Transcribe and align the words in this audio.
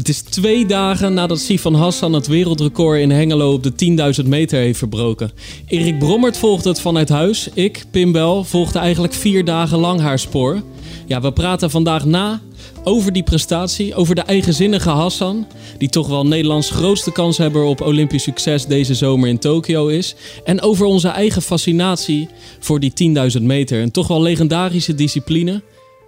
Het 0.00 0.08
is 0.08 0.20
twee 0.20 0.66
dagen 0.66 1.14
nadat 1.14 1.40
Sifan 1.40 1.74
Hassan 1.74 2.12
het 2.12 2.26
wereldrecord 2.26 3.00
in 3.00 3.10
Hengelo 3.10 3.52
op 3.52 3.62
de 3.62 4.22
10.000 4.22 4.28
meter 4.28 4.58
heeft 4.58 4.78
verbroken. 4.78 5.30
Erik 5.66 5.98
Brommert 5.98 6.36
volgde 6.36 6.68
het 6.68 6.80
vanuit 6.80 7.08
huis. 7.08 7.48
Ik, 7.54 7.84
Pim 7.90 8.12
Bel, 8.12 8.44
volgde 8.44 8.78
eigenlijk 8.78 9.12
vier 9.12 9.44
dagen 9.44 9.78
lang 9.78 10.00
haar 10.00 10.18
spoor. 10.18 10.62
Ja, 11.06 11.20
we 11.20 11.32
praten 11.32 11.70
vandaag 11.70 12.04
na 12.04 12.40
over 12.84 13.12
die 13.12 13.22
prestatie, 13.22 13.94
over 13.94 14.14
de 14.14 14.20
eigenzinnige 14.20 14.90
Hassan, 14.90 15.46
die 15.78 15.88
toch 15.88 16.08
wel 16.08 16.26
Nederlands 16.26 16.70
grootste 16.70 17.12
kanshebber 17.12 17.62
op 17.62 17.80
Olympisch 17.80 18.22
succes 18.22 18.66
deze 18.66 18.94
zomer 18.94 19.28
in 19.28 19.38
Tokio 19.38 19.86
is. 19.86 20.14
En 20.44 20.60
over 20.60 20.86
onze 20.86 21.08
eigen 21.08 21.42
fascinatie 21.42 22.28
voor 22.60 22.80
die 22.80 22.92
10.000 23.38 23.42
meter. 23.42 23.82
Een 23.82 23.90
toch 23.90 24.08
wel 24.08 24.22
legendarische 24.22 24.94
discipline. 24.94 25.62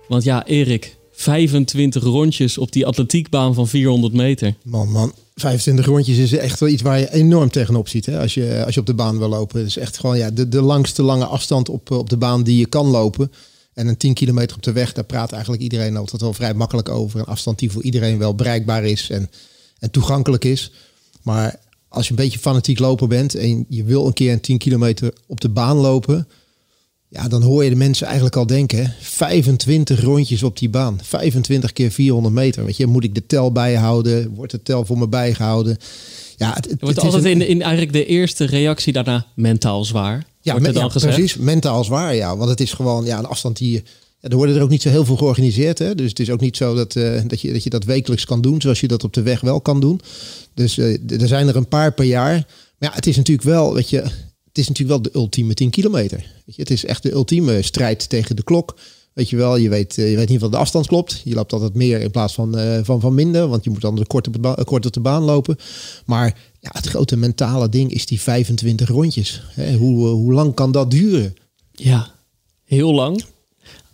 Want 0.08 0.24
ja, 0.24 0.46
Erik, 0.46 0.96
25 1.22 2.02
rondjes 2.02 2.58
op 2.58 2.72
die 2.72 2.86
atletiekbaan 2.86 3.54
van 3.54 3.68
400 3.68 4.12
meter. 4.12 4.54
Man, 4.62 4.90
man. 4.90 5.12
25 5.34 5.86
rondjes 5.86 6.18
is 6.18 6.32
echt 6.32 6.60
wel 6.60 6.68
iets 6.68 6.82
waar 6.82 6.98
je 6.98 7.12
enorm 7.12 7.50
tegenop 7.50 7.88
ziet. 7.88 8.06
Hè? 8.06 8.20
Als, 8.20 8.34
je, 8.34 8.62
als 8.64 8.74
je 8.74 8.80
op 8.80 8.86
de 8.86 8.94
baan 8.94 9.18
wil 9.18 9.28
lopen. 9.28 9.58
Het 9.58 9.68
is 9.68 9.76
echt 9.76 9.98
gewoon 9.98 10.18
ja, 10.18 10.30
de, 10.30 10.48
de 10.48 10.60
langste 10.60 11.02
lange 11.02 11.24
afstand 11.24 11.68
op, 11.68 11.90
op 11.90 12.10
de 12.10 12.16
baan 12.16 12.42
die 12.42 12.58
je 12.58 12.66
kan 12.66 12.86
lopen. 12.86 13.32
En 13.74 13.86
een 13.86 13.96
10 13.96 14.14
kilometer 14.14 14.56
op 14.56 14.62
de 14.62 14.72
weg, 14.72 14.92
daar 14.92 15.04
praat 15.04 15.32
eigenlijk 15.32 15.62
iedereen 15.62 15.96
altijd 15.96 16.22
wel 16.22 16.32
vrij 16.32 16.54
makkelijk 16.54 16.88
over. 16.88 17.20
Een 17.20 17.26
afstand 17.26 17.58
die 17.58 17.70
voor 17.70 17.82
iedereen 17.82 18.18
wel 18.18 18.34
bereikbaar 18.34 18.84
is 18.84 19.10
en, 19.10 19.30
en 19.78 19.90
toegankelijk 19.90 20.44
is. 20.44 20.72
Maar 21.22 21.56
als 21.88 22.04
je 22.04 22.10
een 22.10 22.16
beetje 22.16 22.38
fanatiek 22.38 22.78
loper 22.78 23.08
bent 23.08 23.34
en 23.34 23.66
je 23.68 23.84
wil 23.84 24.06
een 24.06 24.12
keer 24.12 24.32
een 24.32 24.40
10 24.40 24.58
kilometer 24.58 25.12
op 25.26 25.40
de 25.40 25.48
baan 25.48 25.76
lopen 25.76 26.28
ja, 27.12 27.28
dan 27.28 27.42
hoor 27.42 27.64
je 27.64 27.70
de 27.70 27.76
mensen 27.76 28.06
eigenlijk 28.06 28.36
al 28.36 28.46
denken, 28.46 28.94
25 29.00 30.00
rondjes 30.00 30.42
op 30.42 30.58
die 30.58 30.68
baan. 30.68 30.98
25 31.02 31.72
keer 31.72 31.90
400 31.90 32.34
meter. 32.34 32.64
Weet 32.64 32.76
je, 32.76 32.86
moet 32.86 33.04
ik 33.04 33.14
de 33.14 33.26
tel 33.26 33.52
bijhouden? 33.52 34.34
Wordt 34.34 34.52
de 34.52 34.62
tel 34.62 34.84
voor 34.84 34.98
me 34.98 35.08
bijgehouden? 35.08 35.76
Ja, 36.36 36.52
het, 36.52 36.70
het 36.70 36.80
wordt 36.80 36.98
altijd 36.98 37.24
in, 37.24 37.48
in 37.48 37.62
eigenlijk 37.62 37.92
de 37.92 38.06
eerste 38.06 38.44
reactie 38.44 38.92
daarna 38.92 39.26
mentaal 39.34 39.84
zwaar. 39.84 40.24
Ja, 40.40 40.58
precies. 40.88 41.36
Mentaal 41.36 41.84
zwaar, 41.84 42.14
ja. 42.14 42.36
Want 42.36 42.50
het 42.50 42.60
is 42.60 42.72
gewoon 42.72 43.04
ja, 43.04 43.18
een 43.18 43.26
afstand 43.26 43.56
die 43.56 43.70
je... 43.70 43.82
Ja, 44.20 44.28
er 44.28 44.36
worden 44.36 44.56
er 44.56 44.62
ook 44.62 44.68
niet 44.68 44.82
zo 44.82 44.88
heel 44.88 45.04
veel 45.04 45.16
georganiseerd. 45.16 45.78
Hè? 45.78 45.94
Dus 45.94 46.08
het 46.08 46.20
is 46.20 46.30
ook 46.30 46.40
niet 46.40 46.56
zo 46.56 46.74
dat, 46.74 46.94
uh, 46.94 47.20
dat, 47.26 47.40
je, 47.40 47.52
dat 47.52 47.62
je 47.62 47.70
dat 47.70 47.84
wekelijks 47.84 48.24
kan 48.24 48.40
doen, 48.40 48.60
zoals 48.60 48.80
je 48.80 48.88
dat 48.88 49.04
op 49.04 49.12
de 49.12 49.22
weg 49.22 49.40
wel 49.40 49.60
kan 49.60 49.80
doen. 49.80 50.00
Dus 50.54 50.76
uh, 50.76 51.20
er 51.20 51.28
zijn 51.28 51.48
er 51.48 51.56
een 51.56 51.68
paar 51.68 51.92
per 51.92 52.04
jaar. 52.04 52.32
Maar 52.78 52.90
ja, 52.90 52.94
het 52.94 53.06
is 53.06 53.16
natuurlijk 53.16 53.48
wel, 53.48 53.74
weet 53.74 53.90
je, 53.90 54.04
het 54.52 54.60
is 54.60 54.68
natuurlijk 54.68 55.02
wel 55.02 55.12
de 55.12 55.18
ultieme 55.18 55.54
10 55.54 55.70
kilometer. 55.70 56.18
Weet 56.18 56.56
je, 56.56 56.62
het 56.62 56.70
is 56.70 56.84
echt 56.84 57.02
de 57.02 57.12
ultieme 57.12 57.62
strijd 57.62 58.08
tegen 58.08 58.36
de 58.36 58.42
klok. 58.42 58.76
Weet 59.12 59.30
je 59.30 59.36
wel, 59.36 59.56
je 59.56 59.68
weet, 59.68 59.98
eh, 59.98 60.10
je 60.10 60.16
weet 60.16 60.28
niet 60.28 60.40
wat 60.40 60.50
de 60.50 60.56
afstand 60.56 60.86
klopt. 60.86 61.20
Je 61.24 61.34
loopt 61.34 61.52
altijd 61.52 61.74
meer 61.74 62.00
in 62.00 62.10
plaats 62.10 62.34
van, 62.34 62.58
uh, 62.58 62.78
van, 62.82 63.00
van 63.00 63.14
minder. 63.14 63.48
Want 63.48 63.64
je 63.64 63.70
moet 63.70 63.80
dan 63.80 63.94
de 63.94 64.00
de 64.00 64.64
kort 64.64 64.86
op 64.86 64.92
de 64.92 65.00
baan 65.00 65.22
lopen. 65.22 65.56
Maar 66.06 66.38
ja, 66.60 66.70
het 66.72 66.86
grote 66.86 67.16
mentale 67.16 67.68
ding 67.68 67.92
is 67.92 68.06
die 68.06 68.20
25 68.20 68.88
rondjes. 68.88 69.42
Hè, 69.48 69.74
hoe, 69.76 70.06
eh, 70.06 70.12
hoe 70.12 70.32
lang 70.32 70.54
kan 70.54 70.72
dat 70.72 70.90
duren? 70.90 71.34
Ja, 71.72 72.14
heel 72.64 72.94
lang. 72.94 73.24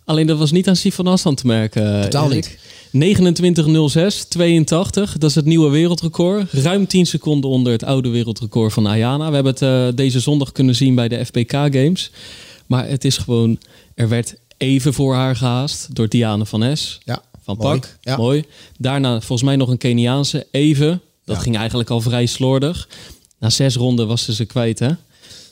Alleen 0.09 0.27
dat 0.27 0.37
was 0.37 0.51
niet 0.51 0.67
aan 0.67 0.75
Sifan 0.75 1.05
Hassan 1.05 1.35
te 1.35 1.47
merken. 1.47 2.01
Totaal 2.01 2.27
niet. 2.27 2.57
29.06, 2.91 4.27
82. 4.27 5.17
Dat 5.17 5.29
is 5.29 5.35
het 5.35 5.45
nieuwe 5.45 5.69
wereldrecord. 5.69 6.51
Ruim 6.51 6.87
10 6.87 7.05
seconden 7.05 7.49
onder 7.49 7.71
het 7.71 7.83
oude 7.83 8.09
wereldrecord 8.09 8.73
van 8.73 8.85
Ayana. 8.87 9.27
We 9.27 9.33
hebben 9.33 9.53
het 9.53 9.61
uh, 9.61 9.87
deze 9.95 10.19
zondag 10.19 10.51
kunnen 10.51 10.75
zien 10.75 10.95
bij 10.95 11.07
de 11.07 11.25
FPK 11.25 11.51
Games. 11.51 12.11
Maar 12.65 12.87
het 12.87 13.05
is 13.05 13.17
gewoon... 13.17 13.59
Er 13.95 14.09
werd 14.09 14.35
even 14.57 14.93
voor 14.93 15.15
haar 15.15 15.35
gehaast 15.35 15.95
door 15.95 16.07
Diane 16.07 16.45
van 16.45 16.77
S. 16.77 16.99
Ja, 17.03 17.21
van 17.43 17.57
Pak. 17.57 17.97
Ja. 18.01 18.17
Mooi. 18.17 18.43
Daarna 18.77 19.11
volgens 19.11 19.43
mij 19.43 19.55
nog 19.55 19.69
een 19.69 19.77
Keniaanse. 19.77 20.47
Even. 20.51 21.01
Dat 21.25 21.37
ging 21.37 21.57
eigenlijk 21.57 21.89
al 21.89 22.01
vrij 22.01 22.25
slordig. 22.25 22.89
Na 23.39 23.49
zes 23.49 23.75
ronden 23.75 24.07
was 24.07 24.23
ze 24.23 24.33
ze 24.33 24.45
kwijt, 24.45 24.79
hè? 24.79 24.89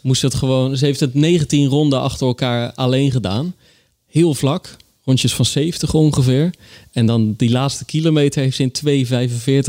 Moest 0.01 0.21
het 0.21 0.33
gewoon... 0.33 0.77
Ze 0.77 0.85
heeft 0.85 0.99
het 0.99 1.13
19 1.13 1.67
ronden 1.67 2.01
achter 2.01 2.27
elkaar 2.27 2.73
alleen 2.73 3.11
gedaan. 3.11 3.55
Heel 4.07 4.33
vlak 4.33 4.77
rondjes 5.07 5.35
van 5.35 5.45
70 5.45 5.93
ongeveer. 5.93 6.53
En 6.91 7.05
dan 7.05 7.33
die 7.37 7.49
laatste 7.49 7.85
kilometer 7.85 8.41
heeft 8.41 8.55
ze 8.55 8.63
in 8.63 9.05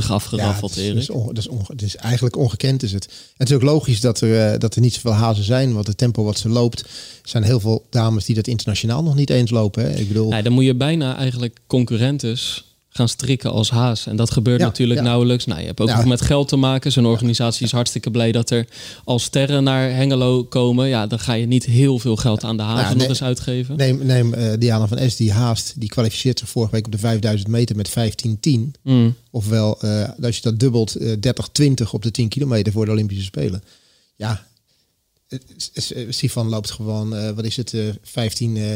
2,45 0.01 0.11
afgeraffeld, 0.11 0.75
ja, 0.75 0.87
dat 0.87 0.97
is, 0.97 1.07
dat, 1.07 1.39
is 1.39 1.49
dat, 1.69 1.83
is 1.83 1.97
eigenlijk 1.97 2.37
ongekend 2.37 2.83
is 2.83 2.93
het. 2.93 3.07
En 3.07 3.15
het 3.37 3.49
is 3.49 3.55
ook 3.55 3.63
logisch 3.63 4.01
dat 4.01 4.21
er, 4.21 4.53
uh, 4.53 4.59
dat 4.59 4.75
er 4.75 4.81
niet 4.81 4.95
zoveel 4.95 5.13
hazen 5.13 5.45
zijn, 5.45 5.73
want 5.73 5.87
het 5.87 5.99
tempo 5.99 6.25
wat 6.25 6.39
ze 6.39 6.49
loopt, 6.49 6.85
zijn 7.25 7.43
heel 7.43 7.61
veel 7.61 7.87
dames 7.91 8.25
die 8.25 8.35
dat 8.35 8.47
internationaal 8.47 9.03
nog 9.03 9.15
niet 9.15 9.31
eens 9.31 9.51
lopen. 9.51 9.83
Hè? 9.83 9.97
Ik 9.97 10.09
bedoel... 10.09 10.31
Ja, 10.31 10.43
dan 10.43 10.53
moet 10.53 10.65
je 10.65 10.75
bijna 10.75 11.17
eigenlijk 11.17 11.59
concurrentes 11.67 12.65
gaan 12.99 13.09
strikken 13.09 13.51
als 13.53 13.71
haas. 13.71 14.07
En 14.07 14.17
dat 14.17 14.31
gebeurt 14.31 14.61
natuurlijk 14.61 15.01
nauwelijks. 15.01 15.47
Nou, 15.47 15.61
je 15.61 15.67
hebt 15.67 15.81
ook 15.81 15.89
nog 15.89 16.05
met 16.05 16.21
geld 16.21 16.49
te 16.49 16.57
maken. 16.57 16.93
Zo'n 16.93 17.07
organisatie 17.07 17.67
is 17.67 17.73
hartstikke 17.73 18.11
blij 18.11 18.33
dat 18.33 18.51
er 18.51 18.67
als 19.05 19.23
sterren 19.23 19.65
naar 19.65 19.91
Hengelo 19.91 20.45
komen. 20.45 20.89
Ja, 20.89 21.07
dan 21.07 21.19
ga 21.19 21.33
je 21.33 21.47
niet 21.47 21.65
heel 21.65 21.99
veel 21.99 22.17
geld 22.17 22.45
aan 22.45 22.57
de 22.57 22.63
haven 22.63 22.85
nou, 22.85 22.99
nog 22.99 23.09
eens 23.09 23.23
uitgeven. 23.23 23.77
Neem, 23.77 24.07
neem 24.07 24.35
uh, 24.35 24.53
Diana 24.59 24.87
van 24.87 25.11
S, 25.11 25.17
die 25.17 25.33
haast, 25.33 25.81
die 25.81 25.89
kwalificeert 25.89 26.39
zich 26.39 26.49
vorige 26.49 26.73
week 26.73 26.87
op 26.87 26.93
de 26.93 26.99
5000 26.99 27.51
meter 27.51 27.77
met 27.77 27.91
15-10. 27.91 28.61
Mm. 28.83 29.15
Ofwel, 29.31 29.79
uh, 29.85 30.09
als 30.23 30.37
je 30.37 30.43
dat 30.43 30.61
dubbelt, 30.61 31.01
uh, 31.01 31.13
eh, 31.13 31.19
30-20 31.83 31.91
op 31.91 32.03
de 32.03 32.11
10 32.11 32.29
kilometer 32.29 32.73
voor 32.73 32.85
de 32.85 32.91
Olympische 32.91 33.25
Spelen. 33.25 33.63
Ja, 34.17 34.47
Sifan 36.09 36.49
loopt 36.49 36.71
gewoon, 36.71 37.15
uh, 37.15 37.31
wat 37.31 37.45
is 37.45 37.57
het, 37.57 37.73
uh, 37.73 37.93
15, 38.03 38.57
uh, 38.57 38.67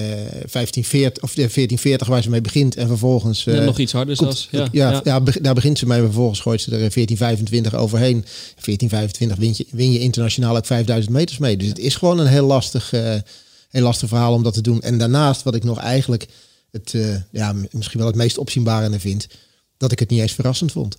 15, 0.47 0.85
40 0.85 1.23
of 1.23 1.31
14, 1.31 1.79
40 1.79 2.07
waar 2.07 2.23
ze 2.23 2.31
mee 2.31 2.41
begint 2.41 2.77
en 2.77 2.87
vervolgens. 2.87 3.47
Uh, 3.47 3.65
nog 3.65 3.79
iets 3.79 3.93
harder 3.93 4.17
zelfs. 4.17 4.49
Ja, 4.51 4.69
ja, 4.73 4.91
ja. 4.91 5.01
ja, 5.05 5.21
daar 5.41 5.55
begint 5.55 5.79
ze 5.79 5.87
mee, 5.87 5.99
en 5.99 6.05
vervolgens 6.05 6.41
gooit 6.41 6.61
ze 6.61 6.77
er 6.77 6.91
14, 6.91 7.17
25 7.17 7.75
overheen. 7.75 8.25
14, 8.57 8.89
25 8.89 9.39
win 9.39 9.55
je, 9.57 9.67
win 9.71 9.93
je 9.93 9.99
internationaal 9.99 10.57
ook 10.57 10.67
5000 10.67 11.15
meters 11.15 11.39
mee. 11.39 11.57
Dus 11.57 11.69
het 11.69 11.79
is 11.79 11.95
gewoon 11.95 12.19
een 12.19 12.27
heel 12.27 12.47
lastig, 12.47 12.91
heel 13.71 13.83
lastig 13.83 14.09
verhaal 14.09 14.35
om 14.35 14.43
dat 14.43 14.55
te 14.55 14.61
doen. 14.61 14.81
En 14.81 14.99
daarnaast, 14.99 15.43
wat 15.43 15.55
ik 15.55 15.65
nog 15.65 15.79
eigenlijk 15.79 16.27
het, 16.71 16.95
ja, 17.31 17.55
misschien 17.71 17.99
wel 17.99 18.07
het 18.07 18.17
meest 18.17 18.39
opzienbare 18.39 19.01
vind, 19.01 19.27
dat 19.77 19.93
ik 19.93 19.99
het 19.99 20.11
niet 20.11 20.21
eens 20.21 20.33
verrassend 20.33 20.73
vond. 20.73 20.97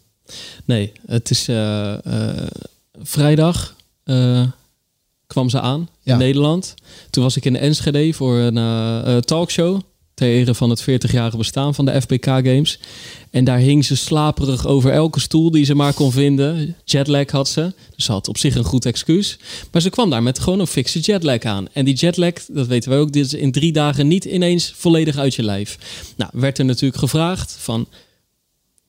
Nee, 0.65 0.91
het 1.05 1.29
is 1.29 1.49
vrijdag 3.03 3.75
kwam 5.33 5.49
ze 5.49 5.59
aan 5.59 5.89
in 6.03 6.17
Nederland. 6.17 6.73
Toen 7.09 7.23
was 7.23 7.37
ik 7.37 7.45
in 7.45 7.57
Enschede 7.57 8.13
voor 8.13 8.37
een 8.37 8.57
uh, 8.57 9.17
talkshow 9.17 9.81
ter 10.13 10.27
ere 10.27 10.55
van 10.55 10.69
het 10.69 10.81
40-jarige 10.81 11.37
bestaan 11.37 11.75
van 11.75 11.85
de 11.85 12.01
FPK 12.01 12.25
Games. 12.25 12.79
En 13.29 13.43
daar 13.43 13.57
hing 13.57 13.85
ze 13.85 13.95
slaperig 13.95 14.65
over 14.67 14.91
elke 14.91 15.19
stoel 15.19 15.51
die 15.51 15.65
ze 15.65 15.75
maar 15.75 15.93
kon 15.93 16.11
vinden. 16.11 16.75
Jetlag 16.83 17.31
had 17.31 17.47
ze, 17.47 17.73
dus 17.95 18.05
ze 18.05 18.11
had 18.11 18.27
op 18.27 18.37
zich 18.37 18.55
een 18.55 18.63
goed 18.63 18.85
excuus. 18.85 19.37
Maar 19.71 19.81
ze 19.81 19.89
kwam 19.89 20.09
daar 20.09 20.23
met 20.23 20.39
gewoon 20.39 20.59
een 20.59 20.67
fixe 20.67 20.99
jetlag 20.99 21.41
aan. 21.41 21.67
En 21.73 21.85
die 21.85 21.95
jetlag, 21.95 22.33
dat 22.47 22.67
weten 22.67 22.91
we 22.91 22.97
ook, 22.97 23.11
dit 23.11 23.25
is 23.25 23.33
in 23.33 23.51
drie 23.51 23.71
dagen 23.71 24.07
niet 24.07 24.25
ineens 24.25 24.73
volledig 24.75 25.17
uit 25.17 25.35
je 25.35 25.43
lijf. 25.43 25.77
Nou, 26.17 26.31
werd 26.33 26.57
er 26.57 26.65
natuurlijk 26.65 26.99
gevraagd 26.99 27.55
van, 27.59 27.87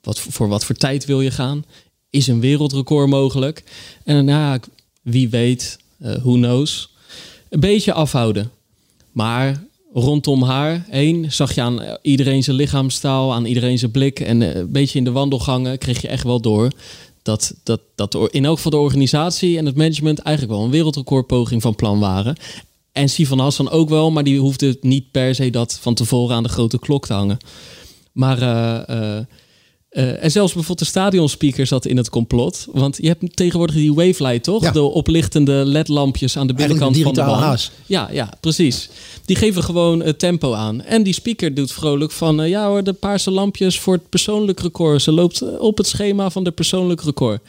wat, 0.03 0.21
voor 0.21 0.49
wat 0.49 0.65
voor 0.65 0.75
tijd 0.75 1.05
wil 1.05 1.21
je 1.21 1.31
gaan? 1.31 1.65
Is 2.11 2.27
een 2.27 2.41
wereldrecord 2.41 3.09
mogelijk? 3.09 3.63
En 4.05 4.25
nou, 4.25 4.61
wie 5.03 5.29
weet, 5.29 5.79
who 6.13 6.33
knows. 6.33 6.93
Een 7.49 7.61
beetje 7.61 7.93
afhouden. 7.93 8.51
Maar 9.13 9.65
rondom 9.93 10.43
haar 10.43 10.85
heen 10.89 11.33
zag 11.33 11.55
je 11.55 11.63
aan 11.63 11.81
iedereen 12.03 12.43
zijn 12.43 12.57
lichaamstaal, 12.57 13.35
aan 13.35 13.45
iedereen 13.45 13.79
zijn 13.79 13.91
blik. 13.91 14.21
En 14.21 14.43
eh, 14.43 14.55
een 14.55 14.73
beetje 14.73 14.99
in 14.99 15.05
de 15.05 15.11
wandelgangen 15.11 15.79
kreeg 15.79 16.01
je 16.01 16.09
echt 16.09 16.25
wel 16.25 16.41
door 16.41 16.71
dat, 17.23 17.55
dat, 17.63 17.81
dat 17.95 18.15
in 18.31 18.45
elk 18.45 18.57
geval 18.57 18.71
de 18.71 18.77
organisatie 18.77 19.59
en 19.59 19.67
het 19.67 19.77
management 19.77 20.19
eigenlijk 20.19 20.57
wel 20.57 20.65
een 20.65 20.73
wereldrecordpoging 20.73 21.63
van 21.63 21.75
plan 21.75 21.99
waren. 21.99 22.37
En 22.93 23.09
Sivan 23.09 23.39
Hassan 23.39 23.71
ook 23.71 23.89
wel, 23.89 24.11
maar 24.11 24.25
die 24.25 24.39
hoefde 24.39 24.77
niet 24.81 25.11
per 25.11 25.35
se 25.35 25.51
dat 25.51 25.79
van 25.81 25.95
tevoren 25.95 26.37
aan 26.37 26.43
de 26.43 26.49
grote 26.49 26.79
klok 26.79 27.07
te 27.07 27.13
hangen. 27.13 27.39
Maar 28.13 28.43
uh, 28.43 29.19
en 29.95 30.31
zelfs 30.31 30.53
bijvoorbeeld 30.53 30.79
de 30.79 30.85
stadionspeaker 30.85 31.67
zat 31.67 31.87
in 31.87 31.97
het 31.97 32.11
complot. 32.11 32.67
Want 32.73 32.99
je 33.01 33.07
hebt 33.07 33.37
tegenwoordig 33.37 33.77
die 33.77 33.95
wavelight, 33.95 34.43
toch? 34.43 34.73
De 34.73 34.83
oplichtende 34.83 35.53
ledlampjes 35.53 36.37
aan 36.37 36.47
de 36.47 36.55
binnenkant 36.55 36.99
van 36.99 37.15
de 37.15 37.21
baan. 37.21 37.43
Haas. 37.43 37.71
Ja, 37.87 38.09
ja, 38.13 38.33
precies. 38.41 38.89
Die 39.25 39.37
geven 39.37 39.63
gewoon 39.63 40.03
het 40.03 40.19
tempo 40.19 40.53
aan. 40.53 40.83
En 40.83 41.03
die 41.03 41.15
speaker 41.15 41.55
doet 41.55 41.73
vrolijk 41.73 42.13
van... 42.13 42.41
Uh, 42.41 42.49
ja 42.49 42.69
hoor, 42.69 42.85
de 42.85 42.93
paarse 42.93 43.31
lampjes 43.31 43.81
voor 43.81 43.95
het 43.95 44.09
persoonlijk 44.09 44.61
record. 44.61 45.03
Ze 45.03 45.13
loopt 45.13 45.59
op 45.59 45.77
het 45.77 45.87
schema 45.87 46.31
van 46.31 46.45
de 46.45 46.51
persoonlijk 46.51 47.03
record. 47.03 47.43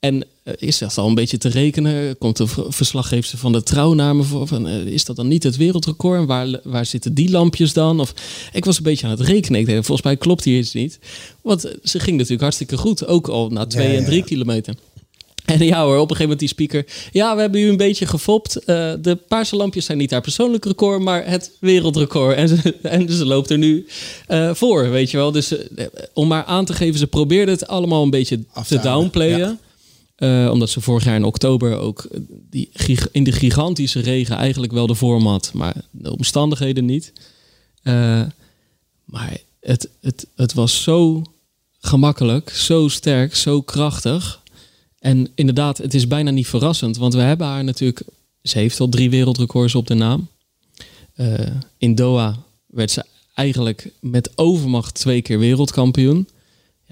En 0.00 0.22
eh, 0.22 0.28
is 0.44 0.78
dat 0.78 0.98
al 0.98 1.08
een 1.08 1.14
beetje 1.14 1.38
te 1.38 1.48
rekenen? 1.48 2.18
Komt 2.18 2.36
de 2.36 2.46
verslaggever 2.68 3.38
van 3.38 3.52
de 3.52 3.62
trouw 3.62 3.92
naar 3.92 4.16
me 4.16 4.22
voor? 4.22 4.46
Van, 4.46 4.68
eh, 4.68 4.86
is 4.86 5.04
dat 5.04 5.16
dan 5.16 5.28
niet 5.28 5.42
het 5.42 5.56
wereldrecord? 5.56 6.20
En 6.20 6.26
waar, 6.26 6.60
waar 6.64 6.86
zitten 6.86 7.14
die 7.14 7.30
lampjes 7.30 7.72
dan? 7.72 8.00
Of, 8.00 8.14
ik 8.52 8.64
was 8.64 8.76
een 8.76 8.82
beetje 8.82 9.06
aan 9.06 9.12
het 9.12 9.20
rekenen. 9.20 9.60
Ik 9.60 9.66
dacht, 9.66 9.86
volgens 9.86 10.06
mij 10.06 10.16
klopt 10.16 10.44
hier 10.44 10.58
iets 10.58 10.72
niet. 10.72 10.98
Want 11.40 11.60
ze 11.82 12.00
ging 12.00 12.16
natuurlijk 12.16 12.42
hartstikke 12.42 12.76
goed. 12.76 13.06
Ook 13.06 13.28
al 13.28 13.48
na 13.48 13.66
twee 13.66 13.96
en 13.96 14.04
drie 14.04 14.24
kilometer. 14.24 14.74
En 15.44 15.64
ja 15.64 15.82
hoor, 15.82 15.98
op 15.98 16.10
een 16.10 16.16
gegeven 16.16 16.22
moment 16.22 16.38
die 16.38 16.48
speaker. 16.48 16.86
Ja, 17.12 17.34
we 17.34 17.40
hebben 17.40 17.60
u 17.60 17.68
een 17.68 17.76
beetje 17.76 18.06
gefopt. 18.06 18.56
Uh, 18.56 18.92
de 19.00 19.18
paarse 19.28 19.56
lampjes 19.56 19.84
zijn 19.84 19.98
niet 19.98 20.10
haar 20.10 20.20
persoonlijk 20.20 20.64
record, 20.64 21.00
maar 21.00 21.26
het 21.26 21.50
wereldrecord. 21.60 22.36
En 22.36 22.48
ze, 22.48 22.74
en 22.82 23.12
ze 23.12 23.26
loopt 23.26 23.50
er 23.50 23.58
nu 23.58 23.86
uh, 24.28 24.54
voor, 24.54 24.90
weet 24.90 25.10
je 25.10 25.16
wel. 25.16 25.32
Dus 25.32 25.52
uh, 25.52 25.86
om 26.12 26.28
maar 26.28 26.44
aan 26.44 26.64
te 26.64 26.72
geven, 26.72 26.98
ze 26.98 27.06
probeerde 27.06 27.50
het 27.50 27.66
allemaal 27.66 28.02
een 28.02 28.10
beetje 28.10 28.40
te 28.66 28.78
downplayen. 28.78 29.38
Ja. 29.38 29.58
Omdat 30.50 30.70
ze 30.70 30.80
vorig 30.80 31.04
jaar 31.04 31.14
in 31.14 31.24
oktober 31.24 31.78
ook 31.78 32.08
die, 32.50 32.70
in 33.12 33.24
de 33.24 33.32
gigantische 33.32 34.00
regen 34.00 34.36
eigenlijk 34.36 34.72
wel 34.72 34.86
de 34.86 34.94
vorm 34.94 35.26
had. 35.26 35.50
Maar 35.54 35.74
de 35.90 36.12
omstandigheden 36.12 36.84
niet. 36.84 37.12
maar 39.04 39.36
het, 39.60 39.88
het, 40.00 40.26
het 40.36 40.54
was 40.54 40.82
zo 40.82 41.22
gemakkelijk, 41.80 42.50
zo 42.50 42.88
sterk, 42.88 43.34
zo 43.34 43.60
krachtig 43.60 44.42
en 45.02 45.28
inderdaad, 45.34 45.78
het 45.78 45.94
is 45.94 46.06
bijna 46.06 46.30
niet 46.30 46.46
verrassend, 46.46 46.96
want 46.96 47.14
we 47.14 47.20
hebben 47.20 47.46
haar 47.46 47.64
natuurlijk. 47.64 48.02
Ze 48.42 48.58
heeft 48.58 48.80
al 48.80 48.88
drie 48.88 49.10
wereldrecords 49.10 49.74
op 49.74 49.86
de 49.86 49.94
naam. 49.94 50.28
In 51.78 51.94
Doha 51.94 52.36
werd 52.66 52.90
ze 52.90 53.04
eigenlijk 53.34 53.90
met 54.00 54.30
overmacht 54.34 54.94
twee 54.94 55.22
keer 55.22 55.38
wereldkampioen. 55.38 56.28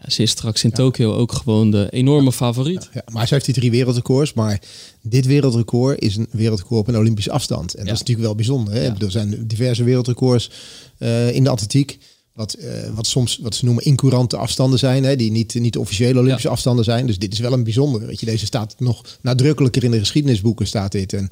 Ja, 0.02 0.10
ze 0.10 0.22
is 0.22 0.30
straks 0.30 0.64
in. 0.64 0.70
Tokio 0.70 1.14
ook 1.14 1.32
gewoon 1.32 1.70
de 1.70 1.88
enorme 1.90 2.32
favoriet. 2.32 2.88
Ja, 2.92 3.02
maar 3.12 3.26
ze 3.26 3.34
heeft 3.34 3.46
die 3.46 3.54
drie 3.54 3.70
wereldrecords. 3.70 4.32
Maar 4.32 4.62
dit 5.02 5.26
wereldrecord 5.26 6.00
is 6.00 6.16
een 6.16 6.28
wereldrecord 6.30 6.80
op 6.80 6.88
een 6.88 6.96
Olympische 6.96 7.30
afstand. 7.30 7.74
En 7.74 7.84
dat 7.84 7.94
is 7.94 7.98
natuurlijk 7.98 8.26
wel 8.26 8.36
bijzonder. 8.36 8.74
Hè? 8.74 8.80
Er 8.80 9.10
zijn 9.10 9.46
diverse 9.46 9.84
wereldrecords 9.84 10.50
uh, 10.98 11.34
in 11.34 11.44
de 11.44 11.50
atletiek. 11.50 11.98
Wat, 12.32 12.56
uh, 12.58 12.64
wat 12.94 13.06
soms 13.06 13.38
wat 13.42 13.54
ze 13.54 13.64
noemen 13.64 13.84
incourante 13.84 14.36
afstanden 14.36 14.78
zijn, 14.78 15.04
hè, 15.04 15.16
die 15.16 15.30
niet, 15.30 15.54
niet 15.54 15.76
officiële 15.76 16.18
Olympische 16.18 16.48
afstanden 16.48 16.84
zijn. 16.84 17.06
Dus 17.06 17.18
dit 17.18 17.32
is 17.32 17.38
wel 17.38 17.52
een 17.52 17.64
bijzonder. 17.64 18.06
Weet 18.06 18.20
je, 18.20 18.26
deze 18.26 18.46
staat 18.46 18.74
nog 18.78 19.18
nadrukkelijker 19.22 19.84
in 19.84 19.90
de 19.90 19.98
geschiedenisboeken 19.98 20.66
staat 20.66 20.92
dit. 20.92 21.12
En, 21.12 21.26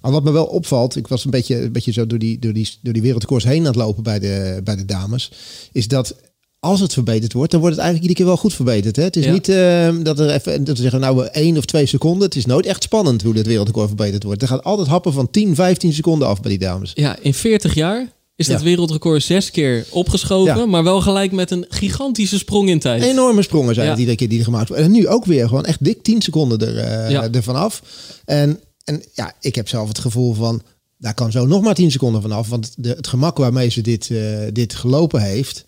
maar 0.00 0.12
wat 0.12 0.24
me 0.24 0.30
wel 0.30 0.46
opvalt, 0.46 0.96
ik 0.96 1.08
was 1.08 1.24
een 1.24 1.30
beetje, 1.30 1.62
een 1.62 1.72
beetje 1.72 1.92
zo 1.92 2.06
door 2.06 2.18
die, 2.18 2.38
door 2.38 2.52
die, 2.52 2.78
door 2.82 2.92
die 2.92 3.02
wereldkoers 3.02 3.44
heen 3.44 3.60
aan 3.60 3.66
het 3.66 3.76
lopen 3.76 4.02
bij 4.02 4.18
de, 4.18 4.60
bij 4.64 4.76
de 4.76 4.84
dames, 4.84 5.32
is 5.72 5.88
dat 5.88 6.16
als 6.60 6.80
het 6.80 6.92
verbeterd 6.92 7.32
wordt, 7.32 7.50
dan 7.50 7.60
wordt 7.60 7.76
het 7.76 7.84
eigenlijk 7.84 8.10
iedere 8.10 8.14
keer 8.14 8.36
wel 8.36 8.50
goed 8.50 8.54
verbeterd. 8.54 8.96
Hè? 8.96 9.02
Het 9.02 9.16
is 9.16 9.26
niet 9.26 9.48
uh, 9.48 9.88
dat 10.02 10.18
er 10.18 10.30
even 10.30 10.64
dat 10.64 10.76
we 10.76 10.82
zeggen, 10.82 11.00
nou 11.00 11.26
één 11.26 11.56
of 11.56 11.64
twee 11.64 11.86
seconden. 11.86 12.22
Het 12.22 12.36
is 12.36 12.46
nooit 12.46 12.66
echt 12.66 12.82
spannend 12.82 13.22
hoe 13.22 13.34
dit 13.34 13.46
wereldrecord 13.46 13.86
verbeterd 13.86 14.22
wordt. 14.22 14.42
Er 14.42 14.48
gaat 14.48 14.64
altijd 14.64 14.88
happen 14.88 15.12
van 15.12 15.30
10, 15.30 15.54
15 15.54 15.92
seconden 15.92 16.28
af 16.28 16.40
bij 16.40 16.50
die 16.50 16.58
dames. 16.58 16.90
Ja, 16.94 17.16
in 17.20 17.34
40 17.34 17.74
jaar 17.74 18.12
is 18.36 18.46
dat 18.46 18.62
wereldrecord 18.62 19.22
zes 19.22 19.50
keer 19.50 19.86
opgeschoven, 19.90 20.68
maar 20.68 20.84
wel 20.84 21.00
gelijk 21.00 21.32
met 21.32 21.50
een 21.50 21.66
gigantische 21.68 22.38
sprong 22.38 22.68
in 22.68 22.78
tijd. 22.78 23.02
Enorme 23.02 23.42
sprongen 23.42 23.74
zijn 23.74 23.88
het 23.88 23.98
iedere 23.98 24.16
keer 24.16 24.28
die 24.28 24.38
er 24.38 24.44
gemaakt 24.44 24.68
worden. 24.68 24.86
En 24.86 24.92
nu 24.92 25.08
ook 25.08 25.24
weer 25.24 25.48
gewoon 25.48 25.64
echt 25.64 25.84
dik 25.84 26.02
10 26.02 26.22
seconden 26.22 26.58
er, 26.58 26.74
uh, 27.10 27.34
ervan 27.34 27.56
af. 27.56 27.82
En, 28.24 28.60
en 28.84 29.02
ja, 29.14 29.32
ik 29.40 29.54
heb 29.54 29.68
zelf 29.68 29.88
het 29.88 29.98
gevoel 29.98 30.34
van, 30.34 30.62
daar 30.98 31.14
kan 31.14 31.32
zo 31.32 31.46
nog 31.46 31.62
maar 31.62 31.74
10 31.74 31.90
seconden 31.90 32.22
vanaf. 32.22 32.48
Want 32.48 32.74
de, 32.76 32.88
het 32.88 33.06
gemak 33.06 33.36
waarmee 33.36 33.68
ze 33.68 33.80
dit, 33.80 34.08
uh, 34.08 34.38
dit 34.52 34.74
gelopen 34.74 35.22
heeft, 35.22 35.64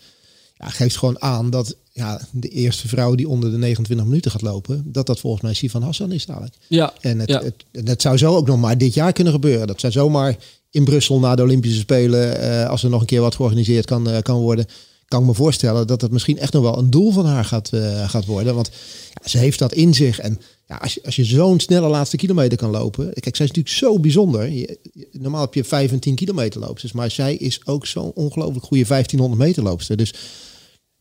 ja, 0.61 0.69
geeft 0.69 0.97
gewoon 0.97 1.23
aan 1.23 1.51
dat 1.51 1.77
ja, 1.93 2.21
de 2.33 2.49
eerste 2.49 2.89
vrouw 2.89 3.15
die 3.15 3.29
onder 3.29 3.51
de 3.51 3.57
29 3.57 4.07
minuten 4.07 4.31
gaat 4.31 4.43
lopen, 4.43 4.83
dat 4.87 5.07
dat 5.07 5.21
volgens 5.21 5.43
mij 5.43 5.55
Sivan 5.55 5.83
Hassan 5.83 6.13
is 6.13 6.27
dadelijk. 6.27 6.55
Ja. 6.67 6.93
En 7.01 7.19
het, 7.19 7.29
ja. 7.29 7.43
Het, 7.43 7.89
het, 7.89 8.03
zou 8.03 8.17
zo 8.17 8.37
ook 8.37 8.47
nog 8.47 8.61
maar 8.61 8.79
dit 8.79 8.95
jaar 8.95 9.13
kunnen 9.13 9.33
gebeuren. 9.33 9.67
Dat 9.67 9.81
zou 9.81 9.93
zomaar 9.93 10.37
in 10.71 10.85
Brussel 10.85 11.19
na 11.19 11.35
de 11.35 11.43
Olympische 11.43 11.79
Spelen, 11.79 12.41
uh, 12.43 12.69
als 12.69 12.83
er 12.83 12.91
nog 12.91 13.01
een 13.01 13.07
keer 13.07 13.21
wat 13.21 13.35
georganiseerd 13.35 13.85
kan, 13.85 14.09
uh, 14.09 14.19
kan 14.19 14.41
worden, 14.41 14.67
kan 15.09 15.21
ik 15.21 15.27
me 15.27 15.35
voorstellen 15.35 15.87
dat 15.87 16.01
het 16.01 16.11
misschien 16.11 16.39
echt 16.39 16.53
nog 16.53 16.63
wel 16.63 16.79
een 16.79 16.91
doel 16.91 17.11
van 17.11 17.27
haar 17.27 17.45
gaat, 17.45 17.71
uh, 17.75 18.09
gaat 18.09 18.25
worden. 18.25 18.55
Want 18.55 18.71
ja, 19.11 19.29
ze 19.29 19.39
heeft 19.39 19.59
dat 19.59 19.73
in 19.73 19.95
zich. 19.95 20.19
En 20.19 20.41
ja, 20.67 20.77
als 20.77 20.95
je, 20.95 21.01
als 21.05 21.17
je 21.17 21.25
zo'n 21.25 21.61
snelle 21.61 21.89
laatste 21.89 22.17
kilometer 22.17 22.59
kan 22.59 22.71
lopen. 22.71 23.13
Kijk, 23.13 23.37
zij 23.37 23.47
is 23.47 23.53
natuurlijk 23.53 23.77
zo 23.77 23.99
bijzonder. 23.99 24.49
Je, 24.49 24.79
je, 24.93 25.09
normaal 25.13 25.41
heb 25.41 25.55
je 25.55 25.65
5 25.65 25.93
en 25.93 25.99
10 25.99 26.15
kilometer 26.15 26.61
loopsters. 26.61 26.93
Maar 26.93 27.11
zij 27.11 27.35
is 27.35 27.61
ook 27.67 27.87
zo'n 27.87 28.13
ongelooflijk 28.15 28.65
goede 28.65 28.85
1500 28.85 29.49
meter 29.49 29.63
loopster. 29.63 29.97
Dus 29.97 30.15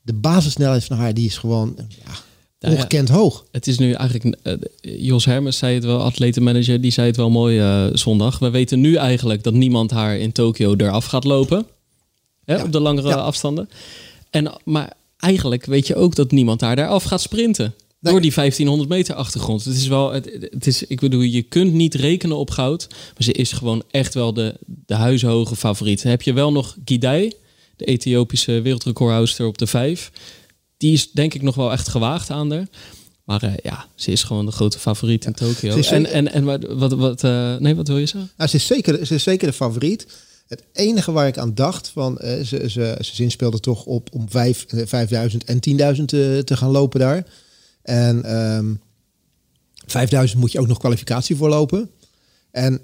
de 0.10 0.16
basissnelheid 0.16 0.84
van 0.84 0.98
haar 0.98 1.14
die 1.14 1.26
is 1.26 1.38
gewoon 1.38 1.76
ja, 1.78 2.12
Nou 2.60 2.76
ongekend 2.76 3.10
hoog. 3.10 3.46
Het 3.52 3.68
is 3.68 3.78
nu 3.78 3.92
eigenlijk, 3.92 4.38
uh, 4.44 4.54
Jos 4.82 5.26
Hermes 5.26 5.58
zei 5.58 5.74
het 5.76 5.84
wel, 5.84 6.02
atletenmanager, 6.02 6.82
die 6.82 6.92
zei 6.92 7.08
het 7.08 7.16
wel 7.16 7.30
mooi 7.30 7.60
uh, 7.60 7.86
zondag. 7.94 8.40
We 8.40 8.50
weten 8.50 8.80
nu 8.80 8.96
eigenlijk 8.96 9.44
dat 9.44 9.54
niemand 9.54 9.92
haar 9.92 10.18
in 10.18 10.32
Tokio 10.32 10.76
eraf 10.76 11.06
gaat 11.06 11.24
lopen. 11.24 11.66
Hè, 12.46 12.56
Ja. 12.56 12.64
Op 12.64 12.72
de 12.72 12.80
langere 12.80 13.08
Ja. 13.08 13.16
afstanden. 13.16 13.70
En, 14.30 14.52
maar 14.64 14.94
eigenlijk 15.18 15.66
weet 15.66 15.88
je 15.88 15.96
ook 15.96 16.16
dat 16.16 16.32
niemand 16.32 16.60
daar 16.60 16.78
eraf 16.78 17.04
gaat 17.04 17.22
sprinten. 17.22 17.74
Nee. 18.00 18.12
Door 18.14 18.22
die 18.22 18.34
1500 18.34 18.90
meter 18.90 19.16
achtergrond. 19.16 19.66
Het 19.66 19.76
is 19.76 19.88
wel, 19.88 20.12
het, 20.14 20.30
het 20.52 20.68
is, 20.68 20.84
ik 20.84 21.00
bedoel, 21.00 21.22
je 21.22 21.42
kunt 21.42 21.74
niet 21.74 21.96
rekenen 21.96 22.38
op 22.38 22.50
goud. 22.50 22.88
Maar 22.90 23.24
ze 23.24 23.32
is 23.32 23.52
gewoon 23.52 23.84
echt 23.92 24.14
wel 24.14 24.34
de, 24.34 24.56
de 24.86 24.94
huishoge 24.94 25.56
favoriet. 25.56 26.02
Dan 26.02 26.12
heb 26.12 26.22
je 26.22 26.34
wel 26.34 26.52
nog 26.52 26.76
Gidei, 26.86 27.32
de 27.80 27.86
Ethiopische 27.86 28.62
wereldrecordhouster 28.62 29.46
op 29.46 29.58
de 29.58 29.68
vijf. 29.68 30.12
Die 30.78 30.94
is 30.94 31.12
denk 31.12 31.34
ik 31.34 31.42
nog 31.42 31.56
wel 31.56 31.72
echt 31.72 31.88
gewaagd 31.88 32.30
aan 32.30 32.52
haar. 32.52 32.68
Maar 33.24 33.44
eh, 33.44 33.54
ja, 33.64 33.86
ze 33.96 34.12
is 34.12 34.24
gewoon 34.24 34.46
de 34.46 34.52
grote 34.52 34.80
favoriet 34.80 35.26
in 35.26 35.34
Tokio. 35.34 35.82
En, 35.82 36.06
en, 36.06 36.32
en 36.32 36.44
wat, 36.78 36.94
wat, 36.94 37.24
eh, 37.24 37.58
nee, 37.58 37.76
wat 37.76 37.88
wil 37.88 37.98
je 37.98 38.06
zeggen? 38.06 38.32
Nou, 38.38 38.50
ze, 38.50 38.56
is 38.56 38.66
zeker, 38.66 39.06
ze 39.06 39.16
is 39.16 39.24
zeker 39.24 39.48
de 39.48 39.54
favoriet. 39.54 40.08
Het 40.48 40.64
enige 40.74 41.12
waar 41.12 41.28
ik 41.28 41.38
aan 41.38 41.54
dacht, 41.54 41.90
van, 41.90 42.18
eh, 42.18 42.44
ze, 42.44 42.70
ze, 42.70 42.98
ze 43.02 43.16
zinspeelde 43.16 43.60
toch 43.60 43.86
op 43.86 44.10
om 44.14 44.30
vijf, 44.30 44.64
eh, 44.64 44.86
5000 44.86 45.44
en 45.44 45.60
10.000 45.60 46.04
te, 46.06 46.42
te 46.46 46.58
gaan 46.58 46.72
lopen 46.72 47.00
daar. 47.00 47.26
En 47.82 48.24
ehm 48.24 48.74
5000 49.86 50.40
moet 50.40 50.52
je 50.52 50.60
ook 50.60 50.68
nog 50.68 50.78
kwalificatie 50.78 51.36
voor 51.36 51.50
lopen. 51.50 51.90
En 52.52 52.82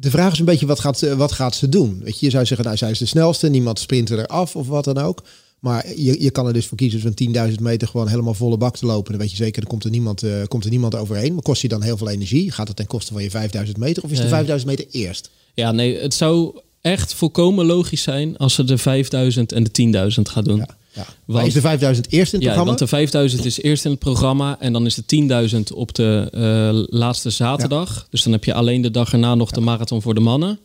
de 0.00 0.10
vraag 0.10 0.32
is 0.32 0.38
een 0.38 0.44
beetje, 0.44 0.66
wat 0.66 0.80
gaat, 0.80 0.98
ze- 0.98 1.16
wat 1.16 1.32
gaat 1.32 1.54
ze 1.54 1.68
doen? 1.68 2.00
Weet 2.04 2.18
je, 2.20 2.26
je 2.26 2.32
zou 2.32 2.46
zeggen, 2.46 2.66
nou, 2.66 2.76
zij 2.78 2.90
is 2.90 2.98
de 2.98 3.06
snelste, 3.06 3.48
niemand 3.48 3.78
sprint 3.78 4.10
er 4.10 4.26
af 4.26 4.56
of 4.56 4.66
wat 4.66 4.84
dan 4.84 4.98
ook. 4.98 5.22
Maar 5.58 5.86
je, 5.96 6.22
je 6.22 6.30
kan 6.30 6.46
er 6.46 6.52
dus 6.52 6.66
voor 6.66 6.76
kiezen 6.76 7.00
van 7.00 7.14
10.000 7.50 7.54
meter 7.60 7.88
gewoon 7.88 8.08
helemaal 8.08 8.34
volle 8.34 8.56
bak 8.56 8.76
te 8.76 8.86
lopen. 8.86 9.10
Dan 9.12 9.20
weet 9.20 9.30
je 9.30 9.36
zeker, 9.36 9.62
er 9.62 9.68
komt 9.68 9.84
er 9.84 9.90
niemand, 9.90 10.22
eh, 10.22 10.30
komt 10.48 10.64
er 10.64 10.70
niemand 10.70 10.94
overheen. 10.94 11.32
Maar 11.34 11.42
kost 11.42 11.62
je 11.62 11.68
dan 11.68 11.82
heel 11.82 11.96
veel 11.96 12.08
energie? 12.08 12.50
Gaat 12.52 12.68
het 12.68 12.76
ten 12.76 12.86
koste 12.86 13.12
van 13.12 13.22
je 13.22 13.30
5000 13.30 13.78
meter? 13.78 14.02
Of 14.02 14.10
is 14.10 14.16
de 14.16 14.22
Nee. 14.22 14.32
5000 14.32 14.70
meter 14.70 14.86
eerst? 14.90 15.30
Ja, 15.54 15.72
nee, 15.72 15.98
het 16.00 16.14
zou 16.14 16.58
echt 16.80 17.14
volkomen 17.14 17.66
logisch 17.66 18.02
zijn 18.02 18.36
als 18.36 18.54
ze 18.54 18.64
de 18.64 18.78
5000 18.78 19.52
en 19.52 19.62
de 19.64 19.70
10.000 19.70 20.28
gaat 20.28 20.44
doen. 20.44 20.56
Ja, 20.56 20.68
ja. 21.06 21.06
Want- 21.24 21.46
is 21.46 21.52
de 21.52 21.60
5000 21.60 22.06
eerst 22.12 22.32
in 22.32 22.38
het 22.38 22.48
Ja, 22.48 22.54
programma? 22.54 22.64
want 22.64 22.78
de 22.78 22.86
5000 22.96 23.44
is 23.44 23.62
eerst 23.62 23.84
in 23.84 23.90
het 23.90 24.00
programma 24.00 24.56
en 24.60 24.72
dan 24.72 24.86
is 24.86 24.94
de 24.94 25.04
10.000 25.06 25.72
op 25.72 25.94
de 25.94 26.28
eh, 26.32 26.98
laatste 26.98 27.30
zaterdag. 27.30 28.06
Dus 28.10 28.22
dan 28.22 28.32
heb 28.32 28.44
je 28.44 28.54
alleen 28.54 28.82
de 28.82 28.90
dag 28.90 29.12
erna 29.12 29.34
nog 29.34 29.50
de 29.50 29.60
marathon 29.60 30.02
voor 30.02 30.14
de 30.14 30.20
mannen. 30.20 30.58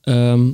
Ehm, 0.00 0.46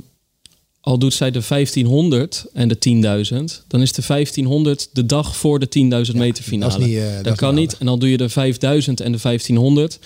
al 0.81 0.97
doet 0.99 1.13
zij 1.13 1.31
de 1.31 1.41
1500 1.41 2.45
en 2.53 2.67
de 2.67 2.77
10.000, 2.79 3.63
dan 3.67 3.81
is 3.81 3.91
de 3.91 4.01
1500 4.01 4.89
de 4.93 5.05
dag 5.05 5.35
voor 5.35 5.59
de 5.59 5.67
10.000 5.67 6.17
meter 6.17 6.43
finale. 6.43 6.71
dat 6.71 6.87
niet, 6.87 6.97
eh, 6.97 7.23
dat 7.23 7.35
kan 7.35 7.55
niet 7.55 7.69
niet. 7.69 7.77
En 7.77 7.85
dan 7.85 7.99
doe 7.99 8.09
je 8.09 8.17
de 8.17 8.29
5000 8.29 8.99
en 9.01 9.11
de 9.11 9.17
1500. 9.17 9.99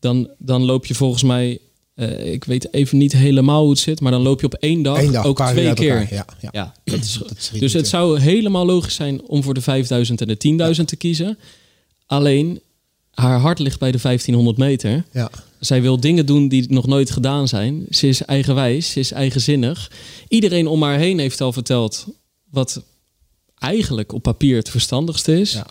Dan, 0.00 0.28
dan 0.38 0.62
loop 0.62 0.86
je 0.86 0.94
volgens 0.94 1.22
mij, 1.22 1.58
eh, 1.94 2.32
ik 2.32 2.44
weet 2.44 2.72
even 2.72 2.98
niet 2.98 3.12
helemaal 3.12 3.60
hoe 3.60 3.70
het 3.70 3.78
zit, 3.78 4.00
maar 4.00 4.12
dan 4.12 4.22
loop 4.22 4.40
je 4.40 4.46
op 4.46 4.54
één 4.54 4.82
dag, 4.82 4.98
Eén 5.02 5.12
dag, 5.12 5.24
ook 5.24 5.46
twee 5.46 5.74
keer. 5.74 5.96
elkaar. 5.96 6.14
Ja, 6.14 6.26
ja. 6.40 6.48
Ja, 6.52 6.74
dat 6.84 7.00
is, 7.00 7.12
Dat 7.28 7.38
is 7.38 7.50
dus 7.58 7.72
het 7.72 7.88
zou 7.88 8.20
helemaal 8.20 8.66
logisch 8.66 8.94
zijn 8.94 9.22
om 9.22 9.42
voor 9.42 9.54
de 9.54 9.60
5000 9.60 10.20
en 10.20 10.28
de 10.28 10.74
10.000 10.76 10.84
te 10.84 10.96
kiezen. 10.96 11.38
Alleen, 12.06 12.60
haar 13.10 13.38
hart 13.38 13.58
ligt 13.58 13.78
bij 13.78 13.92
de 13.92 13.98
1500 14.02 14.56
meter. 14.58 15.04
Ja. 15.12 15.30
Zij 15.60 15.82
wil 15.82 16.00
dingen 16.00 16.26
doen 16.26 16.48
die 16.48 16.72
nog 16.72 16.86
nooit 16.86 17.10
gedaan 17.10 17.48
zijn. 17.48 17.86
Ze 17.90 18.08
is 18.08 18.24
eigenwijs, 18.24 18.90
ze 18.90 19.00
is 19.00 19.12
eigenzinnig. 19.12 19.90
Iedereen 20.28 20.66
om 20.66 20.82
haar 20.82 20.98
heen 20.98 21.18
heeft 21.18 21.40
al 21.40 21.52
verteld 21.52 22.06
wat 22.50 22.82
eigenlijk 23.58 24.12
op 24.12 24.22
papier 24.22 24.56
het 24.56 24.70
verstandigste 24.70 25.40
is. 25.40 25.52
Ja. 25.52 25.66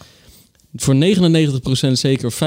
Voor 0.75 0.95
99% 0.95 1.91
zeker, 1.91 2.25
of 2.25 2.41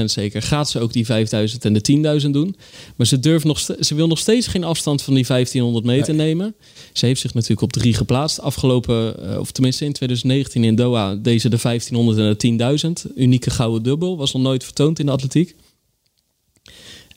95% 0.00 0.04
zeker, 0.04 0.42
gaat 0.42 0.70
ze 0.70 0.80
ook 0.80 0.92
die 0.92 1.04
5000 1.04 1.64
en 1.64 1.72
de 1.72 2.20
10.000 2.22 2.30
doen. 2.30 2.56
Maar 2.96 3.06
ze, 3.06 3.20
durft 3.20 3.44
nog 3.44 3.58
ze 3.80 3.94
wil 3.94 4.06
nog 4.06 4.18
steeds 4.18 4.46
geen 4.46 4.64
afstand 4.64 5.02
van 5.02 5.14
die 5.14 5.26
1500 5.26 5.84
meter 5.84 6.14
nemen. 6.14 6.54
Ze 6.92 7.06
heeft 7.06 7.20
zich 7.20 7.34
natuurlijk 7.34 7.62
op 7.62 7.72
drie 7.72 7.94
geplaatst. 7.94 8.40
Afgelopen, 8.40 9.30
eh, 9.30 9.38
of 9.38 9.50
tenminste 9.50 9.84
in 9.84 9.92
2019 9.92 10.64
in 10.64 10.74
Doha, 10.74 11.14
deze 11.14 11.48
de 11.48 11.56
1500 11.56 12.18
en 12.18 12.28
de 12.28 12.36
10.000. 12.36 13.06
Unieke 13.16 13.50
gouden 13.50 13.82
dubbel, 13.82 14.16
was 14.16 14.32
nog 14.32 14.42
nooit 14.42 14.64
vertoond 14.64 14.98
in 14.98 15.06
de 15.06 15.12
atletiek. 15.12 15.54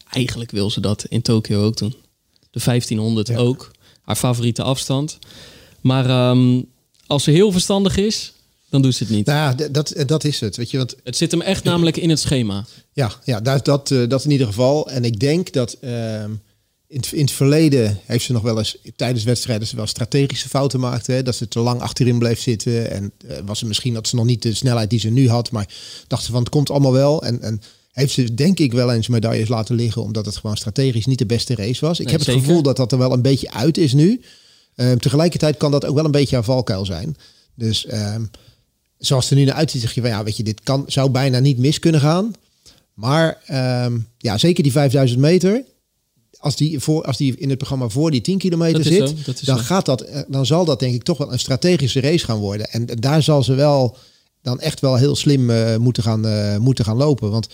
Eigenlijk 0.10 0.52
wil 0.52 0.70
ze 0.70 0.80
dat 0.80 1.06
in 1.10 1.22
Tokio 1.22 1.64
ook 1.64 1.78
doen. 1.78 1.96
De 2.52 2.60
1500 2.64 3.36
ook. 3.36 3.72
Haar 4.02 4.16
favoriete 4.16 4.64
afstand. 4.64 5.20
Maar 5.82 6.10
ehm, 6.10 6.62
als 7.08 7.24
ze 7.24 7.32
heel 7.32 7.52
verstandig 7.52 7.98
is, 7.98 8.34
dan 8.70 8.82
doet 8.82 8.96
ze 8.96 9.04
het 9.04 9.12
niet. 9.12 9.26
Nou 9.26 9.38
ja, 9.38 9.68
dat, 9.68 9.94
dat 10.06 10.24
is 10.24 10.40
het. 10.40 10.56
Weet 10.56 10.72
je, 10.72 10.78
want, 10.78 10.96
het 11.04 11.18
zit 11.18 11.32
hem 11.32 11.42
echt 11.42 11.64
namelijk 11.64 11.98
in 11.98 12.10
het 12.10 12.20
schema. 12.20 12.66
Ja, 12.94 13.12
ja 13.24 13.42
dat, 13.42 13.66
dat, 13.66 13.88
dat 13.88 14.24
in 14.24 14.32
ieder 14.32 14.48
geval. 14.48 14.90
En 14.90 15.04
ik 15.04 15.20
denk 15.20 15.54
dat 15.54 15.74
ehm, 15.74 16.32
in, 16.88 17.00
het, 17.00 17.12
in 17.12 17.22
het 17.22 17.32
verleden 17.32 18.00
heeft 18.06 18.26
ze 18.26 18.32
nog 18.32 18.42
wel 18.42 18.58
eens 18.58 18.78
tijdens 18.96 19.24
wedstrijden 19.24 19.68
ze 19.68 19.76
wel 19.76 19.88
strategische 19.88 20.50
fouten 20.50 20.80
maakte. 20.80 21.12
Hè, 21.12 21.24
dat 21.24 21.36
ze 21.36 21.48
te 21.48 21.60
lang 21.60 21.82
achterin 21.82 22.20
bleef 22.20 22.40
zitten. 22.40 22.92
En 22.92 23.12
was 23.46 23.60
het 23.60 23.68
misschien 23.68 23.94
dat 23.94 24.08
ze 24.08 24.16
nog 24.16 24.26
niet 24.26 24.42
de 24.42 24.54
snelheid 24.54 24.90
die 24.90 25.00
ze 25.00 25.10
nu 25.10 25.30
had. 25.30 25.52
Maar 25.52 25.68
dacht 26.08 26.24
ze 26.24 26.32
van 26.32 26.40
het 26.40 26.50
komt 26.50 26.70
allemaal 26.70 26.94
wel. 26.94 27.24
En, 27.24 27.42
en 27.42 27.62
heeft 27.92 28.14
ze 28.14 28.34
denk 28.34 28.60
ik 28.60 28.72
wel 28.72 28.92
eens 28.92 29.08
medailles 29.08 29.48
laten 29.48 29.76
liggen. 29.76 30.02
Omdat 30.02 30.26
het 30.26 30.38
gewoon 30.38 30.58
strategisch 30.58 31.06
niet 31.06 31.20
de 31.20 31.26
beste 31.26 31.56
race 31.56 31.86
was. 31.86 32.00
Ik 32.00 32.10
heb 32.10 32.20
het 32.20 32.30
gevoel 32.30 32.62
dat 32.62 32.78
dat 32.78 32.92
er 32.92 32.98
wel 32.98 33.14
een 33.14 33.22
beetje 33.22 33.52
uit 33.52 33.78
is 33.78 33.94
nu. 33.94 34.22
Ehm, 34.76 34.98
tegelijkertijd 34.98 35.58
kan 35.58 35.72
dat 35.72 35.86
ook 35.86 35.96
wel 35.96 36.06
een 36.06 36.12
beetje 36.12 36.36
haar 36.36 36.44
valkuil 36.44 36.86
zijn. 36.86 37.16
Dus 37.56 37.86
ehm, 37.86 38.24
zoals 39.00 39.24
het 39.24 39.34
er 39.34 39.40
nu 39.40 39.46
naar 39.46 39.56
uitziet, 39.56 39.82
zeg 39.82 39.94
je 39.94 40.02
van 40.02 40.10
ja, 40.10 40.24
weet 40.24 40.38
je, 40.38 40.44
dit 40.44 40.62
kan, 40.64 40.84
zou 40.88 41.10
bijna 41.10 41.40
niet 41.40 41.58
mis 41.58 41.80
kunnen 41.80 42.02
gaan. 42.02 42.34
Maar 42.94 43.42
um, 43.86 44.08
ja, 44.18 44.38
zeker 44.38 44.64
die 44.64 44.72
5000 44.72 45.20
meter. 45.20 45.64
Als 46.38 46.56
die, 46.56 46.80
voor, 46.80 47.04
als 47.04 47.18
die 47.18 47.38
in 47.38 47.50
het 47.50 47.58
programma 47.58 47.88
voor 47.88 48.12
die 48.12 48.22
10 48.22 48.38
kilometer 48.38 48.84
zit, 48.84 49.46
dan, 49.46 49.60
gaat 49.60 49.86
dat, 49.86 50.02
eh, 50.02 50.22
dan 50.28 50.46
zal 50.46 50.66
dat 50.66 50.80
denk 50.80 50.94
ik 50.94 51.04
toch 51.04 51.18
wel 51.18 51.32
een 51.32 51.40
strategische 51.40 52.00
race 52.00 52.26
gaan 52.26 52.38
worden. 52.38 52.70
En 52.70 52.86
daar 52.86 53.24
zal 53.24 53.44
ze 53.44 53.54
wel 53.54 53.98
dan 54.42 54.60
echt 54.60 54.80
wel 54.80 54.96
heel 54.96 55.16
slim 55.16 55.50
uh, 55.50 55.76
moeten, 55.76 56.04
gaan, 56.04 56.26
uh, 56.26 56.58
moeten 56.58 56.86
gaan 56.86 56.98
lopen. 56.98 57.32
Want 57.32 57.48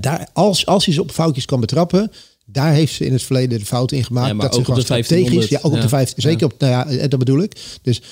daar, 0.00 0.28
als, 0.32 0.66
als 0.66 0.84
hij 0.84 0.94
ze 0.94 1.00
op 1.00 1.10
foutjes 1.10 1.44
kan 1.44 1.60
betrappen, 1.60 2.12
daar 2.46 2.72
heeft 2.72 2.94
ze 2.94 3.04
in 3.04 3.12
het 3.12 3.22
verleden 3.22 3.58
de 3.58 3.64
fout 3.64 3.92
in 3.92 4.04
gemaakt. 4.04 4.34
Ja, 4.34 4.40
dat 4.40 4.54
ze 4.54 4.64
gewoon 4.64 4.80
strategisch, 4.80 5.48
ja, 5.48 5.58
ook 5.62 5.72
op 5.72 5.80
de 5.80 5.88
15, 5.88 6.22
zeker 6.22 6.46
op, 6.46 6.54
nou 6.58 6.92
ja, 6.92 7.08
dat 7.08 7.18
bedoel 7.18 7.42
ik. 7.42 7.78
Dus 7.82 8.02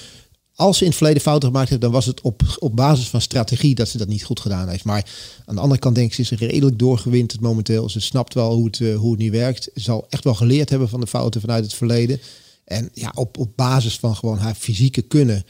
als 0.54 0.76
ze 0.76 0.82
in 0.82 0.88
het 0.88 0.98
verleden 0.98 1.22
fouten 1.22 1.48
gemaakt 1.48 1.68
heeft, 1.68 1.80
dan 1.80 1.90
was 1.90 2.06
het 2.06 2.20
op, 2.20 2.42
op 2.58 2.76
basis 2.76 3.08
van 3.08 3.20
strategie 3.20 3.74
dat 3.74 3.88
ze 3.88 3.98
dat 3.98 4.08
niet 4.08 4.24
goed 4.24 4.40
gedaan 4.40 4.68
heeft. 4.68 4.84
Maar 4.84 5.10
aan 5.44 5.54
de 5.54 5.60
andere 5.60 5.80
kant 5.80 5.94
denk 5.94 6.08
ik, 6.08 6.14
ze 6.14 6.34
is 6.34 6.40
redelijk 6.40 6.78
doorgewinterd 6.78 7.40
momenteel. 7.40 7.88
Ze 7.88 8.00
snapt 8.00 8.34
wel 8.34 8.54
hoe 8.54 8.66
het, 8.66 8.78
uh, 8.78 8.96
hoe 8.96 9.10
het 9.10 9.20
niet 9.20 9.30
werkt. 9.30 9.62
Ze 9.74 9.80
zal 9.80 10.06
echt 10.08 10.24
wel 10.24 10.34
geleerd 10.34 10.70
hebben 10.70 10.88
van 10.88 11.00
de 11.00 11.06
fouten 11.06 11.40
vanuit 11.40 11.64
het 11.64 11.74
verleden. 11.74 12.20
En 12.64 12.90
ja, 12.94 13.12
op, 13.14 13.38
op 13.38 13.56
basis 13.56 13.96
van 13.96 14.16
gewoon 14.16 14.38
haar 14.38 14.54
fysieke 14.54 15.02
kunnen, 15.02 15.44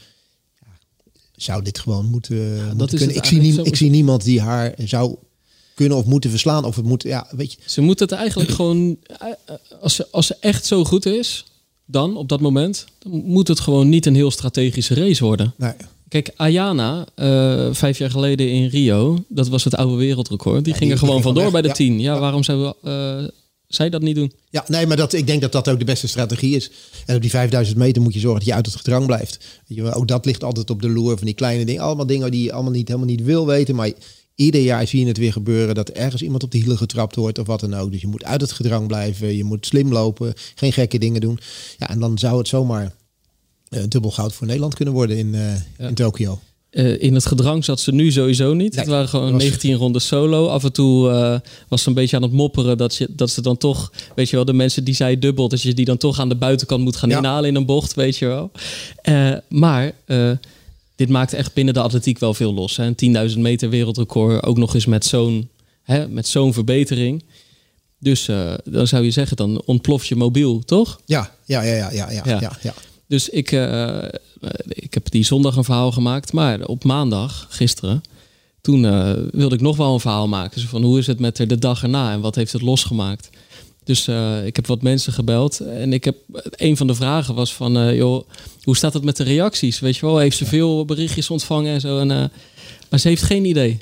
zou 1.35 1.63
dit 1.63 1.79
gewoon 1.79 2.05
moeten, 2.05 2.55
ja, 2.55 2.73
moeten 2.73 2.97
kunnen. 2.97 3.15
Ik 3.15 3.25
zie, 3.25 3.39
nie, 3.39 3.61
ik 3.63 3.75
zie 3.75 3.89
niemand 3.89 4.23
die 4.23 4.41
haar 4.41 4.73
zou 4.77 5.15
kunnen 5.75 5.97
of 5.97 6.05
moeten 6.05 6.29
verslaan. 6.29 6.65
Of 6.65 6.75
het 6.75 6.85
moet, 6.85 7.03
ja, 7.03 7.27
weet 7.31 7.51
je. 7.51 7.57
Ze 7.65 7.81
moet 7.81 7.99
het 7.99 8.11
eigenlijk 8.11 8.51
gewoon, 8.51 8.97
eh, 9.19 9.27
als 9.81 9.95
ze, 9.95 10.07
als 10.11 10.27
ze 10.27 10.35
echt 10.39 10.65
zo 10.65 10.83
goed 10.83 11.05
is, 11.05 11.45
dan 11.93 12.17
op 12.17 12.29
dat 12.29 12.41
moment, 12.41 12.85
dan 12.99 13.11
moet 13.11 13.47
het 13.47 13.59
gewoon 13.59 13.89
niet 13.89 14.05
een 14.05 14.15
heel 14.15 14.31
strategische 14.31 14.93
race 14.93 15.23
worden. 15.23 15.53
Nee. 15.57 15.73
Kijk, 16.07 16.31
Ayana, 16.35 17.05
uh, 17.15 17.67
vijf 17.71 17.97
jaar 17.97 18.09
geleden 18.09 18.49
in 18.49 18.67
Rio, 18.67 19.23
dat 19.27 19.47
was 19.47 19.63
het 19.63 19.75
oude 19.75 19.95
wereldrecord. 19.95 20.63
Die 20.63 20.73
ja, 20.73 20.79
ging 20.79 20.91
er 20.91 20.97
gewoon 20.97 21.21
vandoor 21.21 21.51
bij 21.51 21.61
de 21.61 21.67
ja. 21.67 21.73
tien. 21.73 21.99
Ja, 21.99 22.19
waarom 22.19 22.43
zou 22.43 22.73
uh, 22.83 23.23
zij 23.67 23.89
dat 23.89 24.01
niet 24.01 24.15
doen? 24.15 24.31
Ja, 24.49 24.65
nee, 24.67 24.87
maar 24.87 24.97
dat, 24.97 25.13
ik 25.13 25.27
denk 25.27 25.41
dat 25.41 25.51
dat 25.51 25.69
ook 25.69 25.79
de 25.79 25.85
beste 25.85 26.07
strategie 26.07 26.55
is. 26.55 26.71
En 27.05 27.15
op 27.15 27.21
die 27.21 27.29
5000 27.29 27.77
meter 27.77 28.01
moet 28.01 28.13
je 28.13 28.19
zorgen 28.19 28.39
dat 28.39 28.47
je 28.47 28.55
uit 28.55 28.65
het 28.65 28.75
gedrang 28.75 29.05
blijft. 29.05 29.39
Ook 29.93 30.07
dat 30.07 30.25
ligt 30.25 30.43
altijd 30.43 30.69
op 30.69 30.81
de 30.81 30.89
loer 30.89 31.17
van 31.17 31.25
die 31.25 31.35
kleine 31.35 31.65
dingen. 31.65 31.81
Allemaal 31.81 32.05
dingen 32.05 32.31
die 32.31 32.43
je 32.43 32.53
allemaal 32.53 32.71
niet, 32.71 32.87
helemaal 32.87 33.09
niet 33.09 33.23
wil 33.23 33.45
weten. 33.45 33.75
Maar 33.75 33.91
ieder 34.35 34.61
jaar 34.61 34.87
zie 34.87 34.99
je 34.99 35.07
het 35.07 35.17
weer 35.17 35.31
gebeuren 35.31 35.75
dat 35.75 35.89
ergens 35.89 36.21
iemand 36.21 36.43
op 36.43 36.51
de 36.51 36.57
hielen 36.57 36.77
getrapt 36.77 37.15
wordt 37.15 37.39
of 37.39 37.47
wat 37.47 37.59
dan 37.59 37.73
ook. 37.73 37.91
Dus 37.91 38.01
je 38.01 38.07
moet 38.07 38.23
uit 38.23 38.41
het 38.41 38.51
gedrang 38.51 38.87
blijven, 38.87 39.35
je 39.35 39.43
moet 39.43 39.65
slim 39.65 39.91
lopen, 39.91 40.33
geen 40.55 40.73
gekke 40.73 40.97
dingen 40.97 41.21
doen. 41.21 41.39
Ja, 41.77 41.89
en 41.89 41.99
dan 41.99 42.17
zou 42.17 42.37
het 42.37 42.47
zomaar 42.47 42.95
uh, 43.69 43.83
dubbel 43.87 44.11
goud 44.11 44.33
voor 44.33 44.47
Nederland 44.47 44.75
kunnen 44.75 44.93
worden 44.93 45.17
in, 45.17 45.27
uh, 45.27 45.55
ja. 45.77 45.87
in 45.87 45.93
Tokio. 45.93 46.39
Uh, 46.71 47.01
in 47.01 47.13
het 47.13 47.25
gedrang 47.25 47.65
zat 47.65 47.79
ze 47.79 47.91
nu 47.91 48.11
sowieso 48.11 48.53
niet. 48.53 48.71
Nee, 48.71 48.79
het 48.79 48.89
waren 48.89 49.07
gewoon 49.07 49.37
19 49.37 49.75
ronden 49.75 50.01
solo. 50.01 50.47
Af 50.47 50.63
en 50.63 50.73
toe 50.73 51.09
uh, 51.09 51.39
was 51.67 51.81
ze 51.81 51.87
een 51.87 51.93
beetje 51.93 52.15
aan 52.15 52.21
het 52.21 52.31
mopperen 52.31 52.77
dat, 52.77 52.95
je, 52.95 53.07
dat 53.09 53.29
ze 53.29 53.41
dan 53.41 53.57
toch, 53.57 53.91
weet 54.15 54.29
je 54.29 54.35
wel, 54.35 54.45
de 54.45 54.53
mensen 54.53 54.83
die 54.83 54.93
zij 54.93 55.19
dubbelt, 55.19 55.49
dat 55.49 55.61
je 55.61 55.73
die 55.73 55.85
dan 55.85 55.97
toch 55.97 56.19
aan 56.19 56.29
de 56.29 56.35
buitenkant 56.35 56.83
moet 56.83 56.95
gaan 56.95 57.09
ja. 57.09 57.17
inhalen 57.17 57.49
in 57.49 57.55
een 57.55 57.65
bocht, 57.65 57.93
weet 57.93 58.17
je 58.17 58.25
wel. 58.25 58.51
Uh, 59.09 59.33
maar 59.49 59.93
dit 60.95 61.09
maakt 61.09 61.33
echt 61.33 61.53
binnen 61.53 61.73
de 61.73 61.79
atletiek 61.79 62.19
wel 62.19 62.33
veel 62.33 62.53
los. 62.53 62.77
Hè? 62.77 62.91
Een 62.95 63.31
10.000 63.31 63.37
meter 63.39 63.69
wereldrecord, 63.69 64.43
ook 64.43 64.57
nog 64.57 64.73
eens 64.73 64.85
met 64.85 65.05
zo'n, 65.05 65.49
met 66.09 66.27
zo'n 66.27 66.53
verbetering. 66.53 67.23
Dus 67.99 68.27
uh, 68.27 68.53
dan 68.63 68.87
zou 68.87 69.03
je 69.03 69.11
zeggen, 69.11 69.37
dan 69.37 69.61
ontploft 69.65 70.07
je 70.07 70.15
mobiel, 70.15 70.59
toch? 70.65 71.01
Ja, 71.05 71.31
ja, 71.45 71.61
ja, 71.61 71.73
ja, 71.73 71.91
ja, 71.91 72.11
ja. 72.11 72.21
ja. 72.25 72.37
ja, 72.39 72.57
ja. 72.61 72.73
Dus 73.07 73.29
ik, 73.29 73.51
uh, 73.51 74.03
ik 74.67 74.93
heb 74.93 75.11
die 75.11 75.23
zondag 75.23 75.55
een 75.55 75.63
verhaal 75.63 75.91
gemaakt, 75.91 76.33
maar 76.33 76.65
op 76.65 76.83
maandag, 76.83 77.47
gisteren, 77.49 78.01
toen 78.61 78.83
uh, 78.83 79.13
wilde 79.31 79.55
ik 79.55 79.61
nog 79.61 79.77
wel 79.77 79.93
een 79.93 79.99
verhaal 79.99 80.27
maken. 80.27 80.61
Dus 80.61 80.69
van 80.69 80.83
hoe 80.83 80.99
is 80.99 81.07
het 81.07 81.19
met 81.19 81.35
de 81.35 81.59
dag 81.59 81.83
erna 81.83 82.11
en 82.11 82.21
wat 82.21 82.35
heeft 82.35 82.51
het 82.51 82.61
losgemaakt? 82.61 83.29
Dus 83.83 84.07
uh, 84.07 84.45
ik 84.45 84.55
heb 84.55 84.67
wat 84.67 84.81
mensen 84.81 85.13
gebeld. 85.13 85.59
En 85.59 85.93
ik 85.93 86.03
heb, 86.03 86.15
een 86.51 86.77
van 86.77 86.87
de 86.87 86.95
vragen 86.95 87.35
was 87.35 87.53
van, 87.53 87.77
uh, 87.77 87.95
joh, 87.95 88.27
hoe 88.63 88.75
staat 88.75 88.93
het 88.93 89.03
met 89.03 89.17
de 89.17 89.23
reacties? 89.23 89.79
Weet 89.79 89.95
je 89.95 90.05
wel, 90.05 90.17
heeft 90.17 90.37
ze 90.37 90.45
veel 90.45 90.85
berichtjes 90.85 91.29
ontvangen 91.29 91.73
en 91.73 91.81
zo. 91.81 91.99
En, 91.99 92.09
uh, 92.09 92.23
maar 92.89 92.99
ze 92.99 93.07
heeft 93.07 93.23
geen 93.23 93.45
idee. 93.45 93.77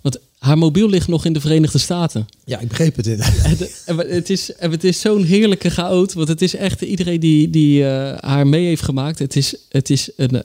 Want 0.00 0.18
haar 0.38 0.58
mobiel 0.58 0.88
ligt 0.88 1.08
nog 1.08 1.24
in 1.24 1.32
de 1.32 1.40
Verenigde 1.40 1.78
Staten. 1.78 2.28
Ja, 2.44 2.58
ik 2.58 2.68
begreep 2.68 2.96
het. 2.96 3.06
en, 3.08 3.58
en 3.86 3.98
het 3.98 4.30
is, 4.30 4.50
het 4.58 4.84
is 4.84 5.00
zo'n 5.00 5.24
heerlijke 5.24 5.70
chaot. 5.70 6.12
Want 6.12 6.28
het 6.28 6.42
is 6.42 6.54
echt 6.54 6.80
iedereen 6.80 7.20
die, 7.20 7.50
die 7.50 7.84
haar 8.20 8.46
mee 8.46 8.66
heeft 8.66 8.82
gemaakt. 8.82 9.18
Het 9.18 9.36
is, 9.36 9.54
het 9.68 9.90
is 9.90 10.10
een 10.16 10.42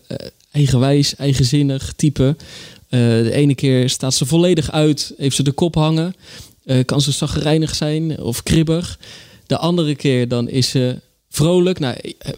eigenwijs, 0.52 1.16
eigenzinnig 1.16 1.94
type. 1.96 2.36
de 2.90 3.32
ene 3.34 3.56
keer 3.56 3.90
staat 3.90 4.14
ze 4.14 4.26
volledig 4.26 4.72
uit, 4.72 5.14
heeft 5.18 5.36
ze 5.36 5.44
de 5.44 5.52
kop 5.52 5.76
hangen. 5.76 6.14
Uh, 6.68 6.86
kan 6.86 7.02
ze 7.02 7.12
zagrijnig 7.12 7.76
zijn 7.76 8.20
of 8.20 8.44
kribbig. 8.44 9.00
De 9.46 9.58
andere 9.58 9.96
keer 9.96 10.28
dan 10.28 10.50
is 10.50 10.70
ze 10.70 11.00
vrolijk. 11.30 11.80
Nou, 11.80 11.96
eh, 12.18 12.34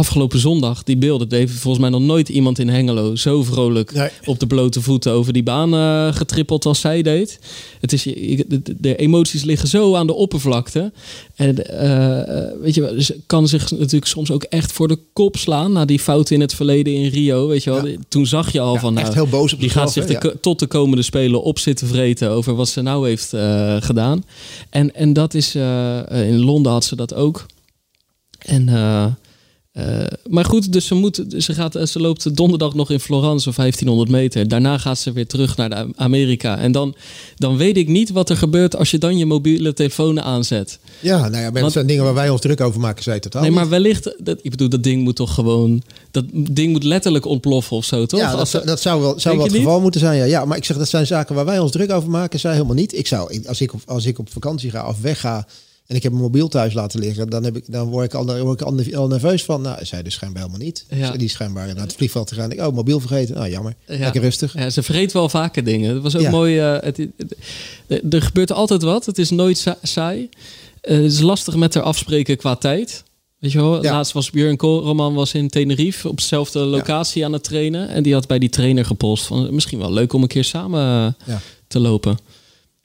afgelopen 0.00 0.38
zondag, 0.38 0.82
die 0.82 0.96
beelden, 0.96 1.28
dat 1.28 1.38
heeft 1.38 1.52
volgens 1.52 1.82
mij 1.82 1.90
nog 1.90 2.00
nooit 2.00 2.28
iemand 2.28 2.58
in 2.58 2.68
Hengelo 2.68 3.16
zo 3.16 3.42
vrolijk 3.42 3.94
nee. 3.94 4.08
op 4.24 4.40
de 4.40 4.46
blote 4.46 4.80
voeten 4.80 5.12
over 5.12 5.32
die 5.32 5.42
baan 5.42 5.74
uh, 5.74 6.14
getrippeld 6.14 6.66
als 6.66 6.80
zij 6.80 7.02
deed. 7.02 7.38
Het 7.80 7.92
is, 7.92 8.02
de, 8.02 8.60
de, 8.78 8.96
emoties 8.96 9.42
liggen 9.42 9.68
zo 9.68 9.94
aan 9.94 10.06
de 10.06 10.14
oppervlakte. 10.14 10.92
En 11.34 11.56
uh, 11.70 12.62
weet 12.62 12.74
je 12.74 13.02
ze 13.02 13.20
kan 13.26 13.48
zich 13.48 13.70
natuurlijk 13.70 14.06
soms 14.06 14.30
ook 14.30 14.42
echt 14.42 14.72
voor 14.72 14.88
de 14.88 14.98
kop 15.12 15.36
slaan 15.36 15.72
na 15.72 15.84
die 15.84 15.98
fouten 15.98 16.34
in 16.34 16.40
het 16.40 16.54
verleden 16.54 16.94
in 16.94 17.08
Rio. 17.08 17.48
Weet 17.48 17.64
je 17.64 17.70
wel, 17.70 17.86
ja. 17.86 17.96
toen 18.08 18.26
zag 18.26 18.52
je 18.52 18.60
al 18.60 18.74
ja, 18.74 18.80
van, 18.80 18.94
nou, 18.94 19.12
heel 19.12 19.26
boos 19.26 19.52
op 19.52 19.60
die 19.60 19.70
gaat 19.70 19.92
zich 19.92 20.06
de, 20.06 20.36
tot 20.40 20.58
de 20.58 20.66
komende 20.66 21.02
spelen 21.02 21.42
op 21.42 21.58
zitten 21.58 21.86
vreten 21.86 22.30
over 22.30 22.54
wat 22.54 22.68
ze 22.68 22.82
nou 22.82 23.08
heeft 23.08 23.32
uh, 23.32 23.76
gedaan. 23.80 24.24
En, 24.70 24.94
en 24.94 25.12
dat 25.12 25.34
is, 25.34 25.54
in 26.10 26.38
Londen 26.38 26.72
had 26.72 26.84
ze 26.84 26.96
dat 26.96 27.14
ook. 27.14 27.46
En 28.38 28.68
uh, 29.72 29.84
maar 30.28 30.44
goed, 30.44 30.72
dus 30.72 30.86
ze, 30.86 30.94
moet, 30.94 31.24
ze, 31.38 31.54
gaat, 31.54 31.78
ze 31.88 32.00
loopt 32.00 32.36
donderdag 32.36 32.74
nog 32.74 32.90
in 32.90 33.00
Florence 33.00 33.48
of 33.48 33.56
1500 33.56 34.10
meter. 34.10 34.48
Daarna 34.48 34.78
gaat 34.78 34.98
ze 34.98 35.12
weer 35.12 35.26
terug 35.26 35.56
naar 35.56 35.86
Amerika. 35.96 36.58
En 36.58 36.72
dan, 36.72 36.94
dan 37.36 37.56
weet 37.56 37.76
ik 37.76 37.88
niet 37.88 38.10
wat 38.10 38.30
er 38.30 38.36
gebeurt 38.36 38.76
als 38.76 38.90
je 38.90 38.98
dan 38.98 39.18
je 39.18 39.26
mobiele 39.26 39.72
telefoon 39.72 40.20
aanzet. 40.20 40.78
Ja, 41.00 41.28
nou 41.28 41.42
ja, 41.42 41.50
dat 41.50 41.72
zijn 41.72 41.86
dingen 41.86 42.04
waar 42.04 42.14
wij 42.14 42.28
ons 42.28 42.40
druk 42.40 42.60
over 42.60 42.80
maken, 42.80 43.02
zei 43.02 43.20
totaal. 43.20 43.42
Nee, 43.42 43.50
maar 43.50 43.68
wellicht, 43.68 44.14
dat, 44.18 44.38
ik 44.42 44.50
bedoel, 44.50 44.68
dat 44.68 44.82
ding 44.82 45.02
moet 45.02 45.16
toch 45.16 45.34
gewoon. 45.34 45.82
Dat 46.10 46.24
ding 46.32 46.72
moet 46.72 46.84
letterlijk 46.84 47.24
ontploffen 47.24 47.76
of 47.76 47.84
zo, 47.84 48.06
toch? 48.06 48.20
Ja, 48.20 48.36
dat, 48.64 48.80
zou 48.80 49.00
wel, 49.00 49.20
zou 49.20 49.36
wel 49.36 49.44
het 49.44 49.54
geval 49.54 49.72
niet? 49.72 49.82
moeten 49.82 50.00
zijn. 50.00 50.16
Ja. 50.16 50.24
ja, 50.24 50.44
maar 50.44 50.56
ik 50.56 50.64
zeg, 50.64 50.76
dat 50.76 50.88
zijn 50.88 51.06
zaken 51.06 51.34
waar 51.34 51.44
wij 51.44 51.58
ons 51.58 51.70
druk 51.70 51.90
over 51.90 52.10
maken. 52.10 52.40
Zij 52.40 52.52
helemaal 52.52 52.74
niet. 52.74 52.98
Ik 52.98 53.06
zou, 53.06 53.46
als 53.46 53.60
ik 53.60 53.74
op, 53.74 53.80
als 53.86 54.06
ik 54.06 54.18
op 54.18 54.30
vakantie 54.30 54.70
ga 54.70 54.88
of 54.88 55.00
wegga 55.00 55.46
en 55.90 55.96
ik 55.96 56.02
heb 56.02 56.12
mijn 56.12 56.24
mobiel 56.24 56.48
thuis 56.48 56.74
laten 56.74 57.00
liggen, 57.00 57.30
dan, 57.30 57.44
heb 57.44 57.56
ik, 57.56 57.64
dan 57.66 57.88
word 57.88 58.04
ik 58.04 58.14
al, 58.14 58.38
word 58.42 58.60
ik 58.60 58.94
al, 58.94 59.08
nerveus 59.08 59.44
van. 59.44 59.62
Nou, 59.62 59.84
zij 59.84 60.02
dus 60.02 60.14
schijnbaar 60.14 60.42
helemaal 60.42 60.64
niet. 60.66 60.84
Ja. 60.88 61.10
Die 61.10 61.28
schijnbaar 61.28 61.66
naar 61.66 61.82
het 61.82 61.94
vliegveld 61.94 62.26
te 62.26 62.34
gaan. 62.34 62.52
Ik, 62.52 62.60
oh, 62.60 62.74
mobiel 62.74 63.00
vergeten. 63.00 63.34
Nou, 63.34 63.50
jammer. 63.50 63.74
Ja. 63.86 63.98
Lekker 63.98 64.20
rustig. 64.20 64.54
Ja, 64.54 64.70
ze 64.70 64.82
vergeet 64.82 65.12
wel 65.12 65.28
vaker 65.28 65.64
dingen. 65.64 65.94
Dat 65.94 66.02
was 66.02 66.16
ook 66.16 66.22
ja. 66.22 66.30
mooi. 66.30 66.74
Uh, 66.74 66.80
het, 66.80 67.06
er 68.10 68.22
gebeurt 68.22 68.52
altijd 68.52 68.82
wat. 68.82 69.06
Het 69.06 69.18
is 69.18 69.30
nooit 69.30 69.66
saai. 69.82 70.28
Uh, 70.82 70.96
het 70.96 71.12
is 71.12 71.20
lastig 71.20 71.56
met 71.56 71.74
haar 71.74 71.82
afspreken 71.82 72.36
qua 72.36 72.54
tijd. 72.54 73.02
Weet 73.38 73.52
je 73.52 73.58
wel, 73.58 73.82
ja. 73.82 73.92
laatst 73.92 74.12
was 74.12 74.30
Björn 74.30 74.58
Roman 74.58 75.14
was 75.14 75.34
in 75.34 75.48
Tenerife 75.48 76.08
op 76.08 76.16
dezelfde 76.16 76.58
locatie 76.58 77.24
aan 77.24 77.32
het 77.32 77.44
trainen. 77.44 77.88
En 77.88 78.02
die 78.02 78.12
had 78.12 78.26
bij 78.26 78.38
die 78.38 78.48
trainer 78.48 78.84
gepost 78.84 79.24
van 79.24 79.54
misschien 79.54 79.78
wel 79.78 79.92
leuk 79.92 80.12
om 80.12 80.22
een 80.22 80.28
keer 80.28 80.44
samen 80.44 81.16
te 81.68 81.80
lopen. 81.80 82.18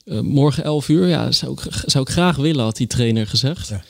Uh, 0.05 0.19
morgen 0.19 0.63
11 0.63 0.89
uur, 0.89 1.07
ja, 1.07 1.31
zou 1.31 1.51
ik, 1.51 1.59
zou 1.85 2.03
ik 2.03 2.11
graag 2.11 2.35
willen, 2.35 2.63
had 2.63 2.77
die 2.77 2.87
trainer 2.87 3.27
gezegd. 3.27 3.67
Ja. 3.67 3.83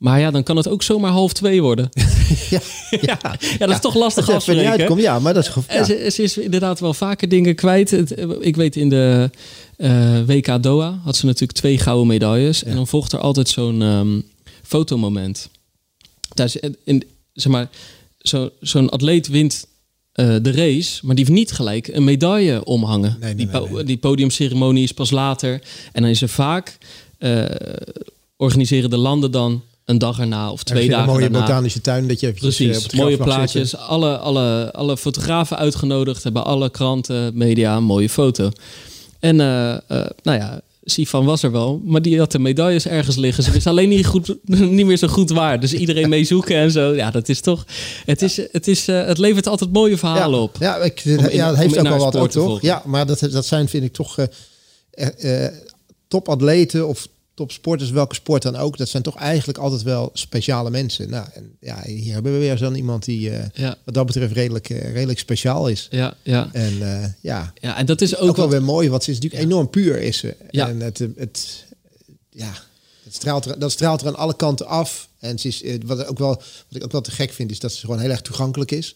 Maar 0.00 0.20
ja, 0.20 0.30
dan 0.30 0.42
kan 0.42 0.56
het 0.56 0.68
ook 0.68 0.82
zomaar 0.82 1.10
half 1.10 1.32
twee 1.32 1.62
worden. 1.62 1.88
ja, 2.50 2.60
ja. 3.00 3.18
ja, 3.58 3.66
dat 3.66 3.70
is 3.70 3.80
toch 3.80 3.94
lastig 3.94 4.26
als 4.28 4.34
afspreken. 4.34 4.96
Ja, 4.96 5.18
maar 5.18 5.34
dat 5.34 5.46
is 5.46 5.54
ja. 5.68 5.84
Ze, 5.84 6.10
ze, 6.12 6.22
is 6.22 6.38
inderdaad 6.38 6.80
wel 6.80 6.94
vaker 6.94 7.28
dingen 7.28 7.54
kwijt. 7.54 7.90
Het, 7.90 8.14
ik 8.40 8.56
weet 8.56 8.76
in 8.76 8.88
de 8.88 9.30
uh, 9.76 10.20
WK 10.26 10.62
Doha 10.62 11.00
had 11.04 11.16
ze 11.16 11.26
natuurlijk 11.26 11.58
twee 11.58 11.78
gouden 11.78 12.06
medailles. 12.06 12.64
En 12.64 12.74
dan 12.74 12.86
volgt 12.86 13.12
er 13.12 13.18
altijd 13.18 13.48
zo'n 13.48 13.80
um, 13.80 14.22
fotomoment. 14.62 15.48
Daar 16.34 16.46
is, 16.46 16.56
in, 16.84 17.04
zeg 17.32 17.52
maar, 17.52 17.68
zo'n 18.18 18.50
zo 18.62 18.86
atleet 18.86 19.28
wint 19.28 19.66
de 20.12 20.50
race, 20.52 21.06
maar 21.06 21.14
die 21.14 21.24
heeft 21.24 21.36
niet 21.36 21.52
gelijk 21.52 21.88
een 21.88 22.04
medaille 22.04 22.64
omhangen. 22.64 23.16
Nee, 23.20 23.34
die, 23.34 23.46
nee, 23.46 23.84
die 23.84 23.98
podiumceremonie 23.98 24.82
is 24.82 24.92
pas 24.92 25.10
later. 25.10 25.52
En 25.92 26.02
dan 26.02 26.10
is 26.10 26.22
er 26.22 26.28
vaak, 26.28 26.78
eh, 27.18 27.44
organiseren 28.36 28.90
de 28.90 28.96
landen 28.96 29.30
dan 29.30 29.62
een 29.84 29.98
dag 29.98 30.18
erna 30.18 30.50
of 30.52 30.62
twee 30.62 30.88
dagen 30.88 31.04
een 31.04 31.10
mooie 31.10 31.20
daarna. 31.20 31.40
botanische 31.40 31.80
tuin 31.80 32.08
dat 32.08 32.20
je 32.20 32.26
eventjes, 32.26 32.58
eh, 32.58 32.66
Precies, 32.66 32.84
op 32.84 32.92
mooie 32.92 33.16
plaatjes. 33.16 33.70
zitten. 33.70 33.88
Alle, 33.88 34.18
alle, 34.18 34.72
alle 34.72 34.96
fotografen 34.96 35.56
uitgenodigd, 35.58 36.22
hebben 36.22 36.44
alle 36.44 36.70
kranten, 36.70 37.36
media 37.36 37.76
een 37.76 37.84
mooie 37.84 38.08
foto. 38.08 38.50
En 39.20 39.40
eh, 39.40 39.72
eh, 39.72 39.80
nou 40.22 40.38
ja, 40.38 40.60
Sifan 40.84 41.24
was 41.24 41.42
er 41.42 41.50
wel, 41.50 41.82
maar 41.84 42.02
die 42.02 42.18
had 42.18 42.32
de 42.32 42.38
medailles 42.38 42.86
ergens 42.86 43.16
liggen. 43.16 43.44
Ze 43.44 43.50
wist 43.50 43.66
alleen 43.66 43.88
niet, 43.88 44.06
goed, 44.06 44.36
niet 44.78 44.86
meer 44.86 44.96
zo 44.96 45.08
goed 45.08 45.30
waar. 45.30 45.60
Dus 45.60 45.74
iedereen 45.74 46.08
mee 46.08 46.24
zoeken 46.24 46.56
en 46.56 46.70
zo. 46.70 46.94
Ja, 46.94 47.10
dat 47.10 47.28
is 47.28 47.40
toch. 47.40 47.66
Het, 48.04 48.22
is, 48.22 48.36
het, 48.52 48.68
is, 48.68 48.88
eh, 48.88 49.06
het 49.06 49.18
levert 49.18 49.46
altijd 49.46 49.72
mooie 49.72 49.96
verhalen 49.98 50.38
ja, 50.38 50.44
op. 50.44 50.56
Ja, 50.60 50.76
ik, 50.76 51.04
in- 51.04 51.28
ja, 51.32 51.50
om 51.50 51.56
heeft 51.56 51.78
ook 51.78 51.88
wel 51.88 51.98
wat 51.98 52.16
ook, 52.16 52.30
toch? 52.30 52.60
Ja, 52.62 52.82
maar 52.86 53.06
dat, 53.06 53.18
dat 53.18 53.46
zijn 53.46 53.68
vind 53.68 53.84
ik 53.84 53.92
toch 53.92 54.18
eh, 54.90 55.44
eh, 55.44 55.52
topatleten 56.08 56.88
of 56.88 57.08
topsporters, 57.46 57.90
welke 57.90 58.14
sport 58.14 58.42
dan 58.42 58.56
ook. 58.56 58.76
Dat 58.76 58.88
zijn 58.88 59.02
toch 59.02 59.16
eigenlijk 59.16 59.58
altijd 59.58 59.82
wel 59.82 60.10
speciale 60.12 60.70
mensen. 60.70 61.10
Nou, 61.10 61.26
en 61.34 61.56
ja, 61.60 61.82
hier 61.86 62.12
hebben 62.12 62.32
we 62.32 62.38
weer 62.38 62.58
zo'n 62.58 62.74
iemand 62.74 63.04
die 63.04 63.30
eh, 63.30 63.44
Ja, 63.54 63.76
wat 63.84 63.94
dat 63.94 64.06
betreft 64.06 64.32
redelijk, 64.32 64.70
eh, 64.70 64.92
redelijk 64.92 65.18
speciaal 65.18 65.68
is. 65.68 65.88
ja, 65.90 66.14
ja. 66.22 66.48
En 66.52 66.82
eh, 66.82 67.06
ja, 67.20 67.52
ja, 67.60 67.76
en 67.76 67.86
dat 67.86 68.00
is 68.00 68.16
ook, 68.16 68.28
ook, 68.28 68.36
wel 68.36 68.44
wat- 68.48 68.54
weer 68.54 68.64
mooi, 68.64 68.90
want 68.90 69.04
ze 69.04 69.10
is 69.10 69.16
natuurlijk 69.18 69.42
enorm 69.44 69.70
puur 69.70 70.00
is 70.00 70.18
ze. 70.18 70.36
Ja. 70.50 70.68
En 70.68 70.80
het, 70.80 70.98
het, 71.16 71.64
ja, 72.30 72.52
het 73.04 73.14
straalt 73.14 73.44
er, 73.44 73.58
dat 73.58 73.72
straalt 73.72 74.00
er 74.00 74.06
aan 74.06 74.16
alle 74.16 74.36
kanten 74.36 74.66
af. 74.66 75.08
En 75.18 75.38
ze 75.38 75.48
is, 75.48 75.62
wat, 75.84 76.06
ook 76.06 76.18
wel, 76.18 76.28
wat 76.28 76.42
ik 76.76 76.84
ook 76.84 76.92
wel 76.92 77.00
te 77.00 77.10
gek 77.10 77.32
vind, 77.32 77.50
is 77.50 77.58
dat 77.60 77.72
ze 77.72 77.80
gewoon 77.80 77.98
heel 78.00 78.10
erg 78.10 78.22
toegankelijk 78.22 78.70
is. 78.70 78.94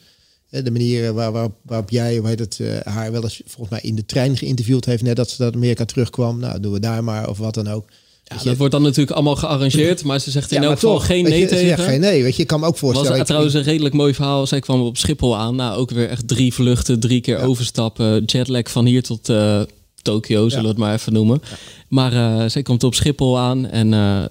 De 0.51 0.71
manier 0.71 1.13
waar, 1.13 1.33
waar, 1.33 1.49
waarop 1.63 1.91
jij 1.91 2.17
hoe 2.17 2.29
heet 2.29 2.39
het, 2.39 2.59
haar 2.85 3.13
wel 3.13 3.23
eens 3.23 3.43
volgens 3.47 3.71
mij 3.71 3.81
in 3.91 3.95
de 3.95 4.07
trein 4.07 4.37
geïnterviewd 4.37 4.85
heeft, 4.85 5.03
net 5.03 5.17
dat 5.17 5.31
ze 5.31 5.43
uit 5.43 5.55
Amerika 5.55 5.85
terugkwam. 5.85 6.39
Nou, 6.39 6.61
doen 6.61 6.73
we 6.73 6.81
daar 6.81 7.05
maar, 7.05 7.29
of 7.29 7.39
wat 7.39 7.55
dan 7.55 7.69
ook. 7.69 7.89
Ja, 8.25 8.37
je, 8.43 8.49
dat 8.49 8.57
wordt 8.57 8.73
dan 8.73 8.83
natuurlijk 8.83 9.11
allemaal 9.11 9.37
gearrangeerd, 9.37 10.05
maar 10.05 10.19
ze 10.21 10.31
zegt 10.31 10.53
in 10.53 10.61
ja, 10.61 10.67
elk 10.67 10.75
geval 10.79 10.95
toch, 10.95 11.07
geen 11.07 11.25
nee 11.25 11.41
je, 11.41 11.47
tegen. 11.47 11.69
zegt 11.69 11.83
geen 11.83 12.01
nee, 12.01 12.23
weet 12.23 12.37
je, 12.37 12.43
ik 12.43 12.49
kan 12.49 12.61
me 12.61 12.67
ook 12.67 12.71
was 12.73 12.81
voorstellen. 12.81 13.19
ik- 13.21 13.27
trouwens 13.27 13.55
een 13.55 13.63
redelijk 13.63 13.95
mooi 13.95 14.15
verhaal. 14.15 14.47
Zij 14.47 14.61
kwam 14.61 14.81
op 14.81 14.97
Schiphol 14.97 15.37
aan. 15.37 15.57
Nou, 15.57 15.77
ook 15.79 15.91
weer 15.91 16.09
echt 16.09 16.29
drie 16.29 16.55
vluchten, 16.55 17.01
drie 17.01 17.21
keer 17.21 17.39
Ja. 17.39 17.45
overstappen. 17.45 18.25
Jetlag 18.25 18.71
van 18.71 18.85
hier 18.87 19.03
tot 19.03 19.29
eh 19.29 19.61
Tokio, 20.05 20.49
zullen 20.49 20.63
we 20.65 20.69
het 20.71 20.79
maar 20.79 20.95
even 20.95 21.13
noemen. 21.13 21.43
Maar 21.89 22.13
eh, 22.13 22.49
zij 22.49 22.63
komt 22.63 22.85
op 22.85 22.95
Schiphol 22.95 23.39
aan 23.39 23.67
en 23.67 23.95
eh, 23.95 24.25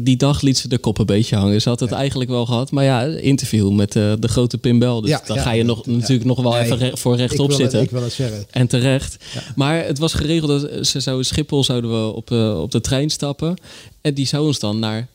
die 0.00 0.16
dag 0.16 0.40
liet 0.40 0.58
ze 0.58 0.68
de 0.68 0.78
kop 0.78 0.98
een 0.98 1.06
beetje 1.06 1.36
hangen. 1.36 1.60
Ze 1.62 1.68
had 1.68 1.80
het 1.80 1.92
eigenlijk 1.92 2.30
wel 2.30 2.46
gehad. 2.46 2.70
Maar 2.70 2.84
ja, 2.84 3.02
interview 3.04 3.70
met 3.72 3.96
eh, 3.96 4.12
de 4.18 4.28
grote 4.28 4.58
Pim 4.58 4.78
Bel. 4.78 5.00
Dus 5.00 5.10
ja. 5.10 5.20
ga 5.26 5.50
je 5.52 5.62
nog, 5.62 5.86
natuurlijk 5.86 6.24
nog 6.28 6.42
wel 6.42 6.58
even 6.58 6.76
re- 6.78 6.96
voor 6.96 7.12
ik 7.12 7.18
rechtop 7.18 7.38
wil 7.38 7.48
het- 7.48 7.56
zitten. 7.56 7.80
Ik 7.82 7.90
wil 7.90 8.02
het 8.02 8.12
zeggen. 8.12 8.44
En 8.50 8.66
terecht. 8.66 9.24
Maar 9.56 9.84
het 9.84 9.98
was 9.98 10.12
geregeld 10.14 10.60
dat 10.60 10.86
ze 10.86 11.00
zou 11.00 11.24
Schiphol 11.24 11.64
zouden 11.64 11.90
we 11.90 12.12
op, 12.12 12.30
op 12.62 12.70
de 12.70 12.80
trein 12.80 13.10
stappen. 13.10 13.56
En 14.00 14.14
die 14.14 14.26
zou 14.26 14.46
ons 14.46 14.58
dan 14.58 14.78
naar 14.78 15.06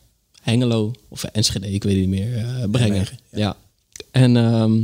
Hengelo 0.42 0.92
of 1.08 1.24
Enschede, 1.24 1.72
ik 1.72 1.82
weet 1.82 1.92
het 2.00 2.08
niet 2.08 2.20
meer, 2.20 2.44
brengen. 2.70 3.06
Ja. 3.30 3.56
En 4.10 4.36
ehm, 4.36 4.82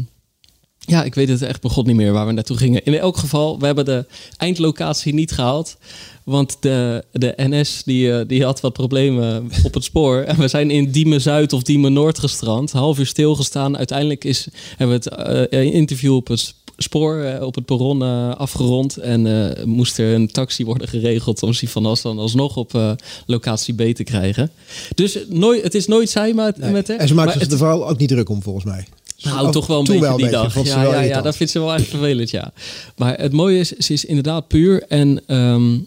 ja, 0.91 1.05
ik 1.05 1.15
weet 1.15 1.29
het 1.29 1.43
echt 1.43 1.61
begon 1.61 1.87
niet 1.87 1.97
meer 1.97 2.13
waar 2.13 2.27
we 2.27 2.33
naartoe 2.33 2.57
gingen. 2.57 2.85
In 2.85 2.95
elk 2.99 3.17
geval, 3.17 3.59
we 3.59 3.67
hebben 3.67 3.85
de 3.85 4.07
eindlocatie 4.37 5.15
niet 5.15 5.33
gehaald. 5.33 5.77
Want 6.25 6.57
de, 6.61 7.05
de 7.13 7.33
NS 7.37 7.83
die, 7.85 8.13
eh, 8.13 8.29
die 8.29 8.45
had 8.45 8.61
wat 8.61 8.73
problemen 8.73 9.51
op 9.65 9.75
het 9.75 9.85
spoor. 9.85 10.21
En 10.21 10.39
we 10.39 10.49
zijn 10.49 10.71
in 10.71 10.91
Diemen 10.91 11.21
Zuid 11.21 11.53
of 11.53 11.63
Diemen 11.63 11.93
Noord 11.93 12.19
gestrand. 12.19 12.73
Half 12.73 12.99
uur 12.99 13.07
stilgestaan. 13.07 13.77
Uiteindelijk 13.77 14.25
is, 14.25 14.49
hebben 14.77 15.01
we 15.01 15.11
het 15.11 15.49
eh, 15.51 15.63
interview 15.75 16.15
op 16.15 16.29
het 16.29 16.39
sp- 16.41 16.59
spoor, 16.77 17.21
eh, 17.21 17.43
op 17.47 17.55
het 17.55 17.65
perron 17.65 18.03
afgerond. 18.37 18.97
En 18.97 19.55
moest 19.69 19.99
er 19.99 20.15
een 20.15 20.31
taxi 20.31 20.65
worden 20.65 20.89
geregeld 20.89 21.43
om 21.43 21.53
Sifan 21.53 21.97
dan 22.03 22.19
alsnog 22.19 22.57
op 22.57 22.97
locatie 23.27 23.75
B 23.75 23.95
te 23.95 24.05
krijgen. 24.05 24.51
Dus 24.95 25.19
nooit, 25.29 25.63
het 25.63 25.75
is 25.75 25.87
nooit 25.87 26.11
zij 26.11 26.33
Nee. 26.33 26.71
met. 26.71 26.89
En 26.89 27.09
ze 27.09 27.15
maakt 27.15 27.29
Maar 27.29 27.39
zich 27.39 27.53
er 27.53 27.59
vooral 27.59 27.89
ook 27.89 27.99
niet 27.99 28.09
druk 28.09 28.29
om, 28.29 28.43
volgens 28.43 28.65
mij. 28.65 28.87
Nou, 29.23 29.53
toch 29.53 29.67
wel 29.67 29.79
een 29.79 29.85
beetje 29.85 30.17
die 30.17 30.31
dag. 30.31 30.65
Ja, 30.65 30.83
ja, 30.83 31.01
ja, 31.01 31.21
dat 31.21 31.37
vindt 31.37 31.53
ze 31.53 31.59
wel 31.59 31.75
echt 31.75 31.89
vervelend, 31.89 32.31
ja. 32.31 32.53
Maar 32.97 33.19
het 33.19 33.33
mooie 33.33 33.59
is, 33.59 33.69
ze 33.69 33.93
is 33.93 34.05
inderdaad 34.05 34.49
puur 34.49 34.83
en 34.83 35.23
ehm, 35.27 35.79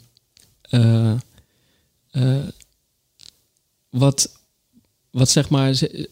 eh, 0.61 1.11
eh, 2.11 2.35
wat, 3.89 4.29
wat 5.11 5.29
zeg 5.29 5.49
maar. 5.49 5.73
Ze, 5.73 6.09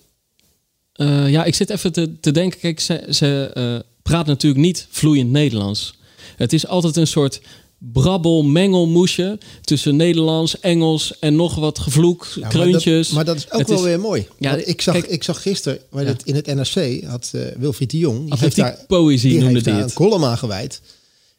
eh, 0.93 1.29
ja, 1.29 1.43
ik 1.43 1.55
zit 1.55 1.69
even 1.69 1.91
te, 1.91 2.19
te 2.19 2.31
denken. 2.31 2.59
Kijk, 2.59 2.79
ze, 2.79 3.05
ze 3.09 3.85
praat 4.01 4.25
natuurlijk 4.25 4.61
niet 4.61 4.87
vloeiend 4.89 5.31
Nederlands. 5.31 5.99
Het 6.35 6.53
is 6.53 6.67
altijd 6.67 6.95
een 6.95 7.07
soort 7.07 7.41
brabbel, 7.83 8.43
mengelmoesje 8.43 9.37
tussen 9.61 9.95
Nederlands, 9.95 10.59
Engels 10.59 11.19
en 11.19 11.35
nog 11.35 11.55
wat 11.55 11.79
gevloek, 11.79 12.27
Ja, 12.35 12.41
maar 12.41 12.49
kreuntjes. 12.49 13.05
Dat, 13.07 13.15
maar 13.15 13.25
dat 13.25 13.35
is 13.35 13.51
ook 13.51 13.59
Het 13.59 13.67
wel 13.69 13.77
is- 13.77 13.83
weer 13.83 13.99
mooi. 13.99 14.27
Ja, 14.39 14.55
ik, 14.55 14.81
zag, 14.81 14.93
kijk- 14.93 15.07
ik 15.07 15.23
zag 15.23 15.41
gisteren, 15.41 15.79
Ja. 15.91 16.15
in 16.23 16.35
het 16.35 16.45
NRC 16.45 17.03
had 17.03 17.29
eh, 17.33 17.41
Wilfried 17.57 17.91
de 17.91 17.97
Jong. 17.97 18.29
Die 18.29 18.39
heeft 18.39 18.55
daar, 18.55 18.77
poëzie 18.87 19.29
die 19.29 19.39
noemde 19.39 19.53
heeft 19.53 19.65
daar 19.65 19.81
een 19.83 19.93
column 19.93 20.25
aan 20.25 20.37
gewijd. 20.37 20.81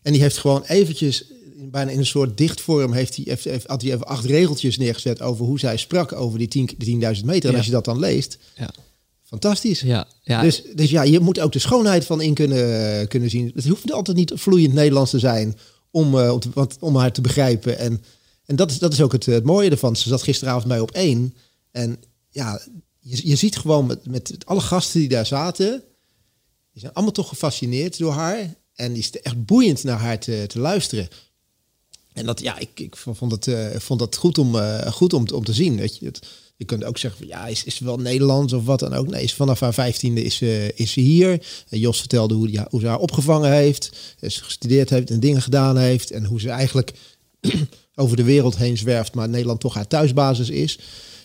En 0.02 0.12
die 0.12 0.20
heeft 0.20 0.38
gewoon 0.38 0.62
eventjes, 0.66 1.24
bijna 1.70 1.90
in 1.90 1.98
een 1.98 2.06
soort 2.06 2.36
dichtvorm, 2.38 2.92
heeft 2.92 3.16
hij, 3.16 3.24
heeft, 3.28 3.44
heeft- 3.44 3.66
had 3.66 3.82
hij 3.82 3.92
even 3.92 4.06
acht 4.06 4.24
regeltjes 4.24 4.78
neergezet 4.78 5.20
over 5.22 5.44
hoe 5.44 5.58
zij 5.58 5.76
sprak 5.76 6.12
over 6.12 6.38
die 6.38 6.48
10 6.48 6.68
de 6.78 6.84
10.000 6.84 7.24
meter. 7.24 7.50
En 7.50 7.56
als 7.56 7.66
je 7.66 7.72
dat 7.72 7.84
dan 7.84 7.98
leest, 7.98 8.38
Ja, 8.56 8.70
fantastisch. 9.22 9.80
ja, 9.80 10.06
ja. 10.22 10.40
Dus, 10.42 10.62
dus 10.74 10.90
ja, 10.90 11.02
je 11.02 11.20
moet 11.20 11.40
ook 11.40 11.52
de 11.52 11.58
schoonheid 11.58 12.04
van 12.04 12.20
in 12.20 12.34
kunnen, 12.34 13.08
kunnen 13.08 13.30
zien. 13.30 13.52
Het 13.54 13.68
hoeft 13.68 13.92
altijd 13.92 14.16
niet 14.16 14.32
vloeiend 14.34 14.74
Nederlands 14.74 15.10
te 15.10 15.18
zijn 15.18 15.58
om, 15.92 16.18
eh, 16.18 16.32
om, 16.32 16.68
om 16.80 16.96
haar 16.96 17.12
te 17.12 17.20
begrijpen. 17.20 17.78
En, 17.78 18.04
en 18.44 18.56
dat, 18.56 18.70
is, 18.70 18.78
dat 18.78 18.92
is 18.92 19.00
ook 19.00 19.12
het, 19.12 19.26
het 19.26 19.44
mooie 19.44 19.70
ervan. 19.70 19.96
Ze 19.96 20.08
zat 20.08 20.22
gisteravond 20.22 20.66
bij 20.66 20.80
op 20.80 20.90
één. 20.90 21.34
En 21.70 22.02
ja, 22.30 22.60
je, 22.98 23.28
je 23.28 23.36
ziet 23.36 23.56
gewoon 23.56 23.86
met, 23.86 24.06
met 24.06 24.36
alle 24.44 24.60
gasten 24.60 25.00
die 25.00 25.08
daar 25.08 25.26
zaten... 25.26 25.82
die 26.72 26.80
zijn 26.80 26.92
allemaal 26.92 27.14
toch 27.14 27.28
gefascineerd 27.28 27.98
door 27.98 28.12
haar. 28.12 28.54
En 28.74 28.92
die 28.92 29.02
is 29.02 29.10
echt 29.10 29.44
boeiend 29.44 29.84
naar 29.84 29.98
haar 29.98 30.18
te, 30.18 30.44
te 30.48 30.58
luisteren. 30.58 31.08
En 32.12 32.26
dat, 32.26 32.40
ja, 32.40 32.58
ik, 32.58 32.80
ik 32.80 32.96
vond 32.96 33.32
het, 33.32 33.46
eh, 33.46 33.76
vond 33.76 33.98
dat 33.98 34.16
goed 34.16 34.38
om, 34.38 34.56
eh, 34.58 34.92
goed 34.92 35.12
om, 35.12 35.28
om 35.34 35.44
te 35.44 35.52
zien. 35.52 35.76
Weet 35.76 35.98
je. 35.98 36.06
Het, 36.06 36.26
je 36.62 36.68
kunt 36.68 36.84
ook 36.84 36.98
zeggen, 36.98 37.26
ja, 37.26 37.46
is, 37.46 37.64
is 37.64 37.78
wel 37.78 37.96
Nederlands 37.96 38.52
of 38.52 38.64
wat 38.64 38.78
dan 38.78 38.94
ook. 38.94 39.06
Nee, 39.08 39.22
is 39.22 39.34
vanaf 39.34 39.60
haar 39.60 39.74
vijftiende 39.74 40.22
is, 40.24 40.34
ze 40.36 40.72
is 40.74 40.92
ze 40.92 41.00
hier. 41.00 41.46
En 41.68 41.78
Jos 41.78 41.98
vertelde 41.98 42.34
hoe, 42.34 42.50
ja, 42.50 42.66
hoe 42.70 42.80
ze 42.80 42.86
haar 42.86 42.98
opgevangen 42.98 43.52
heeft. 43.52 43.90
eh, 44.20 44.30
Ze 44.30 44.44
gestudeerd 44.44 44.90
heeft 44.90 45.10
en 45.10 45.20
dingen 45.20 45.42
gedaan 45.42 45.76
heeft. 45.76 46.10
En 46.10 46.24
hoe 46.24 46.40
ze 46.40 46.50
eigenlijk 46.50 46.92
over 47.94 48.16
de 48.16 48.22
wereld 48.24 48.56
heen 48.56 48.76
zwerft, 48.78 49.14
maar 49.14 49.28
Nederland 49.28 49.60
toch 49.60 49.74
haar 49.74 49.86
thuisbasis 49.86 50.48
is. 50.50 50.78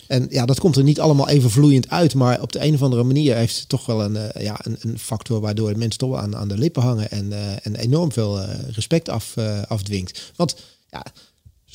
En 0.06 0.26
ja, 0.30 0.46
dat 0.46 0.60
komt 0.60 0.76
er 0.76 0.82
niet 0.82 1.00
allemaal 1.00 1.28
even 1.28 1.50
vloeiend 1.50 1.90
uit. 1.90 2.14
Maar 2.14 2.42
op 2.42 2.52
de 2.52 2.64
een 2.64 2.74
of 2.74 2.82
andere 2.82 3.02
manier 3.02 3.36
heeft 3.36 3.56
ze 3.56 3.66
toch 3.66 3.86
wel 3.86 4.02
een, 4.02 4.16
eh, 4.16 4.42
ja, 4.42 4.60
een, 4.62 4.76
een 4.80 4.98
factor 4.98 5.40
waardoor 5.40 5.78
mensen 5.78 5.98
toch 5.98 6.16
aan, 6.16 6.36
aan 6.36 6.48
de 6.48 6.58
lippen 6.58 6.82
hangen. 6.82 7.10
En, 7.10 7.32
eh, 7.32 7.66
en 7.66 7.76
enorm 7.76 8.12
veel 8.12 8.40
respect 8.70 9.08
af, 9.08 9.34
afdwingt. 9.68 10.32
Want 10.36 10.56
ja, 10.90 11.04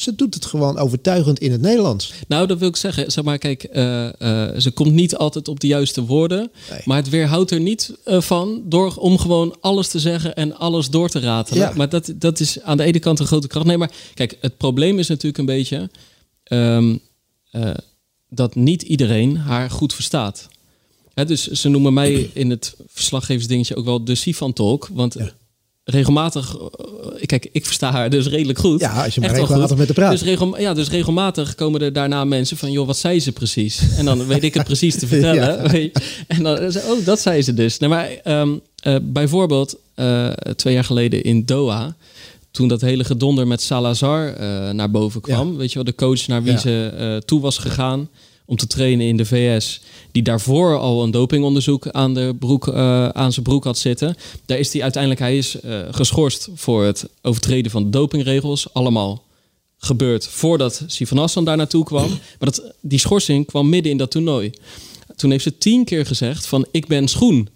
ze 0.03 0.15
doet 0.15 0.33
het 0.33 0.45
gewoon 0.45 0.77
overtuigend 0.77 1.39
in 1.39 1.51
het 1.51 1.61
Nederlands. 1.61 2.13
Nou, 2.27 2.47
dat 2.47 2.59
wil 2.59 2.67
ik 2.67 2.75
zeggen. 2.75 3.11
Zeg 3.11 3.23
maar, 3.23 3.37
kijk, 3.37 3.63
eh, 3.63 4.07
eh, 4.07 4.59
ze 4.59 4.71
komt 4.71 4.91
niet 4.93 5.15
altijd 5.15 5.47
op 5.47 5.59
de 5.59 5.67
juiste 5.67 6.05
woorden. 6.05 6.51
Nee. 6.69 6.81
Maar 6.85 6.97
het 6.97 7.09
weerhoudt 7.09 7.51
er 7.51 7.59
niet 7.59 7.95
eh, 8.03 8.21
van 8.21 8.61
door 8.65 8.95
om 8.95 9.17
gewoon 9.17 9.55
alles 9.59 9.87
te 9.87 9.99
zeggen 9.99 10.35
en 10.35 10.57
alles 10.57 10.89
door 10.89 11.09
te 11.09 11.19
ratelen. 11.19 11.61
Ja. 11.61 11.73
Maar 11.75 11.89
dat, 11.89 12.13
dat 12.15 12.39
is 12.39 12.61
aan 12.61 12.77
de 12.77 12.83
ene 12.83 12.99
kant 12.99 13.19
een 13.19 13.25
grote 13.27 13.47
kracht. 13.47 13.65
Nee, 13.65 13.77
maar 13.77 13.91
kijk, 14.13 14.37
het 14.41 14.57
probleem 14.57 14.99
is 14.99 15.07
natuurlijk 15.07 15.37
een 15.37 15.45
beetje 15.45 15.89
ehm, 16.43 16.95
eh, 17.51 17.71
dat 18.29 18.55
niet 18.55 18.81
iedereen 18.81 19.37
haar 19.37 19.69
goed 19.69 19.93
verstaat. 19.93 20.47
Hè, 21.13 21.25
dus 21.25 21.47
ze 21.47 21.69
noemen 21.69 21.93
mij 21.93 22.13
in 22.33 22.49
het 22.49 22.75
verslaggeversdingetje 22.87 23.75
ook 23.75 23.85
wel 23.85 24.03
de 24.03 24.15
Sifan 24.15 24.53
Talk. 24.53 24.89
Want 24.93 25.13
Ja. 25.13 25.33
Regelmatig, 25.83 26.57
eh, 26.57 27.25
kijk, 27.25 27.49
ik 27.51 27.65
versta 27.65 27.91
haar 27.91 28.09
dus 28.09 28.27
redelijk 28.27 28.59
goed. 28.59 28.79
Ja, 28.79 29.03
als 29.03 29.15
je 29.15 29.21
maar 29.21 29.29
Echt 29.29 29.39
regelmatig 29.39 29.77
met 29.77 29.85
haar 29.85 29.95
praat. 29.95 30.11
Dus, 30.11 30.21
regel, 30.21 30.59
ja, 30.59 30.73
dus 30.73 30.89
regelmatig 30.89 31.55
komen 31.55 31.81
er 31.81 31.93
daarna 31.93 32.23
mensen 32.25 32.57
van... 32.57 32.71
joh, 32.71 32.87
wat 32.87 32.97
zei 32.97 33.19
ze 33.19 33.31
precies? 33.31 33.81
En 33.97 34.05
dan 34.05 34.25
weet 34.25 34.43
ik 34.43 34.53
het 34.53 34.63
precies 34.63 34.99
te 34.99 35.07
vertellen. 35.13 35.63
Ja. 35.63 35.69
weet 35.69 35.91
je. 35.93 36.23
En 36.27 36.43
dan 36.43 36.57
oh, 36.57 37.05
dat 37.05 37.19
zei 37.19 37.41
ze 37.41 37.53
dus. 37.53 37.77
Nee, 37.77 37.89
maar 37.89 38.09
ehm, 38.23 38.49
eh, 38.83 38.95
bijvoorbeeld 39.01 39.75
eh, 39.95 40.29
twee 40.55 40.73
jaar 40.73 40.83
geleden 40.83 41.23
in 41.23 41.45
Doha... 41.45 41.95
toen 42.51 42.67
dat 42.67 42.81
hele 42.81 43.03
gedonder 43.03 43.47
met 43.47 43.61
Salazar 43.61 44.33
eh, 44.33 44.69
naar 44.69 44.91
boven 44.91 45.21
kwam... 45.21 45.57
weet 45.57 45.69
je 45.69 45.75
wel, 45.75 45.83
de 45.83 45.95
coach 45.95 46.27
naar 46.27 46.43
wie 46.43 46.51
Ja. 46.51 46.57
ze 46.59 46.93
eh, 46.97 47.17
toe 47.17 47.41
was 47.41 47.57
gegaan... 47.57 48.09
om 48.45 48.55
te 48.55 48.67
trainen 48.67 49.07
in 49.07 49.17
de 49.17 49.25
VS... 49.25 49.81
die 50.11 50.23
daarvoor 50.23 50.77
al 50.77 51.03
een 51.03 51.11
dopingonderzoek 51.11 51.87
aan, 51.87 52.13
de 52.13 52.35
broek, 52.39 52.67
eh, 52.67 53.07
aan 53.07 53.31
zijn 53.33 53.45
broek 53.45 53.63
had 53.63 53.77
zitten... 53.77 54.15
daar 54.45 54.57
is 54.57 54.73
hij 54.73 54.81
uiteindelijk 54.81 55.21
hij 55.21 55.37
is, 55.37 55.59
eh, 55.59 55.79
geschorst 55.91 56.49
voor 56.53 56.83
het 56.83 57.09
overtreden 57.21 57.71
van 57.71 57.91
dopingregels. 57.91 58.73
Allemaal 58.73 59.23
gebeurd 59.77 60.27
voordat 60.27 60.83
Sivan 60.87 61.17
Hassan 61.17 61.45
daar 61.45 61.57
naartoe 61.57 61.83
kwam. 61.83 62.09
Maar 62.09 62.51
dat, 62.51 62.73
die 62.81 62.99
schorsing 62.99 63.45
kwam 63.45 63.69
midden 63.69 63.91
in 63.91 63.97
dat 63.97 64.11
toernooi. 64.11 64.51
Toen 65.15 65.31
heeft 65.31 65.43
ze 65.43 65.57
tien 65.57 65.85
keer 65.85 66.05
gezegd 66.05 66.45
van 66.45 66.65
ik 66.71 66.87
ben 66.87 67.07
schoen. 67.07 67.49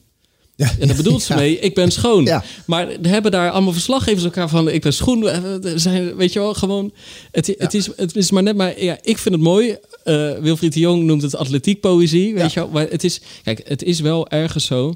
Ja, 0.57 0.71
en 0.79 0.87
daar 0.87 0.95
bedoelt 0.95 1.21
ze 1.21 1.33
mee, 1.33 1.59
ik 1.59 1.75
ben 1.75 1.91
schoon. 1.91 2.23
Ja. 2.23 2.43
Maar 2.65 2.87
hebben 3.01 3.31
daar 3.31 3.51
allemaal 3.51 3.73
verslaggevers 3.73 4.23
elkaar 4.23 4.49
van, 4.49 4.69
ik 4.69 4.81
ben 4.81 4.93
schoon. 4.93 5.29
Zijn, 5.75 6.15
weet 6.15 6.33
je 6.33 6.39
wel, 6.39 6.53
gewoon, 6.53 6.91
het, 7.31 7.55
het, 7.57 7.73
is, 7.73 7.89
het 7.95 8.15
is 8.15 8.31
maar 8.31 8.43
net 8.43 8.55
maar, 8.55 8.83
ja, 8.83 8.97
ik 9.01 9.17
vind 9.17 9.35
het 9.35 9.43
mooi. 9.43 9.77
Uh, 10.05 10.37
Wilfried 10.37 10.73
de 10.73 10.79
Jong 10.79 11.03
noemt 11.03 11.21
het 11.21 11.35
atletiek 11.35 11.79
poëzie, 11.79 12.33
weet 12.33 12.53
je 12.53 12.59
wel. 12.59 12.69
Maar 12.69 12.87
het 12.89 13.03
is, 13.03 13.21
kijk, 13.43 13.61
het 13.67 13.83
is 13.83 13.99
wel 13.99 14.29
ergens 14.29 14.65
zo 14.65 14.95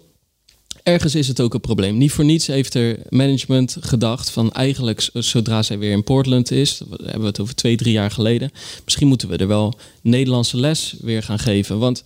ergens 0.83 1.15
is 1.15 1.27
het 1.27 1.41
ook 1.41 1.53
een 1.53 1.61
probleem. 1.61 1.97
Niet 1.97 2.11
voor 2.11 2.25
niets 2.25 2.47
heeft 2.47 2.73
er 2.73 2.99
management 3.09 3.77
gedacht 3.79 4.29
van 4.29 4.51
eigenlijk 4.51 5.09
zodra 5.13 5.63
zij 5.63 5.77
weer 5.77 5.91
in 5.91 6.03
Portland 6.03 6.51
is, 6.51 6.81
hebben 6.89 7.21
we 7.21 7.27
het 7.27 7.39
over 7.39 7.55
twee, 7.55 7.75
drie 7.75 7.93
jaar 7.93 8.11
geleden, 8.11 8.51
misschien 8.83 9.07
moeten 9.07 9.29
we 9.29 9.37
er 9.37 9.47
wel 9.47 9.79
Nederlandse 10.01 10.57
les 10.57 10.95
weer 11.01 11.23
gaan 11.23 11.39
geven. 11.39 11.79
Want 11.79 12.03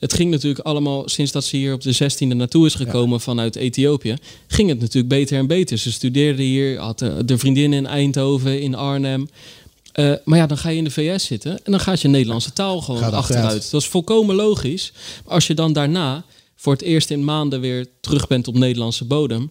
het 0.00 0.14
ging 0.14 0.30
natuurlijk 0.30 0.66
allemaal, 0.66 1.08
sinds 1.08 1.32
dat 1.32 1.44
ze 1.44 1.56
hier 1.56 1.72
op 1.72 1.80
de 1.80 1.94
16e 1.94 2.26
naartoe 2.26 2.66
is 2.66 2.74
gekomen 2.74 3.20
vanuit 3.20 3.56
Ethiopië, 3.56 4.16
ging 4.46 4.68
het 4.68 4.80
natuurlijk 4.80 5.08
beter 5.08 5.38
en 5.38 5.46
beter. 5.46 5.78
Ze 5.78 5.92
studeerde 5.92 6.42
hier, 6.42 6.78
had 6.78 6.98
de, 6.98 7.38
vriendin 7.38 7.72
in 7.72 7.86
Eindhoven, 7.86 8.60
in 8.60 8.74
Arnhem. 8.74 9.28
Uh, 9.94 10.12
maar 10.24 10.38
ja, 10.38 10.46
dan 10.46 10.58
ga 10.58 10.68
je 10.68 10.76
in 10.76 10.84
de 10.84 10.90
VS 10.90 11.24
zitten 11.24 11.64
en 11.64 11.72
dan 11.72 11.80
gaat 11.80 12.00
je 12.00 12.08
Nederlandse 12.08 12.52
taal 12.52 12.80
gewoon 12.80 13.12
achteruit. 13.12 13.70
Dat 13.70 13.80
is 13.80 13.86
volkomen 13.86 14.34
logisch. 14.34 14.92
Maar 15.24 15.34
als 15.34 15.46
je 15.46 15.54
dan 15.54 15.72
daarna 15.72 16.24
voor 16.56 16.72
het 16.72 16.82
eerst 16.82 17.10
in 17.10 17.24
maanden 17.24 17.60
weer 17.60 17.86
terug 18.00 18.26
bent 18.26 18.48
op 18.48 18.54
Nederlandse 18.54 19.04
bodem, 19.04 19.50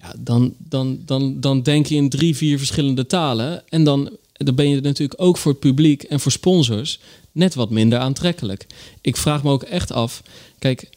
ja, 0.00 0.14
dan, 0.18 0.54
dan, 0.58 0.98
dan, 1.06 1.40
dan 1.40 1.62
denk 1.62 1.86
je 1.86 1.94
in 1.94 2.08
drie, 2.08 2.36
vier 2.36 2.58
verschillende 2.58 3.06
talen. 3.06 3.62
En 3.68 3.84
dan, 3.84 4.10
dan 4.32 4.54
ben 4.54 4.68
je 4.68 4.80
natuurlijk 4.80 5.22
ook 5.22 5.36
voor 5.36 5.52
het 5.52 5.60
publiek 5.60 6.02
en 6.02 6.20
voor 6.20 6.32
sponsors 6.32 6.98
net 7.32 7.54
wat 7.54 7.70
minder 7.70 7.98
aantrekkelijk. 7.98 8.66
Ik 9.00 9.16
vraag 9.16 9.42
me 9.42 9.50
ook 9.50 9.62
echt 9.62 9.92
af, 9.92 10.22
kijk, 10.58 10.90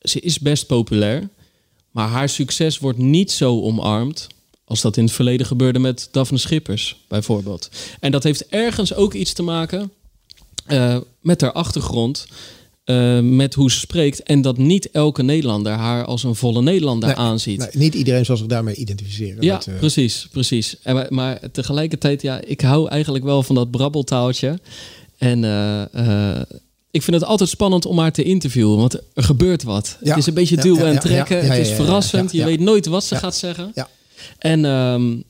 ze 0.00 0.20
is 0.20 0.38
best 0.38 0.66
populair, 0.66 1.28
maar 1.90 2.08
haar 2.08 2.28
succes 2.28 2.78
wordt 2.78 2.98
niet 2.98 3.32
zo 3.32 3.62
omarmd 3.62 4.26
als 4.64 4.80
dat 4.80 4.96
in 4.96 5.04
het 5.04 5.12
verleden 5.12 5.46
gebeurde 5.46 5.78
met 5.78 6.08
Daphne 6.12 6.38
Schippers, 6.38 6.96
bijvoorbeeld. 7.08 7.68
En 8.00 8.12
dat 8.12 8.22
heeft 8.22 8.46
ergens 8.46 8.94
ook 8.94 9.14
iets 9.14 9.32
te 9.32 9.42
maken 9.42 9.92
uh, 10.68 10.96
met 11.20 11.40
haar 11.40 11.52
achtergrond. 11.52 12.26
Uh, 12.84 13.20
met 13.20 13.54
hoe 13.54 13.70
ze 13.70 13.78
spreekt. 13.78 14.22
En 14.22 14.42
dat 14.42 14.56
niet 14.58 14.90
elke 14.90 15.22
Nederlander 15.22 15.72
haar 15.72 16.04
als 16.04 16.22
een 16.22 16.34
volle 16.34 16.62
Nederlander 16.62 17.14
aanziet. 17.14 17.58
Nee, 17.58 17.68
niet 17.72 17.94
iedereen 17.94 18.24
zal 18.24 18.36
zich 18.36 18.46
daarmee 18.46 18.74
identificeren. 18.74 19.42
Ja, 19.42 19.62
uh... 19.68 19.78
precies, 19.78 20.28
precies. 20.30 20.76
En, 20.82 20.94
maar, 20.94 21.06
maar, 21.08 21.40
tegelijkertijd, 21.52 22.22
ja, 22.22 22.40
ik 22.40 22.60
hou 22.60 22.88
eigenlijk 22.88 23.24
wel 23.24 23.42
van 23.42 23.54
dat 23.54 23.70
brabbeltaaltje. 23.70 24.58
En 25.18 25.42
uh, 25.42 26.40
ik 26.90 27.02
vind 27.02 27.16
het 27.16 27.24
altijd 27.24 27.48
spannend 27.48 27.86
om 27.86 27.98
haar 27.98 28.12
te 28.12 28.22
interviewen, 28.22 28.76
want 28.76 28.94
er 29.14 29.22
gebeurt 29.22 29.62
wat. 29.62 29.96
Ja, 30.00 30.08
het 30.08 30.18
is 30.18 30.26
een 30.26 30.34
beetje 30.34 30.56
duwen 30.56 30.86
en 30.86 30.98
trekken. 30.98 31.50
het 31.50 31.66
is 31.66 31.70
verrassend. 31.70 32.32
Je 32.32 32.44
weet 32.44 32.60
nooit 32.60 32.86
wat 32.86 33.04
ze 33.04 33.16
gaat 33.16 33.36
zeggen. 33.36 33.72
En 34.38 34.64
um, 34.64 35.24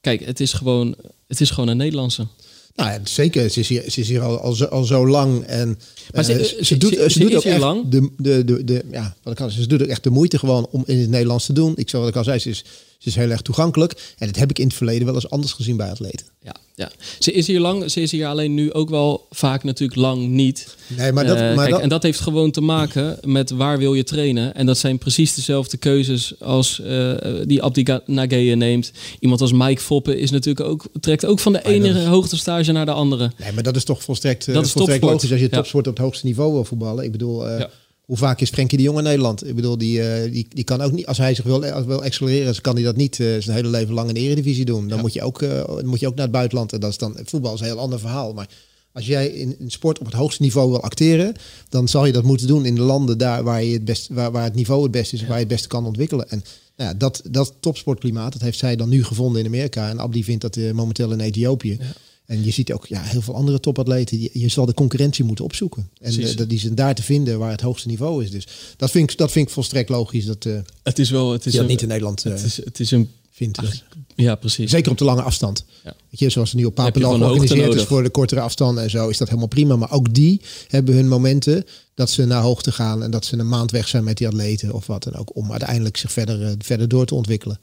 kijk, 0.00 0.24
het 0.26 0.40
is, 0.40 0.52
gewoon, 0.52 0.94
het 1.26 1.40
is 1.40 1.50
gewoon 1.50 1.68
een 1.68 1.76
Nederlandse. 1.76 2.26
Nou 2.74 2.90
ja, 2.90 3.00
zeker. 3.04 3.50
Ze 3.50 3.60
is 3.60 3.68
hier, 3.68 3.90
ze 3.90 4.00
is 4.00 4.08
hier 4.08 4.20
al, 4.20 4.38
al, 4.38 4.52
zo, 4.52 4.64
al 4.64 4.84
zo 4.84 5.06
lang. 5.06 5.44
En, 5.44 5.78
maar 6.12 6.24
ze, 6.24 6.38
uh, 6.38 6.44
ze, 6.44 6.64
ze, 6.64 6.76
doet, 6.76 6.94
ze, 6.94 7.10
ze 7.10 7.18
doet 7.18 7.34
ook 7.34 7.44
echt 7.44 7.58
lang. 7.58 7.88
De, 7.88 8.10
de, 8.16 8.44
de, 8.44 8.64
de, 8.64 8.84
ja, 8.90 9.16
wat 9.22 9.32
ik 9.32 9.40
al, 9.40 9.50
ze 9.50 9.66
doet 9.66 9.82
ook 9.82 9.88
echt 9.88 10.02
de 10.02 10.10
moeite 10.10 10.38
gewoon 10.38 10.66
om 10.70 10.82
in 10.86 10.98
het 10.98 11.10
Nederlands 11.10 11.46
te 11.46 11.52
doen. 11.52 11.72
Ik 11.76 11.88
zou 11.88 12.02
wat 12.02 12.12
ik 12.12 12.18
al 12.18 12.24
zei, 12.24 12.38
ze 12.38 12.48
is, 12.48 12.64
ze 13.04 13.10
is 13.10 13.16
heel 13.16 13.30
erg 13.30 13.42
toegankelijk. 13.42 14.14
En 14.18 14.26
dat 14.26 14.36
heb 14.36 14.50
ik 14.50 14.58
in 14.58 14.66
het 14.66 14.76
verleden 14.76 15.04
wel 15.04 15.14
eens 15.14 15.30
anders 15.30 15.52
gezien 15.52 15.76
bij 15.76 15.90
atleten. 15.90 16.26
Ja, 16.42 16.54
ja. 16.74 16.90
Ze 17.18 17.32
is 17.32 17.46
hier 17.46 17.60
lang, 17.60 17.90
ze 17.90 18.00
is 18.00 18.10
hier 18.10 18.26
alleen 18.26 18.54
nu 18.54 18.72
ook 18.72 18.90
wel 18.90 19.26
vaak 19.30 19.64
natuurlijk 19.64 20.00
lang 20.00 20.28
niet. 20.28 20.76
Nee, 20.96 21.12
maar 21.12 21.26
dat, 21.26 21.36
uh, 21.36 21.42
maar 21.42 21.56
kijk, 21.56 21.70
dat... 21.70 21.80
En 21.80 21.88
dat 21.88 22.02
heeft 22.02 22.20
gewoon 22.20 22.50
te 22.50 22.60
maken 22.60 23.18
met 23.22 23.50
waar 23.50 23.78
wil 23.78 23.94
je 23.94 24.04
trainen. 24.04 24.54
En 24.54 24.66
dat 24.66 24.78
zijn 24.78 24.98
precies 24.98 25.34
dezelfde 25.34 25.76
keuzes 25.76 26.40
als 26.40 26.80
uh, 26.84 27.14
die 27.46 27.62
Abdi 27.62 27.84
Nageye 28.06 28.54
neemt. 28.54 28.92
Iemand 29.20 29.40
als 29.40 29.52
Mike 29.52 29.80
Foppen 29.80 30.18
is 30.18 30.30
natuurlijk 30.30 30.66
ook, 30.66 30.86
trekt 31.00 31.26
ook 31.26 31.38
van 31.38 31.52
de 31.52 31.64
ene 31.64 31.88
is... 31.88 32.04
hoogtestage 32.04 32.72
naar 32.72 32.86
de 32.86 32.92
andere. 32.92 33.32
Nee, 33.38 33.52
maar 33.52 33.62
dat 33.62 33.76
is 33.76 33.84
toch 33.84 34.02
volstrekt, 34.02 34.52
dat 34.52 34.64
is 34.64 34.72
volstrekt 34.72 35.04
logisch 35.04 35.30
als 35.30 35.40
je 35.40 35.48
topsport 35.48 35.84
ja. 35.84 35.90
op 35.90 35.96
het 35.96 36.06
hoogste 36.06 36.26
niveau 36.26 36.52
wil 36.52 36.64
voetballen. 36.64 37.04
Ik 37.04 37.12
bedoel... 37.12 37.50
Uh, 37.50 37.58
ja. 37.58 37.70
Hoe 38.04 38.16
vaak 38.16 38.40
is 38.40 38.50
Frenkie 38.50 38.78
de 38.78 38.84
Jong 38.84 38.98
in 38.98 39.04
Nederland? 39.04 39.46
Ik 39.46 39.54
bedoel, 39.54 39.78
die, 39.78 39.98
uh, 39.98 40.32
die, 40.32 40.46
die 40.48 40.64
kan 40.64 40.80
ook 40.80 40.92
niet, 40.92 41.06
als 41.06 41.18
hij 41.18 41.34
zich 41.34 41.44
wil, 41.44 41.60
wil 41.60 42.02
accelereren, 42.02 42.60
kan 42.60 42.74
hij 42.74 42.84
dat 42.84 42.96
niet 42.96 43.18
uh, 43.18 43.40
zijn 43.40 43.56
hele 43.56 43.68
leven 43.68 43.94
lang 43.94 44.08
in 44.08 44.14
de 44.14 44.20
Eredivisie 44.20 44.64
doen. 44.64 44.88
Dan, 44.88 44.96
ja. 44.96 45.02
moet 45.02 45.12
je 45.12 45.22
ook, 45.22 45.42
uh, 45.42 45.64
moet 45.84 46.00
je 46.00 46.06
ook 46.06 46.14
naar 46.14 46.24
het 46.24 46.32
buitenland. 46.32 46.72
En 46.72 46.80
dat 46.80 46.90
is 46.90 46.98
dan, 46.98 47.18
voetbal 47.24 47.54
is 47.54 47.60
een 47.60 47.66
heel 47.66 47.78
ander 47.78 48.00
verhaal. 48.00 48.32
Maar 48.32 48.48
als 48.92 49.06
jij 49.06 49.26
in, 49.26 49.58
in 49.58 49.70
sport 49.70 49.98
op 49.98 50.06
het 50.06 50.14
hoogste 50.14 50.42
niveau 50.42 50.70
wil 50.70 50.82
acteren, 50.82 51.34
dan 51.68 51.88
zal 51.88 52.06
je 52.06 52.12
dat 52.12 52.24
moeten 52.24 52.46
doen 52.46 52.64
in 52.64 52.74
de 52.74 52.80
landen 52.80 53.18
daar 53.18 53.42
waar, 53.42 53.62
je 53.62 53.72
het, 53.72 53.84
best, 53.84 54.08
waar, 54.08 54.32
waar 54.32 54.44
het 54.44 54.54
niveau 54.54 54.82
het 54.82 54.90
beste 54.90 55.14
is, 55.14 55.20
ja. 55.20 55.26
waar 55.26 55.36
je 55.36 55.44
het 55.44 55.52
beste 55.52 55.68
kan 55.68 55.86
ontwikkelen. 55.86 56.30
En 56.30 56.44
nou 56.76 56.90
ja, 56.90 56.96
dat, 56.96 57.22
dat 57.30 57.54
topsportklimaat, 57.60 58.32
dat 58.32 58.42
heeft 58.42 58.58
zij 58.58 58.76
dan 58.76 58.88
nu 58.88 59.04
gevonden 59.04 59.40
in 59.40 59.46
Amerika. 59.46 59.88
En 59.88 59.98
Abdi 59.98 60.24
vindt 60.24 60.42
dat 60.42 60.72
momenteel 60.72 61.12
in 61.12 61.20
Ethiopië. 61.20 61.76
Ja. 61.80 61.86
En 62.26 62.44
je 62.44 62.50
ziet 62.50 62.72
ook 62.72 62.86
ja, 62.86 63.02
heel 63.02 63.22
veel 63.22 63.34
andere 63.34 63.60
topatleten. 63.60 64.20
Je, 64.20 64.30
je 64.32 64.48
zal 64.48 64.66
de 64.66 64.74
concurrentie 64.74 65.24
moeten 65.24 65.44
opzoeken. 65.44 65.90
En 66.00 66.20
uh, 66.20 66.30
die 66.48 66.58
zijn 66.58 66.74
daar 66.74 66.94
te 66.94 67.02
vinden 67.02 67.38
waar 67.38 67.50
het 67.50 67.60
hoogste 67.60 67.88
niveau 67.88 68.24
is. 68.24 68.30
Dus 68.30 68.46
dat 68.76 68.90
vind 68.90 69.10
ik, 69.10 69.18
dat 69.18 69.32
vind 69.32 69.46
ik 69.46 69.52
volstrekt 69.52 69.88
logisch. 69.88 70.24
Dat, 70.24 70.44
uh, 70.44 70.58
het 70.82 70.98
is 70.98 71.10
wel. 71.10 71.32
Het 71.32 71.46
is 71.46 71.54
een, 71.54 71.66
niet 71.66 71.82
in 71.82 71.88
Nederland. 71.88 72.24
Uh, 72.24 72.32
het, 72.32 72.44
is, 72.44 72.64
het 72.64 72.80
is 72.80 72.90
een. 72.90 73.10
Vindt. 73.30 73.58
Ach, 73.58 73.82
ja, 74.14 74.34
precies. 74.34 74.70
Zeker 74.70 74.90
op 74.90 74.98
de 74.98 75.04
lange 75.04 75.22
afstand. 75.22 75.64
Ja. 75.84 75.94
Weet 76.10 76.20
je, 76.20 76.30
zoals 76.30 76.52
nu 76.52 76.64
op 76.64 76.74
Papendal 76.74 77.14
georganiseerd 77.14 77.74
is 77.74 77.82
voor 77.82 78.02
de 78.02 78.10
kortere 78.10 78.40
afstand 78.40 78.78
en 78.78 78.90
zo, 78.90 79.08
is 79.08 79.18
dat 79.18 79.28
helemaal 79.28 79.48
prima. 79.48 79.76
Maar 79.76 79.92
ook 79.92 80.14
die 80.14 80.40
hebben 80.68 80.94
hun 80.94 81.08
momenten 81.08 81.64
dat 81.94 82.10
ze 82.10 82.24
naar 82.24 82.42
hoogte 82.42 82.72
gaan 82.72 83.02
en 83.02 83.10
dat 83.10 83.24
ze 83.24 83.38
een 83.38 83.48
maand 83.48 83.70
weg 83.70 83.88
zijn 83.88 84.04
met 84.04 84.16
die 84.16 84.26
atleten 84.26 84.72
of 84.72 84.86
wat 84.86 85.02
dan 85.02 85.14
ook. 85.14 85.36
Om 85.36 85.50
uiteindelijk 85.50 85.96
zich 85.96 86.12
verder, 86.12 86.54
verder 86.58 86.88
door 86.88 87.06
te 87.06 87.14
ontwikkelen. 87.14 87.58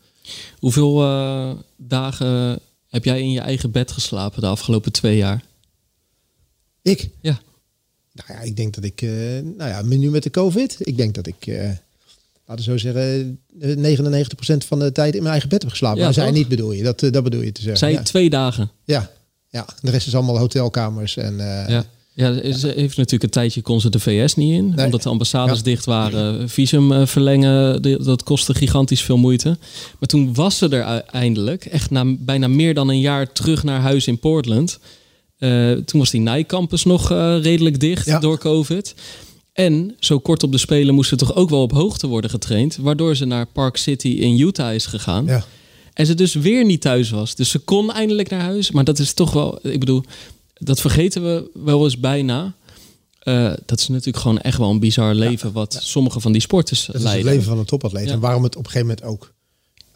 Hoeveel 0.59 0.95
dagen 1.77 2.59
heb 2.91 3.05
jij 3.05 3.21
in 3.21 3.31
je 3.31 3.39
eigen 3.39 3.71
bed 3.71 3.91
geslapen 3.91 4.41
de 4.41 4.47
afgelopen 4.47 4.91
twee 4.91 5.17
jaar? 5.17 5.43
Ik? 6.81 7.09
Ja. 7.21 7.39
Nou 8.13 8.33
ja, 8.33 8.39
ik 8.39 8.55
denk 8.55 8.73
dat 8.73 8.83
ik, 8.83 9.01
uh, 9.01 9.11
nou 9.57 9.69
ja, 9.69 9.81
nu 9.81 10.09
met 10.09 10.23
de 10.23 10.29
COVID, 10.29 10.75
ik 10.79 10.97
denk 10.97 11.15
dat 11.15 11.27
ik, 11.27 11.47
uh, 11.47 11.63
laten 12.45 12.55
we 12.55 12.61
zo 12.61 12.77
zeggen, 12.77 13.39
99% 13.59 14.67
van 14.67 14.79
de 14.79 14.91
tijd 14.91 15.13
in 15.13 15.19
mijn 15.19 15.31
eigen 15.31 15.49
bed 15.49 15.61
heb 15.61 15.71
geslapen. 15.71 15.97
Ja, 15.97 16.03
maar 16.03 16.13
zij 16.13 16.31
niet 16.31 16.47
bedoel 16.47 16.71
je, 16.71 16.83
dat, 16.83 16.99
dat 16.99 17.23
bedoel 17.23 17.41
je 17.41 17.51
te 17.51 17.61
zeggen. 17.61 17.79
Zij 17.79 17.91
ja. 17.91 18.03
twee 18.03 18.29
dagen? 18.29 18.71
Ja, 18.83 19.11
ja, 19.49 19.65
de 19.81 19.91
rest 19.91 20.07
is 20.07 20.15
allemaal 20.15 20.37
hotelkamers 20.37 21.17
en... 21.17 21.37
ja. 21.67 21.85
Ja, 22.13 22.53
ze 22.53 22.73
heeft 22.75 22.97
natuurlijk 22.97 23.23
een 23.23 23.29
tijdje 23.29 23.61
kon 23.61 23.81
ze 23.81 23.89
de 23.89 23.99
VS 23.99 24.35
niet 24.35 24.53
in, 24.53 24.73
nee. 24.75 24.85
omdat 24.85 25.03
de 25.03 25.09
ambassades 25.09 25.57
ja. 25.57 25.63
dicht 25.63 25.85
waren. 25.85 26.49
Visum 26.49 26.91
uh, 26.91 27.05
verlengen, 27.05 27.81
dat 28.03 28.23
kostte 28.23 28.53
gigantisch 28.53 29.01
veel 29.01 29.17
moeite. 29.17 29.57
Maar 29.99 30.09
toen 30.09 30.33
was 30.33 30.57
ze 30.57 30.69
er 30.69 31.01
eindelijk, 31.01 31.65
echt 31.65 31.89
na 31.89 32.03
bijna 32.19 32.47
meer 32.47 32.73
dan 32.73 32.89
een 32.89 32.99
jaar 32.99 33.31
terug 33.31 33.63
naar 33.63 33.79
huis 33.79 34.07
in 34.07 34.19
Portland. 34.19 34.79
Uh, 35.39 35.71
toen 35.71 35.99
was 35.99 36.09
die 36.09 36.21
Nike 36.21 36.45
campus 36.45 36.83
nog 36.83 37.11
uh, 37.11 37.37
redelijk 37.41 37.79
dicht 37.79 38.05
ja. 38.05 38.19
door 38.19 38.37
COVID. 38.37 38.95
En 39.53 39.95
zo 39.99 40.19
kort 40.19 40.43
op 40.43 40.51
de 40.51 40.57
Spelen 40.57 40.95
moest 40.95 41.09
ze 41.09 41.15
toch 41.15 41.35
ook 41.35 41.49
wel 41.49 41.61
op 41.61 41.71
hoogte 41.71 42.07
worden 42.07 42.29
getraind, 42.29 42.77
waardoor 42.81 43.15
ze 43.15 43.25
naar 43.25 43.45
Park 43.45 43.77
City 43.77 44.07
in 44.07 44.39
Utah 44.39 44.73
is 44.73 44.85
gegaan. 44.85 45.25
Ja. 45.25 45.43
En 45.93 46.05
ze 46.05 46.15
dus 46.15 46.33
weer 46.33 46.65
niet 46.65 46.81
thuis 46.81 47.09
was. 47.09 47.35
Dus 47.35 47.49
ze 47.49 47.59
kon 47.59 47.91
eindelijk 47.91 48.29
naar 48.29 48.41
huis. 48.41 48.71
Maar 48.71 48.83
dat 48.83 48.99
is 48.99 49.13
toch 49.13 49.33
wel, 49.33 49.59
ik 49.61 49.79
bedoel, 49.79 50.03
dat 50.63 50.81
vergeten 50.81 51.23
we 51.23 51.49
wel 51.53 51.83
eens 51.83 51.99
bijna. 51.99 52.53
Uh, 53.23 53.53
dat 53.65 53.79
is 53.79 53.87
natuurlijk 53.87 54.17
gewoon 54.17 54.39
echt 54.39 54.57
wel 54.57 54.69
een 54.69 54.79
bizar 54.79 55.15
leven 55.15 55.47
ja, 55.47 55.53
wat 55.53 55.73
ja. 55.73 55.79
sommige 55.79 56.19
van 56.19 56.31
die 56.31 56.41
sporters 56.41 56.85
dat 56.85 57.01
leiden. 57.01 57.11
is 57.11 57.25
het 57.25 57.33
leven 57.33 57.49
van 57.49 57.59
een 57.59 57.65
topatleet. 57.65 58.07
Ja. 58.07 58.11
En 58.11 58.19
waarom 58.19 58.43
het 58.43 58.55
op 58.55 58.65
een 58.65 58.71
gegeven 58.71 58.87
moment 58.87 59.05
ook, 59.05 59.33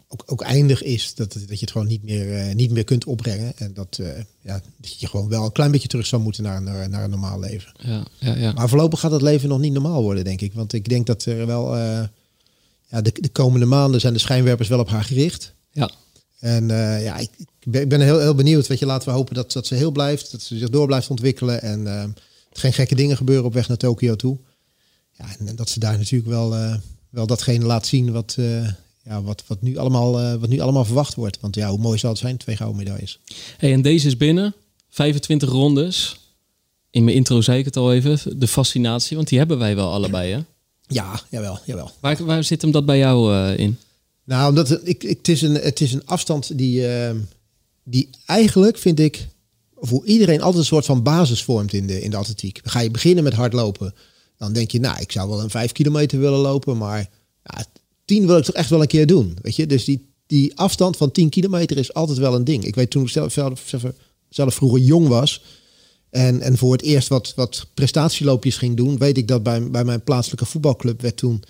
ook, 0.07 0.23
ook 0.25 0.41
eindig 0.41 0.83
is. 0.83 1.15
Dat, 1.15 1.33
dat 1.33 1.47
je 1.47 1.57
het 1.59 1.71
gewoon 1.71 1.87
niet 1.87 2.03
meer, 2.03 2.47
uh, 2.47 2.55
niet 2.55 2.71
meer 2.71 2.83
kunt 2.83 3.05
opbrengen. 3.05 3.57
En 3.57 3.73
dat, 3.73 3.97
uh, 4.01 4.07
ja, 4.41 4.61
dat 4.77 4.99
je 4.99 5.07
gewoon 5.07 5.29
wel 5.29 5.45
een 5.45 5.51
klein 5.51 5.71
beetje 5.71 5.87
terug 5.87 6.05
zou 6.05 6.21
moeten 6.21 6.43
naar, 6.43 6.61
naar, 6.61 6.89
naar 6.89 7.03
een 7.03 7.09
normaal 7.09 7.39
leven. 7.39 7.71
Ja, 7.77 8.05
ja, 8.19 8.35
ja. 8.35 8.51
Maar 8.51 8.69
voorlopig 8.69 8.99
gaat 8.99 9.11
het 9.11 9.21
leven 9.21 9.49
nog 9.49 9.59
niet 9.59 9.73
normaal 9.73 10.01
worden, 10.01 10.23
denk 10.23 10.41
ik. 10.41 10.53
Want 10.53 10.73
ik 10.73 10.89
denk 10.89 11.05
dat 11.05 11.25
er 11.25 11.45
wel... 11.45 11.77
ja, 12.87 13.01
de, 13.01 13.11
de 13.13 13.29
komende 13.29 13.65
maanden 13.65 13.99
zijn 13.99 14.13
de 14.13 14.19
schijnwerpers 14.19 14.69
wel 14.69 14.79
op 14.79 14.89
haar 14.89 15.03
gericht. 15.03 15.53
Ja. 15.71 15.89
En 16.45 16.67
ja, 17.01 17.17
ik, 17.17 17.29
ik 17.71 17.89
ben 17.89 18.01
heel, 18.01 18.19
heel 18.19 18.35
benieuwd. 18.35 18.67
Weet 18.67 18.79
je, 18.79 18.85
laten 18.85 19.07
we 19.07 19.13
hopen 19.13 19.35
dat, 19.35 19.51
dat 19.51 19.67
ze 19.67 19.75
heel 19.75 19.91
blijft. 19.91 20.31
Dat 20.31 20.41
ze 20.41 20.57
zich 20.57 20.69
door 20.69 20.85
blijft 20.85 21.09
ontwikkelen. 21.09 21.61
En 21.61 21.81
uh, 21.81 22.03
geen 22.53 22.73
gekke 22.73 22.95
dingen 22.95 23.17
gebeuren 23.17 23.45
op 23.45 23.53
weg 23.53 23.67
naar 23.67 23.77
Tokio 23.77 24.15
toe. 24.15 24.37
Ja, 25.11 25.25
en, 25.39 25.47
en 25.47 25.55
dat 25.55 25.69
ze 25.69 25.79
daar 25.79 25.97
natuurlijk 25.97 26.29
wel, 26.29 26.55
uh, 26.55 26.75
wel 27.09 27.27
datgene 27.27 27.65
laat 27.65 27.85
zien 27.87 28.11
wat, 28.11 28.35
uh, 28.39 28.69
ja, 29.03 29.21
wat, 29.21 29.43
wat, 29.47 29.61
nu 29.61 29.77
allemaal, 29.77 30.37
wat 30.39 30.49
nu 30.49 30.59
allemaal 30.59 30.85
verwacht 30.85 31.15
wordt. 31.15 31.37
Want 31.41 31.55
ja, 31.55 31.69
hoe 31.69 31.79
mooi 31.79 31.97
zal 31.97 32.09
het 32.09 32.19
zijn? 32.19 32.37
Twee 32.37 32.55
gouden 32.55 32.77
medailles. 32.77 33.19
Hey, 33.57 33.73
en 33.73 33.81
deze 33.81 34.07
is 34.07 34.17
binnen. 34.17 34.55
25 34.89 35.49
rondes. 35.49 36.19
In 36.89 37.03
mijn 37.03 37.15
intro 37.15 37.41
zei 37.41 37.59
ik 37.59 37.65
het 37.65 37.77
al 37.77 37.93
even. 37.93 38.39
De 38.39 38.47
fascinatie, 38.47 39.15
want 39.15 39.27
die 39.27 39.37
hebben 39.37 39.57
wij 39.57 39.75
wel 39.75 39.91
allebei, 39.91 40.33
hè? 40.33 40.39
Ja, 40.87 41.21
jawel, 41.29 41.59
jawel. 41.65 41.91
Waar, 41.99 42.25
waar 42.25 42.43
zit 42.43 42.61
hem 42.61 42.71
dat 42.71 42.85
bij 42.85 42.97
jou 42.97 43.35
in? 43.53 43.77
Nou, 44.25 44.49
omdat 44.49 44.69
het, 44.69 44.81
ik, 44.83 45.03
ik, 45.03 45.17
het, 45.17 45.27
is 45.27 45.41
een, 45.41 45.55
het 45.55 45.81
is 45.81 45.93
een 45.93 46.05
afstand 46.05 46.57
die, 46.57 46.87
die 47.83 48.09
eigenlijk, 48.25 48.77
vind 48.77 48.99
ik, 48.99 49.27
voor 49.75 50.05
iedereen 50.05 50.41
altijd 50.41 50.57
een 50.57 50.65
soort 50.65 50.85
van 50.85 51.03
basis 51.03 51.43
vormt 51.43 51.73
in 51.73 51.87
de, 51.87 52.01
in 52.01 52.09
de 52.09 52.17
atletiek. 52.17 52.59
Ga 52.63 52.79
je 52.79 52.91
beginnen 52.91 53.23
met 53.23 53.33
hardlopen. 53.33 53.93
Dan 54.37 54.53
denk 54.53 54.71
je, 54.71 54.79
nou, 54.79 54.99
ik 54.99 55.11
zou 55.11 55.29
wel 55.29 55.41
een 55.41 55.49
vijf 55.49 55.71
kilometer 55.71 56.19
willen 56.19 56.39
lopen, 56.39 56.77
maar 56.77 57.09
10 58.05 58.27
wil 58.27 58.37
ik 58.37 58.43
toch 58.43 58.55
echt 58.55 58.69
wel 58.69 58.81
een 58.81 58.87
keer 58.87 59.07
doen. 59.07 59.37
Weet 59.41 59.55
je, 59.55 59.65
dus 59.65 59.83
die, 59.83 60.13
die 60.27 60.57
afstand 60.57 60.97
van 60.97 61.11
10 61.11 61.29
kilometer 61.29 61.77
is 61.77 61.93
altijd 61.93 62.17
wel 62.17 62.35
een 62.35 62.43
ding. 62.43 62.65
Ik 62.65 62.75
weet 62.75 62.89
toen 62.89 63.03
ik 63.03 63.09
zelf, 63.09 63.33
zelf, 63.33 63.73
zelf 64.29 64.53
vroeger 64.53 64.79
jong 64.79 65.07
was. 65.07 65.43
En, 66.09 66.41
en 66.41 66.57
voor 66.57 66.71
het 66.71 66.81
eerst 66.81 67.07
wat, 67.07 67.33
wat 67.35 67.67
prestatieloopjes 67.73 68.57
ging 68.57 68.77
doen, 68.77 68.97
weet 68.97 69.17
ik 69.17 69.27
dat 69.27 69.43
bij, 69.43 69.69
bij 69.69 69.83
mijn 69.83 70.03
plaatselijke 70.03 70.45
voetbalclub 70.45 71.01
werd 71.01 71.17
toen 71.17 71.43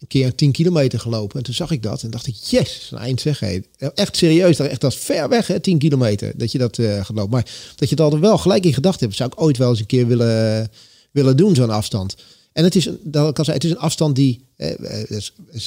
een 0.00 0.06
keer 0.06 0.34
10 0.34 0.52
kilometer 0.52 1.00
gelopen. 1.00 1.38
En 1.38 1.44
toen 1.44 1.54
zag 1.54 1.70
ik 1.70 1.82
dat 1.82 2.02
en 2.02 2.10
dacht 2.10 2.26
ik, 2.26 2.34
yes, 2.34 2.88
een 2.92 2.98
eind 2.98 3.20
zeg. 3.20 3.40
Hey. 3.40 3.64
Echt 3.94 4.16
serieus, 4.16 4.58
echt, 4.58 4.80
dat 4.80 4.94
ver 4.94 5.28
weg, 5.28 5.46
hè, 5.46 5.60
10 5.60 5.78
kilometer, 5.78 6.32
dat 6.36 6.52
je 6.52 6.58
dat 6.58 6.78
uh, 6.78 6.96
gaat 6.96 7.16
lopen. 7.16 7.30
Maar 7.30 7.50
dat 7.76 7.88
je 7.88 7.94
het 7.94 8.00
altijd 8.00 8.20
wel 8.20 8.38
gelijk 8.38 8.64
in 8.64 8.74
gedachten 8.74 9.04
hebt, 9.04 9.16
zou 9.16 9.30
ik 9.32 9.40
ooit 9.40 9.56
wel 9.56 9.70
eens 9.70 9.80
een 9.80 9.86
keer 9.86 10.06
willen, 10.06 10.70
willen 11.10 11.36
doen, 11.36 11.54
zo'n 11.54 11.70
afstand. 11.70 12.16
En 12.52 12.64
het 12.64 12.74
is, 12.74 12.88
dat 13.02 13.36
zei, 13.36 13.52
het 13.52 13.64
is 13.64 13.70
een 13.70 13.78
afstand 13.78 14.16
die, 14.16 14.44
eh, 14.56 14.68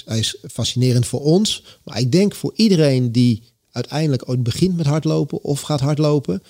hij 0.06 0.20
is 0.20 0.36
fascinerend 0.52 1.08
voor 1.08 1.22
ons. 1.22 1.64
Maar 1.84 2.00
ik 2.00 2.12
denk 2.12 2.36
voor 2.36 2.54
iedereen 2.56 3.12
die 3.12 3.44
uiteindelijk 3.72 4.30
ooit 4.30 4.44
begint 4.44 4.78
met 4.78 4.86
hardlopen 4.86 5.44
of 5.44 5.62
gaat 5.62 5.80
hardlopen, 5.80 6.44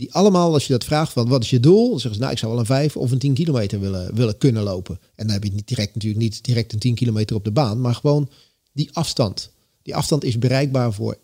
die 0.00 0.12
allemaal, 0.14 0.52
als 0.52 0.66
je 0.66 0.72
dat 0.72 0.84
vraagt 0.84 1.12
van 1.12 1.28
wat 1.28 1.42
is 1.42 1.50
je 1.50 1.60
doel, 1.60 1.92
zeggen 1.92 2.14
ze 2.14 2.20
nou 2.20 2.32
ik 2.32 2.38
zou 2.38 2.50
wel 2.50 2.60
een 2.60 2.66
5 2.66 2.96
of 2.96 3.10
een 3.10 3.18
10 3.18 3.34
kilometer 3.34 3.80
willen, 3.80 4.14
willen 4.14 4.38
kunnen 4.38 4.62
lopen. 4.62 4.98
En 5.14 5.24
dan 5.24 5.34
heb 5.34 5.44
je 5.44 5.52
niet 5.52 5.68
direct 5.68 5.94
natuurlijk 5.94 6.22
niet 6.22 6.44
direct 6.44 6.72
een 6.72 6.78
10 6.78 6.94
kilometer 6.94 7.36
op 7.36 7.44
de 7.44 7.50
baan, 7.50 7.80
maar 7.80 7.94
gewoon 7.94 8.28
die 8.72 8.88
afstand. 8.92 9.50
Die 9.82 9.96
afstand 9.96 10.24
is 10.24 10.38
bereikbaar 10.38 10.92
voor 10.92 11.18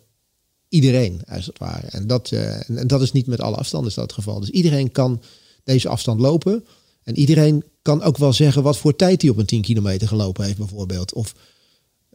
iedereen, 0.69 1.21
als 1.27 1.45
het 1.45 1.57
ware. 1.57 1.87
En 1.87 2.07
dat, 2.07 2.31
uh, 2.31 2.69
en, 2.69 2.87
dat 2.87 3.01
is 3.01 3.11
niet 3.11 3.27
met 3.27 3.41
alle 3.41 3.55
afstanden 3.55 3.93
dat 3.95 4.13
geval. 4.13 4.39
Dus 4.39 4.49
iedereen 4.49 4.91
kan 4.91 5.21
deze 5.63 5.89
afstand 5.89 6.19
lopen. 6.19 6.65
En 7.03 7.17
iedereen 7.17 7.63
kan 7.81 8.01
ook 8.01 8.17
wel 8.17 8.33
zeggen 8.33 8.63
wat 8.63 8.77
voor 8.77 8.95
tijd 8.95 9.21
hij 9.21 9.31
op 9.31 9.37
een 9.37 9.45
10 9.45 9.61
kilometer 9.61 10.07
gelopen 10.07 10.45
heeft, 10.45 10.57
bijvoorbeeld. 10.57 11.13
Of 11.13 11.33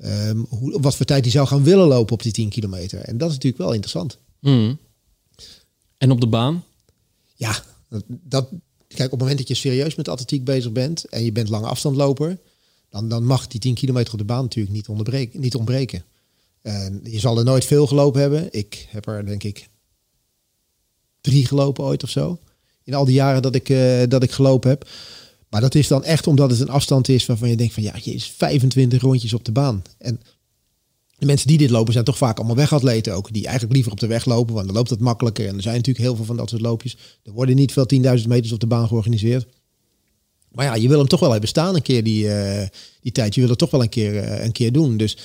um, 0.05 0.46
hoe, 0.48 0.81
wat 0.81 0.96
voor 0.96 1.07
tijd 1.07 1.22
hij 1.22 1.33
zou 1.33 1.46
gaan 1.46 1.62
willen 1.62 1.87
lopen 1.87 2.14
op 2.14 2.22
die 2.22 2.33
10 2.33 2.48
kilometer. 2.48 2.98
En 2.98 3.18
dat 3.18 3.29
is 3.29 3.35
natuurlijk 3.35 3.62
wel 3.62 3.72
interessant. 3.72 4.18
Mm. 4.40 4.79
En 6.03 6.11
op 6.11 6.21
de 6.21 6.27
baan? 6.27 6.65
Ja, 7.35 7.62
dat, 8.09 8.49
kijk, 8.88 9.05
op 9.05 9.11
het 9.11 9.21
moment 9.21 9.38
dat 9.38 9.49
je 9.49 9.55
serieus 9.55 9.95
met 9.95 10.09
atletiek 10.09 10.45
bezig 10.45 10.73
bent 10.73 11.05
en 11.05 11.25
je 11.25 11.33
bent 11.33 11.49
lange 11.49 11.67
afstandloper, 11.67 12.38
dan, 12.91 13.09
dan 13.09 13.25
mag 13.25 13.47
die 13.47 13.61
10 13.61 13.75
kilometer 13.75 14.12
op 14.12 14.19
de 14.19 14.25
baan 14.25 14.43
natuurlijk 14.43 14.75
niet, 14.75 14.88
onderbreken, 14.88 15.41
niet 15.41 15.55
ontbreken. 15.55 16.05
En 16.62 17.01
je 17.05 17.19
zal 17.19 17.38
er 17.38 17.45
nooit 17.45 17.65
veel 17.65 17.87
gelopen 17.87 18.21
hebben. 18.21 18.49
Ik 18.51 18.87
heb 18.91 19.07
er 19.07 19.27
denk 19.27 19.43
ik 19.43 19.69
drie 21.21 21.47
gelopen 21.47 21.85
ooit 21.85 22.03
of 22.03 22.11
zo. 22.11 22.38
In 22.85 22.95
al 22.95 23.05
die 23.05 23.15
jaren 23.15 23.43
dat 23.43 23.55
ik, 23.55 23.69
uh, 23.69 24.03
dat 24.09 24.23
ik 24.23 24.31
gelopen 24.31 24.71
heb. 24.71 24.88
Maar 25.49 25.61
dat 25.61 25.75
is 25.75 25.88
dan 25.88 26.05
echt 26.05 26.27
omdat 26.27 26.51
het 26.51 26.61
een 26.61 26.69
afstand 26.69 27.09
is 27.09 27.27
waarvan 27.27 27.49
je 27.49 27.57
denkt 27.57 27.75
van 27.75 27.83
ja, 27.83 27.95
je 28.03 28.15
is 28.15 28.27
25 28.27 29.01
rondjes 29.01 29.35
op 29.35 29.45
de 29.45 29.53
baan. 29.53 29.83
En 29.99 30.21
de 31.23 31.29
mensen 31.29 31.49
die 31.49 31.59
dit 31.59 31.71
lopen 31.71 31.93
zijn 31.93 32.05
toch 32.05 32.17
vaak 32.17 32.37
allemaal 32.37 32.57
wegatleten 32.57 33.15
ook. 33.15 33.33
Die 33.33 33.45
eigenlijk 33.45 33.75
liever 33.75 33.93
op 33.93 34.01
de 34.01 34.07
weg 34.07 34.25
lopen, 34.25 34.55
want 34.55 34.67
dan 34.67 34.77
loopt 34.77 34.91
het 34.91 35.01
makkelijker. 35.01 35.47
En 35.47 35.57
er 35.57 35.63
zijn 35.63 35.77
natuurlijk 35.77 36.05
heel 36.05 36.17
veel 36.17 36.25
van 36.25 36.37
dat 36.37 36.51
soort 36.51 36.63
loopjes. 36.63 36.97
Er 37.23 37.33
worden 37.33 37.57
niet 37.57 37.73
veel 37.73 37.87
10.000 38.21 38.27
meters 38.27 38.53
op 38.53 38.61
de 38.61 38.67
baan 38.67 38.89
georganiseerd. 38.89 39.47
Maar 40.53 40.65
ja, 40.65 40.75
je 40.75 40.88
wil 40.88 40.99
hem 40.99 41.09
toch 41.09 41.21
wel 41.21 41.31
hebben 41.31 41.49
staan 41.49 41.75
een 41.75 41.83
keer 41.83 42.05
die, 42.05 42.25
uh, 42.25 42.62
die 43.01 43.12
tijd. 43.12 43.35
Je 43.35 43.41
wil 43.41 43.51
het 43.51 43.59
toch 43.59 43.71
wel 43.71 43.83
een 43.83 43.88
keer, 43.88 44.15
uh, 44.15 44.45
een 44.45 44.53
keer 44.53 44.73
doen. 44.73 44.97
Dus 44.97 45.17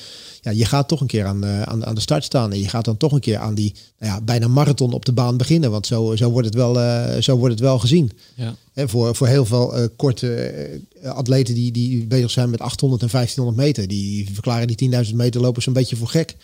ja, 0.41 0.51
je 0.51 0.65
gaat 0.65 0.87
toch 0.87 1.01
een 1.01 1.07
keer 1.07 1.25
aan, 1.25 1.45
uh, 1.45 1.61
aan, 1.61 1.85
aan 1.85 1.95
de 1.95 2.01
start 2.01 2.23
staan. 2.23 2.51
En 2.51 2.59
je 2.59 2.69
gaat 2.69 2.85
dan 2.85 2.97
toch 2.97 3.11
een 3.11 3.19
keer 3.19 3.37
aan 3.37 3.55
die 3.55 3.73
nou 3.99 4.13
ja, 4.13 4.21
bijna 4.21 4.47
marathon 4.47 4.93
op 4.93 5.05
de 5.05 5.11
baan 5.11 5.37
beginnen. 5.37 5.71
Want 5.71 5.87
zo, 5.87 6.15
zo, 6.15 6.29
wordt, 6.29 6.47
het 6.47 6.55
wel, 6.55 6.73
zo 7.21 7.37
wordt 7.37 7.53
het 7.53 7.63
wel 7.63 7.79
gezien. 7.79 8.11
Ja. 8.35 8.55
Voor, 8.87 9.15
voor 9.15 9.27
heel 9.27 9.45
veel 9.45 9.89
korte 9.95 10.81
atleten 11.03 11.53
die, 11.53 11.71
die 11.71 12.05
bezig 12.05 12.31
zijn 12.31 12.49
met 12.49 12.61
800 12.61 13.01
en 13.01 13.09
1500 13.11 13.67
meter. 13.67 13.87
Die 13.87 14.29
verklaren 14.33 14.67
die 14.67 15.05
10.000 15.05 15.15
meter 15.15 15.41
lopen 15.41 15.61
zo'n 15.61 15.73
beetje 15.73 15.95
voor 15.95 16.07
gek. 16.07 16.35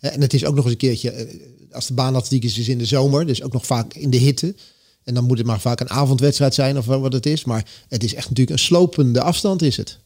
En 0.00 0.20
het 0.20 0.34
is 0.34 0.44
ook 0.44 0.54
nog 0.54 0.64
eens 0.64 0.72
een 0.72 0.78
keertje, 0.78 1.28
als 1.72 1.86
de 1.86 1.94
baanatletiek 1.94 2.44
is, 2.44 2.58
is 2.58 2.68
in 2.68 2.78
de 2.78 2.84
zomer. 2.84 3.26
Dus 3.26 3.42
ook 3.42 3.52
nog 3.52 3.66
vaak 3.66 3.94
in 3.94 4.10
de 4.10 4.16
hitte. 4.16 4.54
En 5.10 5.16
dan 5.16 5.24
moet 5.24 5.38
het 5.38 5.46
maar 5.46 5.60
vaak 5.60 5.80
een 5.80 5.90
avondwedstrijd 5.90 6.54
zijn 6.54 6.78
of 6.78 6.86
wat 6.86 7.12
het 7.12 7.26
is. 7.26 7.44
Maar 7.44 7.64
het 7.88 8.04
is 8.04 8.14
echt 8.14 8.28
natuurlijk 8.28 8.56
een 8.56 8.64
slopende 8.64 9.20
afstand 9.20 9.62
is 9.62 9.76
het. 9.76 9.98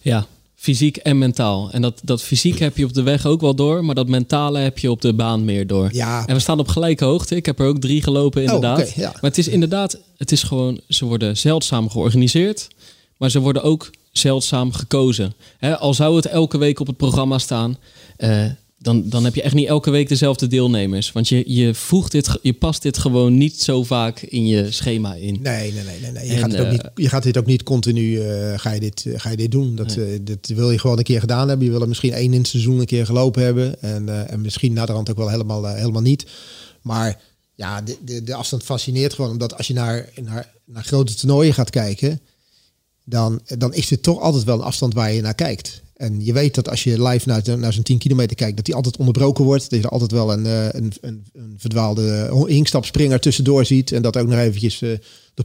Ja, 0.00 0.26
fysiek 0.56 0.96
en 0.96 1.18
mentaal. 1.18 1.70
En 1.70 1.82
dat, 1.82 2.00
dat 2.02 2.22
fysiek 2.22 2.58
heb 2.58 2.76
je 2.76 2.84
op 2.84 2.94
de 2.94 3.02
weg 3.02 3.26
ook 3.26 3.40
wel 3.40 3.54
door, 3.54 3.84
maar 3.84 3.94
dat 3.94 4.08
mentale 4.08 4.58
heb 4.58 4.78
je 4.78 4.90
op 4.90 5.00
de 5.00 5.14
baan 5.14 5.44
meer 5.44 5.66
door. 5.66 5.88
Ja. 5.92 6.26
En 6.26 6.34
we 6.34 6.40
staan 6.40 6.58
op 6.58 6.68
gelijke 6.68 7.04
hoogte. 7.04 7.36
Ik 7.36 7.46
heb 7.46 7.58
er 7.58 7.66
ook 7.66 7.80
drie 7.80 8.02
gelopen, 8.02 8.40
oh, 8.40 8.46
inderdaad. 8.46 8.88
Oh, 8.88 8.94
ja. 8.94 9.10
Maar 9.12 9.30
het 9.30 9.38
is 9.38 9.48
inderdaad, 9.48 9.98
het 10.16 10.32
is 10.32 10.42
gewoon, 10.42 10.80
ze 10.88 11.04
worden 11.04 11.36
zeldzaam 11.36 11.90
georganiseerd, 11.90 12.68
maar 13.16 13.30
ze 13.30 13.40
worden 13.40 13.62
ook 13.62 13.90
zeldzaam 14.12 14.72
gekozen. 14.72 15.34
al 15.78 15.94
zou 15.94 16.16
het 16.16 16.26
elke 16.26 16.58
week 16.58 16.80
op 16.80 16.86
het 16.86 16.96
programma 16.96 17.38
staan. 17.38 17.78
Uh, 18.18 18.44
dan, 18.78 19.08
dan 19.08 19.24
heb 19.24 19.34
je 19.34 19.42
echt 19.42 19.54
niet 19.54 19.68
elke 19.68 19.90
week 19.90 20.08
dezelfde 20.08 20.46
deelnemers. 20.46 21.12
Want 21.12 21.28
je, 21.28 21.54
je 21.54 21.74
voegt 21.74 22.12
dit, 22.12 22.38
je 22.42 22.52
past 22.52 22.82
dit 22.82 22.98
gewoon 22.98 23.36
niet 23.36 23.62
zo 23.62 23.84
vaak 23.84 24.20
in 24.20 24.46
je 24.46 24.70
schema 24.72 25.14
in. 25.14 25.38
Nee, 25.42 25.72
nee, 25.72 25.84
nee, 25.84 26.00
nee. 26.00 26.10
nee. 26.10 26.26
Je, 26.26 26.36
gaat 26.36 26.52
het 26.52 26.60
ook 26.60 26.70
niet, 26.70 26.90
je 26.94 27.08
gaat 27.08 27.22
dit 27.22 27.38
ook 27.38 27.46
niet 27.46 27.62
continu 27.62 28.02
uh, 28.02 28.58
ga 28.58 28.70
je 28.70 28.80
dit, 28.80 29.04
uh, 29.04 29.18
ga 29.18 29.30
je 29.30 29.36
dit 29.36 29.50
doen. 29.50 29.76
Dat, 29.76 29.96
nee. 29.96 30.12
uh, 30.12 30.18
dat 30.22 30.46
wil 30.46 30.70
je 30.70 30.78
gewoon 30.78 30.98
een 30.98 31.04
keer 31.04 31.20
gedaan 31.20 31.48
hebben. 31.48 31.66
Je 31.66 31.72
wil 31.72 31.80
er 31.80 31.88
misschien 31.88 32.12
één 32.12 32.32
in 32.32 32.38
het 32.38 32.48
seizoen 32.48 32.78
een 32.78 32.86
keer 32.86 33.06
gelopen 33.06 33.42
hebben. 33.42 33.82
En, 33.82 34.28
en 34.28 34.40
misschien 34.40 34.72
naderhand 34.72 35.10
ook 35.10 35.16
wel 35.16 35.30
helemaal, 35.30 35.66
helemaal 35.66 36.02
niet. 36.02 36.26
Maar 36.82 37.20
ja, 37.54 37.82
de, 37.82 37.96
de, 38.04 38.22
de 38.22 38.34
afstand 38.34 38.62
fascineert 38.62 39.14
gewoon. 39.14 39.30
Omdat 39.30 39.56
als 39.56 39.66
je 39.66 39.74
naar, 39.74 40.08
naar, 40.22 40.52
naar 40.64 40.84
grote 40.84 41.14
toernooien 41.14 41.54
gaat 41.54 41.70
kijken, 41.70 42.20
dan, 43.04 43.40
dan 43.58 43.74
is 43.74 43.88
dit 43.88 44.02
toch 44.02 44.20
altijd 44.20 44.44
wel 44.44 44.54
een 44.54 44.64
afstand 44.64 44.94
waar 44.94 45.12
je 45.12 45.20
naar 45.20 45.34
kijkt. 45.34 45.82
En 45.98 46.24
je 46.24 46.32
weet 46.32 46.54
dat 46.54 46.68
als 46.68 46.84
je 46.84 47.02
live 47.02 47.28
naar, 47.28 47.58
naar 47.58 47.72
zo'n 47.72 47.82
10 47.82 47.98
kilometer 47.98 48.36
kijkt, 48.36 48.56
dat 48.56 48.64
die 48.64 48.74
altijd 48.74 48.96
onderbroken 48.96 49.44
wordt. 49.44 49.70
Dat 49.70 49.78
je 49.78 49.84
er 49.84 49.90
altijd 49.90 50.10
wel 50.10 50.32
een, 50.32 50.46
eh, 50.46 50.64
een, 50.64 50.92
een, 51.00 51.24
een 51.32 51.54
verdwaalde 51.56 52.44
hinkstapspringer 52.46 53.20
tussendoor 53.20 53.64
ziet. 53.64 53.92
En 53.92 54.02
dat 54.02 54.16
ook 54.16 54.28
nog 54.28 54.38
eventjes 54.38 54.82
uh, 54.82 54.90
de 55.34 55.42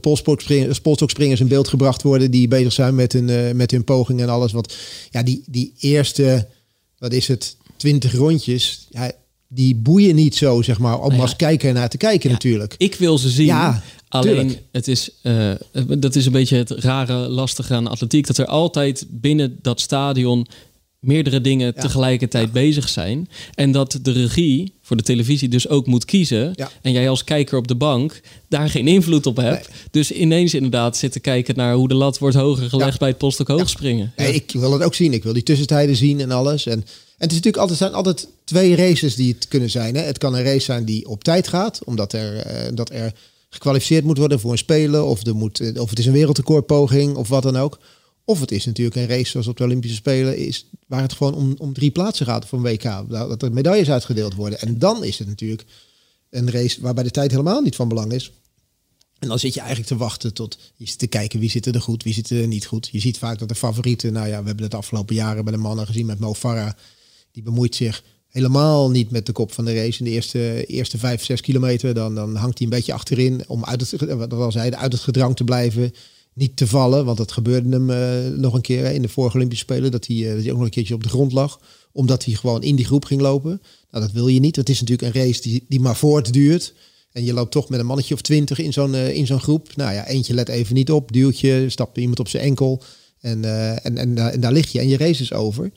polstokspringers 0.82 1.40
in 1.40 1.48
beeld 1.48 1.68
gebracht 1.68 2.02
worden 2.02 2.30
die 2.30 2.48
bezig 2.48 2.72
zijn 2.72 2.94
met 2.94 3.12
hun, 3.12 3.28
uh, 3.28 3.52
met 3.52 3.70
hun 3.70 3.84
poging 3.84 4.20
en 4.20 4.28
alles. 4.28 4.52
Want 4.52 4.76
ja, 5.10 5.22
die, 5.22 5.42
die 5.46 5.72
eerste, 5.78 6.48
wat 6.98 7.12
is 7.12 7.28
het, 7.28 7.56
20 7.76 8.14
rondjes, 8.14 8.86
ja, 8.90 9.12
die 9.48 9.74
boeien 9.74 10.14
niet 10.14 10.34
zo, 10.34 10.62
zeg 10.62 10.78
maar, 10.78 11.00
om 11.00 11.08
nou 11.08 11.20
als 11.20 11.36
kijker 11.36 11.72
naar 11.72 11.88
te 11.88 11.96
kijken 11.96 12.30
natuurlijk. 12.30 12.74
Ik 12.78 12.94
wil 12.94 13.18
ze 13.18 13.28
zien. 13.28 13.46
Alleen, 14.14 14.56
het 14.72 14.88
is, 14.88 15.10
uh, 15.22 15.50
dat 15.98 16.16
is 16.16 16.26
een 16.26 16.32
beetje 16.32 16.56
het 16.56 16.70
rare, 16.70 17.14
lastige 17.28 17.74
aan 17.74 17.86
atletiek. 17.86 18.26
Dat 18.26 18.38
er 18.38 18.46
altijd 18.46 19.06
binnen 19.08 19.58
dat 19.62 19.80
stadion 19.80 20.46
meerdere 21.04 21.40
dingen 21.40 21.74
tegelijkertijd 21.74 22.52
bezig 22.52 22.88
zijn. 22.88 23.28
En 23.54 23.72
dat 23.72 23.98
de 24.02 24.12
regie 24.12 24.72
voor 24.82 24.96
de 24.96 25.02
televisie 25.02 25.48
dus 25.48 25.68
ook 25.68 25.86
moet 25.86 26.04
kiezen. 26.04 26.52
Ja. 26.54 26.70
En 26.82 26.92
jij 26.92 27.08
als 27.08 27.24
kijker 27.24 27.58
op 27.58 27.68
de 27.68 27.74
bank 27.74 28.20
daar 28.48 28.70
geen 28.70 28.88
invloed 28.88 29.26
op 29.26 29.36
hebt. 29.36 29.68
Dus 29.90 30.10
ineens 30.12 30.54
inderdaad 30.54 30.96
zitten 30.96 31.20
kijken 31.20 31.56
naar 31.56 31.74
hoe 31.74 31.88
de 31.88 31.94
lat 31.94 32.18
wordt 32.18 32.36
hoger 32.36 32.68
gelegd 32.68 32.98
bij 32.98 33.08
het 33.08 33.18
postok 33.18 33.48
hoogspringen. 33.48 34.12
Ja. 34.16 34.24
ik 34.24 34.50
wil 34.52 34.72
het 34.72 34.82
ook 34.82 34.94
zien. 34.94 35.12
Ik 35.12 35.22
wil 35.22 35.32
die 35.32 35.42
tussentijden 35.42 35.96
zien 35.96 36.20
en 36.20 36.30
alles. 36.30 36.66
En, 36.66 36.72
en 36.72 36.80
het 37.16 37.30
is 37.30 37.36
natuurlijk 37.36 37.56
altijd, 37.56 37.78
zijn 37.78 37.94
altijd 37.94 38.28
twee 38.44 38.76
races 38.76 39.14
die 39.14 39.34
het 39.34 39.48
kunnen 39.48 39.70
zijn. 39.70 39.94
Hè. 39.94 40.02
Het 40.02 40.18
kan 40.18 40.34
een 40.34 40.44
race 40.44 40.64
zijn 40.64 40.84
die 40.84 41.08
op 41.08 41.24
tijd 41.24 41.48
gaat, 41.48 41.80
omdat 41.84 42.12
er, 42.12 42.34
uh, 42.34 42.68
dat 42.74 42.90
er 42.90 43.12
gekwalificeerd 43.54 44.04
moet 44.04 44.18
worden 44.18 44.40
voor 44.40 44.52
een 44.52 44.58
spelen. 44.58 45.06
Of, 45.06 45.26
er 45.26 45.34
moet, 45.34 45.60
eh, 45.60 45.80
of 45.80 45.90
het 45.90 45.98
is 45.98 46.06
een 46.06 46.12
wereldrecordpoging 46.12 47.16
of 47.16 47.28
wat 47.28 47.42
dan 47.42 47.56
ook. 47.56 47.78
Of 48.24 48.40
het 48.40 48.50
is 48.52 48.64
natuurlijk 48.64 48.96
een 48.96 49.06
race 49.06 49.30
zoals 49.30 49.46
op 49.46 49.56
de 49.56 49.64
Olympische 49.64 49.96
Spelen, 49.96 50.36
is, 50.36 50.66
waar 50.86 51.02
het 51.02 51.12
gewoon 51.12 51.34
om, 51.34 51.54
om 51.58 51.72
drie 51.72 51.90
plaatsen 51.90 52.26
gaat 52.26 52.46
voor 52.46 52.58
een 52.58 52.64
WK. 52.64 53.08
Dat 53.08 53.42
er 53.42 53.52
medailles 53.52 53.90
uitgedeeld 53.90 54.34
worden. 54.34 54.60
En 54.60 54.78
dan 54.78 55.04
is 55.04 55.18
het 55.18 55.28
natuurlijk 55.28 55.64
een 56.30 56.50
race 56.50 56.80
waarbij 56.80 57.04
de 57.04 57.10
tijd 57.10 57.30
helemaal 57.30 57.60
niet 57.60 57.76
van 57.76 57.88
belang 57.88 58.12
is. 58.12 58.32
En 59.18 59.28
dan 59.28 59.38
zit 59.38 59.54
je 59.54 59.60
eigenlijk 59.60 59.88
te 59.88 59.96
wachten 59.96 60.34
tot 60.34 60.58
je 60.76 60.86
zit 60.86 60.98
te 60.98 61.06
kijken 61.06 61.40
wie 61.40 61.50
zit 61.50 61.66
er 61.66 61.80
goed, 61.80 62.02
wie 62.02 62.14
zit 62.14 62.30
er 62.30 62.46
niet 62.46 62.66
goed. 62.66 62.88
Je 62.92 63.00
ziet 63.00 63.18
vaak 63.18 63.38
dat 63.38 63.48
de 63.48 63.54
favorieten, 63.54 64.12
nou 64.12 64.28
ja, 64.28 64.40
we 64.40 64.46
hebben 64.46 64.62
het 64.62 64.70
de 64.70 64.76
afgelopen 64.76 65.14
jaren 65.14 65.44
bij 65.44 65.52
de 65.52 65.58
mannen 65.58 65.86
gezien 65.86 66.06
met 66.06 66.18
Mo 66.18 66.34
Farah. 66.34 66.72
Die 67.32 67.42
bemoeit 67.42 67.74
zich 67.74 68.02
helemaal 68.34 68.90
niet 68.90 69.10
met 69.10 69.26
de 69.26 69.32
kop 69.32 69.52
van 69.52 69.64
de 69.64 69.74
race 69.74 69.98
in 69.98 70.04
de 70.04 70.10
eerste, 70.10 70.66
eerste 70.66 70.98
vijf, 70.98 71.24
zes 71.24 71.40
kilometer. 71.40 71.94
Dan, 71.94 72.14
dan 72.14 72.36
hangt 72.36 72.58
hij 72.58 72.66
een 72.66 72.72
beetje 72.72 72.92
achterin 72.92 73.42
om 73.46 73.64
uit 73.64 73.90
het, 73.90 74.14
wat 74.14 74.32
al 74.32 74.52
zeiden, 74.52 74.78
uit 74.78 74.92
het 74.92 75.02
gedrang 75.02 75.36
te 75.36 75.44
blijven. 75.44 75.92
Niet 76.32 76.56
te 76.56 76.66
vallen, 76.66 77.04
want 77.04 77.16
dat 77.16 77.32
gebeurde 77.32 77.68
hem 77.68 77.90
uh, 77.90 78.38
nog 78.38 78.54
een 78.54 78.60
keer 78.60 78.84
in 78.84 79.02
de 79.02 79.08
vorige 79.08 79.36
Olympische 79.36 79.64
Spelen. 79.64 79.90
Dat 79.90 80.06
hij, 80.06 80.16
uh, 80.16 80.34
dat 80.34 80.42
hij 80.42 80.50
ook 80.50 80.56
nog 80.56 80.64
een 80.64 80.70
keertje 80.70 80.94
op 80.94 81.02
de 81.02 81.08
grond 81.08 81.32
lag. 81.32 81.60
Omdat 81.92 82.24
hij 82.24 82.34
gewoon 82.34 82.62
in 82.62 82.76
die 82.76 82.84
groep 82.84 83.04
ging 83.04 83.20
lopen. 83.20 83.62
Nou, 83.90 84.04
dat 84.04 84.12
wil 84.12 84.28
je 84.28 84.40
niet. 84.40 84.56
Het 84.56 84.68
is 84.68 84.80
natuurlijk 84.80 85.14
een 85.14 85.22
race 85.22 85.42
die, 85.42 85.64
die 85.68 85.80
maar 85.80 85.96
voortduurt. 85.96 86.74
En 87.12 87.24
je 87.24 87.32
loopt 87.32 87.52
toch 87.52 87.68
met 87.68 87.80
een 87.80 87.86
mannetje 87.86 88.14
of 88.14 88.20
twintig 88.20 88.58
in 88.58 88.72
zo'n 88.72 88.94
uh, 88.94 89.16
in 89.16 89.26
zo'n 89.26 89.40
groep. 89.40 89.76
Nou 89.76 89.92
ja, 89.92 90.06
eentje 90.06 90.34
let 90.34 90.48
even 90.48 90.74
niet 90.74 90.90
op. 90.90 91.12
Duwtje, 91.12 91.70
stapt 91.70 91.98
iemand 91.98 92.20
op 92.20 92.28
zijn 92.28 92.42
enkel. 92.42 92.82
En, 93.20 93.44
en, 93.82 93.96
en, 93.96 94.18
en, 94.18 94.40
daar 94.40 94.52
lig 94.52 94.72
je 94.72 94.78
en 94.78 94.88
je 94.88 94.96
race 94.96 95.22
is 95.22 95.32
over. 95.32 95.72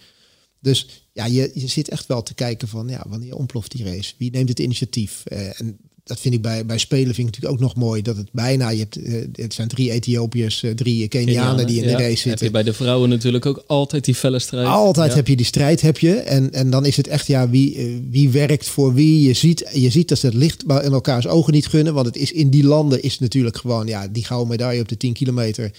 Dus 0.60 1.07
ja, 1.18 1.26
je, 1.26 1.52
je 1.54 1.68
zit 1.68 1.90
echt 1.90 2.08
wel 2.08 2.24
te 2.24 2.34
kijken 2.34 2.68
van 2.68 2.88
ja, 2.88 3.06
wanneer 3.08 3.36
ontploft 3.36 3.72
die 3.72 3.86
race? 3.86 4.14
Wie 4.18 4.32
neemt 4.32 4.50
het 4.50 4.60
initiatief? 4.60 5.24
Uh, 5.26 5.60
en 5.60 5.78
dat 6.04 6.20
vind 6.20 6.34
ik 6.34 6.42
bij, 6.42 6.66
bij 6.66 6.78
spelen 6.78 7.16
vind 7.16 7.18
ik 7.18 7.26
natuurlijk 7.26 7.54
ook 7.54 7.60
nog 7.60 7.76
mooi. 7.76 8.02
Dat 8.02 8.18
het 8.18 8.30
bijna, 8.32 8.70
je 8.70 8.80
hebt, 8.80 8.98
uh, 8.98 9.26
het 9.32 9.54
zijn 9.54 9.68
drie 9.68 9.92
Ethiopiërs, 9.92 10.64
uh, 10.64 10.72
drie 10.72 11.08
Kenianen 11.08 11.68
die 11.68 11.82
in 11.82 11.88
de 11.88 11.92
race 11.92 12.16
zitten. 12.16 12.30
Heb 12.30 12.40
je 12.40 12.52
bij 12.52 12.64
de 12.64 12.74
vrouwen 12.74 13.10
natuurlijk 13.10 13.46
ook 13.46 13.64
altijd 13.68 14.06
die 14.06 14.16
felle 14.16 14.40
strijd. 14.40 14.68
Altijd 14.68 15.14
heb 15.14 15.28
je 15.28 15.36
die 15.36 15.46
strijd, 15.46 15.82
heb 15.82 15.98
je. 15.98 16.16
En, 16.16 16.54
en 16.54 16.70
dan 16.70 16.86
is 16.86 16.98
het 16.98 17.08
echt, 17.08 17.28
ja, 17.28 17.50
wie, 17.50 18.02
wie 18.10 18.30
werkt 18.30 18.68
voor 18.68 18.94
wie. 18.94 19.22
Je 19.28 19.34
ziet, 19.34 19.70
je 19.74 19.90
ziet 19.90 20.10
dat 20.10 20.18
ze 20.18 20.26
het 20.26 20.36
licht 20.36 20.64
in 20.64 20.92
elkaars 20.92 21.28
ogen 21.28 21.54
niet 21.54 21.68
gunnen. 21.68 21.94
Want 21.94 22.06
het 22.06 22.18
is 22.18 22.32
in 22.32 22.50
die 22.50 22.64
landen 22.64 23.02
is 23.02 23.20
natuurlijk 23.20 23.58
gewoon, 23.58 23.88
ja, 23.88 24.08
die 24.08 24.26
gouden 24.26 24.50
medaille 24.50 24.82
op 24.82 24.88
de 24.88 24.98
10 24.98 25.14
kilometer. 25.14 25.72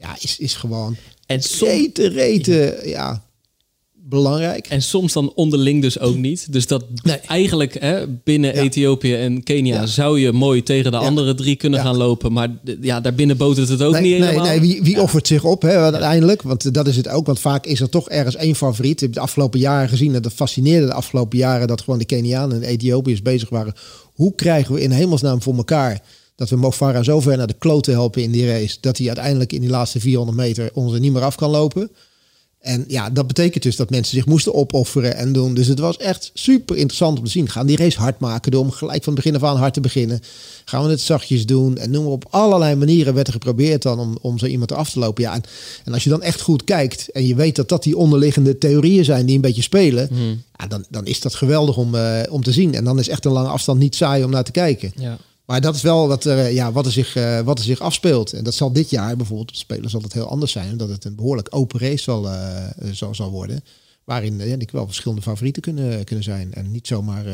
Ja, 0.00 0.16
is, 0.20 0.38
is 0.38 0.54
gewoon 0.54 0.96
en 1.26 1.42
soms, 1.42 1.70
rete, 1.70 2.08
rete, 2.08 2.80
ja 2.84 3.27
belangrijk. 4.08 4.66
En 4.66 4.82
soms 4.82 5.12
dan 5.12 5.32
onderling 5.34 5.82
dus 5.82 5.98
ook 5.98 6.16
niet. 6.16 6.52
Dus 6.52 6.66
dat 6.66 6.84
eigenlijk 7.26 7.80
hè, 7.80 8.08
binnen 8.08 8.54
Ethiopië 8.54 9.14
en 9.14 9.42
Kenia 9.42 9.86
zou 9.86 10.20
je 10.20 10.32
mooi 10.32 10.62
tegen 10.62 10.90
de 10.90 10.96
andere 10.96 11.34
drie 11.34 11.56
kunnen 11.56 11.80
gaan 11.80 11.96
lopen. 11.96 12.32
Maar 12.32 12.48
ja, 12.80 13.00
daarbinnen 13.00 13.36
botert 13.36 13.68
het 13.68 13.82
ook 13.82 13.92
nee, 13.92 14.02
niet 14.02 14.24
helemaal. 14.24 14.44
Nee, 14.44 14.60
wie, 14.60 14.82
wie 14.82 15.02
offert 15.02 15.26
zich 15.26 15.44
op 15.44 15.62
hè, 15.62 15.76
uiteindelijk? 15.76 16.42
Want 16.42 16.74
dat 16.74 16.86
is 16.86 16.96
het 16.96 17.08
ook. 17.08 17.26
Want 17.26 17.40
vaak 17.40 17.66
is 17.66 17.80
er 17.80 17.88
toch 17.88 18.08
ergens 18.08 18.36
één 18.36 18.54
favoriet. 18.54 18.94
Ik 18.94 19.00
heb 19.00 19.12
de 19.12 19.20
afgelopen 19.20 19.60
jaren 19.60 19.88
gezien. 19.88 20.12
Dat 20.12 20.32
fascineerde 20.32 20.86
de 20.86 20.92
afgelopen 20.92 21.38
jaren 21.38 21.66
dat 21.66 21.80
gewoon 21.80 21.98
de 21.98 22.04
Kenianen 22.04 22.54
en 22.54 22.60
de 22.60 22.66
Ethiopiërs 22.66 23.22
bezig 23.22 23.48
waren. 23.48 23.74
Hoe 24.14 24.34
krijgen 24.34 24.74
we 24.74 24.80
in 24.80 24.90
hemelsnaam 24.90 25.42
voor 25.42 25.56
elkaar 25.56 26.02
dat 26.36 26.50
we 26.50 26.56
Mofara 26.56 27.02
zo 27.02 27.20
ver 27.20 27.36
naar 27.36 27.46
de 27.46 27.56
kloten 27.58 27.92
helpen 27.92 28.22
in 28.22 28.30
die 28.30 28.46
race... 28.46 28.76
dat 28.80 28.98
hij 28.98 29.06
uiteindelijk 29.06 29.52
in 29.52 29.60
die 29.60 29.70
laatste 29.70 30.00
400 30.00 30.36
meter 30.38 30.70
ons 30.72 30.92
er 30.92 31.00
niet 31.00 31.12
meer 31.12 31.22
af 31.22 31.34
kan 31.34 31.50
lopen... 31.50 31.90
En 32.60 32.84
ja, 32.88 33.10
dat 33.10 33.26
betekent 33.26 33.62
dus 33.62 33.76
dat 33.76 33.90
mensen 33.90 34.16
zich 34.16 34.26
moesten 34.26 34.54
opofferen 34.54 35.16
en 35.16 35.32
doen. 35.32 35.54
Dus 35.54 35.66
het 35.66 35.78
was 35.78 35.96
echt 35.96 36.30
super 36.34 36.76
interessant 36.76 37.18
om 37.18 37.24
te 37.24 37.30
zien. 37.30 37.48
Gaan 37.48 37.66
die 37.66 37.76
race 37.76 37.98
hard 37.98 38.18
maken 38.18 38.50
door 38.50 38.60
om 38.60 38.70
gelijk 38.70 39.04
van 39.04 39.12
het 39.12 39.22
begin 39.22 39.40
af 39.40 39.48
aan 39.48 39.56
hard 39.56 39.74
te 39.74 39.80
beginnen? 39.80 40.20
Gaan 40.64 40.84
we 40.84 40.90
het 40.90 41.00
zachtjes 41.00 41.46
doen? 41.46 41.78
En 41.78 41.90
noem 41.90 42.02
maar 42.02 42.12
op 42.12 42.26
allerlei 42.30 42.74
manieren 42.74 43.14
werd 43.14 43.26
er 43.26 43.32
geprobeerd 43.32 43.82
dan 43.82 43.98
om, 43.98 44.18
om 44.20 44.38
zo 44.38 44.46
iemand 44.46 44.72
af 44.72 44.90
te 44.90 44.98
lopen. 44.98 45.22
Ja, 45.22 45.34
en, 45.34 45.42
en, 45.84 45.92
als 45.92 46.04
je 46.04 46.10
dan 46.10 46.22
echt 46.22 46.40
goed 46.40 46.64
kijkt 46.64 47.10
en 47.10 47.26
je 47.26 47.34
weet 47.34 47.56
dat 47.56 47.68
dat 47.68 47.82
die 47.82 47.96
onderliggende 47.96 48.58
theorieën 48.58 49.04
zijn 49.04 49.26
die 49.26 49.34
een 49.34 49.40
beetje 49.40 49.62
spelen. 49.62 50.08
Hmm. 50.08 50.42
Ja, 50.56 50.66
dan, 50.66 50.84
dan 50.88 51.06
is 51.06 51.20
dat 51.20 51.34
geweldig 51.34 51.76
om, 51.76 51.94
uh, 51.94 52.20
om 52.30 52.42
te 52.42 52.52
zien. 52.52 52.74
En 52.74 52.84
dan 52.84 52.98
is 52.98 53.08
echt 53.08 53.24
een 53.24 53.32
lange 53.32 53.48
afstand 53.48 53.78
niet 53.78 53.94
saai 53.94 54.24
om 54.24 54.30
naar 54.30 54.44
te 54.44 54.50
kijken. 54.50 54.92
Ja. 54.96 55.18
Maar 55.48 55.60
dat 55.60 55.74
is 55.74 55.82
wel 55.82 56.08
wat 56.08 56.24
er, 56.24 56.50
ja, 56.50 56.72
wat, 56.72 56.86
er 56.86 56.92
zich, 56.92 57.16
uh, 57.16 57.40
wat 57.40 57.58
er 57.58 57.64
zich 57.64 57.80
afspeelt. 57.80 58.32
En 58.32 58.44
dat 58.44 58.54
zal 58.54 58.72
dit 58.72 58.90
jaar 58.90 59.16
bijvoorbeeld 59.16 59.48
op 59.48 59.56
Spelen 59.56 59.90
zal 59.90 60.02
het 60.02 60.12
heel 60.12 60.28
anders 60.28 60.52
zijn. 60.52 60.70
Omdat 60.70 60.88
het 60.88 61.04
een 61.04 61.14
behoorlijk 61.14 61.48
open 61.50 61.80
race 61.80 62.02
zal, 62.02 62.26
uh, 62.26 62.64
zal, 62.92 63.14
zal 63.14 63.30
worden. 63.30 63.64
Waarin 64.04 64.40
uh, 64.40 64.52
ik 64.52 64.70
wel 64.70 64.86
verschillende 64.86 65.22
favorieten 65.22 65.62
kunnen, 65.62 66.04
kunnen 66.04 66.24
zijn. 66.24 66.54
En 66.54 66.70
niet 66.70 66.86
zomaar 66.86 67.24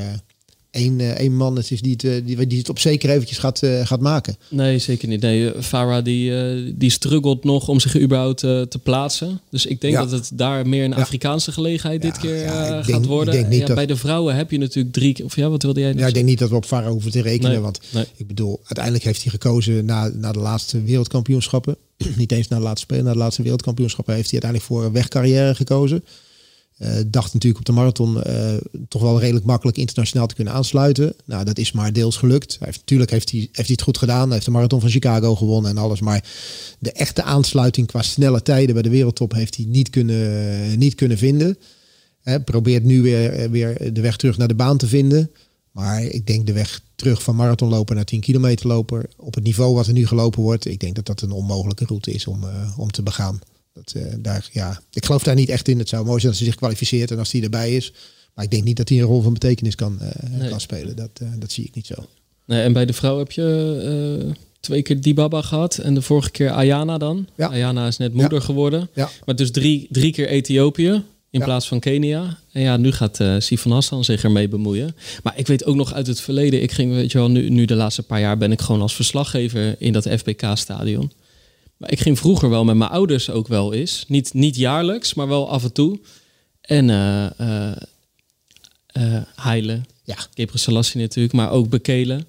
één, 0.75 0.99
uh, 0.99 1.11
één 1.11 1.37
man 1.37 1.57
het 1.57 1.71
is 1.71 1.81
die, 1.81 1.93
het, 1.93 2.03
uh, 2.03 2.13
die, 2.25 2.47
die 2.47 2.59
het 2.59 2.69
op 2.69 2.79
zeker 2.79 3.11
eventjes 3.11 3.39
gaat, 3.39 3.63
uh, 3.63 3.87
gaat 3.87 4.01
maken. 4.01 4.37
Nee, 4.49 4.79
zeker 4.79 5.09
niet. 5.09 5.21
Nee, 5.21 5.53
Farah 5.61 6.05
die, 6.05 6.33
die 6.77 6.91
struggelt 6.91 7.45
nog 7.45 7.69
om 7.69 7.81
zich 7.81 8.01
überhaupt 8.01 8.39
te 8.39 8.81
plaatsen. 8.83 9.41
Dus 9.51 9.67
ik 9.67 9.81
denk 9.81 9.95
dat 9.95 10.11
het 10.11 10.31
daar 10.35 10.69
meer 10.69 10.85
een 10.85 10.95
Afrikaanse 10.95 11.53
gelegenheid 11.53 12.03
dit 12.03 12.19
keer 12.19 12.49
gaat 12.49 12.87
denk, 12.87 13.05
worden. 13.05 13.35
Ik 13.35 13.49
denk 13.49 13.69
niet 13.69 13.75
Bij 13.75 13.87
de 13.87 13.97
vrouwen 13.97 14.35
heb 14.35 14.51
je 14.51 14.59
natuurlijk 14.59 14.95
drie... 14.95 15.25
Of 15.25 15.37
ja, 15.37 15.49
wat 15.49 15.63
wilde 15.63 15.81
jij 15.81 15.95
Ja, 15.95 16.07
ik 16.07 16.15
denk 16.15 16.27
niet 16.27 16.39
dat 16.39 16.51
we 16.51 16.57
op 16.57 16.65
Farah 16.65 16.91
hoeven 16.91 17.11
te 17.11 17.23
rekenen. 17.23 17.63
want 17.63 17.81
ik 18.17 18.27
bedoel, 18.27 18.61
uiteindelijk 18.65 19.05
heeft 19.05 19.23
hij 19.23 19.31
gekozen 19.31 19.85
na, 19.85 20.09
na 20.09 20.33
de 20.33 20.39
laatste 20.39 20.83
wereldkampioenschappen. 20.83 21.77
niet 22.17 22.33
eens 22.33 22.49
na 22.49 22.57
de 22.57 22.63
laatste 22.63 22.87
spelen, 22.87 23.05
na 23.05 23.13
de 23.13 23.19
laatste 23.19 23.43
wereldkampioenschappen 23.43 24.15
heeft 24.15 24.31
hij 24.31 24.41
uiteindelijk 24.41 24.73
voor 24.73 24.85
een 24.89 24.93
wegcarrière 24.93 25.55
gekozen. 25.55 26.05
Uh, 26.79 26.89
dacht 27.07 27.33
natuurlijk 27.33 27.61
op 27.61 27.67
de 27.67 27.73
marathon 27.73 28.17
uh, 28.27 28.55
toch 28.89 29.03
wel 29.03 29.21
redelijk 29.21 29.45
makkelijk 29.45 29.77
internationaal 29.77 30.27
te 30.27 30.35
kunnen 30.35 30.53
aansluiten. 30.53 31.15
Nou, 31.25 31.45
dat 31.45 31.59
is 31.59 31.73
maar 31.73 31.93
deels 31.93 32.17
gelukt. 32.17 32.57
Hij 32.59 32.67
heeft, 32.67 32.79
natuurlijk 32.79 33.11
heeft 33.11 33.31
hij, 33.31 33.41
heeft 33.41 33.57
hij 33.57 33.67
het 33.67 33.83
goed 33.83 33.99
gedaan. 33.99 34.25
Hij 34.25 34.33
heeft 34.33 34.45
de 34.45 34.51
marathon 34.51 34.81
van 34.81 34.91
Chicago 34.91 35.35
gewonnen 35.37 35.71
en 35.71 35.79
alles. 35.79 36.01
Maar 36.01 36.25
de 36.79 36.93
echte 36.93 37.23
aansluiting 37.23 37.87
qua 37.87 38.03
snelle 38.03 38.43
tijden 38.43 38.75
bij 38.75 38.83
de 38.83 38.89
wereldtop 38.89 39.33
heeft 39.33 39.57
hij 39.57 39.65
niet 39.69 39.91
kunnen, 39.91 40.79
niet 40.79 40.95
kunnen 40.95 41.19
vinden. 41.19 41.59
He, 42.21 42.41
probeert 42.41 42.85
nu 42.85 43.03
weer, 43.03 43.51
weer 43.51 43.95
de 43.95 44.01
weg 44.01 44.17
terug 44.17 44.37
naar 44.37 44.49
de 44.49 44.55
baan 44.55 44.77
te 44.77 44.87
vinden. 44.87 45.31
Maar 45.71 46.03
ik 46.03 46.27
denk 46.27 46.47
de 46.47 46.53
weg 46.53 46.81
terug 46.95 47.23
van 47.23 47.37
marathonloper 47.37 47.95
naar 47.95 48.05
10 48.05 48.21
kilometer 48.21 48.67
loper 48.67 49.07
op 49.17 49.35
het 49.35 49.45
niveau 49.45 49.75
wat 49.75 49.87
er 49.87 49.93
nu 49.93 50.07
gelopen 50.07 50.43
wordt. 50.43 50.67
Ik 50.67 50.81
denk 50.81 50.95
dat 50.95 51.07
dat 51.07 51.21
een 51.21 51.33
onmogelijke 51.33 51.85
route 51.85 52.11
is 52.11 52.27
om, 52.27 52.45
om 52.77 52.91
te 52.91 53.03
begaan. 53.03 53.41
Dat, 53.75 53.95
uh, 53.97 54.03
daar, 54.19 54.49
ja, 54.53 54.81
ik 54.93 55.05
geloof 55.05 55.23
daar 55.23 55.35
niet 55.35 55.49
echt 55.49 55.69
in. 55.69 55.79
Het 55.79 55.89
zou 55.89 56.05
mooi 56.05 56.19
zijn 56.19 56.31
als 56.31 56.41
hij 56.41 56.51
zich 56.51 56.59
kwalificeert 56.59 57.11
en 57.11 57.19
als 57.19 57.33
hij 57.33 57.43
erbij 57.43 57.77
is. 57.77 57.93
Maar 58.35 58.45
ik 58.45 58.51
denk 58.51 58.65
niet 58.65 58.77
dat 58.77 58.89
hij 58.89 58.99
een 58.99 59.05
rol 59.05 59.23
van 59.23 59.33
betekenis 59.33 59.75
kan, 59.75 59.99
uh, 60.03 60.49
kan 60.49 60.61
spelen. 60.61 60.97
Dat, 60.97 61.11
uh, 61.23 61.29
dat 61.39 61.53
zie 61.53 61.65
ik 61.65 61.75
niet 61.75 61.87
zo. 61.87 61.95
Nee, 62.47 62.63
en 62.63 62.73
bij 62.73 62.87
de 62.87 62.93
vrouw 62.93 63.19
heb 63.19 63.33
je 63.33 64.35
twee 64.61 64.83
keer 64.83 65.01
Dibaba 65.01 65.43
gehad 65.43 65.79
en 65.79 65.95
de 65.95 66.03
vorige 66.03 66.31
keer 66.31 66.51
Ayana 66.51 66.99
dan. 66.99 67.29
Ja. 67.37 67.49
Ayana 67.49 67.87
is 67.87 67.97
net 67.97 68.15
moeder 68.15 68.43
geworden. 68.43 68.89
Ja. 68.95 69.11
Maar 69.25 69.37
dus 69.37 69.51
drie, 69.51 69.87
drie 69.91 70.13
keer 70.13 70.29
Ethiopië 70.29 71.03
in 71.31 71.41
plaats 71.41 71.69
van 71.69 71.81
Kenia. 71.81 72.39
En 72.53 72.63
ja, 72.63 72.77
nu 72.77 72.93
gaat 72.93 73.21
uh, 73.21 73.35
Sifan 73.39 73.73
Hassan 73.73 74.05
zich 74.05 74.25
ermee 74.25 74.49
bemoeien. 74.49 74.97
Maar 75.23 75.33
ik 75.37 75.47
weet 75.47 75.65
ook 75.65 75.75
nog 75.75 75.95
uit 75.95 76.07
het 76.07 76.21
verleden, 76.21 76.63
ik 76.63 76.73
ging, 76.73 76.93
weet 76.93 77.13
je 77.13 77.19
wel, 77.19 77.31
nu, 77.31 77.49
nu 77.49 77.65
de 77.65 77.75
laatste 77.75 78.03
paar 78.03 78.21
jaar 78.21 78.39
ben 78.39 78.53
ik 78.53 78.61
gewoon 78.61 78.83
als 78.83 78.95
verslaggever 78.95 79.77
in 79.79 79.93
dat 79.93 80.09
FBK-stadion. 80.09 81.13
Maar 81.77 81.93
ik 81.93 82.01
ging 82.01 82.19
vroeger 82.19 82.51
wel 82.51 82.65
met 82.65 82.77
mijn 82.77 82.91
ouders 82.91 83.31
ook 83.31 83.49
wel 83.49 83.73
eens. 83.73 84.05
Niet, 84.09 84.35
niet 84.35 84.57
jaarlijks, 84.57 85.15
maar 85.15 85.29
wel 85.29 85.51
af 85.51 85.65
en 85.65 85.73
toe. 85.73 86.01
En 86.61 86.89
uh, 86.89 87.27
uh, 87.41 87.73
uh, 88.99 89.23
Heilen. 89.37 89.87
Ja. 90.05 90.17
Gebre 90.35 90.59
Selassie 90.59 91.01
natuurlijk, 91.01 91.35
maar 91.35 91.51
ook 91.51 91.69
Bekelen. 91.69 92.27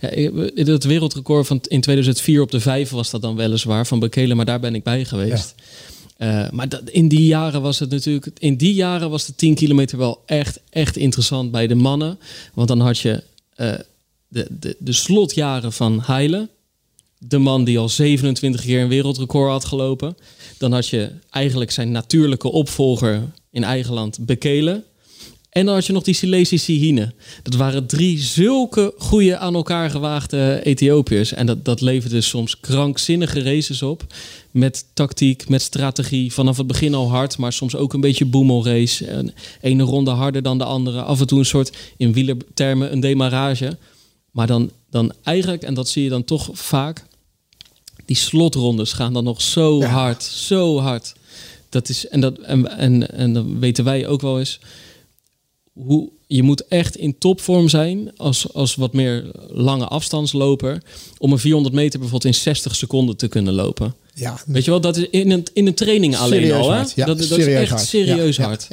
Ja, 0.00 0.08
het 0.54 0.84
wereldrecord 0.84 1.46
van 1.46 1.60
in 1.68 1.80
2004 1.80 2.42
op 2.42 2.50
de 2.50 2.60
vijf 2.60 2.90
was 2.90 3.10
dat 3.10 3.22
dan 3.22 3.36
weliswaar 3.36 3.86
van 3.86 3.98
Bekelen, 3.98 4.36
maar 4.36 4.44
daar 4.44 4.60
ben 4.60 4.74
ik 4.74 4.82
bij 4.82 5.04
geweest. 5.04 5.54
Ja. 6.16 6.50
maar 6.52 6.68
dat, 6.68 6.90
in 6.90 7.08
die 7.08 7.26
jaren 7.26 7.62
was 7.62 7.78
het 7.78 7.90
natuurlijk, 7.90 8.30
in 8.38 8.56
die 8.56 8.74
jaren 8.74 9.10
was 9.10 9.26
de 9.26 9.34
10 9.34 9.54
kilometer 9.54 9.98
wel 9.98 10.22
echt, 10.26 10.60
echt 10.70 10.96
interessant 10.96 11.50
bij 11.50 11.66
de 11.66 11.74
mannen. 11.74 12.18
Want 12.54 12.68
dan 12.68 12.80
had 12.80 12.98
je 12.98 13.22
de, 14.28 14.46
de, 14.48 14.76
de 14.78 14.92
slotjaren 14.92 15.72
van 15.72 16.02
Heilen 16.02 16.50
de 17.18 17.38
man 17.38 17.64
die 17.64 17.78
al 17.78 17.88
27 17.88 18.60
keer 18.60 18.82
een 18.82 18.88
wereldrecord 18.88 19.50
had 19.50 19.64
gelopen. 19.64 20.16
Dan 20.58 20.72
had 20.72 20.88
je 20.88 21.10
eigenlijk 21.30 21.70
zijn 21.70 21.90
natuurlijke 21.90 22.52
opvolger 22.52 23.22
in 23.50 23.64
eigen 23.64 23.94
land 23.94 24.26
Bekelen. 24.26 24.84
En 25.50 25.64
dan 25.66 25.74
had 25.74 25.86
je 25.86 25.92
nog 25.92 26.02
die 26.02 26.14
Silesische 26.14 26.72
Hine. 26.72 27.12
Dat 27.42 27.54
waren 27.54 27.86
drie 27.86 28.18
zulke 28.18 28.94
goede 28.98 29.38
aan 29.38 29.54
elkaar 29.54 29.90
gewaagde 29.90 30.60
Ethiopiërs. 30.64 31.32
En 31.32 31.46
dat, 31.46 31.64
dat 31.64 31.80
leverde 31.80 32.20
soms 32.20 32.60
krankzinnige 32.60 33.42
races 33.42 33.82
op. 33.82 34.14
Met 34.50 34.84
tactiek, 34.94 35.48
met 35.48 35.62
strategie. 35.62 36.32
Vanaf 36.32 36.56
het 36.56 36.66
begin 36.66 36.94
al 36.94 37.08
hard, 37.08 37.38
maar 37.38 37.52
soms 37.52 37.76
ook 37.76 37.92
een 37.92 38.00
beetje 38.00 38.24
boemelrace. 38.24 39.10
Een 39.10 39.32
ene 39.60 39.82
ronde 39.82 40.10
harder 40.10 40.42
dan 40.42 40.58
de 40.58 40.64
andere. 40.64 41.02
Af 41.02 41.20
en 41.20 41.26
toe 41.26 41.38
een 41.38 41.44
soort, 41.44 41.76
in 41.96 42.12
wielertermen, 42.12 42.92
een 42.92 43.00
demarrage. 43.00 43.76
Maar 44.30 44.46
dan, 44.46 44.70
dan 44.90 45.12
eigenlijk, 45.22 45.62
en 45.62 45.74
dat 45.74 45.88
zie 45.88 46.02
je 46.02 46.08
dan 46.08 46.24
toch 46.24 46.48
vaak 46.52 47.04
die 48.04 48.16
slotrondes 48.16 48.92
gaan 48.92 49.12
dan 49.12 49.24
nog 49.24 49.42
zo 49.42 49.82
hard, 49.82 50.22
zo 50.22 50.78
hard. 50.78 51.14
Dat 51.68 51.88
is, 51.88 52.08
en, 52.08 52.20
dat, 52.20 52.38
en, 52.38 52.78
en, 52.78 53.10
en 53.10 53.32
dan 53.32 53.60
weten 53.60 53.84
wij 53.84 54.06
ook 54.06 54.20
wel 54.20 54.38
eens 54.38 54.60
hoe 55.72 56.10
je 56.26 56.42
moet 56.42 56.66
echt 56.66 56.96
in 56.96 57.18
topvorm 57.18 57.68
zijn 57.68 58.16
als, 58.16 58.52
als 58.52 58.74
wat 58.74 58.92
meer 58.92 59.30
lange 59.48 59.86
afstandsloper 59.86 60.82
om 61.18 61.32
een 61.32 61.38
400 61.38 61.74
meter 61.74 61.98
bijvoorbeeld 61.98 62.34
in 62.34 62.40
60 62.40 62.76
seconden 62.76 63.16
te 63.16 63.28
kunnen 63.28 63.54
lopen. 63.54 63.94
Ja. 64.14 64.40
Weet 64.46 64.64
je 64.64 64.70
wel, 64.70 64.80
dat 64.80 64.96
is 64.96 65.08
in 65.10 65.30
een, 65.30 65.46
in 65.52 65.66
een 65.66 65.74
training 65.74 66.16
alleen 66.16 66.52
al. 66.52 66.70
Hè? 66.70 66.82
Ja, 66.94 67.06
dat, 67.06 67.18
dat 67.18 67.38
is 67.38 67.46
echt 67.46 67.70
hard. 67.70 67.82
serieus 67.82 68.38
hard. 68.38 68.68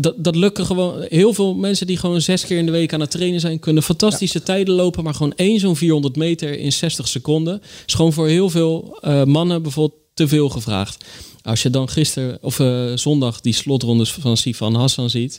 Dat, 0.00 0.14
dat 0.16 0.36
lukken 0.36 0.66
gewoon. 0.66 1.04
Heel 1.08 1.34
veel 1.34 1.54
mensen 1.54 1.86
die 1.86 1.96
gewoon 1.96 2.20
zes 2.20 2.44
keer 2.44 2.58
in 2.58 2.66
de 2.66 2.72
week 2.72 2.92
aan 2.92 3.00
het 3.00 3.10
trainen 3.10 3.40
zijn, 3.40 3.58
kunnen 3.58 3.82
fantastische 3.82 4.42
tijden 4.42 4.74
lopen. 4.74 5.04
Maar 5.04 5.14
gewoon 5.14 5.34
één 5.36 5.60
zo'n 5.60 5.76
400 5.76 6.16
meter 6.16 6.58
in 6.58 6.72
60 6.72 7.08
seconden. 7.08 7.62
Is 7.86 7.94
gewoon 7.94 8.12
voor 8.12 8.28
heel 8.28 8.50
veel 8.50 8.98
uh, 9.02 9.24
mannen 9.24 9.62
bijvoorbeeld 9.62 10.00
te 10.14 10.28
veel 10.28 10.48
gevraagd. 10.48 11.04
Als 11.42 11.62
je 11.62 11.70
dan 11.70 11.88
gisteren 11.88 12.38
of 12.40 12.58
uh, 12.58 12.92
zondag 12.94 13.40
die 13.40 13.52
slotrondes 13.52 14.12
van 14.12 14.36
Sifan 14.36 14.74
Hassan 14.74 15.10
ziet. 15.10 15.38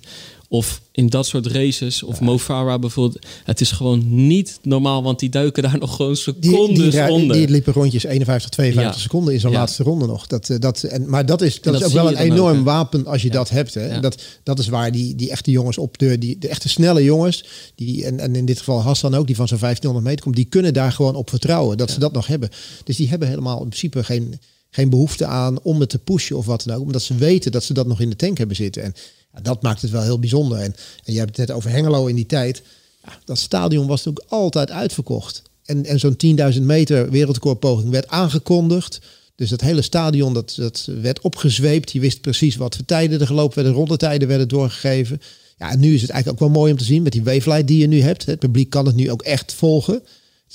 Of 0.51 0.81
in 0.91 1.07
dat 1.07 1.25
soort 1.25 1.47
races, 1.47 2.03
of 2.03 2.19
ja. 2.19 2.25
Mo 2.25 2.37
Farah 2.37 2.79
bijvoorbeeld. 2.79 3.25
Het 3.43 3.61
is 3.61 3.71
gewoon 3.71 4.25
niet 4.27 4.59
normaal, 4.61 5.03
want 5.03 5.19
die 5.19 5.29
duiken 5.29 5.63
daar 5.63 5.77
nog 5.85 5.95
gewoon 5.95 6.15
secondes 6.15 6.75
die, 6.75 6.89
die, 6.91 7.11
onder. 7.11 7.35
Die 7.35 7.49
liepen 7.49 7.73
rondjes 7.73 8.03
51, 8.03 8.49
52 8.49 9.01
seconden 9.01 9.33
in 9.33 9.39
zo'n 9.39 9.51
laatste 9.51 9.83
ronde 9.83 10.05
nog. 10.05 10.27
Dat, 10.27 10.49
eh, 10.49 10.59
dat, 10.59 10.83
en, 10.83 11.09
maar 11.09 11.25
dat 11.25 11.41
is, 11.41 11.61
dat, 11.61 11.75
is 11.75 11.83
ook 11.83 11.91
wel 11.91 12.07
een 12.07 12.17
enorm 12.17 12.63
wapen 12.63 13.05
als 13.05 13.21
je 13.21 13.29
dat 13.29 13.49
hebt. 13.49 13.73
Hè. 13.73 13.99
Dat, 13.99 14.23
dat 14.43 14.59
is 14.59 14.67
waar 14.67 14.91
die, 14.91 15.15
die 15.15 15.29
echte 15.29 15.51
jongens 15.51 15.77
op 15.77 15.97
de, 15.97 16.17
die, 16.17 16.37
de 16.37 16.47
echte 16.47 16.69
snelle 16.69 17.03
jongens, 17.03 17.45
die, 17.75 18.05
en, 18.05 18.19
en 18.19 18.35
in 18.35 18.45
dit 18.45 18.57
geval 18.57 18.81
Hassan 18.81 19.15
ook, 19.15 19.27
die 19.27 19.35
van 19.35 19.47
zo'n 19.47 19.59
1500 19.59 20.05
meter 20.05 20.23
komt, 20.23 20.35
die 20.35 20.45
kunnen 20.45 20.73
daar 20.73 20.91
gewoon 20.91 21.15
op 21.15 21.29
vertrouwen 21.29 21.77
dat 21.77 21.91
ze 21.91 21.99
dat 21.99 22.13
nog 22.13 22.27
hebben. 22.27 22.49
Dus 22.83 22.95
die 22.95 23.09
hebben 23.09 23.27
helemaal 23.27 23.61
in 23.61 23.67
principe 23.67 24.03
geen, 24.03 24.39
geen 24.69 24.89
behoefte 24.89 25.25
aan 25.25 25.61
om 25.61 25.79
het 25.79 25.89
te 25.89 25.99
pushen 25.99 26.37
of 26.37 26.45
wat 26.45 26.63
dan 26.65 26.75
ook. 26.75 26.81
Omdat 26.81 27.01
ze 27.01 27.15
weten 27.15 27.51
dat 27.51 27.63
ze 27.63 27.73
dat 27.73 27.87
nog 27.87 28.01
in 28.01 28.09
de 28.09 28.15
tank 28.15 28.37
hebben 28.37 28.55
zitten. 28.55 28.83
En 28.83 28.93
dat 29.41 29.61
maakt 29.61 29.81
het 29.81 29.91
wel 29.91 30.01
heel 30.01 30.19
bijzonder. 30.19 30.57
En, 30.57 30.75
en 31.03 31.13
je 31.13 31.19
hebt 31.19 31.37
het 31.37 31.47
net 31.47 31.57
over 31.57 31.69
Hengelo 31.69 32.05
in 32.05 32.15
die 32.15 32.25
tijd. 32.25 32.61
Ja, 33.03 33.19
dat 33.25 33.37
stadion 33.37 33.87
was 33.87 34.03
natuurlijk 34.03 34.31
altijd 34.31 34.71
uitverkocht. 34.71 35.41
En, 35.65 35.85
en 35.85 35.99
zo'n 35.99 36.17
10.000 36.53 36.61
meter 36.61 37.09
wereldrecordpoging 37.09 37.89
werd 37.89 38.07
aangekondigd. 38.07 38.99
Dus 39.35 39.49
dat 39.49 39.61
hele 39.61 39.81
stadion 39.81 40.33
dat, 40.33 40.53
dat 40.55 40.89
werd 41.01 41.21
opgezweept. 41.21 41.91
Je 41.91 41.99
wist 41.99 42.21
precies 42.21 42.55
wat 42.55 42.75
voor 42.75 42.85
tijden 42.85 43.19
er 43.19 43.27
gelopen 43.27 43.55
werden. 43.55 43.73
Rondetijden 43.73 44.27
werden 44.27 44.47
doorgegeven. 44.47 45.21
Ja, 45.57 45.71
en 45.71 45.79
nu 45.79 45.93
is 45.93 46.01
het 46.01 46.09
eigenlijk 46.09 46.41
ook 46.41 46.49
wel 46.49 46.59
mooi 46.59 46.71
om 46.71 46.77
te 46.77 46.83
zien 46.83 47.03
met 47.03 47.11
die 47.11 47.23
wavelight 47.23 47.67
die 47.67 47.77
je 47.77 47.87
nu 47.87 48.01
hebt. 48.01 48.25
Het 48.25 48.39
publiek 48.39 48.69
kan 48.69 48.85
het 48.85 48.95
nu 48.95 49.11
ook 49.11 49.21
echt 49.21 49.53
volgen. 49.53 49.93
Het 49.93 50.03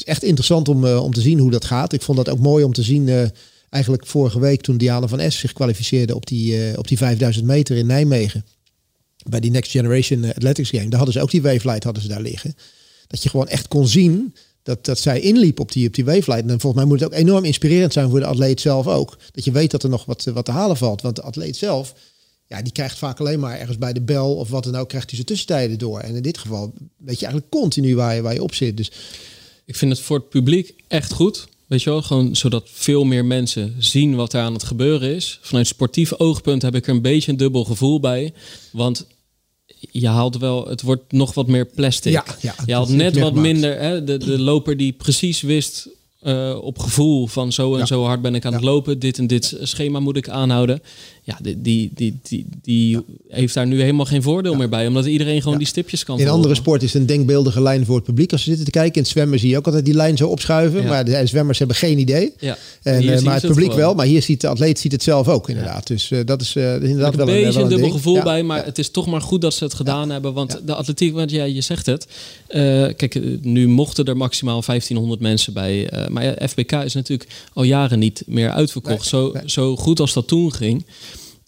is 0.02 0.04
echt 0.04 0.22
interessant 0.22 0.68
om, 0.68 0.84
uh, 0.84 1.02
om 1.02 1.12
te 1.12 1.20
zien 1.20 1.38
hoe 1.38 1.50
dat 1.50 1.64
gaat. 1.64 1.92
Ik 1.92 2.02
vond 2.02 2.16
dat 2.16 2.28
ook 2.28 2.38
mooi 2.38 2.64
om 2.64 2.72
te 2.72 2.82
zien. 2.82 3.06
Uh, 3.06 3.24
eigenlijk 3.70 4.06
vorige 4.06 4.40
week 4.40 4.60
toen 4.60 4.76
Diana 4.76 5.08
van 5.08 5.20
Es 5.20 5.38
zich 5.38 5.52
kwalificeerde 5.52 6.14
op 6.14 6.26
die, 6.26 6.70
uh, 6.70 6.78
op 6.78 6.88
die 6.88 6.98
5000 6.98 7.46
meter 7.46 7.76
in 7.76 7.86
Nijmegen. 7.86 8.44
Bij 9.24 9.40
die 9.40 9.50
Next 9.50 9.70
Generation 9.70 10.24
Athletics 10.24 10.70
Game. 10.70 10.88
Daar 10.88 10.96
hadden 10.96 11.14
ze 11.14 11.20
ook 11.20 11.30
die 11.30 11.42
wavelight 11.42 11.84
hadden 11.84 12.02
ze 12.02 12.08
daar 12.08 12.20
liggen. 12.20 12.56
Dat 13.06 13.22
je 13.22 13.28
gewoon 13.28 13.48
echt 13.48 13.68
kon 13.68 13.88
zien 13.88 14.34
dat, 14.64 14.84
dat 14.84 14.98
zij 14.98 15.20
inliep 15.20 15.60
op 15.60 15.72
die, 15.72 15.86
op 15.86 15.94
die 15.94 16.04
wavelight. 16.04 16.50
En 16.50 16.60
volgens 16.60 16.74
mij 16.74 16.84
moet 16.84 17.00
het 17.00 17.12
ook 17.12 17.18
enorm 17.18 17.44
inspirerend 17.44 17.92
zijn 17.92 18.10
voor 18.10 18.20
de 18.20 18.26
atleet 18.26 18.60
zelf 18.60 18.86
ook. 18.86 19.16
Dat 19.32 19.44
je 19.44 19.52
weet 19.52 19.70
dat 19.70 19.82
er 19.82 19.88
nog 19.88 20.04
wat, 20.04 20.24
wat 20.24 20.44
te 20.44 20.50
halen 20.50 20.76
valt. 20.76 21.02
Want 21.02 21.16
de 21.16 21.22
atleet 21.22 21.56
zelf, 21.56 21.94
ja, 22.46 22.62
die 22.62 22.72
krijgt 22.72 22.98
vaak 22.98 23.20
alleen 23.20 23.40
maar 23.40 23.58
ergens 23.58 23.78
bij 23.78 23.92
de 23.92 24.00
bel 24.00 24.34
of 24.36 24.48
wat 24.48 24.64
dan 24.64 24.76
ook, 24.76 24.88
krijgt 24.88 25.06
hij 25.06 25.14
zijn 25.14 25.26
tussentijden 25.26 25.78
door. 25.78 26.00
En 26.00 26.14
in 26.14 26.22
dit 26.22 26.38
geval 26.38 26.72
weet 26.96 27.18
je 27.18 27.26
eigenlijk 27.26 27.50
continu 27.50 27.94
waar 27.94 28.14
je, 28.14 28.22
waar 28.22 28.34
je 28.34 28.42
op 28.42 28.54
zit. 28.54 28.76
Dus 28.76 28.90
ik 29.64 29.76
vind 29.76 29.92
het 29.92 30.00
voor 30.00 30.16
het 30.16 30.28
publiek 30.28 30.74
echt 30.88 31.12
goed. 31.12 31.46
Weet 31.66 31.82
je 31.82 31.90
wel, 31.90 32.02
gewoon 32.02 32.36
zodat 32.36 32.68
veel 32.72 33.04
meer 33.04 33.24
mensen 33.24 33.74
zien 33.78 34.14
wat 34.14 34.32
er 34.32 34.40
aan 34.40 34.52
het 34.52 34.62
gebeuren 34.62 35.14
is. 35.14 35.38
Vanuit 35.42 35.66
sportief 35.66 36.12
oogpunt 36.12 36.62
heb 36.62 36.74
ik 36.74 36.86
er 36.86 36.94
een 36.94 37.02
beetje 37.02 37.30
een 37.30 37.36
dubbel 37.36 37.64
gevoel 37.64 38.00
bij. 38.00 38.32
Want 38.72 39.06
je 39.90 40.08
haalt 40.08 40.38
wel, 40.38 40.68
het 40.68 40.82
wordt 40.82 41.12
nog 41.12 41.34
wat 41.34 41.46
meer 41.46 41.66
plastic. 41.66 42.12
Ja, 42.12 42.24
ja, 42.40 42.54
je 42.66 42.72
haalt 42.72 42.88
net 42.88 43.18
wat 43.18 43.34
minder. 43.34 43.80
Hè, 43.80 44.04
de, 44.04 44.18
de 44.18 44.38
loper 44.38 44.76
die 44.76 44.92
precies 44.92 45.40
wist 45.40 45.88
uh, 46.24 46.58
op 46.62 46.78
gevoel 46.78 47.26
van 47.26 47.52
zo 47.52 47.72
en 47.72 47.78
ja. 47.78 47.86
zo 47.86 48.04
hard 48.04 48.22
ben 48.22 48.34
ik 48.34 48.44
aan 48.44 48.52
het 48.52 48.62
lopen. 48.62 48.98
Dit 48.98 49.18
en 49.18 49.26
dit 49.26 49.56
schema 49.62 50.00
moet 50.00 50.16
ik 50.16 50.28
aanhouden. 50.28 50.82
Ja, 51.26 51.38
die, 51.42 51.62
die, 51.62 51.90
die, 51.94 52.18
die, 52.22 52.46
die 52.62 52.98
heeft 53.28 53.54
daar 53.54 53.66
nu 53.66 53.80
helemaal 53.80 54.04
geen 54.04 54.22
voordeel 54.22 54.54
meer 54.54 54.68
bij. 54.68 54.86
Omdat 54.86 55.06
iedereen 55.06 55.42
gewoon 55.42 55.58
die 55.58 55.66
stipjes 55.66 56.04
kan 56.04 56.18
In 56.18 56.28
andere 56.28 56.54
sporten 56.54 56.86
is 56.86 56.94
een 56.94 57.06
denkbeeldige 57.06 57.62
lijn 57.62 57.84
voor 57.84 57.94
het 57.94 58.04
publiek. 58.04 58.32
Als 58.32 58.42
ze 58.42 58.46
zitten 58.46 58.64
te 58.64 58.70
kijken 58.70 58.94
in 58.94 59.02
het 59.02 59.10
zwemmen 59.10 59.38
zie 59.38 59.48
je 59.48 59.56
ook 59.56 59.66
altijd 59.66 59.84
die 59.84 59.94
lijn 59.94 60.16
zo 60.16 60.28
opschuiven. 60.28 60.84
Maar 60.84 61.04
de 61.04 61.26
zwemmers 61.26 61.58
hebben 61.58 61.76
geen 61.76 61.98
idee. 61.98 62.32
Ja. 62.38 62.56
En, 62.82 63.02
uh, 63.02 63.20
maar 63.20 63.34
het 63.34 63.46
publiek 63.46 63.72
wel. 63.72 63.94
Maar 63.94 64.06
hier 64.06 64.22
ziet 64.22 64.40
de 64.40 64.48
atleet 64.48 64.78
ziet 64.78 64.92
het 64.92 65.02
zelf 65.02 65.28
ook 65.28 65.48
inderdaad. 65.48 65.86
Dus 65.86 66.10
uh, 66.10 66.20
dat 66.24 66.40
is 66.40 66.56
inderdaad 66.56 67.14
wel 67.14 67.28
een 67.28 67.42
beetje 67.42 67.60
een, 67.60 67.68
dubbel 67.68 67.90
gevoel 67.90 68.22
bij. 68.22 68.42
Maar 68.42 68.64
het 68.64 68.78
is 68.78 68.90
toch 68.90 69.06
maar 69.06 69.20
goed 69.20 69.40
dat 69.40 69.54
ze 69.54 69.64
het 69.64 69.74
gedaan 69.74 70.10
hebben. 70.10 70.32
Want 70.32 70.60
de 70.66 70.74
atletiek, 70.74 71.14
want 71.14 71.30
ja, 71.30 71.44
je 71.44 71.60
zegt 71.60 71.86
het. 71.86 72.06
kijk, 72.96 73.20
nu 73.42 73.68
mochten 73.68 74.04
er 74.04 74.16
maximaal 74.16 74.62
1500 74.66 75.20
mensen 75.20 75.52
bij. 75.52 75.88
Maar 76.14 76.48
FBK 76.48 76.72
is 76.72 76.94
natuurlijk 76.94 77.30
al 77.52 77.62
jaren 77.62 77.98
niet 77.98 78.22
meer 78.26 78.50
uitverkocht. 78.50 79.12
Nee, 79.12 79.22
zo, 79.22 79.30
nee. 79.32 79.42
zo 79.46 79.76
goed 79.76 80.00
als 80.00 80.12
dat 80.12 80.28
toen 80.28 80.52
ging. 80.52 80.86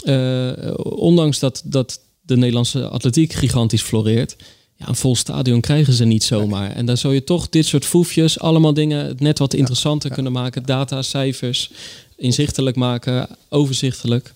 Uh, 0.04 0.52
ondanks 0.82 1.38
dat, 1.38 1.62
dat 1.64 2.00
de 2.22 2.36
Nederlandse 2.36 2.88
atletiek 2.88 3.32
gigantisch 3.32 3.82
floreert. 3.82 4.36
Ja, 4.76 4.88
een 4.88 4.96
vol 4.96 5.16
stadion 5.16 5.60
krijgen 5.60 5.92
ze 5.92 6.04
niet 6.04 6.24
zomaar. 6.24 6.70
En 6.72 6.86
dan 6.86 6.96
zou 6.96 7.14
je 7.14 7.24
toch 7.24 7.48
dit 7.48 7.66
soort 7.66 7.84
foefjes, 7.84 8.38
allemaal 8.40 8.74
dingen 8.74 9.16
net 9.18 9.38
wat 9.38 9.54
interessanter 9.54 10.08
ja, 10.08 10.14
kunnen 10.14 10.32
maken. 10.32 10.62
Data, 10.62 11.02
cijfers, 11.02 11.70
inzichtelijk 12.16 12.76
maken, 12.76 13.28
overzichtelijk. 13.48 14.34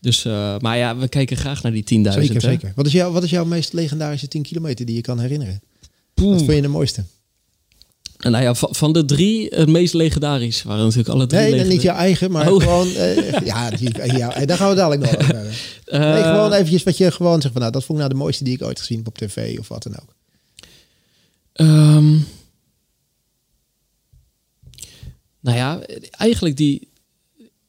Dus, 0.00 0.24
uh, 0.24 0.58
maar 0.58 0.76
ja, 0.78 0.96
we 0.96 1.08
kijken 1.08 1.36
graag 1.36 1.62
naar 1.62 1.72
die 1.72 1.82
10.000. 1.82 2.12
Zeker, 2.12 2.40
zeker. 2.40 2.72
Wat 2.74 2.86
is, 2.86 2.92
jouw, 2.92 3.12
wat 3.12 3.22
is 3.22 3.30
jouw 3.30 3.44
meest 3.44 3.72
legendarische 3.72 4.28
10 4.28 4.42
kilometer 4.42 4.86
die 4.86 4.94
je 4.94 5.00
kan 5.00 5.18
herinneren? 5.18 5.60
Poeh. 6.14 6.32
Wat 6.32 6.42
vind 6.42 6.52
je 6.52 6.62
de 6.62 6.68
mooiste? 6.68 7.04
En 8.16 8.30
nou 8.30 8.44
ja, 8.44 8.54
van 8.54 8.92
de 8.92 9.04
drie 9.04 9.46
het 9.54 9.68
meest 9.68 9.94
legendarisch 9.94 10.62
waren 10.62 10.82
natuurlijk 10.82 11.08
alle 11.08 11.26
drie. 11.26 11.54
Nee, 11.54 11.64
niet 11.64 11.82
jouw 11.82 11.96
eigen, 11.96 12.30
maar 12.30 12.52
oh. 12.52 12.62
gewoon. 12.62 12.86
Uh, 12.88 13.38
ja, 13.52 13.70
die, 13.70 14.16
ja, 14.16 14.44
daar 14.44 14.56
gaan 14.56 14.68
we 14.68 14.74
dadelijk 14.74 15.00
nog 15.00 15.14
over 15.14 15.34
hebben. 15.34 15.52
Uh, 15.86 16.00
nee, 16.14 16.22
gewoon 16.22 16.52
eventjes 16.52 16.82
wat 16.82 16.96
je 16.96 17.10
gewoon 17.10 17.40
zegt 17.40 17.52
van 17.52 17.62
nou, 17.62 17.72
dat 17.72 17.84
vond 17.84 17.98
ik 17.98 18.04
nou 18.04 18.16
de 18.16 18.24
mooiste 18.24 18.44
die 18.44 18.54
ik 18.54 18.62
ooit 18.62 18.78
gezien 18.78 18.96
heb 18.96 19.06
op 19.06 19.18
tv 19.18 19.58
of 19.58 19.68
wat 19.68 19.82
dan 19.82 19.96
ook. 20.00 20.14
Um, 21.66 22.26
nou 25.40 25.56
ja, 25.56 25.80
eigenlijk 26.10 26.56
die 26.56 26.88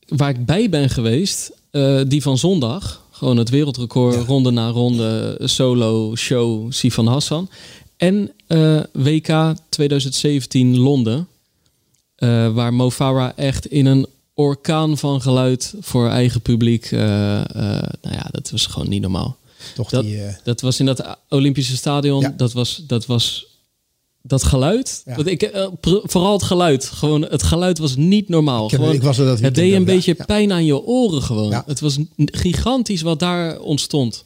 waar 0.07 0.29
ik 0.29 0.45
bij 0.45 0.69
ben 0.69 0.89
geweest, 0.89 1.51
uh, 1.71 2.01
die 2.07 2.21
van 2.21 2.37
zondag. 2.37 3.05
Gewoon 3.11 3.37
het 3.37 3.49
wereldrecord, 3.49 4.15
ja. 4.15 4.21
ronde 4.21 4.51
na 4.51 4.69
ronde, 4.69 5.39
solo 5.43 6.15
show, 6.15 6.71
Sifan 6.71 7.07
Hassan. 7.07 7.49
En 7.97 8.31
uh, 8.47 8.79
WK 8.91 9.53
2017 9.69 10.77
Londen. 10.77 11.27
Uh, 12.17 12.53
waar 12.53 12.73
Mo 12.73 12.91
Farah 12.91 13.31
echt 13.35 13.65
in 13.65 13.85
een 13.85 14.07
orkaan 14.33 14.97
van 14.97 15.21
geluid 15.21 15.73
voor 15.79 16.09
eigen 16.09 16.41
publiek. 16.41 16.91
Uh, 16.91 16.99
nou 16.99 17.91
ja, 18.01 18.27
dat 18.31 18.49
was 18.49 18.65
gewoon 18.65 18.89
niet 18.89 19.01
normaal. 19.01 19.37
Toch 19.75 19.89
dat, 19.89 20.03
die, 20.03 20.21
dat 20.43 20.61
was 20.61 20.79
in 20.79 20.85
dat 20.85 21.17
Olympische 21.29 21.75
stadion. 21.75 22.21
Ja. 22.21 22.33
Dat, 22.37 22.53
was, 22.53 22.83
dat 22.87 23.05
was 23.05 23.45
dat 24.21 24.43
geluid. 24.43 25.01
Ja. 25.05 25.15
Dat 25.15 25.25
ik, 25.25 25.51
vooral 25.81 26.33
het 26.33 26.43
geluid. 26.43 26.85
Gewoon, 26.85 27.21
het 27.21 27.43
geluid 27.43 27.77
was 27.77 27.95
niet 27.95 28.29
normaal. 28.29 28.65
Ik 28.65 28.71
heb, 28.71 28.79
gewoon, 28.79 28.95
ik 28.95 29.01
was 29.01 29.17
er 29.17 29.25
dat 29.25 29.39
het 29.39 29.55
deed 29.55 29.73
een 29.73 29.85
beetje 29.85 30.15
pijn 30.25 30.51
aan 30.51 30.65
je 30.65 30.81
oren 30.81 31.21
gewoon. 31.21 31.63
Het 31.65 31.79
was 31.79 31.97
gigantisch 32.15 33.01
wat 33.01 33.19
daar 33.19 33.59
ontstond. 33.59 34.23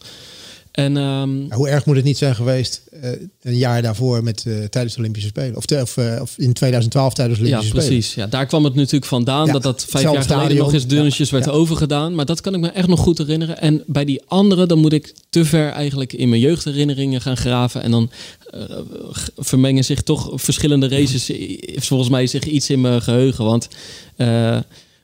En, 0.72 0.98
um, 0.98 1.52
Hoe 1.52 1.70
erg 1.70 1.86
moet 1.86 1.96
het 1.96 2.06
niet 2.06 2.18
zijn 2.18 2.36
geweest 2.36 2.82
uh, 2.94 3.10
een 3.42 3.58
jaar 3.58 3.82
daarvoor 3.82 4.24
met, 4.24 4.44
uh, 4.48 4.64
tijdens 4.64 4.94
de 4.94 5.00
Olympische 5.00 5.30
Spelen? 5.30 5.56
Of, 5.56 5.66
te, 5.66 5.82
of, 5.82 5.98
uh, 5.98 6.22
of, 6.22 6.34
in 6.38 6.54
2012 6.54 7.14
tijdens 7.14 7.40
de 7.40 7.46
Olympische 7.46 7.74
ja, 7.74 7.82
Spelen? 7.82 8.00
precies. 8.00 8.16
Ja, 8.16 8.28
daar 8.28 8.46
kwam 8.46 8.64
het 8.64 8.76
natuurlijk 8.76 9.06
vandaan 9.06 9.46
ja, 9.46 9.52
dat 9.52 9.64
dat 9.64 9.86
vijf 9.86 10.04
jaar 10.04 10.14
geleden 10.14 10.40
stadion. 10.40 10.58
nog 10.58 10.74
eens 10.74 10.88
dunnetjes 10.88 11.30
ja, 11.30 11.36
werd 11.36 11.46
ja. 11.46 11.52
overgedaan. 11.52 12.16
Maar 12.16 12.26
dat 12.26 12.42
kan 12.42 12.54
ik 12.54 12.60
me 12.60 12.70
echt 12.70 12.88
nog 12.88 13.00
goed 13.00 13.18
herinneren. 13.18 13.62
En 13.62 13.84
bij 13.88 14.06
die 14.06 14.22
andere, 14.28 14.66
dan 14.66 14.80
moet 14.80 14.94
ik 14.94 15.14
te 15.30 15.46
ver 15.46 15.70
eigenlijk 15.70 16.14
in 16.14 16.30
mijn 16.30 16.42
jeugdherinneringen 16.42 17.22
gaan 17.22 17.38
graven. 17.38 17.82
En 17.84 17.92
dan 17.92 18.12
vermengen 19.38 19.84
zich 19.84 20.02
toch 20.02 20.32
verschillende 20.34 20.88
races 20.88 21.32
volgens 21.76 22.10
mij 22.10 22.28
zich 22.28 22.44
iets 22.44 22.70
in 22.70 22.82
mijn 22.82 23.02
geheugen. 23.02 23.46
Want... 23.46 23.68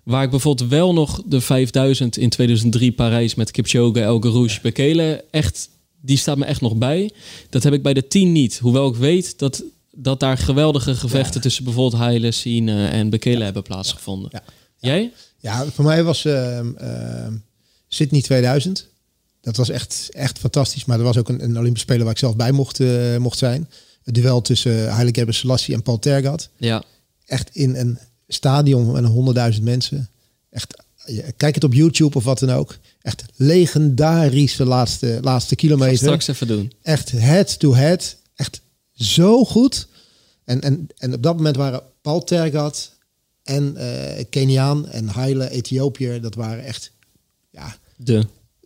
Waar 0.08 0.24
ik 0.24 0.30
bijvoorbeeld 0.30 0.70
wel 0.70 0.94
nog 0.94 1.22
de 1.26 1.42
5000 1.42 2.18
in 2.18 2.30
2003 2.30 2.92
Parijs 2.92 3.36
met 3.36 3.52
Kipchoge, 3.52 4.02
El 4.02 4.20
Garouche, 4.20 4.62
Bekele 4.62 5.24
echt, 5.32 5.70
die 6.02 6.18
staat 6.18 6.38
me 6.38 6.46
echt 6.46 6.62
nog 6.62 6.76
bij. 6.76 7.12
Dat 7.50 7.64
heb 7.64 7.74
ik 7.74 7.82
bij 7.84 7.94
de 7.94 8.08
10 8.08 8.32
niet. 8.32 8.58
Hoewel 8.58 8.90
ik 8.90 8.96
weet 8.96 9.40
dat, 9.40 9.64
dat 9.92 10.20
daar 10.20 10.38
geweldige 10.38 10.96
gevechten 10.96 11.34
ja. 11.34 11.40
tussen 11.40 11.64
bijvoorbeeld 11.64 12.02
Heile, 12.02 12.32
Sine 12.32 12.88
en 12.88 13.10
Bekele 13.10 13.38
ja. 13.38 13.44
hebben 13.44 13.64
plaatsgevonden. 13.64 14.42
Jij? 14.80 15.12
Ja, 15.40 15.66
voor 15.66 15.86
mij 15.86 16.04
was 16.04 16.26
uh, 16.26 16.60
uh, 16.82 17.28
Sydney 17.88 18.22
2000. 18.22 18.88
Dat 19.42 19.56
was 19.56 19.70
echt, 19.70 20.10
echt 20.12 20.40
fantastisch. 20.40 20.86
Maar 20.86 20.98
er 20.98 21.04
was 21.04 21.18
ook 21.18 21.30
een, 21.30 21.44
een 21.44 21.58
Olympische 21.58 21.88
Speler 21.88 22.04
waar 22.04 22.14
ik 22.14 22.20
zelf 22.20 22.36
bij 22.36 22.52
mocht, 22.52 22.80
uh, 22.80 23.18
mocht 23.18 23.38
zijn. 23.38 23.70
Het 24.04 24.16
duel 24.16 24.42
tussen 24.42 24.90
Haile 24.90 25.12
Gebrselassie 25.14 25.74
en 25.74 25.82
Paul 25.82 26.00
Tergat. 26.00 26.50
Ja. 26.58 26.84
Echt 27.26 27.56
in 27.56 27.76
een 27.76 28.00
stadion 28.28 28.92
met 28.92 29.06
honderdduizend 29.06 29.66
mensen. 29.66 30.10
Echt, 30.50 30.84
kijk 31.38 31.56
het 31.56 31.64
op 31.64 31.74
YouTube 31.74 32.18
of 32.18 32.24
wat 32.24 32.40
dan 32.40 32.50
ook. 32.50 32.78
Echt 33.02 33.24
legendarische 33.36 34.66
laatste, 34.66 35.18
laatste 35.22 35.56
kilometer. 35.56 35.98
straks 35.98 36.28
even 36.28 36.48
doen. 36.48 36.72
Echt 36.82 37.12
head 37.12 37.60
to 37.60 37.74
head. 37.74 38.18
Echt 38.36 38.62
zo 38.94 39.46
goed. 39.46 39.88
En, 40.44 40.62
en, 40.62 40.88
en 40.98 41.14
op 41.14 41.24
dat 41.24 41.36
moment 41.36 41.56
waren 41.56 41.82
Paul 42.02 42.24
Tergat 42.24 42.92
en 43.44 43.74
uh, 43.78 44.24
Keniaan 44.30 44.88
en 44.88 45.08
Haile 45.08 45.50
Ethiopiër, 45.50 46.22
dat 46.22 46.36
waren 46.36 46.64
echt 46.64 46.92
ja, 47.50 47.78
de 47.96 48.26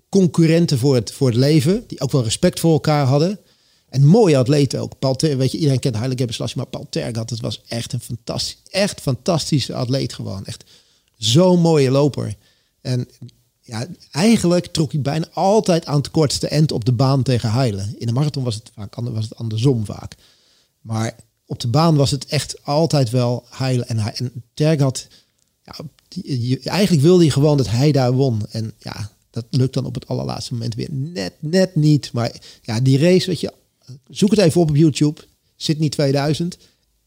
concurrenten 0.10 0.78
voor 0.78 0.96
het, 0.96 1.12
voor 1.12 1.28
het 1.28 1.38
leven. 1.38 1.84
Die 1.88 2.02
ook 2.02 2.12
wel 2.12 2.24
respect 2.24 2.60
voor 2.60 2.72
elkaar 2.72 3.06
hadden. 3.06 3.40
En 3.92 4.06
mooie 4.06 4.38
atleten 4.38 4.80
ook. 4.80 5.00
Paul 5.00 5.16
Ter, 5.16 5.38
weet 5.38 5.52
je, 5.52 5.58
iedereen 5.58 5.80
kent 5.80 5.96
Haile 5.96 6.18
Gebrselassie, 6.18 6.58
maar 6.58 6.70
Paul 6.70 6.88
Tergat, 6.90 7.30
het 7.30 7.40
was 7.40 7.62
echt 7.68 7.94
een 7.94 8.00
fantastisch, 8.00 8.58
echt 8.70 9.02
fantastische 9.02 9.74
atleet 9.74 10.14
gewoon. 10.14 10.46
Echt 10.46 10.64
zo'n 11.18 11.60
mooie 11.60 11.92
loper. 11.92 12.36
En 12.82 13.08
ja, 13.62 13.88
eigenlijk 14.12 14.66
trok 14.66 14.92
hij 14.92 15.02
bijna 15.02 15.28
altijd 15.34 15.86
aan 15.86 15.98
het 15.98 16.12
kortste 16.12 16.48
end 16.48 16.72
op 16.72 16.86
de 16.86 16.92
baan 16.92 17.24
tegen 17.24 17.50
Haile. 17.50 17.96
In 17.98 18.08
de 18.08 18.14
marathon 18.14 18.44
was 18.44 18.56
het 18.56 18.72
vaak 18.76 18.96
was 18.96 19.24
het 19.24 19.36
andersom 19.36 19.86
vaak. 19.86 20.16
Maar 20.82 21.16
op 21.46 21.60
de 21.60 21.68
baan 21.68 21.96
was 21.96 22.12
het 22.12 22.26
echt 22.26 22.66
altijd 22.66 23.10
wel 23.10 23.46
Haile. 23.50 23.84
En, 23.84 23.98
en 23.98 24.44
Tergat, 24.54 25.08
ja, 25.64 25.76
eigenlijk 26.64 27.04
wilde 27.04 27.24
hij 27.24 27.32
gewoon 27.32 27.58
dat 27.58 27.70
hij 27.70 27.92
daar 27.92 28.14
won. 28.14 28.42
En 28.52 28.74
ja, 28.78 29.12
dat 29.30 29.46
lukt 29.50 29.74
dan 29.74 29.86
op 29.86 29.94
het 29.94 30.08
allerlaatste 30.08 30.54
moment 30.54 30.76
weer 30.76 30.90
net, 30.92 31.34
net 31.40 31.76
niet. 31.76 32.12
Maar 32.14 32.32
ja, 32.62 32.80
die 32.80 32.98
race, 32.98 33.28
weet 33.28 33.40
je, 33.40 33.54
zoek 34.10 34.30
het 34.30 34.40
even 34.40 34.62
op 34.62 34.70
op 34.70 34.76
YouTube. 34.76 35.22
Sydney 35.56 35.90
2000. 35.90 36.58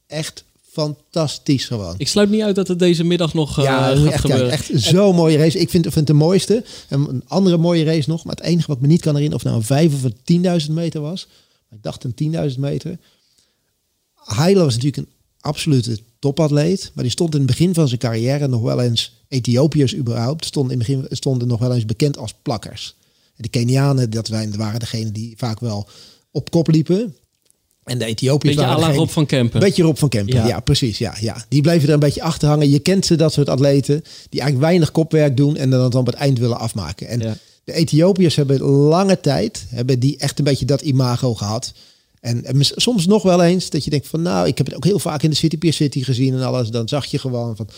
Echt 0.07 0.45
fantastisch 0.75 1.65
gewoon. 1.65 1.95
Ik 1.99 2.09
sluit 2.09 2.31
niet 2.31 2.43
uit 2.43 2.55
dat 2.55 2.69
het 2.69 2.79
deze 2.79 3.05
middag 3.05 3.35
nog 3.35 3.59
uh, 3.59 3.65
ja, 3.65 3.97
gaat 3.97 4.07
echt, 4.07 4.21
gebeuren. 4.21 4.47
Ja, 4.47 4.53
echt 4.53 4.71
zo'n 4.75 5.15
mooie 5.15 5.37
race. 5.37 5.59
Ik 5.59 5.71
vind, 5.71 5.83
vind 5.83 5.95
het 5.95 6.07
de 6.07 6.13
mooiste. 6.13 6.65
En 6.89 7.09
een 7.09 7.23
andere 7.27 7.57
mooie 7.57 7.85
race 7.85 8.11
nog. 8.11 8.25
Maar 8.25 8.35
het 8.35 8.45
enige 8.45 8.67
wat 8.67 8.81
me 8.81 8.87
niet 8.87 9.01
kan 9.01 9.15
herinneren 9.15 9.45
of 9.45 9.51
nou 9.51 9.57
een 9.57 9.91
5 9.91 9.95
of 9.95 10.03
een 10.03 10.63
10.000 10.67 10.73
meter 10.73 11.01
was. 11.01 11.27
Maar 11.69 11.79
ik 11.79 11.85
dacht 11.85 12.05
een 12.05 12.53
10.000 12.53 12.59
meter. 12.59 12.99
Haile 14.15 14.65
was 14.65 14.75
natuurlijk 14.75 15.07
een 15.07 15.13
absolute 15.41 15.99
topatleet. 16.19 16.91
Maar 16.95 17.05
die 17.05 17.13
stond 17.13 17.33
in 17.33 17.41
het 17.41 17.49
begin 17.49 17.75
van 17.75 17.89
zijn 17.89 18.01
carrière 18.01 18.49
nog 18.49 18.63
wel 18.63 18.81
eens... 18.81 19.23
Ethiopiërs 19.29 19.97
überhaupt 19.97 20.45
stonden 20.45 20.73
in 20.73 20.79
het 20.79 20.89
begin 20.89 21.17
stonden 21.17 21.49
nog 21.49 21.61
wel 21.61 21.75
eens 21.75 21.85
bekend 21.85 22.19
als 22.19 22.35
plakkers. 22.43 22.95
De 23.37 23.49
Kenianen, 23.49 24.11
dat 24.11 24.29
waren 24.29 24.79
degenen 24.79 25.13
die 25.13 25.35
vaak 25.37 25.61
wel 25.61 25.89
op 26.35 26.51
kop 26.51 26.69
liepen. 26.69 27.17
En 27.85 27.99
de 27.99 28.05
Ethiopiërs 28.05 28.57
beetje 28.57 28.71
waren 28.71 28.95
Rob 28.95 29.09
van 29.09 29.27
Kempen. 29.27 29.61
Beetje 29.61 29.83
Rob 29.83 29.97
van 29.97 30.09
Kempen, 30.09 30.47
ja. 30.47 30.61
precies. 30.61 30.99
Ja, 30.99 31.15
ja. 31.21 31.45
Die 31.49 31.63
bleven 31.63 31.89
er 31.89 31.95
een 31.95 32.01
beetje 32.01 32.23
achter 32.23 32.49
hangen. 32.49 32.71
Je 32.71 32.79
kent 32.79 33.07
ze, 33.07 33.17
dat 33.17 33.33
soort 33.33 33.49
atleten, 33.49 34.03
die 34.29 34.41
eigenlijk 34.41 34.71
weinig 34.71 34.91
kopwerk 34.91 35.37
doen 35.37 35.57
en 35.57 35.71
dan, 35.71 35.91
dan 35.91 36.01
op 36.01 36.07
het 36.07 36.15
eind 36.15 36.39
willen 36.39 36.59
afmaken. 36.59 37.09
En 37.09 37.39
de 37.65 37.73
Ethiopiërs 37.73 38.37
hebben 38.37 38.61
lange 38.63 39.21
tijd, 39.21 39.65
hebben 39.69 39.99
die 39.99 40.17
echt 40.19 40.39
een 40.39 40.45
beetje 40.45 40.65
dat 40.65 40.81
imago 40.81 41.35
gehad. 41.35 41.73
En, 42.21 42.45
en, 42.45 42.57
soms 42.61 43.07
nog 43.07 43.23
wel 43.23 43.43
eens 43.43 43.71
dat 43.71 43.85
je 43.85 43.91
denkt 43.91 44.07
van 44.07 44.23
nou, 44.23 44.47
ik 44.47 44.59
heb 44.59 44.67
het 44.67 44.77
ook 44.77 44.85
heel 44.85 44.99
vaak 44.99 45.23
in 45.23 45.31
de 45.31 45.37
City 45.37 45.59
Pier 45.59 45.73
City 45.73 46.03
gezien 46.03 46.35
en 46.35 46.43
alles. 46.43 46.69
Dan 46.69 46.89
zag 46.89 47.07
je 47.07 47.19
gewoon 47.19 47.57
van 47.57 47.69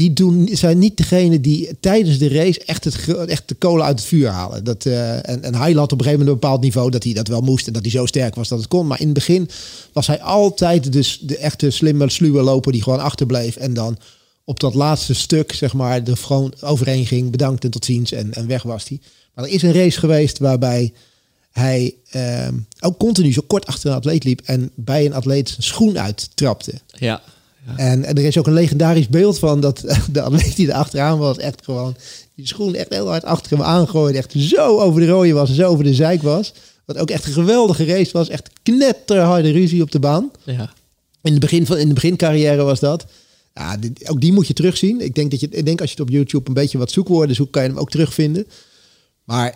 die 0.00 0.12
doen, 0.12 0.48
zijn 0.52 0.78
niet 0.78 0.96
degene 0.96 1.40
die 1.40 1.68
tijdens 1.80 2.18
de 2.18 2.28
race 2.28 2.64
echt, 2.64 2.84
het, 2.84 3.26
echt 3.26 3.48
de 3.48 3.54
kolen 3.54 3.84
uit 3.84 3.98
het 3.98 4.08
vuur 4.08 4.28
halen. 4.28 4.64
Dat, 4.64 4.84
uh, 4.84 5.28
en, 5.28 5.42
en 5.42 5.54
hij 5.54 5.72
had 5.72 5.92
op 5.92 5.98
een 5.98 6.04
gegeven 6.04 6.18
moment 6.18 6.28
een 6.28 6.40
bepaald 6.40 6.60
niveau 6.60 6.90
dat 6.90 7.04
hij 7.04 7.12
dat 7.12 7.28
wel 7.28 7.40
moest 7.40 7.66
en 7.66 7.72
dat 7.72 7.82
hij 7.82 7.90
zo 7.90 8.06
sterk 8.06 8.34
was 8.34 8.48
dat 8.48 8.58
het 8.58 8.68
kon. 8.68 8.86
Maar 8.86 9.00
in 9.00 9.04
het 9.04 9.14
begin 9.14 9.48
was 9.92 10.06
hij 10.06 10.22
altijd 10.22 10.92
dus 10.92 11.18
de 11.22 11.36
echte 11.36 11.70
slimme, 11.70 12.10
sluwe 12.10 12.42
loper 12.42 12.72
die 12.72 12.82
gewoon 12.82 13.00
achterbleef. 13.00 13.56
En 13.56 13.74
dan 13.74 13.98
op 14.44 14.60
dat 14.60 14.74
laatste 14.74 15.14
stuk, 15.14 15.52
zeg 15.52 15.72
maar, 15.72 16.04
de 16.04 16.16
gewoon 16.16 16.54
overheen 16.60 17.06
ging, 17.06 17.30
bedankt 17.30 17.64
en 17.64 17.70
tot 17.70 17.84
ziens 17.84 18.12
en, 18.12 18.34
en 18.34 18.46
weg 18.46 18.62
was 18.62 18.88
hij. 18.88 19.00
Maar 19.34 19.44
er 19.44 19.50
is 19.50 19.62
een 19.62 19.72
race 19.72 19.98
geweest 19.98 20.38
waarbij 20.38 20.92
hij 21.50 21.94
uh, 22.16 22.48
ook 22.80 22.98
continu 22.98 23.32
zo 23.32 23.42
kort 23.46 23.66
achter 23.66 23.90
een 23.90 23.96
atleet 23.96 24.24
liep 24.24 24.40
en 24.44 24.70
bij 24.74 25.06
een 25.06 25.14
atleet 25.14 25.48
zijn 25.48 25.62
schoen 25.62 25.98
uittrapte. 25.98 26.72
Ja. 26.86 27.22
En, 27.76 28.04
en, 28.04 28.16
er 28.16 28.24
is 28.24 28.38
ook 28.38 28.46
een 28.46 28.52
legendarisch 28.52 29.08
beeld 29.08 29.38
van 29.38 29.60
dat 29.60 29.84
de 30.12 30.22
atleet 30.22 30.56
die 30.56 30.68
er 30.68 30.74
achteraan 30.74 31.18
was, 31.18 31.38
echt 31.38 31.64
gewoon 31.64 31.96
die 32.40 32.48
schoen 32.48 32.74
echt 32.74 32.88
heel 32.88 33.08
hard 33.08 33.24
achter 33.24 33.56
hem 33.56 33.66
aangooide. 33.66 34.18
Echt 34.18 34.32
zo 34.36 34.78
over 34.78 35.00
de 35.00 35.06
rode 35.06 35.32
was 35.32 35.48
en 35.48 35.54
zo 35.54 35.68
over 35.68 35.84
de 35.84 35.94
zijk 35.94 36.22
was. 36.22 36.52
Wat 36.84 36.98
ook 36.98 37.10
echt 37.10 37.26
een 37.26 37.32
geweldige 37.32 37.84
race 37.84 38.12
was. 38.12 38.28
Echt 38.28 38.50
knetterharde 38.62 39.50
ruzie 39.50 39.82
op 39.82 39.90
de 39.90 39.98
baan. 39.98 40.30
Ja. 40.44 40.72
In, 41.22 41.34
de 41.34 41.40
begin 41.40 41.66
van, 41.66 41.76
in 41.76 41.88
de 41.88 41.94
begincarrière 41.94 42.62
was 42.62 42.80
dat. 42.80 43.06
Ja, 43.54 43.78
ook 44.04 44.20
die 44.20 44.32
moet 44.32 44.46
je 44.46 44.52
terugzien. 44.52 45.00
Ik 45.00 45.14
denk, 45.14 45.30
dat 45.30 45.40
je, 45.40 45.48
ik 45.50 45.64
denk 45.64 45.80
als 45.80 45.90
je 45.90 45.96
het 45.96 46.08
op 46.08 46.14
YouTube 46.14 46.48
een 46.48 46.54
beetje 46.54 46.78
wat 46.78 46.90
zoekwoorden 46.90 47.36
zoekt, 47.36 47.50
kan 47.50 47.62
je 47.62 47.68
hem 47.68 47.78
ook 47.78 47.90
terugvinden. 47.90 48.46
Maar 49.24 49.54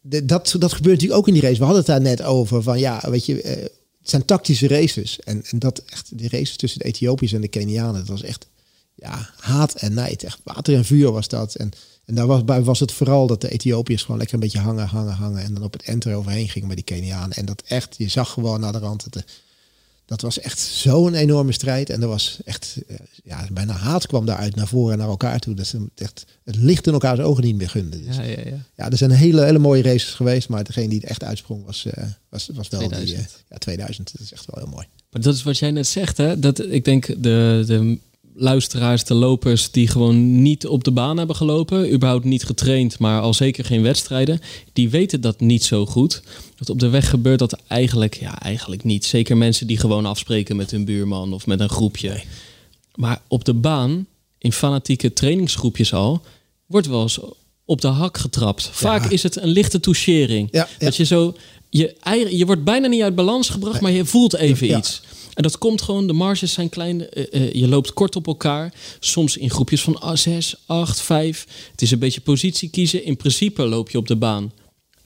de, 0.00 0.24
dat, 0.24 0.54
dat 0.58 0.72
gebeurt 0.72 0.94
natuurlijk 0.94 1.20
ook 1.20 1.28
in 1.28 1.34
die 1.34 1.42
race. 1.42 1.58
We 1.58 1.64
hadden 1.64 1.82
het 1.82 1.86
daar 1.86 2.00
net 2.00 2.22
over. 2.22 2.62
Van 2.62 2.78
ja, 2.78 3.10
weet 3.10 3.26
je, 3.26 3.42
eh, 3.42 3.62
het 3.62 3.72
zijn 4.10 4.24
tactische 4.24 4.68
races. 4.68 5.20
En, 5.20 5.44
en 5.50 5.58
dat 5.58 5.78
echt, 5.78 6.18
die 6.18 6.28
races 6.28 6.56
tussen 6.56 6.78
de 6.78 6.84
Ethiopiërs 6.84 7.32
en 7.32 7.40
de 7.40 7.48
Kenianen, 7.48 7.94
dat 7.94 8.08
was 8.08 8.22
echt 8.22 8.46
ja, 8.94 9.30
haat 9.36 9.74
en 9.74 9.94
nijd. 9.94 10.24
Echt 10.24 10.40
water 10.44 10.74
en 10.74 10.84
vuur 10.84 11.12
was 11.12 11.28
dat. 11.28 11.54
En, 11.54 11.70
en 12.04 12.14
daar 12.14 12.26
was, 12.26 12.44
bij 12.44 12.62
was 12.62 12.80
het 12.80 12.92
vooral 12.92 13.26
dat 13.26 13.40
de 13.40 13.50
Ethiopiërs 13.50 14.02
gewoon 14.02 14.16
lekker 14.16 14.34
een 14.34 14.42
beetje 14.42 14.58
hangen, 14.58 14.86
hangen, 14.86 15.14
hangen. 15.14 15.42
En 15.42 15.54
dan 15.54 15.62
op 15.62 15.72
het 15.72 15.82
enter 15.82 16.14
overheen 16.14 16.48
gingen 16.48 16.68
met 16.68 16.76
die 16.76 16.86
Kenianen. 16.86 17.36
En 17.36 17.44
dat 17.44 17.62
echt, 17.66 17.94
je 17.98 18.08
zag 18.08 18.30
gewoon 18.30 18.60
naar 18.60 18.72
de 18.72 18.78
rand 18.78 19.02
dat 19.02 19.12
de, 19.12 19.24
dat 20.10 20.20
was 20.20 20.40
echt 20.40 20.58
zo'n 20.58 21.14
enorme 21.14 21.52
strijd. 21.52 21.90
En 21.90 22.02
er 22.02 22.08
was 22.08 22.38
echt, 22.44 22.76
eh, 22.88 22.96
ja, 23.24 23.46
bijna 23.52 23.72
haat 23.72 24.06
kwam 24.06 24.26
daaruit 24.26 24.54
naar 24.56 24.66
voren 24.66 24.92
en 24.92 24.98
naar 24.98 25.08
elkaar 25.08 25.38
toe. 25.38 25.54
Dat 25.54 25.66
ze 25.66 25.86
echt 25.94 26.24
het 26.44 26.56
licht 26.56 26.86
in 26.86 26.92
elkaars 26.92 27.20
ogen 27.20 27.44
niet 27.44 27.56
meer 27.56 27.70
gunden. 27.70 28.06
Dus, 28.06 28.16
ja, 28.16 28.22
ja, 28.22 28.40
ja. 28.44 28.64
ja, 28.76 28.90
er 28.90 28.96
zijn 28.96 29.10
hele, 29.10 29.44
hele 29.44 29.58
mooie 29.58 29.82
races 29.82 30.14
geweest. 30.14 30.48
Maar 30.48 30.64
degene 30.64 30.88
die 30.88 31.00
het 31.00 31.08
echt 31.08 31.24
uitsprong 31.24 31.64
was, 31.64 31.84
uh, 31.86 31.92
was, 32.28 32.50
was 32.54 32.68
wel 32.68 32.80
2000. 32.80 33.18
die. 33.18 33.26
Uh, 33.26 33.32
ja, 33.50 33.56
2000. 33.56 34.12
Dat 34.12 34.20
is 34.20 34.32
echt 34.32 34.46
wel 34.46 34.62
heel 34.64 34.72
mooi. 34.72 34.86
Maar 35.10 35.22
dat 35.22 35.34
is 35.34 35.42
wat 35.42 35.58
jij 35.58 35.70
net 35.70 35.86
zegt, 35.86 36.16
hè? 36.16 36.38
Dat, 36.38 36.64
ik 36.64 36.84
denk 36.84 37.06
de, 37.06 37.62
de 37.66 37.98
luisteraars, 38.40 39.04
de 39.04 39.14
lopers 39.14 39.70
die 39.70 39.88
gewoon 39.88 40.42
niet 40.42 40.66
op 40.66 40.84
de 40.84 40.90
baan 40.90 41.16
hebben 41.16 41.36
gelopen, 41.36 41.92
überhaupt 41.92 42.24
niet 42.24 42.44
getraind, 42.44 42.98
maar 42.98 43.20
al 43.20 43.34
zeker 43.34 43.64
geen 43.64 43.82
wedstrijden, 43.82 44.40
die 44.72 44.90
weten 44.90 45.20
dat 45.20 45.40
niet 45.40 45.64
zo 45.64 45.86
goed. 45.86 46.22
Dat 46.56 46.70
op 46.70 46.78
de 46.78 46.88
weg 46.88 47.08
gebeurt 47.10 47.38
dat 47.38 47.58
eigenlijk, 47.68 48.14
ja, 48.14 48.40
eigenlijk 48.42 48.84
niet. 48.84 49.04
Zeker 49.04 49.36
mensen 49.36 49.66
die 49.66 49.78
gewoon 49.78 50.06
afspreken 50.06 50.56
met 50.56 50.70
hun 50.70 50.84
buurman 50.84 51.32
of 51.32 51.46
met 51.46 51.60
een 51.60 51.68
groepje. 51.68 52.22
Maar 52.94 53.20
op 53.28 53.44
de 53.44 53.54
baan, 53.54 54.06
in 54.38 54.52
fanatieke 54.52 55.12
trainingsgroepjes 55.12 55.92
al, 55.92 56.22
wordt 56.66 56.86
wel 56.86 57.02
eens 57.02 57.18
op 57.64 57.80
de 57.80 57.88
hak 57.88 58.18
getrapt. 58.18 58.70
Vaak 58.72 59.10
is 59.10 59.22
het 59.22 59.36
een 59.36 59.48
lichte 59.48 59.80
touchering. 59.80 60.48
Ja, 60.50 60.68
Dat 60.78 60.96
je 60.96 61.04
zo, 61.04 61.34
je, 61.70 61.96
je 62.30 62.46
wordt 62.46 62.64
bijna 62.64 62.86
niet 62.86 63.02
uit 63.02 63.14
balans 63.14 63.48
gebracht, 63.48 63.80
maar 63.80 63.92
je 63.92 64.04
voelt 64.04 64.34
even 64.34 64.76
iets. 64.78 65.02
En 65.34 65.42
dat 65.42 65.58
komt 65.58 65.82
gewoon, 65.82 66.06
de 66.06 66.12
marges 66.12 66.52
zijn 66.52 66.68
klein. 66.68 67.00
Uh, 67.00 67.24
uh, 67.30 67.52
je 67.52 67.68
loopt 67.68 67.92
kort 67.92 68.16
op 68.16 68.26
elkaar. 68.26 68.74
Soms 69.00 69.36
in 69.36 69.50
groepjes 69.50 69.82
van 69.82 70.18
6, 70.18 70.54
8, 70.66 71.00
5. 71.00 71.46
Het 71.70 71.82
is 71.82 71.90
een 71.90 71.98
beetje 71.98 72.20
positie 72.20 72.70
kiezen. 72.70 73.04
In 73.04 73.16
principe 73.16 73.62
loop 73.62 73.90
je 73.90 73.98
op 73.98 74.06
de 74.06 74.16
baan 74.16 74.52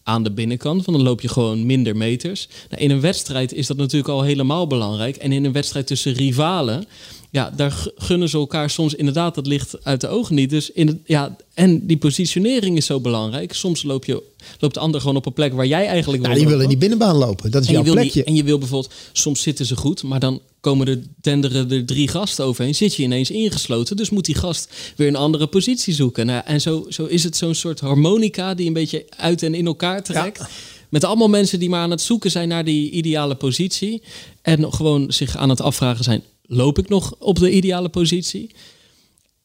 aan 0.02 0.22
de 0.22 0.32
binnenkant, 0.32 0.84
want 0.84 0.96
dan 0.96 1.06
loop 1.06 1.20
je 1.20 1.28
gewoon 1.28 1.66
minder 1.66 1.96
meters. 1.96 2.48
Nou, 2.70 2.82
in 2.82 2.90
een 2.90 3.00
wedstrijd 3.00 3.52
is 3.52 3.66
dat 3.66 3.76
natuurlijk 3.76 4.08
al 4.08 4.22
helemaal 4.22 4.66
belangrijk. 4.66 5.16
En 5.16 5.32
in 5.32 5.44
een 5.44 5.52
wedstrijd 5.52 5.86
tussen 5.86 6.12
rivalen, 6.12 6.86
ja, 7.35 7.51
daar 7.57 7.87
gunnen 7.97 8.28
ze 8.28 8.37
elkaar 8.37 8.70
soms 8.70 8.95
inderdaad 8.95 9.35
dat 9.35 9.47
licht 9.47 9.85
uit 9.85 10.01
de 10.01 10.09
ogen 10.09 10.35
niet. 10.35 10.51
Dus 10.51 10.70
in 10.70 11.03
ja, 11.05 11.37
en 11.55 11.87
die 11.87 11.97
positionering 11.97 12.76
is 12.76 12.87
zo 12.87 13.01
belangrijk. 13.01 13.53
Soms 13.53 13.82
loop 13.82 14.05
je, 14.05 14.22
loopt 14.59 14.74
de 14.74 14.80
ander 14.80 15.01
gewoon 15.01 15.16
op 15.16 15.26
een 15.26 15.32
plek 15.32 15.53
waar 15.53 15.66
jij 15.66 15.87
eigenlijk 15.87 16.22
nou, 16.22 16.35
wil. 16.35 16.43
die 16.43 16.53
willen 16.53 16.68
die 16.68 16.76
binnenbaan 16.76 17.16
lopen. 17.16 17.51
Dat 17.51 17.62
is 17.62 17.68
en 17.68 17.74
jouw 17.74 17.85
je 17.85 17.91
plekje. 17.91 18.24
en 18.24 18.35
je 18.35 18.45
wil 18.45 18.59
bijvoorbeeld, 18.59 18.93
soms 19.12 19.43
zitten 19.43 19.66
ze 19.66 19.76
goed, 19.76 20.03
maar 20.03 20.20
dan 20.20 20.41
komen 20.61 20.87
er 20.87 21.03
tenderen 21.20 21.70
er 21.70 21.85
drie 21.85 22.09
gasten 22.09 22.45
overheen. 22.45 22.74
Zit 22.74 22.95
je 22.95 23.03
ineens 23.03 23.30
ingesloten, 23.30 23.97
dus 23.97 24.11
moet 24.11 24.24
die 24.24 24.35
gast 24.35 24.93
weer 24.97 25.09
een 25.09 25.16
andere 25.16 25.47
positie 25.47 25.95
zoeken. 25.95 26.26
Nou, 26.26 26.43
en 26.45 26.61
zo, 26.61 26.87
zo 26.89 27.05
is 27.05 27.24
het 27.24 27.37
zo'n 27.37 27.55
soort 27.55 27.80
harmonica 27.80 28.55
die 28.55 28.66
een 28.66 28.72
beetje 28.72 29.05
uit 29.16 29.43
en 29.43 29.55
in 29.55 29.66
elkaar 29.66 30.03
trekt. 30.03 30.39
Ja. 30.39 30.49
Met 30.89 31.05
allemaal 31.05 31.28
mensen 31.28 31.59
die 31.59 31.68
maar 31.68 31.80
aan 31.80 31.91
het 31.91 32.01
zoeken 32.01 32.30
zijn 32.30 32.49
naar 32.49 32.64
die 32.64 32.91
ideale 32.91 33.35
positie. 33.35 34.03
En 34.43 34.72
gewoon 34.72 35.12
zich 35.12 35.37
aan 35.37 35.49
het 35.49 35.61
afvragen 35.61 36.05
zijn: 36.05 36.22
loop 36.47 36.78
ik 36.78 36.88
nog 36.88 37.14
op 37.18 37.38
de 37.38 37.51
ideale 37.51 37.88
positie? 37.88 38.51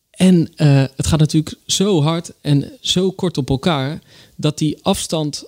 En 0.09 0.51
uh, 0.55 0.83
het 0.95 1.07
gaat 1.07 1.19
natuurlijk 1.19 1.55
zo 1.65 2.01
hard 2.01 2.31
en 2.41 2.71
zo 2.81 3.11
kort 3.11 3.37
op 3.37 3.49
elkaar 3.49 4.01
dat 4.35 4.57
die 4.57 4.77
afstand 4.81 5.43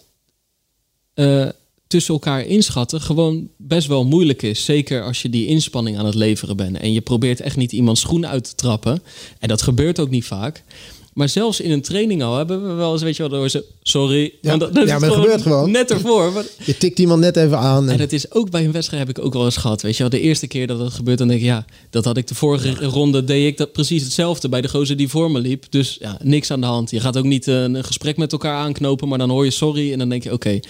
uh, 1.15 1.49
tussen 1.87 2.13
elkaar 2.13 2.45
inschatten 2.45 3.01
gewoon 3.01 3.49
best 3.57 3.87
wel 3.87 4.05
moeilijk 4.05 4.41
is. 4.41 4.65
Zeker 4.65 5.03
als 5.03 5.21
je 5.21 5.29
die 5.29 5.47
inspanning 5.47 5.97
aan 5.97 6.05
het 6.05 6.15
leveren 6.15 6.57
bent. 6.57 6.77
En 6.77 6.93
je 6.93 7.01
probeert 7.01 7.39
echt 7.39 7.55
niet 7.55 7.71
iemands 7.71 8.01
schoen 8.01 8.27
uit 8.27 8.43
te 8.43 8.55
trappen. 8.55 9.03
En 9.39 9.47
dat 9.47 9.61
gebeurt 9.61 9.99
ook 9.99 10.09
niet 10.09 10.25
vaak. 10.25 10.63
Maar 11.13 11.29
zelfs 11.29 11.59
in 11.59 11.71
een 11.71 11.81
training 11.81 12.23
al 12.23 12.37
hebben 12.37 12.67
we 12.67 12.73
wel 12.73 12.91
eens, 12.93 13.01
weet 13.01 13.15
je 13.15 13.21
wel, 13.21 13.39
door 13.39 13.49
ze, 13.49 13.65
sorry. 13.81 14.33
Ja, 14.41 14.57
dat, 14.57 14.69
ja 14.73 14.99
maar 14.99 15.09
dat 15.09 15.17
gebeurt 15.17 15.41
gewoon. 15.41 15.71
Net 15.71 15.91
ervoor. 15.91 16.31
Maar... 16.31 16.45
Je 16.65 16.77
tikt 16.77 16.99
iemand 16.99 17.19
net 17.19 17.37
even 17.37 17.57
aan. 17.57 17.87
En... 17.87 17.93
en 17.93 17.99
het 17.99 18.13
is 18.13 18.31
ook 18.31 18.49
bij 18.49 18.65
een 18.65 18.71
wedstrijd 18.71 19.07
heb 19.07 19.17
ik 19.17 19.25
ook 19.25 19.33
wel 19.33 19.45
eens 19.45 19.57
gehad. 19.57 19.81
Weet 19.81 19.97
je 19.97 20.01
wel, 20.01 20.09
de 20.11 20.19
eerste 20.19 20.47
keer 20.47 20.67
dat 20.67 20.79
dat 20.79 20.93
gebeurt, 20.93 21.17
dan 21.17 21.27
denk 21.27 21.39
ik, 21.39 21.45
ja, 21.45 21.65
dat 21.89 22.05
had 22.05 22.17
ik 22.17 22.27
de 22.27 22.35
vorige 22.35 22.85
ronde, 22.85 23.23
deed 23.23 23.47
ik 23.47 23.57
dat 23.57 23.71
precies 23.71 24.03
hetzelfde 24.03 24.49
bij 24.49 24.61
de 24.61 24.69
gozer 24.69 24.97
die 24.97 25.09
voor 25.09 25.31
me 25.31 25.39
liep. 25.39 25.65
Dus 25.69 25.97
ja, 25.99 26.17
niks 26.23 26.51
aan 26.51 26.61
de 26.61 26.67
hand. 26.67 26.91
Je 26.91 26.99
gaat 26.99 27.17
ook 27.17 27.25
niet 27.25 27.47
uh, 27.47 27.61
een 27.61 27.83
gesprek 27.83 28.17
met 28.17 28.31
elkaar 28.31 28.55
aanknopen, 28.55 29.07
maar 29.07 29.17
dan 29.17 29.29
hoor 29.29 29.45
je 29.45 29.51
sorry 29.51 29.91
en 29.91 29.99
dan 29.99 30.09
denk 30.09 30.23
je, 30.23 30.33
oké. 30.33 30.47
Okay, 30.47 30.63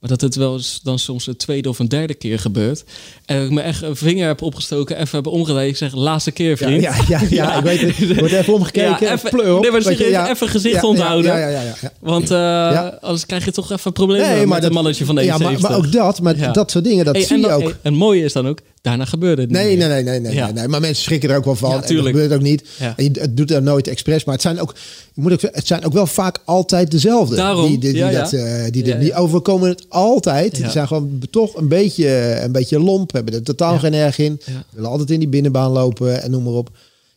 maar 0.00 0.10
dat 0.10 0.20
het 0.20 0.34
wel 0.34 0.52
eens 0.52 0.80
dan 0.82 0.98
soms 0.98 1.26
een 1.26 1.36
tweede 1.36 1.68
of 1.68 1.78
een 1.78 1.88
derde 1.88 2.14
keer 2.14 2.38
gebeurt. 2.38 2.84
En 3.24 3.44
ik 3.44 3.50
me 3.50 3.60
echt 3.60 3.82
een 3.82 3.96
vinger 3.96 4.26
heb 4.26 4.42
opgestoken, 4.42 4.96
even 4.96 5.10
hebben 5.10 5.32
omgedraaid. 5.32 5.68
Ik 5.68 5.76
zeg, 5.76 5.94
laatste 5.94 6.30
keer, 6.30 6.56
vriend. 6.56 6.82
Ja, 6.82 6.94
ja, 7.08 7.20
ja, 7.20 7.26
ja, 7.42 7.56
ik 7.56 7.62
weet 7.62 7.80
het. 7.80 8.18
Wordt 8.18 8.32
even 8.32 8.54
omgekeken. 8.54 9.06
Ja, 9.06 9.12
even, 9.12 9.30
pleur 9.30 9.56
op, 9.56 9.62
nee, 9.62 9.70
maar 9.70 9.92
je, 9.92 10.28
even 10.30 10.48
gezicht 10.48 10.84
onthouden. 10.84 11.54
Want 12.00 12.30
uh, 12.30 12.88
anders 13.00 13.26
krijg 13.26 13.44
je 13.44 13.50
toch 13.50 13.72
even 13.72 13.92
nee, 14.06 14.46
met 14.46 14.64
een 14.64 14.72
mannetje 14.72 15.04
van 15.04 15.14
deze 15.14 15.26
Ja, 15.26 15.38
maar, 15.38 15.60
maar, 15.60 15.76
ook 15.76 15.92
dat, 15.92 16.20
maar 16.20 16.52
dat 16.52 16.70
soort 16.70 16.84
dingen, 16.84 17.04
dat 17.04 17.14
hey, 17.14 17.24
zie 17.24 17.36
en 17.36 17.40
je 17.40 17.50
ook. 17.50 17.62
Hey, 17.62 17.70
en 17.70 17.90
het 17.90 17.94
mooie 17.94 18.24
is 18.24 18.32
dan 18.32 18.48
ook, 18.48 18.60
daarna 18.82 19.04
gebeurde 19.04 19.42
het 19.42 19.50
niet 19.50 19.60
nee, 19.60 19.76
nee, 19.76 19.88
nee, 19.88 20.02
nee, 20.02 20.20
nee, 20.20 20.34
nee, 20.34 20.52
nee. 20.52 20.68
Maar 20.68 20.80
mensen 20.80 21.04
schrikken 21.04 21.30
er 21.30 21.36
ook 21.36 21.44
wel 21.44 21.56
van. 21.56 21.70
Ja, 21.70 21.80
tuurlijk. 21.80 22.14
Dat 22.14 22.22
gebeurt 22.22 22.40
ook 22.40 22.46
niet. 22.46 22.64
En 22.78 23.04
je, 23.04 23.10
het 23.20 23.36
doet 23.36 23.50
er 23.50 23.62
nooit 23.62 23.88
expres. 23.88 24.24
Maar 24.24 24.34
het 24.34 24.42
zijn 24.42 24.60
ook, 24.60 24.74
moet 25.14 25.32
ook, 25.32 25.40
het 25.40 25.66
zijn 25.66 25.84
ook 25.84 25.92
wel 25.92 26.06
vaak 26.06 26.38
altijd 26.44 26.90
dezelfde. 26.90 27.36
Daarom. 27.36 27.66
Die, 27.66 27.78
die, 27.78 27.92
die, 27.92 28.00
ja, 28.00 28.10
dat, 28.10 28.32
uh, 28.32 28.62
die, 28.70 28.82
die, 28.82 28.98
die 28.98 29.14
overkomen 29.14 29.68
het 29.68 29.86
altijd. 29.88 30.54
Die 30.54 30.70
zijn 30.70 30.86
gewoon 30.86 31.22
toch 31.30 31.56
een 31.56 31.68
beetje, 31.68 32.38
een 32.42 32.52
beetje 32.52 32.80
lomp. 32.80 33.12
Hebben 33.12 33.34
er 33.34 33.42
totaal 33.42 33.78
geen 33.78 33.94
erg 33.94 34.18
in. 34.18 34.40
Willen 34.70 34.90
altijd 34.90 35.10
in 35.10 35.18
die 35.18 35.28
binnenbaan 35.28 35.70
lopen 35.70 36.22
en 36.22 36.30
noem 36.30 36.42
maar 36.42 36.52
op. 36.52 36.70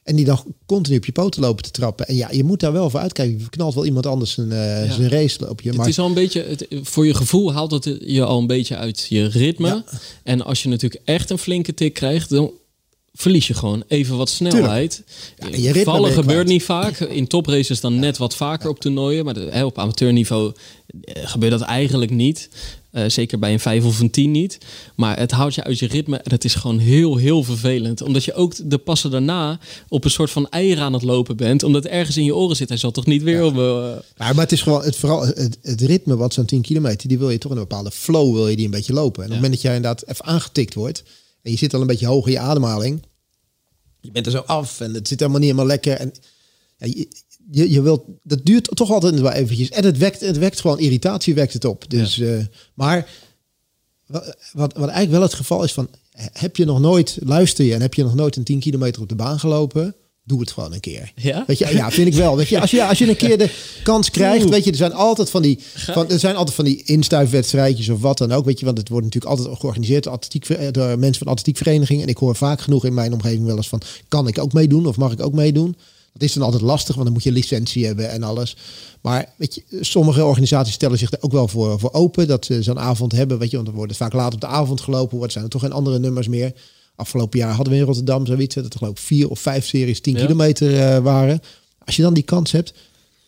En 0.04 0.16
die 0.16 0.26
dan 0.26 0.43
continu 0.66 0.97
op 0.97 1.06
je 1.06 1.12
poten 1.12 1.41
lopen 1.41 1.64
te 1.64 1.72
trappen. 1.72 2.08
En 2.08 2.16
ja, 2.16 2.32
je 2.32 2.43
moet 2.43 2.60
daar 2.60 2.72
wel 2.72 2.89
voor 2.89 2.99
uitkijken. 2.99 3.39
Je 3.39 3.49
knalt 3.49 3.74
wel 3.74 3.86
iemand 3.86 4.06
anders 4.06 4.32
zijn, 4.32 4.47
uh, 4.47 4.86
ja. 4.86 4.93
zijn 4.93 5.10
race 5.10 5.49
op 5.49 5.62
je. 5.62 5.70
Het 5.70 5.78
maar... 5.78 5.88
is 5.88 5.99
al 5.99 6.06
een 6.06 6.14
beetje, 6.14 6.43
het, 6.43 6.68
voor 6.82 7.06
je 7.06 7.14
gevoel 7.14 7.54
haalt 7.54 7.72
het 7.72 7.97
je 7.99 8.24
al 8.24 8.39
een 8.39 8.47
beetje 8.47 8.76
uit 8.76 9.06
je 9.10 9.26
ritme. 9.26 9.68
Ja. 9.68 9.84
En 10.24 10.41
als 10.41 10.64
je 10.64 10.70
natuurlijk 10.70 11.02
echt 11.06 11.30
een 11.30 11.38
flinke 11.38 11.74
tik 11.74 11.93
krijgt, 11.93 12.30
dan 12.30 12.52
verlies 13.14 13.47
je 13.47 13.54
gewoon 13.54 13.84
even 13.88 14.18
wat 14.18 14.30
snelheid. 14.30 15.04
Ja, 15.38 15.47
je 15.58 15.84
Vallen 15.84 16.12
gebeurt 16.12 16.26
kwijt. 16.26 16.47
niet 16.47 16.64
vaak. 16.64 16.99
In 16.99 17.28
topraces 17.28 17.82
dan 17.82 17.99
net 17.99 18.18
wat 18.18 18.36
vaker 18.36 18.70
op 18.70 18.80
toernooien. 18.80 19.26
Maar 19.26 19.66
op 19.66 19.78
amateurniveau 19.78 20.54
gebeurt 21.14 21.52
dat 21.52 21.62
eigenlijk 21.62 22.12
niet. 22.12 22.49
Uh, 22.91 23.03
zeker 23.07 23.39
bij 23.39 23.53
een 23.53 23.59
5 23.59 23.85
of 23.85 23.99
een 23.99 24.09
10 24.09 24.31
niet. 24.31 24.57
Maar 24.95 25.17
het 25.17 25.31
houdt 25.31 25.55
je 25.55 25.63
uit 25.63 25.79
je 25.79 25.87
ritme 25.87 26.17
en 26.17 26.31
het 26.31 26.43
is 26.43 26.55
gewoon 26.55 26.79
heel, 26.79 27.15
heel 27.15 27.43
vervelend. 27.43 28.01
Omdat 28.01 28.23
je 28.23 28.33
ook 28.33 28.69
de 28.69 28.77
passen 28.77 29.11
daarna 29.11 29.59
op 29.87 30.03
een 30.03 30.11
soort 30.11 30.31
van 30.31 30.49
eieren 30.49 30.83
aan 30.83 30.93
het 30.93 31.01
lopen 31.01 31.37
bent. 31.37 31.63
Omdat 31.63 31.85
ergens 31.85 32.17
in 32.17 32.23
je 32.23 32.35
oren 32.35 32.55
zit. 32.55 32.69
Hij 32.69 32.77
zal 32.77 32.91
toch 32.91 33.05
niet 33.05 33.23
weer 33.23 33.37
ja. 33.37 33.45
op... 33.45 33.55
Uh... 33.55 33.95
maar 34.17 34.35
het 34.35 34.51
is 34.51 34.61
gewoon 34.61 34.83
het, 34.83 34.95
vooral 34.95 35.25
het, 35.25 35.57
het 35.61 35.81
ritme 35.81 36.15
wat 36.15 36.33
zo'n 36.33 36.45
10 36.45 36.61
kilometer, 36.61 37.07
die 37.07 37.19
wil 37.19 37.29
je 37.29 37.37
toch 37.37 37.51
in 37.51 37.57
een 37.57 37.67
bepaalde 37.67 37.91
flow 37.91 38.33
wil 38.33 38.47
je 38.47 38.55
die 38.55 38.65
een 38.65 38.71
beetje 38.71 38.93
lopen. 38.93 39.23
En 39.23 39.29
op 39.29 39.31
het 39.31 39.41
moment 39.41 39.53
dat 39.53 39.61
jij 39.61 39.75
inderdaad 39.75 40.07
even 40.07 40.25
aangetikt 40.25 40.73
wordt 40.73 41.03
en 41.41 41.51
je 41.51 41.57
zit 41.57 41.73
al 41.73 41.81
een 41.81 41.87
beetje 41.87 42.07
hoog 42.07 42.25
in 42.25 42.31
je 42.31 42.39
ademhaling. 42.39 43.03
Je 44.01 44.11
bent 44.11 44.25
er 44.25 44.31
zo 44.31 44.37
af 44.45 44.79
en 44.79 44.93
het 44.93 45.07
zit 45.07 45.19
helemaal 45.19 45.41
niet 45.41 45.49
helemaal 45.49 45.69
lekker. 45.69 45.97
En 45.97 46.13
ja, 46.77 46.87
je, 46.87 47.07
je, 47.52 47.72
je 47.72 47.82
wilt, 47.82 48.04
dat 48.24 48.39
duurt 48.43 48.70
toch 48.76 48.91
altijd 48.91 49.20
wel 49.20 49.32
eventjes. 49.32 49.70
En 49.70 49.86
het 49.86 49.97
wekt, 49.97 50.22
het 50.22 50.38
wekt 50.38 50.60
gewoon 50.60 50.80
irritatie, 50.80 51.34
wekt 51.34 51.54
het 51.54 51.66
op. 51.66 51.89
Dus, 51.89 52.16
ja. 52.16 52.26
uh, 52.26 52.45
maar 52.74 53.10
wat, 54.08 54.74
wat, 54.74 54.76
eigenlijk 54.76 55.12
wel 55.12 55.22
het 55.22 55.34
geval 55.34 55.64
is 55.64 55.74
van, 55.74 55.89
heb 56.16 56.56
je 56.56 56.66
nog 56.66 56.80
nooit, 56.80 57.18
luister 57.24 57.66
je 57.66 57.74
en 57.74 57.82
heb 57.82 57.93
je 57.93 58.04
nog 58.04 58.16
nooit 58.16 58.36
een 58.36 58.43
10 58.43 58.60
kilometer 58.60 59.02
op 59.02 59.10
de 59.10 59.16
baan 59.16 59.39
gelopen? 59.39 59.95
Doe 60.24 60.39
het 60.39 60.52
gewoon 60.52 60.74
een 60.74 60.80
keer. 60.80 61.12
Ja? 61.16 61.43
Weet 61.47 61.58
je, 61.58 61.74
ja, 61.74 61.91
vind 61.91 62.08
ik 62.08 62.14
wel. 62.14 62.38
Weet 62.38 62.47
je, 62.47 62.62
als 62.62 62.72
je, 62.72 62.86
als 62.86 62.97
je 62.97 63.10
een 63.10 63.16
keer 63.16 63.38
de 63.38 63.49
kans 63.84 64.10
krijgt, 64.10 64.49
weet 64.49 64.64
je, 64.64 64.72
er 64.72 64.78
zijn 64.78 64.93
altijd 64.93 65.30
van 65.30 65.41
die, 65.41 65.60
van, 65.76 66.10
er 66.10 66.20
zijn 66.20 66.36
altijd 66.36 66.56
van 66.56 66.66
die 66.66 66.84
instuifwedstrijdjes 66.84 67.89
of 67.89 68.02
wat 68.02 68.18
dan 68.18 68.32
ook, 68.32 68.45
weet 68.45 68.60
je, 68.60 68.66
want 68.66 68.78
het 68.78 68.89
wordt 68.89 69.06
natuurlijk 69.06 69.34
altijd 69.34 69.60
georganiseerd 69.60 70.04
door, 70.04 70.14
atletiek, 70.14 70.74
door 70.74 70.99
mensen 70.99 71.24
van 71.24 71.32
atletiekvereniging. 71.32 72.02
En 72.02 72.08
ik 72.08 72.18
hoor 72.18 72.36
vaak 72.36 72.62
genoeg 72.62 72.86
in 72.86 72.93
mijn 72.93 73.14
omgeving 73.14 73.45
wel 73.45 73.56
eens 73.56 73.70
van, 73.70 73.82
kan 74.08 74.28
ik 74.28 74.39
ook 74.39 74.54
meedoen 74.54 74.86
of 74.86 74.97
mag 74.97 75.12
ik 75.12 75.22
ook 75.22 75.34
meedoen? 75.34 75.76
Dat 76.14 76.22
is 76.22 76.34
dan 76.34 76.43
altijd 76.43 76.62
lastig, 76.62 76.93
want 76.93 77.05
dan 77.05 77.14
moet 77.14 77.24
je 77.24 77.32
licentie 77.32 77.86
hebben 77.86 78.09
en 78.09 78.24
alles. 78.24 78.55
Maar 79.01 79.34
weet 79.36 79.55
je, 79.55 79.64
sommige 79.82 80.26
organisaties 80.26 80.74
stellen 80.74 80.97
zich 80.97 81.12
er 81.12 81.22
ook 81.22 81.32
wel 81.32 81.47
voor, 81.47 81.80
voor 81.80 81.93
open. 81.93 82.28
Dat 82.28 82.45
ze 82.45 82.64
zo'n 82.64 82.80
avond 82.80 83.12
hebben, 83.12 83.39
weet 83.39 83.49
je, 83.49 83.55
want 83.55 83.68
dan 83.68 83.76
wordt 83.76 83.91
het 83.91 84.01
vaak 84.01 84.14
laat 84.14 84.34
op 84.34 84.41
de 84.41 84.47
avond 84.47 84.82
gelopen. 84.82 85.18
Wordt 85.18 85.34
zijn 85.34 85.43
er 85.43 85.49
toch 85.49 85.62
geen 85.62 85.72
andere 85.72 85.99
nummers 85.99 86.28
meer. 86.28 86.53
Afgelopen 86.95 87.39
jaar 87.39 87.53
hadden 87.53 87.74
we 87.74 87.80
in 87.80 87.86
Rotterdam 87.86 88.26
zoiets. 88.26 88.55
Dat 88.55 88.74
er 88.74 88.78
geloof 88.80 88.91
ik 88.93 88.97
vier 88.97 89.30
of 89.30 89.39
vijf 89.39 89.66
series 89.66 90.01
10 90.01 90.14
ja. 90.14 90.22
kilometer 90.22 90.72
uh, 90.72 90.97
waren. 90.97 91.41
Als 91.86 91.95
je 91.95 92.01
dan 92.01 92.14
die 92.14 92.24
kans 92.24 92.51
hebt, 92.51 92.74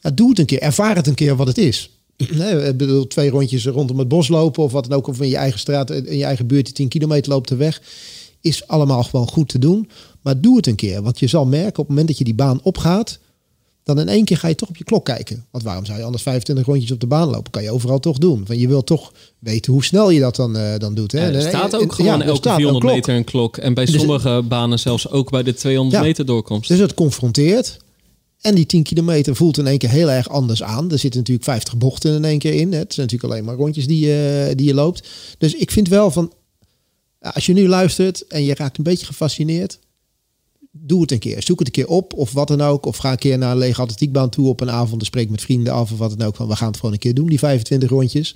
ja, 0.02 0.12
doe 0.12 0.30
het 0.30 0.40
een 0.40 0.46
keer. 0.46 0.60
Ervaar 0.60 0.96
het 0.96 1.08
een 1.08 1.14
keer 1.14 1.36
wat 1.36 1.48
het 1.48 1.58
is. 1.58 1.90
Nee, 2.32 2.68
ik 2.68 2.78
bedoel, 2.78 3.08
twee 3.08 3.30
rondjes 3.30 3.66
rondom 3.66 4.00
het 4.00 4.08
bos 4.08 4.28
lopen 4.28 4.64
of 4.64 4.72
wat 4.72 4.88
dan 4.88 4.98
ook. 4.98 5.08
Of 5.08 5.22
in 5.22 5.30
je 5.30 5.38
eigen 5.38 5.60
straat, 5.60 5.90
in 5.90 6.18
je 6.18 6.24
eigen 6.24 6.48
buurt, 6.48 6.66
die 6.66 6.74
10 6.74 6.88
kilometer 6.88 7.32
loopt 7.32 7.50
de 7.50 7.56
weg. 7.56 7.82
Is 8.42 8.68
allemaal 8.68 9.04
gewoon 9.04 9.28
goed 9.28 9.50
te 9.50 9.60
doen. 9.60 9.90
Maar 10.24 10.42
doe 10.42 10.56
het 10.56 10.68
een 10.68 10.76
keer. 10.76 11.02
Want 11.02 11.20
je 11.20 11.28
zal 11.28 11.46
merken 11.46 11.70
op 11.70 11.78
het 11.78 11.88
moment 11.88 12.08
dat 12.08 12.18
je 12.18 12.24
die 12.24 12.36
baan 12.36 12.60
opgaat, 12.64 13.20
dan 13.84 14.00
in 14.00 14.08
één 14.08 14.26
keer 14.26 14.38
ga 14.38 14.48
je 14.48 14.56
toch 14.56 14.70
op 14.70 14.78
je 14.78 14.84
klok 14.84 15.06
kijken. 15.06 15.46
Want 15.52 15.64
waarom 15.64 15.86
zou 15.86 15.98
je 15.98 16.04
anders 16.04 16.24
25 16.24 16.66
rondjes 16.66 16.92
op 16.92 17.00
de 17.00 17.08
baan 17.08 17.30
lopen? 17.30 17.52
Kan 17.52 17.64
je 17.64 17.72
overal 17.72 18.00
toch 18.00 18.18
doen. 18.18 18.44
Want 18.48 18.60
je 18.60 18.68
wil 18.68 18.84
toch 18.84 19.14
weten 19.40 19.74
hoe 19.74 19.84
snel 19.84 20.10
je 20.10 20.20
dat 20.20 20.36
dan, 20.36 20.58
uh, 20.58 20.78
dan 20.78 20.94
doet. 20.94 21.12
Hè? 21.12 21.28
Ja, 21.28 21.34
er 21.34 21.42
staat 21.42 21.76
ook 21.76 21.94
gewoon 21.94 22.20
ja, 22.20 22.26
elke 22.26 22.50
400 22.50 22.86
een 22.86 22.92
meter 22.92 23.16
een 23.16 23.24
klok. 23.24 23.58
En 23.58 23.74
bij 23.74 23.86
dus, 23.86 23.96
sommige 23.96 24.42
banen 24.48 24.80
zelfs 24.80 25.10
ook 25.10 25.32
bij 25.32 25.44
de 25.44 25.54
200 25.54 25.96
ja, 25.96 26.08
meter 26.08 26.26
doorkomst. 26.26 26.70
Dus 26.70 26.80
het 26.80 26.94
confronteert. 26.94 27.82
En 28.42 28.56
die 28.56 28.66
10 28.66 28.84
kilometer 28.84 29.36
voelt 29.36 29.58
in 29.58 29.68
één 29.68 29.78
keer 29.78 29.90
heel 29.90 30.12
erg 30.12 30.30
anders 30.30 30.64
aan. 30.64 30.92
Er 30.92 31.00
zitten 31.00 31.20
natuurlijk 31.20 31.48
50 31.48 31.78
bochten 31.78 32.16
in 32.16 32.26
één 32.26 32.40
keer 32.40 32.54
in. 32.54 32.74
Het 32.74 32.94
zijn 32.94 33.08
natuurlijk 33.08 33.34
alleen 33.34 33.46
maar 33.46 33.56
rondjes 33.56 33.88
die, 33.88 34.06
uh, 34.06 34.46
die 34.56 34.68
je 34.68 34.74
loopt. 34.74 35.08
Dus 35.38 35.56
ik 35.56 35.72
vind 35.72 35.88
wel 35.88 36.12
van... 36.12 36.34
Als 37.20 37.46
je 37.46 37.54
nu 37.54 37.68
luistert 37.68 38.28
en 38.28 38.44
je 38.44 38.56
raakt 38.56 38.78
een 38.78 38.84
beetje 38.84 39.06
gefascineerd 39.06 39.80
doe 40.76 41.02
het 41.02 41.12
een 41.12 41.20
keer. 41.20 41.44
Zoek 41.44 41.60
het 41.60 41.68
een 41.68 41.74
keer 41.74 41.88
op 41.88 42.14
of 42.14 42.32
wat 42.32 42.48
dan 42.48 42.62
ook. 42.62 42.86
Of 42.86 42.98
ga 42.98 43.12
een 43.12 43.18
keer 43.18 43.38
naar 43.38 43.52
een 43.52 43.58
lege 43.58 43.82
atletiekbaan 43.82 44.30
toe 44.30 44.48
op 44.48 44.62
een 44.62 44.72
avond. 44.72 45.00
En 45.00 45.06
spreek 45.06 45.30
met 45.30 45.42
vrienden 45.42 45.74
af 45.74 45.92
of 45.92 45.98
wat 45.98 46.18
dan 46.18 46.28
ook. 46.28 46.36
Van 46.36 46.48
we 46.48 46.56
gaan 46.56 46.68
het 46.68 46.76
gewoon 46.76 46.92
een 46.92 47.00
keer 47.00 47.14
doen, 47.14 47.28
die 47.28 47.40
25 47.40 47.90
rondjes. 47.90 48.36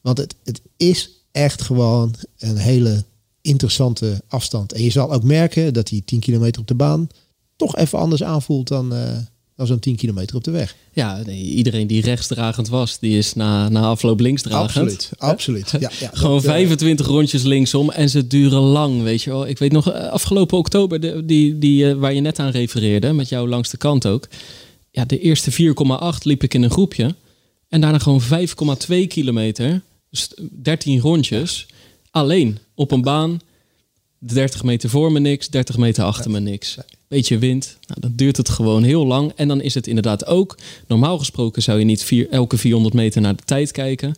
Want 0.00 0.18
het, 0.18 0.34
het 0.44 0.60
is 0.76 1.10
echt 1.32 1.62
gewoon 1.62 2.14
een 2.38 2.56
hele 2.56 3.04
interessante 3.40 4.22
afstand. 4.28 4.72
En 4.72 4.82
je 4.82 4.90
zal 4.90 5.12
ook 5.12 5.22
merken 5.22 5.74
dat 5.74 5.86
die 5.86 6.04
10 6.04 6.20
kilometer 6.20 6.60
op 6.60 6.68
de 6.68 6.74
baan 6.74 7.08
toch 7.56 7.76
even 7.76 7.98
anders 7.98 8.22
aanvoelt 8.22 8.68
dan, 8.68 8.94
uh, 8.94 9.18
dan 9.56 9.66
zo'n 9.66 9.78
10 9.78 9.96
kilometer 9.96 10.36
op 10.36 10.44
de 10.44 10.50
weg. 10.50 10.76
Ja, 10.92 11.22
nee, 11.26 11.42
iedereen 11.42 11.86
die 11.86 12.02
rechtsdragend 12.02 12.68
was, 12.68 12.98
die 12.98 13.18
is 13.18 13.34
na, 13.34 13.68
na 13.68 13.82
afloop 13.82 14.20
linksdragend. 14.20 14.76
Absoluut, 14.76 15.10
absoluut. 15.16 15.70
Ja, 15.70 15.90
ja, 16.00 16.10
Gewoon 16.20 16.42
dat, 16.42 16.44
25 16.44 17.06
uh, 17.06 17.12
rondjes 17.12 17.42
linksom 17.42 17.90
en 17.90 18.10
ze 18.10 18.26
duren 18.26 18.60
lang, 18.60 19.02
weet 19.02 19.22
je 19.22 19.30
wel. 19.30 19.46
Ik 19.46 19.58
weet 19.58 19.72
nog, 19.72 19.92
afgelopen 19.92 20.58
oktober, 20.58 21.00
de, 21.00 21.24
die, 21.24 21.58
die, 21.58 21.84
uh, 21.84 21.94
waar 21.94 22.14
je 22.14 22.20
net 22.20 22.38
aan 22.38 22.50
refereerde, 22.50 23.12
met 23.12 23.28
jou 23.28 23.48
langs 23.48 23.70
de 23.70 23.76
kant 23.76 24.06
ook. 24.06 24.28
Ja, 24.90 25.04
de 25.04 25.20
eerste 25.20 25.52
4,8 25.52 26.22
liep 26.22 26.42
ik 26.42 26.54
in 26.54 26.62
een 26.62 26.70
groepje. 26.70 27.14
En 27.68 27.80
daarna 27.80 27.98
gewoon 27.98 28.22
5,2 28.22 29.06
kilometer, 29.08 29.82
dus 30.10 30.28
13 30.62 31.00
rondjes, 31.00 31.66
alleen 32.10 32.58
op 32.74 32.90
een 32.90 33.02
baan 33.02 33.40
30 34.18 34.62
meter 34.62 34.90
voor 34.90 35.12
me 35.12 35.18
niks, 35.18 35.48
30 35.48 35.76
meter 35.76 36.04
achter 36.04 36.30
me 36.30 36.40
niks. 36.40 36.76
Beetje 37.14 37.38
wind, 37.38 37.76
nou, 37.86 38.00
dan 38.00 38.12
duurt 38.14 38.36
het 38.36 38.48
gewoon 38.48 38.82
heel 38.82 39.06
lang. 39.06 39.32
En 39.36 39.48
dan 39.48 39.60
is 39.60 39.74
het 39.74 39.86
inderdaad 39.86 40.26
ook, 40.26 40.58
normaal 40.86 41.18
gesproken 41.18 41.62
zou 41.62 41.78
je 41.78 41.84
niet 41.84 42.04
vier, 42.04 42.28
elke 42.30 42.56
400 42.56 42.94
meter 42.94 43.20
naar 43.20 43.36
de 43.36 43.42
tijd 43.44 43.70
kijken. 43.70 44.14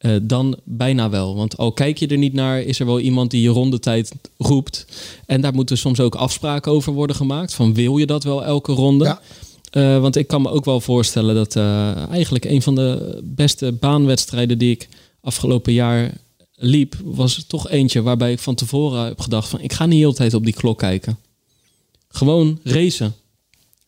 Uh, 0.00 0.16
dan 0.22 0.56
bijna 0.64 1.10
wel. 1.10 1.36
Want 1.36 1.56
al 1.56 1.72
kijk 1.72 1.98
je 1.98 2.06
er 2.06 2.18
niet 2.18 2.32
naar, 2.32 2.60
is 2.60 2.80
er 2.80 2.86
wel 2.86 3.00
iemand 3.00 3.30
die 3.30 3.42
je 3.42 3.48
rondetijd 3.48 4.12
roept. 4.38 4.86
En 5.26 5.40
daar 5.40 5.52
moeten 5.54 5.78
soms 5.78 6.00
ook 6.00 6.14
afspraken 6.14 6.72
over 6.72 6.92
worden 6.92 7.16
gemaakt. 7.16 7.54
Van 7.54 7.74
wil 7.74 7.98
je 7.98 8.06
dat 8.06 8.24
wel 8.24 8.44
elke 8.44 8.72
ronde? 8.72 9.04
Ja. 9.04 9.20
Uh, 9.72 10.00
want 10.00 10.16
ik 10.16 10.26
kan 10.26 10.42
me 10.42 10.50
ook 10.50 10.64
wel 10.64 10.80
voorstellen 10.80 11.34
dat 11.34 11.56
uh, 11.56 12.08
eigenlijk 12.10 12.44
een 12.44 12.62
van 12.62 12.74
de 12.74 13.20
beste 13.24 13.72
baanwedstrijden 13.72 14.58
die 14.58 14.70
ik 14.70 14.88
afgelopen 15.20 15.72
jaar 15.72 16.12
liep, 16.54 16.96
was 17.04 17.44
toch 17.46 17.68
eentje 17.68 18.02
waarbij 18.02 18.32
ik 18.32 18.38
van 18.38 18.54
tevoren 18.54 19.04
heb 19.04 19.20
gedacht 19.20 19.48
van 19.48 19.60
ik 19.60 19.72
ga 19.72 19.86
niet 19.86 19.98
de 19.98 20.04
hele 20.04 20.14
tijd 20.14 20.34
op 20.34 20.44
die 20.44 20.54
klok 20.54 20.78
kijken. 20.78 21.18
Gewoon 22.10 22.60
racen. 22.62 23.14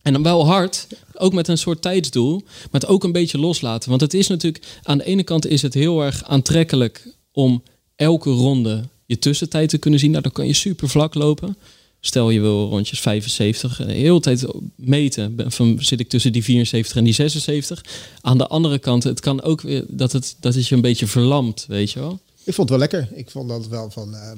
En 0.02 0.12
dan 0.12 0.22
wel 0.22 0.46
hard, 0.46 0.86
ook 1.14 1.32
met 1.32 1.48
een 1.48 1.58
soort 1.58 1.82
tijdsdoel, 1.82 2.42
maar 2.44 2.80
het 2.80 2.86
ook 2.86 3.04
een 3.04 3.12
beetje 3.12 3.38
loslaten. 3.38 3.88
Want 3.88 4.00
het 4.00 4.14
is 4.14 4.26
natuurlijk, 4.26 4.64
aan 4.82 4.98
de 4.98 5.04
ene 5.04 5.22
kant 5.22 5.46
is 5.46 5.62
het 5.62 5.74
heel 5.74 6.02
erg 6.02 6.24
aantrekkelijk 6.24 7.14
om 7.32 7.62
elke 7.96 8.30
ronde 8.30 8.88
je 9.06 9.18
tussentijd 9.18 9.68
te 9.68 9.78
kunnen 9.78 10.00
zien. 10.00 10.10
Nou, 10.10 10.22
dan 10.22 10.32
kan 10.32 10.46
je 10.46 10.52
super 10.52 10.88
vlak 10.88 11.14
lopen. 11.14 11.56
Stel 12.00 12.30
je 12.30 12.40
wil 12.40 12.68
rondjes 12.68 13.00
75, 13.00 13.76
de 13.76 13.92
hele 13.92 14.20
tijd 14.20 14.46
meten. 14.76 15.34
Van, 15.46 15.78
zit 15.80 16.00
ik 16.00 16.08
tussen 16.08 16.32
die 16.32 16.44
74 16.44 16.96
en 16.96 17.04
die 17.04 17.12
76. 17.12 17.84
Aan 18.20 18.38
de 18.38 18.46
andere 18.46 18.78
kant, 18.78 19.02
het 19.02 19.20
kan 19.20 19.42
ook 19.42 19.60
weer 19.60 19.84
dat 19.88 20.12
het, 20.12 20.36
dat 20.40 20.54
het 20.54 20.68
je 20.68 20.74
een 20.74 20.80
beetje 20.80 21.06
verlamt, 21.06 21.64
weet 21.68 21.90
je 21.90 21.98
wel. 21.98 22.20
Ik 22.44 22.54
vond 22.54 22.68
het 22.68 22.78
wel 22.78 22.88
lekker. 22.88 23.08
Ik 23.18 23.30
vond 23.30 23.48
dat 23.48 23.68
wel 23.68 23.90
van. 23.90 24.14
Uh, 24.14 24.32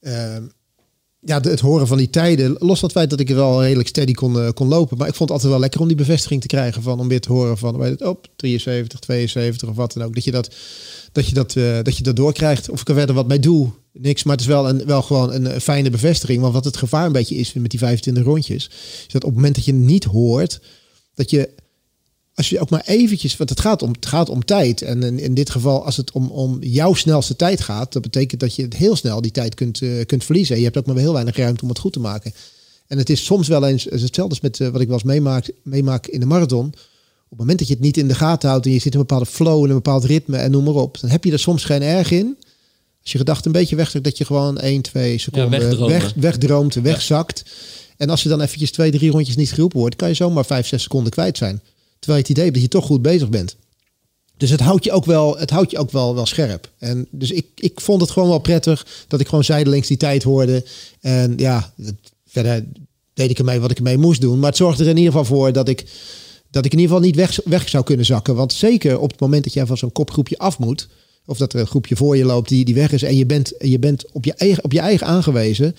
uh, 0.00 0.42
ja, 1.24 1.40
het 1.40 1.60
horen 1.60 1.86
van 1.86 1.98
die 1.98 2.10
tijden. 2.10 2.56
Los 2.58 2.78
van 2.78 2.88
het 2.88 2.98
feit 2.98 3.10
dat 3.10 3.20
ik 3.20 3.28
er 3.28 3.34
wel 3.34 3.62
redelijk 3.62 3.88
steady 3.88 4.12
kon, 4.12 4.36
uh, 4.36 4.48
kon 4.54 4.68
lopen. 4.68 4.98
Maar 4.98 5.08
ik 5.08 5.14
vond 5.14 5.28
het 5.28 5.38
altijd 5.38 5.52
wel 5.52 5.60
lekker 5.60 5.80
om 5.80 5.86
die 5.86 5.96
bevestiging 5.96 6.40
te 6.40 6.46
krijgen. 6.46 6.82
Van 6.82 7.00
om 7.00 7.08
weer 7.08 7.20
te 7.20 7.32
horen 7.32 7.58
van. 7.58 7.78
Weet 7.78 7.90
het, 7.90 8.02
op 8.02 8.26
73, 8.36 8.98
72 8.98 9.68
of 9.68 9.76
wat 9.76 9.92
dan 9.92 10.02
ook. 10.02 10.14
Dat 10.14 10.24
je 10.24 10.30
dat, 10.30 10.54
dat, 11.12 11.26
je 11.28 11.34
dat, 11.34 11.54
uh, 11.54 11.78
dat, 11.82 11.96
je 11.96 12.02
dat 12.02 12.16
doorkrijgt. 12.16 12.70
Of 12.70 12.80
ik 12.80 12.88
er 12.88 12.94
verder 12.94 13.14
wat 13.14 13.28
mee 13.28 13.38
doe. 13.38 13.70
Niks. 13.92 14.22
Maar 14.22 14.32
het 14.32 14.42
is 14.42 14.50
wel, 14.50 14.68
een, 14.68 14.86
wel 14.86 15.02
gewoon 15.02 15.32
een 15.32 15.60
fijne 15.60 15.90
bevestiging. 15.90 16.40
Want 16.40 16.54
wat 16.54 16.64
het 16.64 16.76
gevaar 16.76 17.06
een 17.06 17.12
beetje 17.12 17.36
is 17.36 17.52
met 17.52 17.70
die 17.70 17.78
25 17.78 18.24
rondjes. 18.24 18.70
Is 19.06 19.12
dat 19.12 19.22
op 19.22 19.28
het 19.28 19.34
moment 19.34 19.54
dat 19.54 19.64
je 19.64 19.72
niet 19.72 20.04
hoort. 20.04 20.60
Dat 21.14 21.30
je 21.30 21.50
als 22.34 22.48
je 22.48 22.60
ook 22.60 22.70
maar 22.70 22.82
eventjes, 22.84 23.36
want 23.36 23.50
het 23.50 23.60
gaat 23.60 23.82
om, 23.82 23.92
het 23.92 24.06
gaat 24.06 24.28
om 24.28 24.44
tijd. 24.44 24.82
En 24.82 25.02
in, 25.02 25.18
in 25.18 25.34
dit 25.34 25.50
geval, 25.50 25.84
als 25.84 25.96
het 25.96 26.12
om, 26.12 26.30
om 26.30 26.56
jouw 26.60 26.94
snelste 26.94 27.36
tijd 27.36 27.60
gaat, 27.60 27.92
dat 27.92 28.02
betekent 28.02 28.40
dat 28.40 28.54
je 28.54 28.66
heel 28.76 28.96
snel 28.96 29.20
die 29.20 29.30
tijd 29.30 29.54
kunt, 29.54 29.80
uh, 29.80 30.04
kunt 30.04 30.24
verliezen. 30.24 30.54
En 30.54 30.60
je 30.60 30.66
hebt 30.66 30.78
ook 30.78 30.86
maar 30.86 30.96
heel 30.96 31.12
weinig 31.12 31.36
ruimte 31.36 31.62
om 31.62 31.68
het 31.68 31.78
goed 31.78 31.92
te 31.92 32.00
maken. 32.00 32.32
En 32.86 32.98
het 32.98 33.10
is 33.10 33.24
soms 33.24 33.48
wel 33.48 33.66
eens 33.66 33.84
hetzelfde 33.84 34.22
als 34.22 34.40
met 34.40 34.58
uh, 34.58 34.68
wat 34.68 34.80
ik 34.80 34.86
wel 34.86 34.96
eens 34.96 35.06
meemaak, 35.06 35.50
meemaak 35.62 36.06
in 36.06 36.20
de 36.20 36.26
marathon. 36.26 36.66
Op 36.66 37.30
het 37.30 37.38
moment 37.38 37.58
dat 37.58 37.68
je 37.68 37.74
het 37.74 37.82
niet 37.82 37.96
in 37.96 38.08
de 38.08 38.14
gaten 38.14 38.48
houdt 38.48 38.66
en 38.66 38.72
je 38.72 38.78
zit 38.78 38.92
in 38.92 39.00
een 39.00 39.06
bepaalde 39.06 39.30
flow 39.30 39.62
en 39.62 39.68
een 39.68 39.74
bepaald 39.74 40.04
ritme 40.04 40.36
en 40.36 40.50
noem 40.50 40.64
maar 40.64 40.74
op, 40.74 41.00
dan 41.00 41.10
heb 41.10 41.24
je 41.24 41.32
er 41.32 41.38
soms 41.38 41.64
geen 41.64 41.82
erg 41.82 42.10
in. 42.10 42.36
Als 43.02 43.12
je 43.12 43.18
gedachten 43.18 43.46
een 43.46 43.60
beetje 43.60 43.76
wegtrekt, 43.76 44.04
dat 44.04 44.18
je 44.18 44.24
gewoon 44.24 44.58
1, 44.58 44.82
2 44.82 45.18
seconden 45.18 45.60
ja, 45.60 45.86
weg, 45.86 46.12
wegdroomt, 46.16 46.74
wegzakt. 46.74 47.42
Ja. 47.44 47.52
En 47.96 48.10
als 48.10 48.22
je 48.22 48.28
dan 48.28 48.40
eventjes 48.40 48.70
twee, 48.70 48.90
drie 48.90 49.10
rondjes 49.10 49.36
niet 49.36 49.52
geroepen 49.52 49.78
wordt, 49.78 49.96
kan 49.96 50.08
je 50.08 50.14
zomaar 50.14 50.44
5, 50.44 50.66
6 50.66 50.82
seconden 50.82 51.12
kwijt 51.12 51.36
zijn. 51.36 51.60
Terwijl 52.04 52.24
je 52.24 52.32
het 52.32 52.38
idee 52.38 52.44
hebt 52.44 52.54
dat 52.54 52.72
je 52.72 52.78
toch 52.78 52.86
goed 52.86 53.02
bezig 53.02 53.28
bent. 53.28 53.56
Dus 54.36 54.50
het 54.50 54.60
houdt 54.60 54.84
je 54.84 54.92
ook 54.92 55.04
wel, 55.04 55.38
het 55.38 55.50
houdt 55.50 55.70
je 55.70 55.78
ook 55.78 55.90
wel, 55.90 56.14
wel 56.14 56.26
scherp. 56.26 56.70
En 56.78 57.06
dus 57.10 57.30
ik, 57.30 57.46
ik 57.54 57.80
vond 57.80 58.00
het 58.00 58.10
gewoon 58.10 58.28
wel 58.28 58.38
prettig 58.38 58.86
dat 59.08 59.20
ik 59.20 59.28
gewoon 59.28 59.44
zijdelings 59.44 59.88
die 59.88 59.96
tijd 59.96 60.22
hoorde. 60.22 60.64
En 61.00 61.34
ja, 61.36 61.72
verder 62.26 62.64
deed 63.14 63.30
ik 63.30 63.38
ermee 63.38 63.60
wat 63.60 63.70
ik 63.70 63.76
ermee 63.76 63.98
moest 63.98 64.20
doen. 64.20 64.38
Maar 64.38 64.48
het 64.48 64.56
zorgde 64.56 64.82
er 64.84 64.90
in 64.90 64.96
ieder 64.96 65.12
geval 65.12 65.36
voor 65.36 65.52
dat 65.52 65.68
ik, 65.68 65.84
dat 66.50 66.64
ik 66.64 66.72
in 66.72 66.78
ieder 66.78 66.94
geval 66.94 67.08
niet 67.08 67.16
weg, 67.16 67.40
weg 67.44 67.68
zou 67.68 67.84
kunnen 67.84 68.06
zakken. 68.06 68.34
Want 68.34 68.52
zeker 68.52 68.98
op 68.98 69.10
het 69.10 69.20
moment 69.20 69.44
dat 69.44 69.52
jij 69.52 69.66
van 69.66 69.76
zo'n 69.76 69.92
kopgroepje 69.92 70.38
af 70.38 70.58
moet. 70.58 70.88
Of 71.26 71.38
dat 71.38 71.52
er 71.52 71.60
een 71.60 71.66
groepje 71.66 71.96
voor 71.96 72.16
je 72.16 72.24
loopt 72.24 72.48
die, 72.48 72.64
die 72.64 72.74
weg 72.74 72.92
is. 72.92 73.02
En 73.02 73.16
je 73.16 73.26
bent, 73.26 73.52
je 73.58 73.78
bent 73.78 74.12
op, 74.12 74.24
je 74.24 74.34
eigen, 74.34 74.64
op 74.64 74.72
je 74.72 74.80
eigen 74.80 75.06
aangewezen 75.06 75.76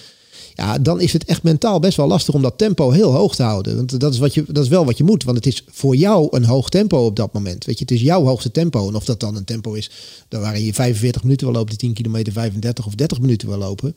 Ja, 0.56 0.80
dan 0.80 1.02
is 1.02 1.14
het 1.14 1.26
echt 1.26 1.44
mentaal 1.44 1.80
best 1.80 1.98
wel 1.98 2.08
lastig 2.08 2.34
om 2.34 2.42
dat 2.42 2.58
tempo 2.58 2.92
heel 2.92 3.12
hoog 3.12 3.36
te 3.36 3.44
houden. 3.44 3.76
Want 3.76 4.00
dat 4.00 4.14
is, 4.14 4.20
wat 4.20 4.34
je, 4.34 4.44
dat 4.48 4.64
is 4.64 4.70
wel 4.70 4.86
wat 4.86 4.98
je 4.98 5.04
moet. 5.04 5.24
Want 5.24 5.38
het 5.38 5.46
is 5.46 5.64
voor 5.72 5.96
jou 5.96 6.28
een 6.32 6.46
hoog 6.46 6.70
tempo 6.70 7.06
op 7.06 7.16
dat 7.16 7.34
moment. 7.34 7.66
Weet 7.66 7.78
je, 7.78 7.84
het 7.84 7.94
is 7.94 8.02
jouw 8.02 8.24
hoogste 8.24 8.52
tempo. 8.52 8.88
En 8.88 8.96
of 8.96 9.06
dat 9.06 9.20
dan 9.20 9.36
een 9.36 9.46
tempo 9.46 9.74
is 9.74 9.92
daar 10.28 10.42
waarin 10.42 10.64
je 10.64 10.74
45 10.74 11.24
minuten 11.24 11.48
wil 11.48 11.56
lopen, 11.56 11.70
die 11.70 11.80
10 11.80 11.94
kilometer 11.94 12.34
35 12.34 12.86
of 12.86 12.96
30 12.96 13.20
minuten 13.20 13.48
wil 13.48 13.58
lopen. 13.58 13.96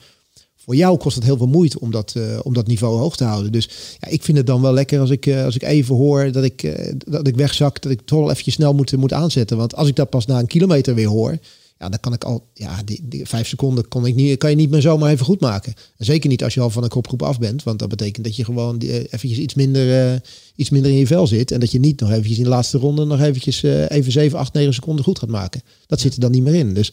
Voor 0.56 0.76
jou 0.76 0.98
kost 0.98 1.14
het 1.14 1.24
heel 1.24 1.36
veel 1.36 1.46
moeite 1.46 1.80
om 1.80 1.90
dat, 1.90 2.14
uh, 2.16 2.38
om 2.42 2.54
dat 2.54 2.66
niveau 2.66 2.98
hoog 2.98 3.16
te 3.16 3.24
houden. 3.24 3.52
Dus 3.52 3.68
ja, 4.00 4.08
ik 4.08 4.22
vind 4.22 4.36
het 4.36 4.46
dan 4.46 4.62
wel 4.62 4.72
lekker 4.72 5.00
als 5.00 5.10
ik, 5.10 5.26
uh, 5.26 5.44
als 5.44 5.54
ik 5.54 5.62
even 5.62 5.94
hoor 5.94 6.32
dat 6.32 6.44
ik, 6.44 6.62
uh, 6.62 6.92
dat 7.06 7.26
ik 7.26 7.36
wegzak, 7.36 7.82
dat 7.82 7.92
ik 7.92 8.00
toch 8.04 8.18
wel 8.18 8.30
eventjes 8.30 8.54
snel 8.54 8.74
moet, 8.74 8.96
moet 8.96 9.12
aanzetten. 9.12 9.56
Want 9.56 9.74
als 9.74 9.88
ik 9.88 9.96
dat 9.96 10.10
pas 10.10 10.26
na 10.26 10.38
een 10.38 10.46
kilometer 10.46 10.94
weer 10.94 11.08
hoor, 11.08 11.38
ja, 11.78 11.88
dan 11.88 12.00
kan 12.00 12.12
ik 12.12 12.24
al, 12.24 12.46
ja, 12.54 12.82
die, 12.84 13.00
die 13.08 13.26
vijf 13.26 13.48
seconden 13.48 13.88
kon 13.88 14.06
ik 14.06 14.14
niet, 14.14 14.38
kan 14.38 14.50
je 14.50 14.56
niet 14.56 14.70
meer 14.70 14.80
zomaar 14.80 15.10
even 15.10 15.24
goed 15.24 15.40
maken. 15.40 15.74
En 15.96 16.04
zeker 16.04 16.28
niet 16.28 16.44
als 16.44 16.54
je 16.54 16.60
al 16.60 16.70
van 16.70 16.82
een 16.82 16.88
kopgroep 16.88 17.22
af 17.22 17.38
bent, 17.38 17.62
want 17.62 17.78
dat 17.78 17.88
betekent 17.88 18.24
dat 18.24 18.36
je 18.36 18.44
gewoon 18.44 18.78
eventjes 18.78 19.38
iets 19.38 19.54
minder, 19.54 20.12
uh, 20.12 20.18
iets 20.56 20.70
minder 20.70 20.90
in 20.90 20.96
je 20.96 21.06
vel 21.06 21.26
zit. 21.26 21.50
En 21.50 21.60
dat 21.60 21.70
je 21.70 21.78
niet 21.78 22.00
nog 22.00 22.10
eventjes 22.10 22.36
in 22.36 22.42
de 22.42 22.48
laatste 22.48 22.78
ronde 22.78 23.04
nog 23.04 23.20
eventjes 23.20 23.62
uh, 23.62 23.90
even 23.90 24.12
7, 24.12 24.38
8, 24.38 24.52
9 24.52 24.74
seconden 24.74 25.04
goed 25.04 25.18
gaat 25.18 25.28
maken. 25.28 25.62
Dat 25.86 26.00
zit 26.00 26.14
er 26.14 26.20
dan 26.20 26.30
niet 26.30 26.42
meer 26.42 26.54
in. 26.54 26.74
Dus 26.74 26.92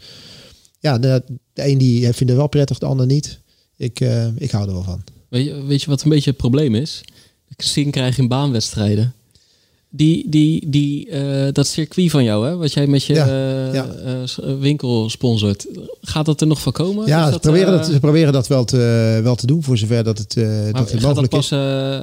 ja, 0.79 0.97
de, 0.97 1.23
de 1.53 1.67
een 1.67 1.77
die 1.77 2.01
vindt 2.01 2.19
het 2.19 2.35
wel 2.35 2.47
prettig, 2.47 2.77
de 2.77 2.85
ander 2.85 3.05
niet. 3.05 3.39
Ik, 3.77 3.99
ik 4.37 4.51
hou 4.51 4.67
er 4.67 4.73
wel 4.73 4.83
van. 4.83 5.03
Weet 5.29 5.45
je, 5.45 5.63
weet 5.63 5.81
je 5.81 5.89
wat 5.89 6.03
een 6.03 6.09
beetje 6.09 6.29
het 6.29 6.39
probleem 6.39 6.75
is? 6.75 7.01
Zin 7.57 7.91
krijg 7.91 8.17
in 8.17 8.27
baanwedstrijden 8.27 9.13
die, 9.95 10.29
die, 10.29 10.69
die, 10.69 11.09
uh, 11.09 11.47
dat 11.51 11.67
circuit 11.67 12.11
van 12.11 12.23
jou, 12.23 12.47
hè, 12.47 12.55
wat 12.55 12.73
jij 12.73 12.87
met 12.87 13.03
je 13.03 13.13
ja, 13.13 13.27
uh, 13.27 13.73
ja. 13.73 13.87
Uh, 14.05 14.59
winkel 14.59 15.09
sponsort, 15.09 15.65
gaat 16.01 16.25
dat 16.25 16.41
er 16.41 16.47
nog 16.47 16.61
van 16.61 16.71
komen? 16.71 17.07
Ja, 17.07 17.31
ze, 17.31 17.39
proberen 17.39 17.71
dat, 17.71 17.85
ze 17.85 17.99
proberen 17.99 18.33
dat 18.33 18.47
wel 18.47 18.65
te, 18.65 19.19
wel 19.23 19.35
te 19.35 19.45
doen, 19.45 19.63
voor 19.63 19.77
zover 19.77 20.03
dat 20.03 20.17
het, 20.17 20.33
dat 20.33 20.45
het 20.45 20.89
gaat 20.89 21.01
mogelijk 21.01 21.31
dat 21.31 21.49
pas 21.49 21.51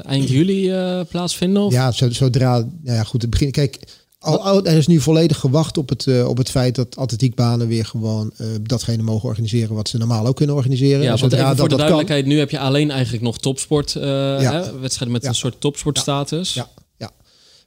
eind 0.06 0.28
juli 0.28 0.72
plaatsvinden? 1.08 1.62
Of? 1.62 1.72
Ja, 1.72 1.92
zodra, 1.92 2.58
nou 2.58 2.96
ja, 2.96 3.04
goed, 3.04 3.22
het 3.22 3.30
begin. 3.30 3.50
Kijk, 3.50 3.78
al, 4.18 4.42
al, 4.42 4.64
er 4.64 4.76
is 4.76 4.86
nu 4.86 5.00
volledig 5.00 5.38
gewacht 5.38 5.78
op 5.78 5.88
het, 5.88 6.24
op 6.24 6.36
het 6.36 6.50
feit 6.50 6.74
dat 6.74 6.96
atletiekbanen 6.96 7.68
weer 7.68 7.84
gewoon 7.84 8.32
datgene 8.62 9.02
mogen 9.02 9.28
organiseren 9.28 9.74
wat 9.74 9.88
ze 9.88 9.98
normaal 9.98 10.26
ook 10.26 10.36
kunnen 10.36 10.56
organiseren. 10.56 11.02
Ja, 11.02 11.16
zodra 11.16 11.48
dat, 11.48 11.58
voor 11.58 11.68
de 11.68 11.76
duidelijkheid, 11.76 12.24
kan, 12.24 12.32
nu 12.32 12.38
heb 12.38 12.50
je 12.50 12.58
alleen 12.58 12.90
eigenlijk 12.90 13.22
nog 13.22 13.38
topsport, 13.38 13.92
ja. 13.92 14.00
hè, 14.38 14.78
wedstrijden 14.78 15.12
met 15.12 15.24
een 15.24 15.34
soort 15.34 15.60
topsportstatus. 15.60 16.54
Ja. 16.54 16.68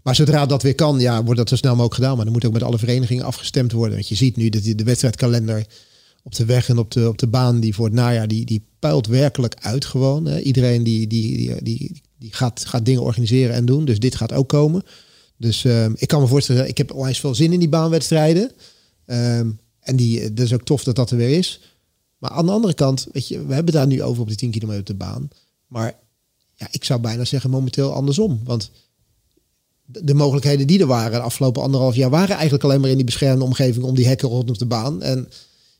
Maar 0.06 0.16
zodra 0.16 0.45
dat 0.45 0.62
weer 0.62 0.76
kan, 0.76 0.99
ja, 0.99 1.24
wordt 1.24 1.39
dat 1.39 1.49
zo 1.49 1.56
snel 1.56 1.72
mogelijk 1.72 1.95
gedaan. 1.95 2.16
Maar 2.16 2.26
dan 2.26 2.34
moet 2.34 2.45
ook 2.45 2.53
met 2.53 2.64
alle 2.64 2.78
verenigingen 2.78 3.26
afgestemd 3.26 3.72
worden. 3.72 3.93
Want 3.93 4.08
je 4.08 4.16
ziet 4.16 4.36
nu 4.36 4.49
dat 4.49 4.64
de 4.64 4.84
wedstrijdkalender 4.84 5.66
op 6.24 6.36
de 6.36 6.45
weg 6.45 6.70
en 6.70 6.78
op 6.78 6.91
de, 6.91 7.08
op 7.08 7.18
de 7.18 7.28
baan 7.28 7.60
die 7.60 7.76
voor 7.76 7.86
het 7.86 7.93
najaar, 7.93 8.28
die, 8.28 8.45
die 8.45 8.66
puilt 8.80 9.08
werkelijk 9.08 9.56
uit 9.60 9.86
gewoon. 9.86 10.28
Iedereen 10.28 10.84
die, 10.84 11.08
die, 11.08 11.38
die, 11.38 11.64
die, 11.64 12.01
die 12.20 12.34
gaat, 12.34 12.66
gaat 12.66 12.86
dingen 12.86 13.01
organiseren 13.01 13.56
en 13.56 13.66
doen. 13.66 13.86
Dus 13.86 13.99
dit 13.99 14.16
gaat 14.16 14.34
ook 14.34 14.49
komen. 14.49 14.84
Dus 15.38 15.64
um, 15.64 15.93
ik 15.97 16.08
kan 16.08 16.22
me 16.22 16.28
voorstellen, 16.28 16.68
ik 16.68 16.78
heb 16.78 16.91
onwijs 16.91 17.20
veel 17.20 17.36
zin 17.36 17.53
in 17.53 17.60
die 17.60 17.70
baanwedstrijden. 17.70 18.51
Um, 19.06 19.60
en 19.80 19.95
die, 19.95 20.34
dat 20.34 20.45
is 20.45 20.53
ook 20.53 20.66
tof 20.66 20.84
dat 20.84 20.95
dat 20.95 21.12
er 21.12 21.18
weer 21.18 21.38
is. 21.38 21.62
Maar 22.18 22.32
aan 22.32 22.45
de 22.45 22.51
andere 22.51 22.74
kant, 22.74 23.08
weet 23.12 23.28
je, 23.28 23.45
we 23.45 23.53
hebben 23.53 23.74
daar 23.74 23.88
nu 23.88 24.03
over 24.03 24.22
op 24.22 24.28
die 24.28 24.38
10 24.38 24.51
kilometer 24.51 24.82
op 24.82 24.88
de 24.88 24.95
baan. 24.95 25.30
Maar 25.68 25.95
ja, 26.53 26.68
ik 26.72 26.84
zou 26.84 26.99
bijna 26.99 27.26
zeggen 27.26 27.49
momenteel 27.49 27.93
andersom. 27.93 28.41
Want 28.43 28.72
de 29.86 30.14
mogelijkheden 30.14 30.68
die 30.68 30.80
er 30.80 30.88
waren 30.88 31.12
de 31.12 31.20
afgelopen 31.20 31.62
anderhalf 31.62 31.96
jaar 31.96 32.10
waren 32.10 32.36
eigenlijk 32.36 32.64
alleen 32.64 32.82
maar 32.82 32.90
in 32.90 32.96
die 32.96 33.06
beschermde 33.06 33.44
omgeving 33.44 33.86
om 33.86 33.96
die 33.96 34.08
hekken 34.08 34.30
rondom 34.30 34.58
de 34.58 34.66
baan. 34.66 35.02
En 35.02 35.28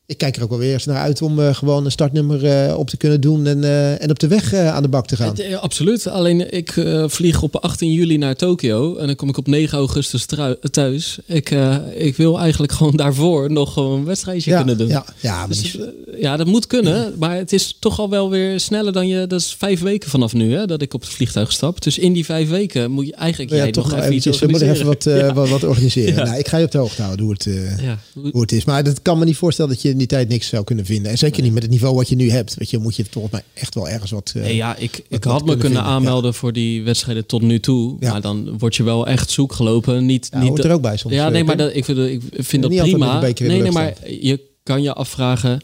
ik 0.08 0.18
kijk 0.18 0.36
er 0.36 0.44
ook 0.44 0.50
wel 0.50 0.60
weer 0.60 0.74
eens 0.74 0.86
naar 0.86 1.02
uit 1.02 1.22
om 1.22 1.40
uh, 1.40 1.54
gewoon 1.54 1.86
een 1.86 1.92
startnummer 1.92 2.68
uh, 2.68 2.78
op 2.78 2.90
te 2.90 2.98
kunnen 2.98 3.22
doen 3.22 3.48
en, 3.48 3.58
uh, 3.58 4.02
en 4.02 4.10
op 4.10 4.20
de 4.20 4.28
weg 4.28 4.54
aan 4.54 4.82
de 4.82 4.88
bak 4.88 5.08
te 5.08 5.16
gaan. 5.16 5.36
Absoluut. 5.60 6.08
Alleen 6.08 6.54
ik 6.54 6.86
vlieg 7.06 7.42
op 7.42 7.56
18 7.56 7.92
juli 7.92 8.18
naar 8.18 8.36
Tokio 8.36 8.96
en 8.96 9.06
dan 9.06 9.16
kom 9.16 9.30
ik 9.30 9.38
op 9.38 9.48
9 9.48 9.78
augustus 9.78 10.26
thuis. 10.72 11.18
Ik, 11.26 11.56
ik 11.96 12.16
wil 12.16 12.40
eigenlijk 12.40 12.72
gewoon 12.78 12.96
daarvoor 12.96 13.52
nog 13.52 13.74
gewoon 13.74 14.00
een 14.00 14.06
wedstrijdje 14.06 14.52
ja, 14.52 14.58
kunnen 14.58 14.78
doen. 14.78 14.88
Ja, 14.88 15.06
ja, 15.20 15.48
dus, 15.48 15.78
ja, 16.20 16.38
dat 16.38 16.48
moet 16.48 16.68
kunnen. 16.68 17.14
Maar 17.18 17.36
het 17.36 17.54
is 17.54 17.78
toch 17.80 18.00
al 18.00 18.10
wel 18.10 18.30
weer 18.30 18.60
sneller 18.60 18.94
dan 18.94 19.08
je. 19.08 19.28
Dat 19.28 19.40
is 19.40 19.56
vijf 19.58 19.82
weken 19.82 20.10
vanaf 20.10 20.34
nu 20.34 20.54
hè, 20.54 20.66
dat 20.66 20.82
ik 20.82 20.94
op 20.94 21.02
het 21.02 21.10
vliegtuig 21.10 21.52
stap. 21.52 21.82
Dus 21.82 21.98
in 21.98 22.14
die 22.14 22.26
vijf 22.26 22.50
weken 22.50 22.92
moet 22.92 23.06
je 23.06 23.14
eigenlijk 23.16 23.52
ja, 23.52 23.58
jij 23.58 23.72
toch 23.72 23.90
nog 23.90 24.00
even 24.00 24.14
iets 24.14 24.28
iets 24.28 24.42
organiseren. 24.42 24.86
Moet 24.86 25.06
even 25.06 25.26
wat, 25.26 25.36
wat, 25.50 25.50
wat, 25.50 25.64
organiseren. 25.64 26.26
Nou, 26.26 26.38
ik 26.38 26.48
ga 26.48 26.58
je 26.58 26.66
op 26.66 26.72
de 26.72 26.78
hoogte 26.78 27.02
houden 27.02 27.26
hoe 27.26 27.34
het, 27.34 27.50
hoe 28.32 28.42
het 28.42 28.52
is. 28.52 28.66
Maar 28.66 28.84
dat 28.84 29.02
kan 29.02 29.20
me 29.20 29.26
niet 29.26 29.38
voorstellen 29.38 29.72
dat 29.72 29.82
je 29.82 29.95
in 29.96 30.02
die 30.02 30.18
tijd 30.18 30.30
niks 30.30 30.48
zou 30.48 30.64
kunnen 30.64 30.86
vinden. 30.86 31.12
En 31.12 31.18
zeker 31.18 31.44
niet 31.44 31.54
met 31.54 31.62
het 31.62 31.72
niveau 31.72 31.96
wat 31.96 32.10
je 32.10 32.16
nu 32.16 32.30
hebt. 32.30 32.56
Weet 32.56 32.70
je, 32.70 32.78
moet 32.78 32.96
je 32.96 33.06
volgens 33.10 33.34
mij 33.34 33.44
echt 33.54 33.76
wel 33.76 33.90
ergens 33.90 34.12
wat. 34.12 34.34
Uh, 34.38 34.44
nee, 34.44 34.56
ja, 34.56 34.76
ik, 34.76 35.04
ik 35.10 35.24
had 35.24 35.40
me 35.40 35.46
kunnen, 35.46 35.60
kunnen 35.60 35.84
aanmelden 35.84 36.32
ja. 36.32 36.38
voor 36.38 36.54
die 36.54 36.84
wedstrijden 36.84 37.26
tot 37.26 37.42
nu 37.42 37.60
toe. 37.60 37.96
Ja. 38.00 38.12
Maar 38.12 38.22
dan 38.22 38.58
word 38.58 38.76
je 38.76 38.84
wel 38.84 39.08
echt 39.08 39.30
zoek 39.30 39.54
gelopen. 39.54 40.06
Niet, 40.06 40.28
ja, 40.32 40.40
niet 40.40 40.48
hoort 40.48 40.64
er 40.64 40.72
ook 40.72 40.82
bij 40.82 40.98
soms. 40.98 41.14
Ja, 41.14 41.30
nee, 41.30 41.44
maar 41.44 41.58
dat, 41.58 41.76
ik 41.76 41.86
vind, 41.86 41.98
ik 41.98 42.22
vind 42.32 42.62
dat 42.62 42.76
prima. 42.76 43.20
Nee, 43.20 43.62
nee, 43.62 43.72
maar 43.72 43.94
je 44.10 44.40
kan 44.64 44.82
je 44.82 44.94
afvragen. 44.94 45.62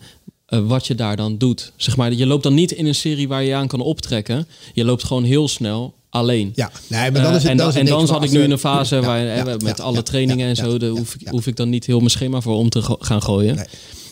Uh, 0.49 0.67
wat 0.67 0.87
je 0.87 0.95
daar 0.95 1.15
dan 1.15 1.37
doet. 1.37 1.71
Zeg 1.75 1.97
maar, 1.97 2.13
je 2.13 2.25
loopt 2.25 2.43
dan 2.43 2.53
niet 2.53 2.71
in 2.71 2.85
een 2.85 2.95
serie 2.95 3.27
waar 3.27 3.43
je 3.43 3.53
aan 3.53 3.67
kan 3.67 3.81
optrekken. 3.81 4.47
Je 4.73 4.85
loopt 4.85 5.03
gewoon 5.03 5.23
heel 5.23 5.47
snel 5.47 5.93
alleen. 6.09 6.51
Ja, 6.55 6.71
nee, 6.87 7.11
maar 7.11 7.21
dan 7.21 7.35
is 7.35 7.43
het, 7.43 7.43
uh, 7.43 7.49
en 7.49 7.57
dan, 7.57 7.73
en 7.73 7.85
dan 7.85 8.07
zat 8.07 8.23
ik 8.23 8.31
nu 8.31 8.41
in 8.41 8.51
een 8.51 8.57
fase 8.57 8.95
ja, 8.95 9.01
waar 9.01 9.23
ja, 9.23 9.57
met 9.63 9.79
alle 9.79 10.03
trainingen 10.03 10.47
en 10.47 10.55
zo, 10.55 10.77
de, 10.77 10.87
hoef, 10.87 11.15
ik, 11.19 11.27
hoef 11.27 11.47
ik 11.47 11.55
dan 11.55 11.69
niet 11.69 11.85
heel 11.85 11.97
mijn 11.97 12.09
schema 12.09 12.41
voor 12.41 12.55
om 12.55 12.69
te 12.69 12.81
gaan 12.99 13.21
gooien. 13.21 13.55
Nee. 13.55 13.65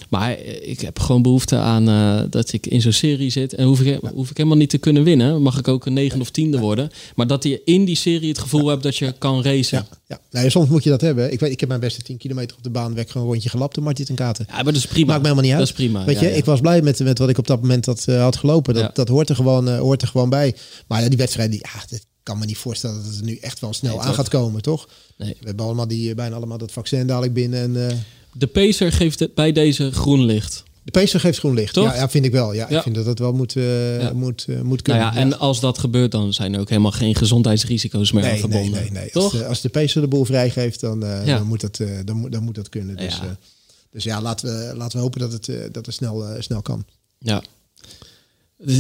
Maar 0.10 0.40
ik 0.62 0.82
heb 0.82 1.00
gewoon 1.00 1.22
behoefte 1.22 1.56
aan 1.56 1.90
uh, 1.90 2.22
dat 2.30 2.54
ik 2.54 2.68
in 2.68 2.82
zo'n 2.82 2.92
serie 2.92 3.30
zit. 3.30 3.54
En 3.54 3.66
hoef 3.66 3.82
ik, 3.82 4.00
hoef 4.14 4.30
ik 4.30 4.38
helemaal 4.38 4.58
niet 4.58 4.70
te 4.70 4.78
kunnen 4.78 5.04
winnen. 5.04 5.42
Mag 5.42 5.58
ik 5.58 5.68
ook 5.68 5.86
een 5.86 5.94
negende 5.94 6.24
of 6.24 6.30
tiende 6.30 6.60
worden. 6.60 6.90
Maar 7.16 7.28
dat 7.28 7.44
je 7.44 7.62
in 7.66 7.86
die 7.86 7.96
serie 7.96 8.30
het 8.30 8.40
gevoel 8.40 8.68
hebt 8.68 8.84
dat 8.84 8.98
je 8.98 9.14
kan 9.18 9.44
racen. 9.44 9.78
Ja, 9.78 9.98
ja. 10.08 10.20
Nou, 10.32 10.50
soms 10.50 10.70
moet 10.70 10.84
je 10.84 10.90
dat 10.90 11.02
hebben. 11.02 11.32
Ik, 11.32 11.40
weet, 11.40 11.52
ik 11.52 11.60
heb 11.60 11.70
mijn 11.70 11.82
beste 11.82 12.02
10 12.02 12.18
kilometer 12.18 12.58
op 12.58 12.64
de 12.64 12.70
baan 12.70 12.94
weg 12.94 13.12
gewoon 13.12 13.28
een 13.28 13.34
rondje 13.34 13.50
gelapt 13.50 13.76
door 13.76 13.84
Martin 13.84 14.06
en 14.08 14.16
Katen. 14.16 14.46
Ja, 14.50 14.54
maar 14.54 14.64
dat 14.64 14.76
is 14.76 14.88
prima. 14.88 15.06
Maakt 15.06 15.22
me 15.22 15.28
helemaal 15.28 15.50
niet 15.50 15.60
uit. 15.60 15.68
Dat 15.68 15.78
is 15.80 15.86
prima. 15.86 16.06
Weet 16.06 16.20
je, 16.20 16.26
ja, 16.26 16.32
ja. 16.32 16.38
ik 16.38 16.46
was 16.46 16.60
blij 16.60 16.82
met, 16.82 17.00
met 17.00 17.20
wat 17.20 17.30
ik 17.30 17.38
op 17.38 17.48
dat 17.48 17.62
moment 17.62 17.86
had, 17.86 18.06
uh, 18.10 18.22
had 18.22 18.36
gelopen. 18.36 18.74
Dat, 18.74 18.96
dat 18.96 19.08
hoort, 19.08 19.30
er 19.30 19.36
gewoon, 19.36 19.68
uh, 19.68 19.80
hoort 19.80 20.02
er 20.02 20.08
gewoon 20.08 20.30
bij. 20.30 20.56
Maar 20.88 21.02
ja, 21.02 21.10
die 21.10 21.18
wedstrijd, 21.18 21.52
die, 21.52 21.60
ja, 21.74 21.84
dat 21.90 22.06
kan 22.24 22.38
me 22.38 22.46
niet 22.46 22.58
voorstellen 22.58 23.04
dat 23.04 23.14
het 23.14 23.24
nu 23.24 23.36
echt 23.36 23.60
wel 23.60 23.74
snel 23.74 23.98
nee, 23.98 24.06
aan 24.06 24.14
gaat 24.14 24.30
komen, 24.30 24.62
toch? 24.62 24.88
Nee. 25.18 25.36
We 25.40 25.48
hebben 25.48 25.66
allemaal 25.66 25.88
die, 25.88 26.16
bijna 26.16 26.36
allemaal 26.36 26.58
dat 26.58 26.72
vaccin 26.72 27.08
dadelijk 27.08 27.34
binnen. 27.34 27.60
En, 27.62 28.04
de 28.34 28.48
Pacer 28.48 28.92
geeft 28.92 29.20
het 29.20 29.34
bij 29.34 29.52
deze 29.52 29.92
groen 29.92 30.26
licht. 30.26 30.64
De 30.84 30.92
Pacer 30.92 31.20
geeft 31.20 31.40
groen 31.40 31.54
licht. 31.54 31.74
Toch? 31.74 31.86
Ja, 31.86 31.96
ja, 31.96 32.10
vind 32.10 32.26
ik 32.26 32.32
wel. 32.32 32.54
Ja, 32.54 32.66
ja, 32.70 32.78
ik 32.78 32.84
vind 32.84 32.96
dat 32.96 33.06
dat 33.06 33.20
wel 33.20 33.34
moet, 33.34 33.56
uh, 33.56 34.02
ja. 34.02 34.14
moet, 34.14 34.46
uh, 34.50 34.62
moet 34.62 34.82
kunnen. 34.82 35.04
Nou 35.04 35.16
ja, 35.16 35.22
en 35.22 35.40
als 35.40 35.60
dat 35.60 35.78
gebeurt, 35.78 36.12
dan 36.12 36.34
zijn 36.34 36.54
er 36.54 36.60
ook 36.60 36.70
helemaal 36.70 36.92
geen 36.92 37.16
gezondheidsrisico's 37.16 38.12
meer 38.12 38.24
nee, 38.24 38.32
aan 38.32 38.38
verbonden. 38.38 38.72
Nee, 38.72 38.92
nee, 38.92 39.02
nee. 39.02 39.10
Toch? 39.10 39.24
Als, 39.24 39.32
de, 39.32 39.46
als 39.46 39.62
de 39.62 39.70
Pacer 39.70 40.02
de 40.02 40.08
boel 40.08 40.26
vrijgeeft, 40.26 40.80
dan, 40.80 41.04
uh, 41.04 41.26
dan, 41.26 41.48
moet, 41.48 41.62
dat, 41.62 41.82
dan, 42.06 42.16
moet, 42.18 42.32
dan 42.32 42.44
moet 42.44 42.56
dat 42.56 42.70
kunnen. 42.70 42.98
Dus 42.98 43.16
ja, 43.16 43.38
dus 43.92 44.04
ja 44.04 44.22
laten, 44.22 44.48
we, 44.48 44.76
laten 44.76 44.98
we 44.98 45.04
hopen 45.04 45.20
dat 45.20 45.32
het, 45.32 45.74
dat 45.74 45.86
het 45.86 45.96
snel, 45.96 46.26
snel 46.40 46.62
kan. 46.62 46.86
Ja. 47.18 47.44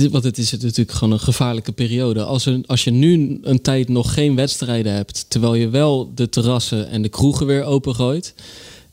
Want 0.10 0.24
het 0.24 0.38
is 0.38 0.52
natuurlijk 0.52 0.92
gewoon 0.92 1.14
een 1.14 1.20
gevaarlijke 1.20 1.72
periode. 1.72 2.24
Als, 2.24 2.46
er, 2.46 2.62
als 2.66 2.84
je 2.84 2.92
nu 2.92 3.40
een 3.42 3.62
tijd 3.62 3.90
nog 3.90 4.14
geen 4.14 4.36
wedstrijden 4.36 4.94
hebt, 4.94 5.26
terwijl 5.30 5.56
je 5.56 5.70
wel 5.70 6.12
de 6.16 6.30
terrassen 6.30 6.90
en 6.90 7.02
de 7.02 7.10
kroegen 7.10 7.46
weer 7.46 7.64
opengooit. 7.64 8.34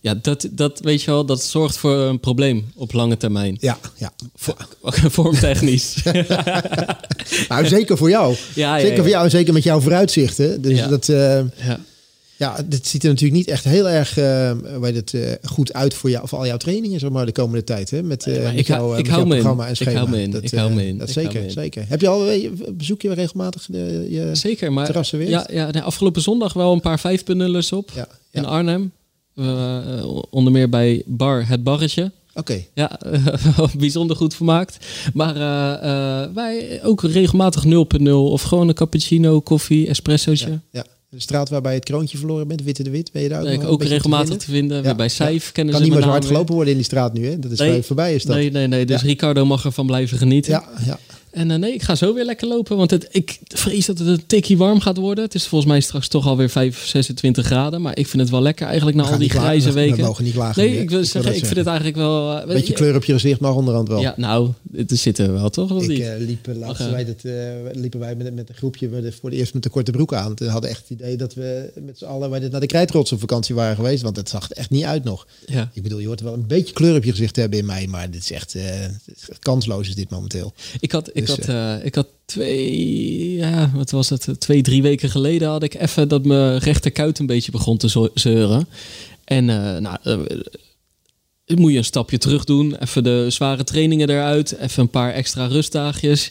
Ja, 0.06 0.14
dat, 0.22 0.48
dat 0.50 0.80
weet 0.80 1.02
je 1.02 1.10
wel, 1.10 1.24
dat 1.26 1.42
zorgt 1.42 1.76
voor 1.76 1.96
een 1.96 2.20
probleem 2.20 2.64
op 2.74 2.92
lange 2.92 3.16
termijn. 3.16 3.56
Ja, 3.60 3.78
ja. 3.96 4.12
Vormtechnisch. 5.16 6.02
nou, 7.48 7.66
zeker 7.66 7.96
voor 7.96 8.10
jou. 8.10 8.36
Ja, 8.54 8.78
zeker 8.78 8.96
ja, 8.96 9.02
voor 9.02 9.10
jou 9.10 9.24
en 9.24 9.30
zeker 9.30 9.52
met 9.52 9.62
jouw 9.62 9.80
vooruitzichten. 9.80 10.62
Dus 10.62 10.88
dat, 10.88 11.08
uh, 11.08 11.16
ja. 11.66 11.80
ja, 12.36 12.56
dit 12.66 12.86
ziet 12.86 13.02
er 13.02 13.08
natuurlijk 13.08 13.36
niet 13.38 13.48
echt 13.48 13.64
heel 13.64 13.88
erg 13.88 14.18
uh, 14.18 14.52
weet 14.80 14.94
het, 14.94 15.12
uh, 15.12 15.32
goed 15.42 15.72
uit 15.72 15.94
voor, 15.94 16.10
jou, 16.10 16.28
voor 16.28 16.38
al 16.38 16.46
jouw 16.46 16.56
trainingen 16.56 17.00
zeg 17.00 17.10
maar, 17.10 17.26
de 17.26 17.32
komende 17.32 17.64
tijd. 17.64 17.90
Hè? 17.90 18.02
Met, 18.02 18.26
nee, 18.26 18.40
met 18.40 18.56
ik, 18.56 18.66
jouw, 18.66 18.90
ik 18.90 18.96
met 18.96 19.06
hou 19.06 19.18
jouw 19.18 19.28
me 19.28 19.34
programma 19.34 19.62
in. 19.62 19.68
en 19.68 19.76
schema. 19.76 19.90
Ik 19.90 19.96
hou 19.96 20.10
me 20.10 20.22
in. 20.22 20.30
Dat, 20.30 20.42
ik 20.42 20.50
hou 20.50 20.72
me 20.72 20.86
in. 20.86 20.98
Dat 20.98 21.08
ik 21.08 21.14
zeker, 21.14 21.42
in. 21.42 21.50
zeker. 21.50 21.84
Heb 21.88 22.00
je 22.00 22.08
al, 22.08 22.26
bezoek 22.72 23.02
je 23.02 23.14
regelmatig 23.14 23.66
de, 23.68 24.06
je 24.10 24.30
zeker, 24.32 24.72
maar, 24.72 24.86
terrassen 24.86 25.18
weer? 25.18 25.28
Ja, 25.28 25.46
ja 25.50 25.70
nee, 25.70 25.82
afgelopen 25.82 26.22
zondag 26.22 26.52
wel 26.52 26.72
een 26.72 26.80
paar 26.80 27.00
vijfpunnelers 27.00 27.72
op 27.72 27.90
ja, 27.94 28.08
in 28.30 28.44
Arnhem. 28.44 28.92
Uh, 29.36 30.22
onder 30.30 30.52
meer 30.52 30.68
bij 30.68 31.02
Bar 31.06 31.48
Het 31.48 31.62
Barretje. 31.62 32.12
Oké. 32.34 32.38
Okay. 32.38 32.68
Ja, 32.74 33.00
bijzonder 33.78 34.16
goed 34.16 34.34
vermaakt. 34.34 34.86
Maar 35.14 35.36
uh, 35.36 36.34
wij 36.34 36.80
ook 36.82 37.02
regelmatig 37.02 37.64
0.0 37.64 38.10
of 38.10 38.42
gewoon 38.42 38.68
een 38.68 38.74
cappuccino, 38.74 39.40
koffie, 39.40 39.88
espressootje. 39.88 40.50
Ja, 40.50 40.60
ja. 40.70 40.84
De 41.08 41.20
straat 41.20 41.48
waarbij 41.48 41.74
het 41.74 41.84
kroontje 41.84 42.18
verloren 42.18 42.48
bent, 42.48 42.62
Witte 42.62 42.82
de 42.82 42.90
Wit, 42.90 43.12
ben 43.12 43.22
je 43.22 43.28
daar 43.28 43.40
ook, 43.40 43.46
nee, 43.46 43.66
ook 43.66 43.82
regelmatig 43.82 44.36
te 44.36 44.50
vinden. 44.50 44.82
Ja. 44.82 44.94
Bij 44.94 45.08
Seif 45.08 45.44
ja. 45.46 45.50
kennen 45.52 45.74
kan 45.74 45.82
ze 45.82 45.88
niet 45.88 45.98
meer 45.98 46.06
zo 46.06 46.12
hard 46.12 46.24
gelopen 46.24 46.54
worden 46.54 46.72
in 46.72 46.78
die 46.78 46.86
straat 46.86 47.12
nu, 47.12 47.26
hè? 47.26 47.38
Dat 47.38 47.50
is 47.50 47.58
nee, 47.58 47.82
voorbij 47.82 48.14
is 48.14 48.24
dat. 48.24 48.36
Nee, 48.36 48.50
nee, 48.50 48.66
nee. 48.66 48.86
Dus. 48.86 49.02
Ricardo 49.02 49.44
mag 49.44 49.64
ervan 49.64 49.86
blijven 49.86 50.18
genieten. 50.18 50.52
Ja, 50.52 50.64
ja. 50.86 50.98
En 51.36 51.50
uh, 51.50 51.56
nee, 51.56 51.72
ik 51.72 51.82
ga 51.82 51.94
zo 51.94 52.14
weer 52.14 52.24
lekker 52.24 52.48
lopen. 52.48 52.76
Want 52.76 52.90
het, 52.90 53.08
ik 53.10 53.38
vrees 53.48 53.86
dat 53.86 53.98
het 53.98 54.08
een 54.08 54.26
tikkie 54.26 54.56
warm 54.56 54.80
gaat 54.80 54.96
worden. 54.96 55.24
Het 55.24 55.34
is 55.34 55.46
volgens 55.46 55.70
mij 55.70 55.80
straks 55.80 56.08
toch 56.08 56.26
alweer 56.26 56.50
5, 56.50 56.86
26 56.86 57.46
graden. 57.46 57.82
Maar 57.82 57.98
ik 57.98 58.06
vind 58.06 58.22
het 58.22 58.30
wel 58.30 58.42
lekker 58.42 58.66
eigenlijk 58.66 58.96
na 58.96 59.02
al 59.02 59.18
die 59.18 59.30
grijze 59.30 59.72
weken. 59.72 59.96
We 59.96 60.02
mogen 60.02 60.24
niet 60.24 60.32
klagen. 60.32 60.62
Nee, 60.62 60.80
ik 60.80 60.90
wil 60.90 61.00
ik 61.00 61.06
zeggen, 61.06 61.34
ik 61.34 61.44
vind 61.44 61.56
het 61.56 61.66
eigenlijk 61.66 61.96
wel... 61.96 62.38
Uh, 62.38 62.46
Beetje 62.46 62.72
kleur 62.72 62.94
op 62.94 63.04
je 63.04 63.12
gezicht 63.12 63.40
mag 63.40 63.54
onderhand 63.54 63.88
wel. 63.88 64.00
Ja, 64.00 64.14
nou, 64.16 64.50
het 64.72 64.98
zitten 64.98 65.32
wel 65.32 65.50
toch? 65.50 65.72
Of 65.72 65.82
ik 65.82 65.88
niet? 65.88 65.98
Uh, 65.98 66.12
liep 66.18 66.46
laatst 66.54 66.90
wij 66.90 67.04
dat, 67.04 67.22
liepen 67.72 68.00
wij 68.00 68.14
met, 68.14 68.34
met 68.34 68.48
een 68.48 68.54
groepje 68.54 68.88
voor 69.20 69.30
de 69.30 69.36
eerst 69.36 69.54
met 69.54 69.62
de 69.62 69.68
korte 69.68 69.90
broek 69.90 70.14
aan. 70.14 70.32
We 70.34 70.48
hadden 70.48 70.70
echt 70.70 70.80
het 70.88 70.90
idee 70.90 71.16
dat 71.16 71.34
we 71.34 71.72
met 71.84 71.98
z'n 71.98 72.04
allen 72.04 72.30
wij 72.30 72.48
naar 72.48 72.60
de 72.60 72.66
krijtrots 72.66 73.12
op 73.12 73.20
vakantie 73.20 73.54
waren 73.54 73.76
geweest. 73.76 74.02
Want 74.02 74.16
het 74.16 74.28
zag 74.28 74.50
er 74.50 74.56
echt 74.56 74.70
niet 74.70 74.84
uit 74.84 75.04
nog. 75.04 75.26
Ja. 75.46 75.70
Ik 75.72 75.82
bedoel, 75.82 75.98
je 75.98 76.06
hoort 76.06 76.20
wel 76.20 76.34
een 76.34 76.46
beetje 76.46 76.74
kleur 76.74 76.96
op 76.96 77.04
je 77.04 77.10
gezicht 77.10 77.36
hebben 77.36 77.58
in 77.58 77.66
mij. 77.66 77.86
Maar 77.86 78.10
dit 78.10 78.20
is 78.20 78.32
echt 78.32 78.56
kansloos 79.38 79.88
is 79.88 79.94
dit 79.94 80.10
momenteel. 80.10 80.52
Ik 80.80 80.92
had, 80.92 81.10
ik 81.12 81.25
had, 81.28 81.84
ik 81.84 81.94
had 81.94 82.06
twee, 82.24 83.32
ja, 83.34 83.70
wat 83.74 83.90
was 83.90 84.08
het? 84.08 84.28
Twee, 84.38 84.62
drie 84.62 84.82
weken 84.82 85.10
geleden 85.10 85.48
had 85.48 85.62
ik 85.62 85.74
even 85.74 86.08
dat 86.08 86.24
mijn 86.24 86.58
rechterkuit 86.58 87.18
een 87.18 87.26
beetje 87.26 87.50
begon 87.50 87.76
te 87.76 88.10
zeuren. 88.14 88.68
En 89.24 89.48
uh, 89.48 89.76
nou, 89.76 89.98
uh, 90.04 90.18
moet 91.56 91.72
je 91.72 91.78
een 91.78 91.84
stapje 91.84 92.18
terug 92.18 92.44
doen. 92.44 92.76
Even 92.76 93.04
de 93.04 93.26
zware 93.28 93.64
trainingen 93.64 94.10
eruit. 94.10 94.56
Even 94.58 94.82
een 94.82 94.88
paar 94.88 95.12
extra 95.12 95.46
rustdagjes. 95.46 96.30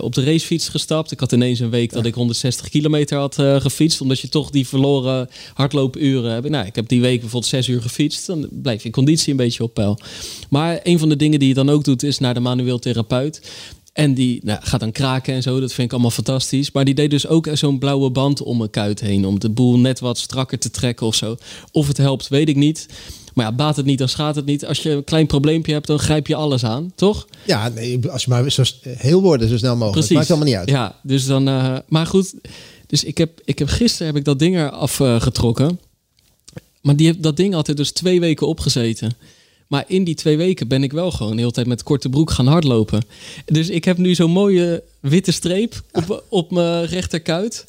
Op 0.00 0.14
de 0.14 0.24
racefiets 0.24 0.68
gestapt. 0.68 1.10
Ik 1.10 1.20
had 1.20 1.32
ineens 1.32 1.60
een 1.60 1.70
week 1.70 1.90
ja. 1.90 1.96
dat 1.96 2.06
ik 2.06 2.14
160 2.14 2.68
kilometer 2.68 3.18
had 3.18 3.34
gefietst. 3.34 4.00
Omdat 4.00 4.20
je 4.20 4.28
toch 4.28 4.50
die 4.50 4.66
verloren 4.68 5.28
hardloopuren 5.54 6.32
hebt. 6.32 6.48
Nou, 6.48 6.66
ik 6.66 6.74
heb 6.74 6.88
die 6.88 7.00
week 7.00 7.20
bijvoorbeeld 7.20 7.50
zes 7.50 7.68
uur 7.68 7.82
gefietst. 7.82 8.26
Dan 8.26 8.48
blijf 8.50 8.82
je 8.82 8.90
conditie 8.90 9.30
een 9.30 9.36
beetje 9.36 9.62
op 9.62 9.74
peil. 9.74 9.98
Maar 10.50 10.80
een 10.82 10.98
van 10.98 11.08
de 11.08 11.16
dingen 11.16 11.38
die 11.38 11.48
je 11.48 11.54
dan 11.54 11.70
ook 11.70 11.84
doet 11.84 12.02
is 12.02 12.18
naar 12.18 12.34
de 12.34 12.40
manueel 12.40 12.78
therapeut. 12.78 13.40
En 13.92 14.14
die 14.14 14.40
nou, 14.44 14.58
gaat 14.62 14.80
dan 14.80 14.92
kraken 14.92 15.34
en 15.34 15.42
zo. 15.42 15.60
Dat 15.60 15.72
vind 15.72 15.86
ik 15.86 15.92
allemaal 15.92 16.10
fantastisch. 16.10 16.72
Maar 16.72 16.84
die 16.84 16.94
deed 16.94 17.10
dus 17.10 17.26
ook 17.26 17.48
zo'n 17.52 17.78
blauwe 17.78 18.10
band 18.10 18.42
om 18.42 18.58
mijn 18.58 18.70
kuit 18.70 19.00
heen. 19.00 19.26
Om 19.26 19.40
de 19.40 19.50
boel 19.50 19.78
net 19.78 20.00
wat 20.00 20.18
strakker 20.18 20.58
te 20.58 20.70
trekken 20.70 21.06
of 21.06 21.14
zo. 21.14 21.36
Of 21.70 21.86
het 21.86 21.96
helpt, 21.96 22.28
weet 22.28 22.48
ik 22.48 22.56
niet. 22.56 22.86
Maar 23.34 23.46
ja, 23.46 23.52
baat 23.52 23.76
het 23.76 23.86
niet, 23.86 23.98
dan 23.98 24.08
schaadt 24.08 24.36
het 24.36 24.44
niet. 24.44 24.66
Als 24.66 24.82
je 24.82 24.90
een 24.90 25.04
klein 25.04 25.26
probleempje 25.26 25.72
hebt, 25.72 25.86
dan 25.86 25.98
grijp 25.98 26.26
je 26.26 26.34
alles 26.34 26.64
aan, 26.64 26.92
toch? 26.94 27.26
Ja, 27.46 27.68
nee, 27.68 28.10
als 28.10 28.24
je 28.24 28.30
maar 28.30 28.50
zo 28.50 28.62
heel 28.84 29.22
worden, 29.22 29.48
zo 29.48 29.56
snel 29.56 29.76
mogelijk. 29.76 29.92
Precies. 29.92 30.16
Maakt 30.16 30.28
allemaal 30.28 30.48
niet 30.48 30.56
uit. 30.56 30.68
Ja, 30.68 30.98
dus 31.02 31.26
dan... 31.26 31.48
Uh, 31.48 31.78
maar 31.88 32.06
goed, 32.06 32.34
dus 32.86 33.04
ik 33.04 33.18
heb, 33.18 33.40
ik 33.44 33.58
heb 33.58 33.68
gisteren 33.68 34.06
heb 34.06 34.16
ik 34.16 34.24
dat 34.24 34.38
ding 34.38 34.56
eraf 34.56 35.00
uh, 35.00 35.20
getrokken. 35.20 35.78
Maar 36.80 36.96
die, 36.96 37.20
dat 37.20 37.36
ding 37.36 37.54
had 37.54 37.68
er 37.68 37.74
dus 37.74 37.92
twee 37.92 38.20
weken 38.20 38.46
opgezeten. 38.46 39.16
Maar 39.72 39.84
in 39.86 40.04
die 40.04 40.14
twee 40.14 40.36
weken 40.36 40.68
ben 40.68 40.82
ik 40.82 40.92
wel 40.92 41.10
gewoon 41.10 41.32
de 41.32 41.38
hele 41.38 41.52
tijd 41.52 41.66
met 41.66 41.82
korte 41.82 42.08
broek 42.08 42.30
gaan 42.30 42.46
hardlopen. 42.46 43.02
Dus 43.44 43.68
ik 43.68 43.84
heb 43.84 43.96
nu 43.96 44.14
zo'n 44.14 44.30
mooie 44.30 44.82
witte 45.00 45.32
streep 45.32 45.82
op, 45.92 46.24
op 46.28 46.50
mijn 46.50 46.84
rechterkuit. 46.84 47.66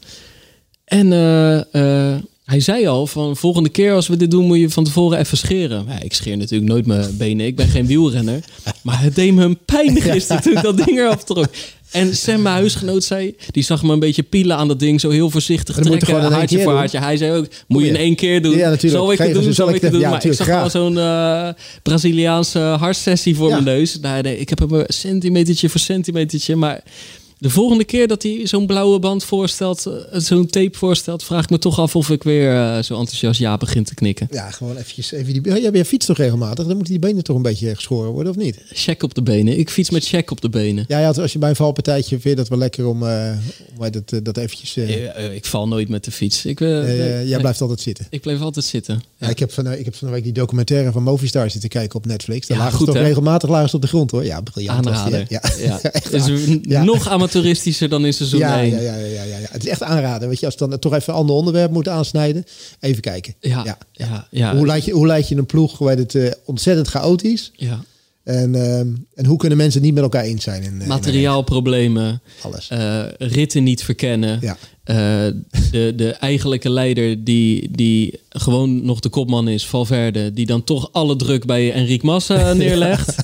En 0.85 1.11
uh, 1.11 1.61
uh, 1.71 2.15
hij 2.45 2.59
zei 2.59 2.87
al 2.87 3.07
van 3.07 3.37
volgende 3.37 3.69
keer 3.69 3.93
als 3.93 4.07
we 4.07 4.17
dit 4.17 4.31
doen 4.31 4.45
moet 4.45 4.59
je 4.59 4.69
van 4.69 4.83
tevoren 4.83 5.19
even 5.19 5.37
scheren. 5.37 5.85
Ja, 5.87 6.01
ik 6.01 6.13
scheer 6.13 6.37
natuurlijk 6.37 6.71
nooit 6.71 6.85
mijn 6.85 7.17
benen. 7.17 7.45
Ik 7.45 7.55
ben 7.55 7.67
geen 7.67 7.85
wielrenner. 7.87 8.39
Maar 8.81 9.01
het 9.01 9.15
deed 9.15 9.33
me 9.33 9.43
een 9.43 9.59
pijn 9.65 10.01
gisteren 10.11 10.41
toen 10.41 10.57
ik 10.57 10.61
dat 10.63 10.77
ding 10.77 10.97
eraf 10.99 11.23
trok. 11.23 11.47
En 11.91 12.15
Sam, 12.15 12.41
mijn 12.41 12.55
huisgenoot, 12.55 13.03
zei... 13.03 13.35
Die 13.51 13.63
zag 13.63 13.83
me 13.83 13.93
een 13.93 13.99
beetje 13.99 14.23
pielen 14.23 14.57
aan 14.57 14.67
dat 14.67 14.79
ding. 14.79 14.99
Zo 14.99 15.09
heel 15.09 15.29
voorzichtig 15.29 15.75
moet 15.75 15.99
trekken. 15.99 16.31
Haartje 16.31 16.55
keer 16.55 16.63
voor 16.63 16.71
doen. 16.71 16.79
haartje. 16.81 16.99
Hij 16.99 17.17
zei 17.17 17.31
ook, 17.37 17.45
moet 17.67 17.81
je 17.81 17.87
in 17.87 17.95
één 17.95 18.15
keer 18.15 18.41
doen. 18.41 18.57
Ja, 18.57 18.69
natuurlijk. 18.69 19.01
Zal 19.03 19.11
ik 19.11 19.17
het 19.17 19.33
doen, 19.33 19.53
zal 19.53 19.69
ik 19.73 19.81
het 19.81 19.91
doen. 19.91 19.99
ja, 19.99 20.09
maar 20.09 20.25
ik 20.25 20.33
zag 20.33 20.47
wel 20.47 20.69
zo'n 20.69 20.97
eh, 20.97 21.49
Braziliaanse 21.83 22.59
hartsessie 22.59 23.35
voor 23.35 23.47
Ja. 23.49 23.53
mijn 23.61 23.77
neus. 23.77 23.99
Nee, 23.99 24.21
nee, 24.21 24.39
ik 24.39 24.49
heb 24.49 24.59
hem 24.59 24.73
een 24.73 24.85
centimetertje 24.87 25.69
voor 25.69 25.79
centimetertje. 25.79 26.55
Maar 26.55 26.81
de 27.43 27.49
volgende 27.49 27.83
keer 27.83 28.07
dat 28.07 28.23
hij 28.23 28.39
zo'n 28.43 28.65
blauwe 28.65 28.99
band 28.99 29.23
voorstelt... 29.23 29.85
eh, 29.85 29.93
zo'n 30.19 30.47
tape 30.47 30.77
voorstelt... 30.77 31.23
vraag 31.23 31.43
ik 31.43 31.49
me 31.49 31.57
toch 31.59 31.79
af 31.79 31.95
of 31.95 32.09
ik 32.09 32.23
weer 32.23 32.55
eh, 32.55 32.83
zo 32.83 32.97
enthousiast 32.99 33.39
ja 33.39 33.57
begin 33.57 33.83
te 33.83 33.93
knikken. 33.95 34.27
Ja, 34.31 34.51
gewoon 34.51 34.77
eventjes 34.77 35.11
even 35.11 35.33
die... 35.43 35.61
Ja, 35.61 35.69
jij 35.71 35.85
fietst 35.85 36.07
toch 36.07 36.17
regelmatig? 36.17 36.65
Dan 36.65 36.75
moeten 36.75 36.91
die 36.93 37.01
benen 37.01 37.23
toch 37.23 37.35
een 37.35 37.41
beetje 37.41 37.75
geschoren 37.75 38.11
worden, 38.11 38.31
of 38.31 38.37
niet? 38.37 38.57
Check 38.71 39.03
op 39.03 39.13
de 39.13 39.21
benen. 39.21 39.57
Ik 39.59 39.69
fiets 39.69 39.89
met 39.89 40.05
check 40.05 40.31
op 40.31 40.41
de 40.41 40.49
benen. 40.49 40.85
Ja, 40.87 40.99
ja, 40.99 41.07
als 41.11 41.33
je 41.33 41.39
bij 41.39 41.49
een 41.49 41.55
valpartijtje 41.55 42.09
vind 42.19 42.23
je 42.23 42.35
dat 42.35 42.47
wel 42.47 42.57
lekker 42.57 42.87
om, 42.87 43.07
eh, 43.07 43.31
om 43.77 43.91
dat, 43.91 44.11
eh, 44.11 44.19
dat 44.23 44.37
eventjes... 44.37 44.77
ik 45.33 45.45
val 45.45 45.67
nooit 45.67 45.89
met 45.89 46.03
de 46.03 46.11
fiets. 46.11 46.45
Ik, 46.45 46.59
jij 46.59 47.37
blijft 47.39 47.61
altijd 47.61 47.79
zitten. 47.81 48.05
ik 48.09 48.21
blijf 48.21 48.41
altijd 48.41 48.65
zitten. 48.65 49.03
Ja, 49.17 49.27
ik, 49.29 49.39
heb 49.39 49.51
van, 49.51 49.71
ik 49.71 49.85
heb 49.85 49.95
van 49.95 50.07
de 50.07 50.13
week 50.13 50.23
die 50.23 50.33
documentaire 50.33 50.91
van 50.91 51.03
Movistar 51.03 51.49
zitten 51.49 51.69
kijken 51.69 51.95
op 51.95 52.05
Netflix. 52.05 52.47
Daar 52.47 52.57
Ja, 52.57 52.63
lagen 52.63 52.77
goed, 52.77 52.87
toch 52.87 52.95
hè? 52.95 53.01
regelmatig 53.03 53.49
lagen 53.49 53.69
ze 53.69 53.75
op 53.75 53.81
de 53.81 53.87
grond 53.87 54.11
hoor. 54.11 54.25
Ja, 54.25 54.41
briljant. 54.41 54.83
die? 54.83 54.91
Aanraden. 54.93 55.25
ja. 55.29 55.41
Ja. 55.59 55.79
Het 55.91 56.13
is 56.13 56.25
n- 56.27 56.63
Ja. 56.67 56.83
Nog 57.33 57.43
amateuristischer 57.43 57.89
dan 57.89 58.05
in 58.05 58.13
seizoen 58.13 58.39
Ja, 58.39 58.59
1. 58.61 58.69
ja, 58.71 58.79
ja, 58.79 58.95
ja, 58.95 59.23
ja, 59.23 59.37
ja. 59.37 59.47
Het 59.51 59.63
is 59.63 59.69
echt 59.69 59.83
aanraden. 59.83 60.29
Weet 60.29 60.39
je, 60.39 60.45
als 60.45 60.57
dan 60.57 60.79
toch 60.79 60.93
even 60.93 61.13
een 61.13 61.19
ander 61.19 61.35
onderwerp 61.35 61.71
moeten 61.71 61.91
aansnijden. 61.93 62.43
Even 62.79 63.01
kijken. 63.01 63.33
Ja, 63.39 63.61
Ja, 63.65 63.77
ja, 63.91 64.27
ja. 64.31 64.55
Hoe, 64.55 64.65
leid 64.65 64.85
je, 64.85 64.91
hoe 64.91 65.07
leid 65.07 65.27
je 65.27 65.35
een 65.35 65.45
ploeg? 65.45 65.77
Hoe 65.77 65.89
heet 65.89 65.97
het 65.97 66.15
eh, 66.15 66.31
ontzettend 66.45 66.87
chaotisch? 66.87 67.51
ja. 67.55 67.83
En, 68.23 68.55
ehm, 68.55 68.87
en 69.15 69.25
hoe 69.25 69.37
kunnen 69.37 69.57
mensen 69.57 69.81
niet 69.81 69.93
met 69.93 70.03
elkaar 70.03 70.23
eens 70.23 70.43
zijn? 70.43 70.63
In, 70.63 70.81
eh, 70.81 70.87
Materiaalproblemen, 70.87 72.21
alles. 72.41 72.67
eh, 72.67 73.03
ritten 73.17 73.63
niet 73.63 73.83
verkennen. 73.83 74.37
Ja. 74.41 74.57
De, 75.71 75.93
de 75.95 76.11
eigenlijke 76.11 76.69
leider 76.69 77.23
die, 77.23 77.69
die 77.71 78.19
gewoon 78.29 78.85
nog 78.85 78.99
de 78.99 79.09
kopman 79.09 79.47
is, 79.47 79.65
Valverde, 79.67 80.33
die 80.33 80.45
dan 80.45 80.63
toch 80.63 80.89
alle 80.91 81.15
druk 81.15 81.45
bij 81.45 81.71
Enric 81.73 82.01
Massa 82.03 82.53
neerlegt. 82.63 83.15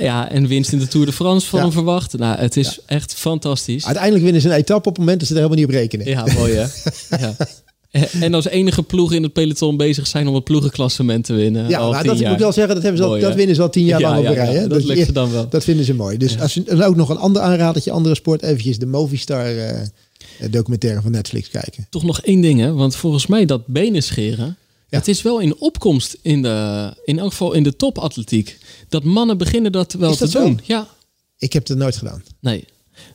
Ja, 0.00 0.30
en 0.30 0.46
winst 0.46 0.72
in 0.72 0.78
de 0.78 0.88
Tour 0.88 1.06
de 1.06 1.12
France 1.12 1.46
van 1.46 1.58
Ja. 1.58 1.64
hem 1.64 1.74
verwacht. 1.74 2.18
Nou, 2.18 2.38
het 2.38 2.56
is 2.56 2.78
echt 2.86 3.14
fantastisch. 3.14 3.84
Uiteindelijk 3.84 4.24
winnen 4.24 4.42
ze 4.42 4.48
een 4.48 4.54
etappe 4.54 4.88
op 4.88 4.94
het 4.94 4.98
moment 4.98 5.18
dat 5.18 5.28
ze 5.28 5.34
er 5.34 5.40
helemaal 5.40 5.64
niet 5.64 5.74
op 5.74 5.80
rekenen. 5.80 6.06
Ja, 6.06 6.24
mooi 6.34 6.52
hè? 6.54 6.66
ja. 7.20 7.36
En 8.20 8.34
als 8.34 8.46
enige 8.48 8.82
ploeg 8.82 9.12
in 9.12 9.22
het 9.22 9.32
peloton 9.32 9.76
bezig 9.76 10.06
zijn 10.06 10.28
om 10.28 10.34
het 10.34 10.44
ploegenklassement 10.44 11.24
te 11.24 11.32
winnen. 11.32 11.68
Ja, 11.68 11.78
al 11.78 11.92
dat 11.92 12.04
moet 12.04 12.20
ik 12.20 12.38
wel 12.38 12.52
zeggen, 12.52 12.74
dat, 12.74 12.82
hebben 12.82 12.96
ze 13.00 13.02
al, 13.06 13.10
Mooi, 13.10 13.22
dat 13.22 13.34
winnen 13.34 13.54
ze 13.54 13.62
al 13.62 13.70
tien 13.70 13.84
jaar 13.84 14.00
Ja, 14.00 14.10
lang 14.10 14.28
op 14.28 14.34
rij. 14.34 14.54
hè? 14.54 14.66
dat 14.66 14.84
lukt 14.84 15.06
ze 15.06 15.12
dan 15.12 15.32
wel. 15.32 15.48
Dat 15.56 15.64
vinden 15.64 15.84
ze 15.84 15.94
mooi. 15.94 16.16
Dus 16.16 16.40
als 16.40 16.54
je 16.54 16.62
en 16.66 16.82
ook 16.82 16.96
nog 16.96 17.08
een 17.08 17.16
ander 17.16 17.42
aanradertje, 17.42 17.90
andere 17.90 18.14
sport, 18.14 18.42
eventjes 18.42 18.78
de 18.78 18.86
Movistar 18.86 19.56
eh, 19.56 19.80
documentaire 20.50 21.00
van 21.02 21.10
Netflix 21.10 21.48
kijken. 21.48 21.86
Toch 21.90 22.02
nog 22.02 22.20
één 22.20 22.40
ding, 22.40 22.60
hè? 22.60 22.72
Want 22.72 22.96
volgens 22.96 23.26
mij 23.26 23.44
dat 23.44 23.66
benen 23.66 24.02
scheren. 24.02 24.56
Ja. 24.90 24.98
Het 24.98 25.08
is 25.08 25.22
wel 25.22 25.38
in 25.38 25.56
opkomst 25.60 26.16
in, 26.22 26.42
de, 26.42 26.92
in 27.04 27.18
elk 27.18 27.30
geval 27.30 27.52
in 27.52 27.62
de 27.62 27.76
topatletiek. 27.76 28.58
Dat 28.88 29.04
mannen 29.04 29.38
beginnen 29.38 29.72
dat 29.72 29.92
wel 29.92 30.10
Is 30.12 30.18
dat 30.18 30.30
te 30.30 30.38
zo? 30.38 30.44
doen. 30.44 30.60
Ja, 30.64 30.88
Ik 31.38 31.52
heb 31.52 31.66
dat 31.66 31.76
nooit 31.76 31.96
gedaan. 31.96 32.22
nee. 32.40 32.64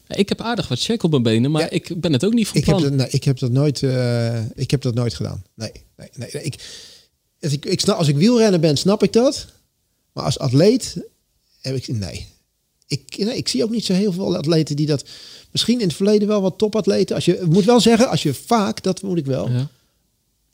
Ik 0.08 0.30
heb 0.30 0.42
aardig 0.42 0.68
wat 0.68 0.80
check 0.80 1.04
op 1.04 1.12
mijn 1.12 1.24
benen, 1.24 1.52
maar 1.52 1.62
Ja. 1.62 1.70
ik 1.70 2.02
ben 2.02 2.14
het 2.14 2.26
ook 2.26 2.34
niet 2.34 2.48
van 2.48 2.58
Ik 2.58 2.66
heb, 2.66 2.78
plan. 2.78 2.90
dat, 2.90 2.98
nee, 3.00 3.10
ik 3.10 3.24
heb 3.24 3.40
dat 3.40 3.52
nooit. 3.52 3.84
eh, 3.84 4.46
ik 4.56 4.72
heb 4.72 4.82
dat 4.82 4.94
nooit 4.94 5.14
gedaan. 5.14 5.44
Nee, 5.56 5.72
nee, 5.98 6.10
nee. 6.16 6.30
nee. 6.34 6.44
Ik, 6.44 6.56
als 7.42 7.52
ik, 7.52 7.66
ik 7.66 7.80
snap, 7.80 7.98
als 7.98 8.08
ik 8.08 8.16
wielrenner 8.16 8.60
ben, 8.60 8.78
snap 8.78 9.04
ik 9.04 9.14
dat. 9.14 9.46
Maar 10.14 10.24
als 10.24 10.40
atleet 10.40 10.96
heb 11.62 11.76
ik 11.76 11.88
nee. 11.88 12.28
Ik, 12.88 13.18
nee, 13.18 13.38
ik 13.38 13.48
zie 13.48 13.64
ook 13.64 13.70
niet 13.70 13.86
zo 13.86 13.94
heel 13.94 14.12
veel 14.12 14.36
atleten 14.38 14.76
die 14.76 14.86
dat. 14.86 15.06
Misschien 15.52 15.80
in 15.82 15.88
het 15.88 15.96
verleden 15.96 16.28
wel 16.28 16.42
wat 16.42 16.58
topatleten. 16.58 17.16
Als 17.16 17.26
je 17.26 17.46
moet 17.50 17.66
wel 17.66 17.80
zeggen, 17.80 18.10
als 18.10 18.24
je 18.24 18.34
vaak, 18.34 18.84
dat 18.84 19.02
moet 19.02 19.18
ik 19.18 19.26
wel. 19.26 19.50
Ja. 19.50 19.70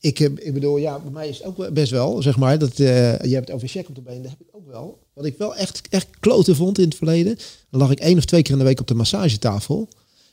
Ik, 0.02 0.18
heb, 0.18 0.40
ik 0.40 0.54
bedoel, 0.54 0.78
ja, 0.78 1.00
bij 1.00 1.12
mij 1.12 1.30
is 1.30 1.38
het 1.38 1.48
ook 1.48 1.74
best 1.74 1.92
wel, 1.92 2.22
zeg 2.22 2.38
maar, 2.38 2.60
dat 2.60 2.80
eh, 2.80 3.20
je 3.20 3.34
hebt 3.34 3.52
over 3.52 3.68
check 3.68 3.90
op 3.90 3.96
de 3.96 4.02
been, 4.02 4.22
dat 4.22 4.32
heb 4.32 4.42
ik 4.42 4.48
ook 4.52 4.68
wel. 4.68 5.00
Wat 5.14 5.26
ik 5.26 5.38
wel 5.38 5.56
echt, 5.56 5.82
echt 5.90 6.08
kloten 6.20 6.56
vond 6.56 6.78
in 6.78 6.86
het 6.86 6.96
verleden, 6.96 7.38
dan 7.70 7.80
lag 7.80 7.92
ik 7.92 8.00
één 8.00 8.18
of 8.18 8.26
twee 8.26 8.42
keer 8.42 8.52
in 8.52 8.60
de 8.60 8.66
week 8.66 8.80
op 8.80 8.88
de 8.88 8.94
massagetafel. 8.94 9.88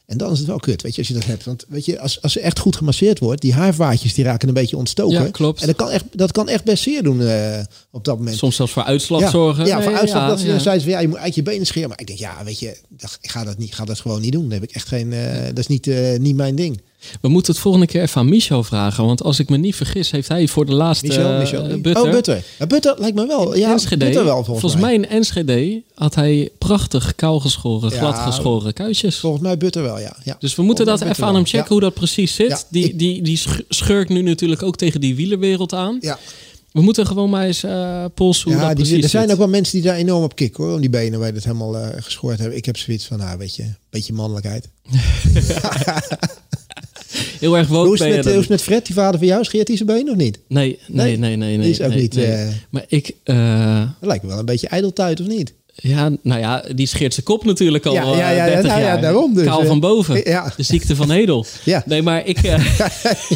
En 0.09 0.17
dan 0.17 0.33
is 0.33 0.39
het 0.39 0.47
wel 0.47 0.59
kut, 0.59 0.83
weet 0.83 0.95
je, 0.95 0.99
als 0.99 1.09
je 1.09 1.15
dat 1.15 1.25
hebt. 1.25 1.45
Want 1.45 1.65
weet 1.69 1.85
je, 1.85 2.01
als, 2.01 2.23
als 2.23 2.37
er 2.37 2.43
echt 2.43 2.59
goed 2.59 2.77
gemasseerd 2.77 3.19
wordt, 3.19 3.41
die 3.41 3.53
haarvaatjes 3.53 4.15
die 4.15 4.25
raken 4.25 4.49
een 4.49 4.55
beetje 4.55 4.77
ontstoken. 4.77 5.23
Ja, 5.23 5.31
klopt. 5.31 5.61
En 5.61 5.67
dat 5.67 5.77
kan 5.77 5.91
echt, 5.91 6.05
dat 6.13 6.33
kan 6.33 6.49
echt 6.49 6.65
best 6.65 6.83
zeer 6.83 7.03
doen 7.03 7.21
eh, 7.21 7.61
op 7.91 8.05
dat 8.05 8.19
moment. 8.19 8.37
Soms 8.37 8.57
zelfs 8.57 8.73
voor 8.73 8.83
uitslag 8.83 9.21
ja, 9.21 9.31
zorgen. 9.31 9.67
Ja, 9.67 9.83
voor 9.83 9.97
uitslag. 9.97 10.23
ja, 10.23 10.29
dat 10.29 10.39
ze 10.39 10.47
ja. 10.47 10.53
dan 10.53 10.61
zeiden 10.61 10.85
ze 10.85 10.91
van, 10.91 10.99
ja, 10.99 11.03
je 11.05 11.09
moet 11.09 11.19
uit 11.19 11.35
je 11.35 11.43
benen 11.43 11.67
scheren. 11.67 11.89
Maar 11.89 12.01
ik 12.01 12.07
denk, 12.07 12.19
ja, 12.19 12.45
weet 12.45 12.59
je, 12.59 12.77
ik 13.21 13.31
ga 13.31 13.45
dat, 13.45 13.59
niet, 13.59 13.75
ga 13.75 13.85
dat 13.85 14.01
gewoon 14.01 14.21
niet 14.21 14.33
doen. 14.33 14.43
Dan 14.43 14.53
heb 14.53 14.63
ik 14.63 14.71
echt 14.71 14.89
geen, 14.89 15.13
eh, 15.13 15.47
dat 15.47 15.59
is 15.59 15.67
niet, 15.67 15.91
niet 16.19 16.37
mijn 16.37 16.55
ding. 16.55 16.81
We 17.21 17.29
moeten 17.29 17.53
het 17.53 17.63
volgende 17.63 17.87
keer 17.87 18.03
even 18.03 18.21
aan 18.21 18.29
Michel 18.29 18.63
vragen. 18.63 19.05
Want 19.05 19.23
als 19.23 19.39
ik 19.39 19.49
me 19.49 19.57
niet 19.57 19.77
vergis, 19.77 20.11
heeft 20.11 20.29
hij 20.29 20.49
voor 20.49 20.67
de 20.67 20.73
laatste 20.73 21.07
Michel, 21.07 21.33
eh, 21.33 21.39
Michel. 21.39 21.81
Butter, 21.81 22.03
Oh, 22.05 22.11
Butter. 22.11 22.43
Ja, 22.59 22.67
Butter 22.67 22.95
lijkt 22.99 23.17
me 23.17 23.27
wel. 23.27 23.57
Ja, 23.57 23.71
Enschede, 23.73 24.05
Butter 24.05 24.25
wel 24.25 24.45
volgens, 24.45 24.77
mij. 24.77 24.95
in 24.95 25.09
Enschede 25.09 25.83
had 25.95 26.15
hij 26.15 26.51
prachtig 26.59 27.15
kaalgeschoren, 27.15 27.91
Ja. 27.91 27.99
gladgeschoren 27.99 28.73
kuitjes. 28.73 29.17
Volgens 29.19 29.43
mij 29.43 29.57
Butter 29.59 29.83
wel, 29.83 29.99
ja. 29.99 30.17
ja. 30.25 30.37
Dus 30.39 30.55
we 30.55 30.63
moeten 30.63 30.87
dat 30.87 30.99
Volgens 30.99 31.19
even 31.19 31.29
aan 31.29 31.35
hem 31.35 31.47
checken 31.47 31.69
hoe 31.69 31.81
dat 31.81 31.95
precies 31.95 32.35
zit. 32.35 32.67
Die, 32.71 32.85
ik- 32.85 32.99
die, 32.99 33.23
die 33.23 33.37
sch- 33.37 33.61
schurkt 33.69 34.11
nu 34.11 34.23
natuurlijk 34.23 34.63
ook 34.63 34.77
tegen 34.77 35.01
die 35.01 35.15
wielerwereld 35.15 35.73
aan. 35.75 35.99
Ja, 36.01 36.19
We 36.73 36.81
moeten 36.81 37.07
gewoon 37.07 37.31
maar 37.31 37.45
eens 37.47 37.63
eh 37.63 38.05
polsen 38.15 38.51
hoe 38.53 38.61
ja 38.61 38.67
dat 38.69 38.77
die, 38.77 38.85
precies 38.85 39.05
er 39.05 39.11
zijn 39.11 39.23
zit. 39.23 39.33
ook 39.33 39.39
wel 39.39 39.49
mensen 39.49 39.75
die 39.81 39.83
daar 39.89 39.97
enorm 39.97 40.23
op 40.23 40.35
kicken 40.35 40.65
hoor. 40.65 40.73
Om 40.75 40.81
die 40.81 40.91
benen 40.91 41.19
waar 41.19 41.29
je 41.29 41.35
het 41.35 41.45
helemaal 41.45 41.77
eh, 41.79 42.03
geschoord 42.03 42.39
hebben. 42.39 42.57
Ik 42.57 42.65
heb 42.65 42.77
zoiets 42.77 43.05
van, 43.05 43.19
nou 43.19 43.39
weet 43.39 43.57
je, 43.57 43.63
een 43.63 43.77
beetje 43.91 44.13
mannelijkheid. 44.13 44.69
Heel 47.41 47.57
erg 47.57 47.69
woke 47.69 47.87
Hoe 47.87 47.95
is, 47.95 48.01
het 48.01 48.09
met, 48.09 48.17
hoe 48.17 48.25
dan. 48.25 48.33
is 48.35 48.41
het 48.41 48.49
met 48.49 48.63
Fred, 48.63 48.87
die 48.87 48.95
vader 48.95 49.19
van 49.19 49.29
jou? 49.29 49.45
Scheert 49.45 49.69
hij 49.69 49.77
zijn 49.77 49.89
been 49.89 50.11
of 50.11 50.17
niet? 50.17 50.39
Nee, 50.49 50.79
nee, 50.87 51.07
Nee? 51.07 51.17
nee, 51.17 51.37
nee. 51.37 51.57
nee, 51.57 51.59
Die 51.67 51.71
is 51.71 51.81
ook 51.81 51.89
nee, 51.89 52.01
niet, 52.01 52.15
nee. 52.15 52.27
eh, 52.27 52.49
Maar 52.71 52.85
ik... 52.89 53.11
eh, 53.25 53.81
Dat 54.01 54.09
lijkt 54.09 54.23
me 54.23 54.29
wel 54.29 54.39
een 54.39 54.45
beetje 54.45 54.69
ijdeltuit 54.69 55.21
of 55.21 55.27
niet? 55.27 55.53
Ja, 55.81 56.11
nou 56.23 56.41
ja, 56.41 56.65
die 56.75 56.87
scheert 56.87 57.13
zijn 57.15 57.27
kop 57.27 57.45
natuurlijk 57.45 57.87
al 57.87 57.93
Ja, 57.95 58.03
ja, 58.03 58.11
ja, 58.17 58.31
ja, 58.31 58.45
ja, 58.45 58.45
30 58.47 58.67
nou 58.67 58.81
ja, 58.81 58.87
jaar. 58.87 59.01
daarom 59.01 59.35
dus, 59.35 59.45
Kaal 59.45 59.61
eh. 59.61 59.67
van 59.67 59.81
boven. 59.81 60.21
Ja. 60.25 60.53
De 60.57 60.63
ziekte 60.63 60.97
van 60.97 61.11
Hedel. 61.11 61.47
Ja. 61.65 61.83
Nee, 61.87 62.03
maar 62.03 62.27
ik... 62.27 62.39
eh, 62.39 62.79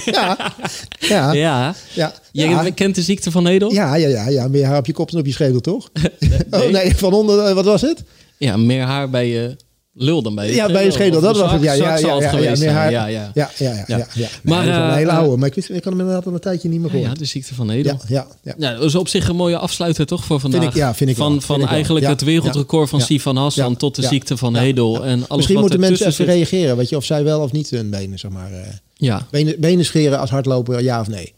ja, 0.04 0.36
ja, 0.98 1.32
ja, 1.32 1.32
ja. 1.32 1.74
ja. 1.94 2.12
Jij 2.32 2.48
ja. 2.48 2.70
kent 2.74 2.94
de 2.94 3.02
ziekte 3.02 3.30
van 3.30 3.46
Hedel? 3.46 3.72
Ja, 3.72 3.94
ja, 3.94 4.08
ja, 4.08 4.28
ja, 4.28 4.48
meer 4.48 4.64
haar 4.64 4.78
op 4.78 4.86
je 4.86 4.92
kop 4.92 5.10
dan 5.10 5.20
op 5.20 5.26
je 5.26 5.32
schedel, 5.32 5.60
toch? 5.60 5.90
Oh 6.50 6.68
nee, 6.70 6.96
van 6.96 7.12
onder, 7.12 7.44
eh, 7.44 7.54
wat 7.54 7.64
was 7.64 7.80
het? 7.80 8.02
Ja, 8.36 8.56
meer 8.56 8.82
haar 8.82 9.10
bij 9.10 9.28
je 9.28 9.56
lul 9.94 10.22
dan 10.22 10.34
bij 10.34 10.46
je 10.46 10.54
Ja, 10.54 10.66
bij 10.66 10.84
je 10.84 10.90
schedel, 10.90 11.20
dat 11.20 11.36
was 11.36 11.52
het. 11.52 11.62
Ja, 11.62 11.72
ja, 11.72 11.96
ja, 11.98 12.88
ja, 12.88 13.06
ja. 13.06 13.30
Ja, 13.34 13.84
ja. 14.14 14.28
Maar, 14.42 14.66
een 14.68 14.72
eh, 14.90 14.94
hele 14.94 15.10
oude, 15.12 15.36
maar 15.36 15.48
ik, 15.48 15.54
wist, 15.54 15.68
ik 15.68 15.74
had 15.74 15.84
hem 15.92 16.00
inderdaad 16.00 16.26
al 16.26 16.32
een 16.32 16.40
tijdje 16.40 16.68
niet 16.68 16.80
meer 16.80 16.90
gehoord. 16.90 17.08
ja, 17.08 17.14
de 17.14 17.24
ziekte 17.24 17.54
van 17.54 17.70
Hedel. 17.70 18.00
Ja, 18.08 18.26
ja, 18.42 18.54
ja. 18.58 18.78
Is 18.78 18.94
op 18.94 19.08
zich 19.08 19.28
een 19.28 19.36
mooie 19.36 19.58
afsluiter 19.58 20.06
toch 20.06 20.24
voor 20.24 20.40
vandaag. 20.40 20.62
Ik- 20.64 20.74
ja, 20.74 20.94
vind 20.94 21.10
ik 21.10 21.16
van 21.16 21.42
van 21.42 21.60
ik 21.60 21.68
eigenlijk 21.68 22.06
het 22.06 22.22
wereldrecord 22.22 22.88
van 22.88 23.00
Sifan 23.00 23.36
Hassan 23.36 23.76
tot 23.76 23.94
de 23.94 24.02
ziekte 24.02 24.36
van 24.36 24.56
Hedel. 24.56 25.04
En 25.04 25.18
alles 25.18 25.28
Misschien 25.36 25.54
wat 25.54 25.62
moeten 25.62 25.80
mensen 25.80 26.06
even 26.06 26.24
reageren, 26.24 26.76
weet 26.76 26.88
je, 26.88 26.96
of 26.96 27.04
zij 27.04 27.24
wel 27.24 27.40
of 27.40 27.52
niet 27.52 27.70
hun 27.70 27.90
benen, 27.90 28.18
zeg 28.18 28.30
maar. 28.30 28.52
eh, 28.52 28.58
Ja, 28.94 29.26
benen, 29.30 29.60
benen 29.60 29.84
scheren 29.84 30.18
als 30.18 30.30
hardloper, 30.30 30.82
ja 30.82 31.00
of 31.00 31.08
nee? 31.08 31.32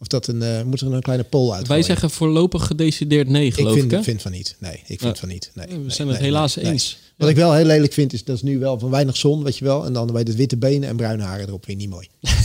Of 0.00 0.06
dat 0.06 0.26
een, 0.26 0.42
eh 0.42 0.62
moet 0.62 0.80
er 0.80 0.92
een 0.92 1.00
kleine 1.02 1.24
poll 1.24 1.52
uit? 1.52 1.68
wij 1.68 1.82
zeggen 1.82 2.10
voorlopig 2.10 2.66
gedecideerd 2.66 3.28
nee, 3.28 3.46
ik 3.46 3.54
geloof 3.54 3.72
vind, 3.74 3.92
ik. 3.92 4.02
vind 4.02 4.22
van 4.22 4.30
niet. 4.32 4.56
Nee, 4.58 4.82
ik 4.86 5.00
vind 5.00 5.18
van 5.18 5.28
niet. 5.28 5.50
Nee, 5.54 5.66
we 5.84 5.90
zijn 5.90 6.08
het 6.08 6.18
helaas 6.18 6.56
eens. 6.56 6.98
Wat 7.18 7.28
ik 7.28 7.36
wel 7.36 7.54
heel 7.54 7.64
lelijk 7.64 7.92
vind, 7.92 8.12
is 8.12 8.24
dat 8.24 8.36
is 8.36 8.42
nu 8.42 8.58
wel 8.58 8.78
van 8.78 8.90
weinig 8.90 9.16
zon, 9.16 9.44
weet 9.44 9.58
je 9.58 9.64
wel. 9.64 9.84
En 9.84 9.92
dan 9.92 10.06
bij 10.06 10.20
het 10.20 10.36
witte 10.36 10.56
benen 10.56 10.88
en 10.88 10.96
bruine 10.96 11.22
haren 11.22 11.48
erop. 11.48 11.64
Je 11.66 11.76
niet 11.76 11.90
mooi. 11.90 12.08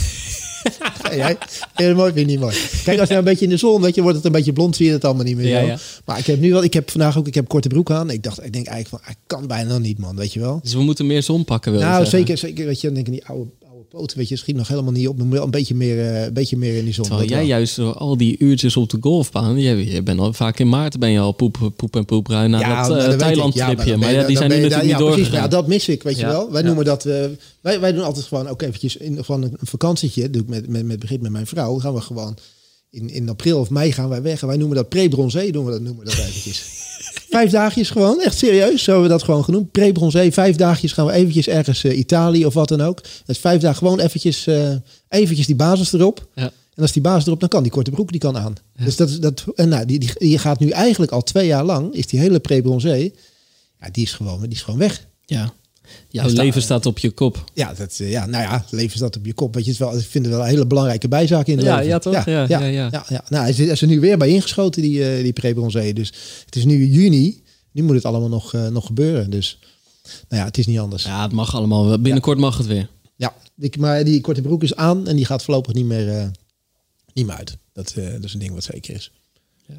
Hey, 1.02 1.16
jij? 1.16 1.36
Vind 1.38 1.70
je 1.76 1.84
het 1.84 1.96
mooi? 1.96 2.12
Vind 2.12 2.26
je 2.26 2.32
niet 2.32 2.40
mooi? 2.40 2.56
Kijk, 2.84 2.98
als 2.98 3.08
je 3.08 3.14
nou 3.14 3.16
een 3.16 3.24
beetje 3.24 3.44
in 3.44 3.50
de 3.50 3.56
zon, 3.56 3.80
weet 3.80 3.94
je, 3.94 4.02
wordt 4.02 4.16
het 4.16 4.26
een 4.26 4.32
beetje 4.32 4.52
blond, 4.52 4.76
zie 4.76 4.86
je 4.86 4.92
het 4.92 5.04
allemaal 5.04 5.24
niet 5.24 5.36
meer. 5.36 5.48
Ja, 5.48 5.60
ja. 5.60 5.78
Maar 6.04 6.18
ik 6.18 6.26
heb 6.26 6.40
nu 6.40 6.52
wel, 6.52 6.62
ik 6.62 6.74
heb 6.74 6.90
vandaag 6.90 7.18
ook, 7.18 7.26
ik 7.26 7.34
heb 7.34 7.48
korte 7.48 7.68
broek 7.68 7.90
aan. 7.90 8.10
Ik 8.10 8.22
dacht, 8.22 8.44
ik 8.44 8.52
denk 8.52 8.66
eigenlijk 8.66 9.04
van, 9.04 9.14
ik 9.14 9.20
kan 9.26 9.46
bijna 9.46 9.78
niet, 9.78 9.98
man, 9.98 10.16
weet 10.16 10.32
je 10.32 10.40
wel. 10.40 10.60
Dus 10.62 10.74
we 10.74 10.82
moeten 10.82 11.06
meer 11.06 11.22
zon 11.22 11.44
pakken, 11.44 11.72
je 11.72 11.78
Nou, 11.78 12.06
zeker, 12.06 12.38
zeker, 12.38 12.66
weet 12.66 12.80
je, 12.80 12.86
dan 12.86 12.94
denk 12.94 13.06
ik 13.06 13.12
die 13.12 13.26
oude, 13.26 13.50
poten, 13.94 14.18
weet 14.18 14.28
je, 14.28 14.36
schiet 14.36 14.56
nog 14.56 14.68
helemaal 14.68 14.92
niet 14.92 15.08
op. 15.08 15.22
Maar 15.22 15.42
een 15.42 15.50
beetje 15.50 15.74
meer, 15.74 15.98
eh, 16.00 16.22
een 16.24 16.32
beetje 16.32 16.56
meer 16.56 16.76
in 16.76 16.84
die 16.84 16.94
zon. 16.94 17.04
Terwijl 17.04 17.28
jij 17.28 17.38
wel. 17.38 17.46
juist 17.46 17.76
door 17.76 17.94
al 17.94 18.16
die 18.16 18.36
uurtjes 18.38 18.76
op 18.76 18.90
de 18.90 18.96
golfbaan, 19.00 19.58
je, 19.58 19.92
je 19.92 20.02
bent 20.02 20.20
al 20.20 20.32
vaak 20.32 20.58
in 20.58 20.68
maart 20.68 20.98
ben 20.98 21.10
je 21.10 21.18
al 21.18 21.32
poep, 21.32 21.72
poep 21.76 21.96
en 21.96 22.04
poepruin 22.04 22.50
naar 22.50 22.60
Ja, 22.60 22.88
dat 22.88 22.96
nou, 22.96 23.12
ik. 23.12 23.18
Thailand 23.18 23.54
Ja, 23.54 23.66
tripje. 23.66 23.90
dan 23.90 23.98
maar 23.98 24.12
ja, 24.12 24.26
die 24.26 24.36
zijn 24.36 24.50
nu 24.50 24.56
natuurlijk 24.56 24.82
niet 24.82 24.90
ja, 24.90 24.96
precies. 24.96 25.16
doorgegaan. 25.16 25.42
Ja, 25.42 25.48
dat 25.48 25.66
mis 25.66 25.88
ik, 25.88 26.02
weet 26.02 26.16
je 26.16 26.20
Ja, 26.20 26.28
wel. 26.28 26.50
Wij 26.50 26.60
ja. 26.60 26.66
noemen 26.66 26.84
dat, 26.84 27.04
eh, 27.04 27.24
wij, 27.60 27.80
wij 27.80 27.92
doen 27.92 28.04
altijd 28.04 28.26
gewoon 28.26 28.48
ook 28.48 28.62
eventjes 28.62 28.96
in, 28.96 29.24
van 29.24 29.42
een 29.42 29.56
vakantietje, 29.60 30.30
doe 30.30 30.42
ik 30.42 30.48
met, 30.48 30.68
met, 30.68 30.84
met 30.84 30.98
begin 30.98 31.22
met 31.22 31.32
mijn 31.32 31.46
vrouw, 31.46 31.78
gaan 31.78 31.94
we 31.94 32.00
gewoon 32.00 32.36
in, 32.90 33.10
in 33.10 33.28
april 33.28 33.58
of 33.58 33.70
mei 33.70 33.92
gaan 33.92 34.08
wij 34.08 34.22
weg. 34.22 34.40
En 34.40 34.48
wij 34.48 34.56
noemen 34.56 34.76
dat 34.76 34.88
pre-bronzé, 34.88 35.50
doen 35.50 35.64
we 35.64 35.70
dat, 35.70 35.80
noemen 35.80 36.04
we 36.04 36.10
dat 36.10 36.18
eventjes. 36.18 36.62
vijf 37.34 37.50
dagjes 37.50 37.90
gewoon, 37.90 38.20
echt 38.22 38.38
serieus, 38.38 38.82
zo 38.82 38.90
hebben 38.92 39.08
we 39.10 39.14
dat 39.16 39.24
gewoon 39.24 39.44
genoemd. 39.44 39.70
Pre-bronzé, 39.70 40.32
vijf 40.32 40.56
dagjes 40.56 40.92
gaan 40.92 41.06
we 41.06 41.12
eventjes 41.12 41.48
ergens 41.48 41.84
eh, 41.84 41.98
Italië 41.98 42.46
of 42.46 42.54
wat 42.54 42.68
dan 42.68 42.80
ook. 42.80 43.02
Dat 43.02 43.12
is 43.26 43.38
vijf 43.38 43.60
dagen 43.60 43.78
gewoon 43.78 44.00
eventjes, 44.00 44.46
eh, 44.46 44.70
eventjes 45.08 45.46
die 45.46 45.56
basis 45.56 45.92
erop. 45.92 46.28
Ja. 46.34 46.50
En 46.74 46.82
als 46.82 46.92
die 46.92 47.02
basis 47.02 47.26
erop, 47.26 47.40
dan 47.40 47.48
kan 47.48 47.62
die 47.62 47.72
korte 47.72 47.90
broek 47.90 48.10
die 48.10 48.20
kan 48.20 48.36
aan. 48.38 48.54
Dus 48.84 48.96
dat, 48.96 49.08
is- 49.08 49.20
dat, 49.20 49.44
en 49.54 49.68
nou, 49.68 49.86
die, 49.86 49.98
die, 49.98 50.10
je 50.30 50.38
gaat 50.38 50.60
nu 50.60 50.68
eigenlijk 50.68 51.12
al 51.12 51.22
twee 51.22 51.46
jaar 51.46 51.64
lang, 51.64 51.92
is 51.94 52.06
die 52.06 52.20
hele 52.20 52.38
pre-bronzé, 52.40 53.10
ja, 53.80 53.88
die 53.92 54.04
is 54.04 54.12
gewoon, 54.12 54.40
die 54.40 54.50
is 54.50 54.62
gewoon 54.62 54.78
weg. 54.80 55.06
Ja. 55.26 55.52
Jouw 56.08 56.28
leven 56.28 56.62
staat 56.62 56.86
op 56.86 56.98
je 56.98 57.10
kop. 57.10 57.44
Ja, 57.54 57.74
dat, 57.74 57.98
eh, 58.00 58.10
ja, 58.10 58.26
nou 58.26 58.42
ja, 58.42 58.64
leven 58.70 58.96
staat 58.96 59.16
op 59.16 59.26
je 59.26 59.32
kop. 59.32 59.54
Weet 59.54 59.64
je, 59.64 59.70
het 59.70 59.78
wel, 59.80 59.96
ik 59.98 60.04
vind 60.04 60.24
het 60.24 60.34
wel 60.34 60.42
een 60.44 60.48
hele 60.50 60.66
belangrijke 60.66 61.08
bijzaak 61.08 61.46
in 61.46 61.56
het 61.56 61.66
Ja, 61.66 61.74
leven. 61.74 61.88
ja, 61.88 61.98
toch? 61.98 62.12
Ja, 62.14 62.22
ja, 62.26 62.46
ja, 62.48 62.58
ja, 62.60 62.66
ja. 62.66 62.88
ja, 62.92 63.04
ja. 63.08 63.24
Nou, 63.28 63.42
hij 63.54 63.66
is, 63.66 63.80
er 63.82 63.86
nu 63.88 64.00
weer 64.00 64.18
bij 64.18 64.28
ingeschoten, 64.28 64.82
die, 64.82 65.04
eh 65.16 65.22
die 65.22 65.32
pre-bronzé. 65.32 65.92
Dus 65.92 66.12
het 66.44 66.56
is 66.56 66.64
nu 66.64 66.86
juni. 66.86 67.42
Nu 67.72 67.82
moet 67.82 67.94
het 67.94 68.04
allemaal 68.04 68.28
nog, 68.28 68.54
eh, 68.54 68.66
nog 68.68 68.86
gebeuren. 68.86 69.30
Dus 69.30 69.58
nou 70.28 70.40
ja, 70.40 70.46
het 70.48 70.58
is 70.58 70.66
niet 70.66 70.78
anders. 70.78 71.02
Ja, 71.04 71.10
Ja, 71.10 71.22
het 71.22 71.32
mag 71.32 71.54
allemaal. 71.54 71.98
Binnenkort 72.00 72.38
mag 72.38 72.56
het 72.58 72.66
weer. 72.66 72.88
ik, 73.58 73.76
maar 73.76 74.04
die 74.04 74.20
korte 74.20 74.42
broek 74.42 74.62
is 74.62 74.74
aan 74.76 75.06
en 75.08 75.16
die 75.16 75.24
gaat 75.24 75.42
voorlopig 75.44 75.72
niet 75.74 75.84
meer, 75.84 76.30
niet 77.12 77.26
meer 77.26 77.36
uit. 77.36 77.56
Dat, 77.72 77.94
dat 77.96 78.24
is 78.24 78.32
een 78.32 78.38
ding 78.40 78.52
wat 78.54 78.64
zeker 78.64 78.94
is. 78.94 79.10
Ja. 79.68 79.74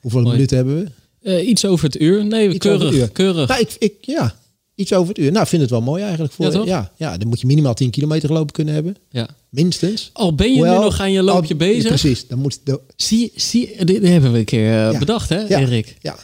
Hoeveel 0.00 0.20
Mooi. 0.20 0.32
minuten 0.32 0.56
hebben 0.56 0.92
we? 1.20 1.44
Iets 1.44 1.64
over 1.64 1.84
het 1.84 2.00
uur. 2.00 2.24
Nee, 2.26 2.48
Iets 2.48 2.58
keurig. 2.58 2.92
uur. 2.92 3.10
keurig. 3.10 3.48
Nou, 3.48 3.60
ik, 3.60 3.76
ik, 3.78 3.92
ja, 4.00 4.34
iets 4.76 4.92
over 4.92 5.08
het 5.08 5.18
uur. 5.18 5.30
Nou, 5.30 5.42
ik 5.42 5.48
vind 5.48 5.62
het 5.62 5.70
wel 5.70 5.80
mooi 5.80 6.02
eigenlijk. 6.02 6.32
Voor, 6.32 6.52
Ja? 6.52 6.62
Ja, 6.64 6.92
ja, 6.96 7.16
dan 7.18 7.28
moet 7.28 7.40
je 7.40 7.46
minimaal 7.46 7.74
10 7.74 7.90
kilometer 7.90 8.28
gelopen 8.28 8.52
kunnen 8.52 8.74
hebben. 8.74 8.96
Ja. 9.10 9.28
Minstens. 9.48 10.10
Al 10.12 10.34
ben 10.34 10.54
je 10.54 10.62
nu 10.62 10.68
nog 10.68 11.00
aan 11.00 11.12
je 11.12 11.22
loopje 11.22 11.52
al- 11.52 11.58
bezig. 11.58 11.86
Precies. 11.88 12.26
Dan 12.26 12.38
moet 12.38 12.58
de, 12.64 12.80
Zie, 12.96 13.32
zie, 13.34 13.84
dit, 13.84 14.02
hebben 14.02 14.32
we 14.32 14.38
een 14.38 14.44
keer 14.44 14.88
eh, 14.88 14.98
bedacht, 14.98 15.28
hè. 15.28 15.46
Erik? 15.46 15.96
ja, 16.00 16.16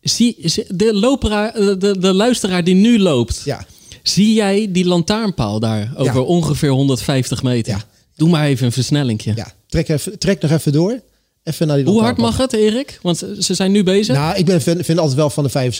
Zie, 0.00 0.36
de, 0.68 0.94
loperaar, 0.94 1.54
eh, 1.54 1.66
de, 1.78 1.98
de 1.98 2.14
luisteraar 2.14 2.64
die 2.64 2.74
nu 2.74 2.98
loopt. 2.98 3.42
ja. 3.44 3.66
Zie 4.02 4.32
jij 4.34 4.68
die 4.72 4.84
lantaarnpaal 4.84 5.60
daar 5.60 5.92
over 5.96 6.24
ongeveer 6.24 6.68
150 6.70 7.42
meter? 7.42 7.72
Ja. 7.72 7.82
Doe 8.16 8.28
maar 8.28 8.46
even 8.46 8.66
een 8.66 8.72
versnellingje. 8.72 9.32
Ja, 9.36 9.52
trek, 9.66 9.88
even, 9.88 10.18
trek 10.18 10.42
nog 10.42 10.50
even 10.50 10.72
door. 10.72 11.00
Even 11.42 11.66
naar 11.66 11.76
die 11.76 11.86
Hoe 11.86 12.00
hard 12.02 12.16
mag 12.16 12.36
het, 12.36 12.52
Erik? 12.52 12.98
Want 13.02 13.22
eh, 13.22 13.28
ze 13.38 13.54
zijn 13.54 13.72
nu 13.72 13.82
bezig. 13.82 14.14
Nou, 14.16 14.36
ik 14.36 14.44
ben, 14.44 14.60
vind, 14.60 14.84
vind 14.84 14.98
altijd 14.98 15.16
wel 15.16 15.30
van 15.30 15.44
de 15.44 15.72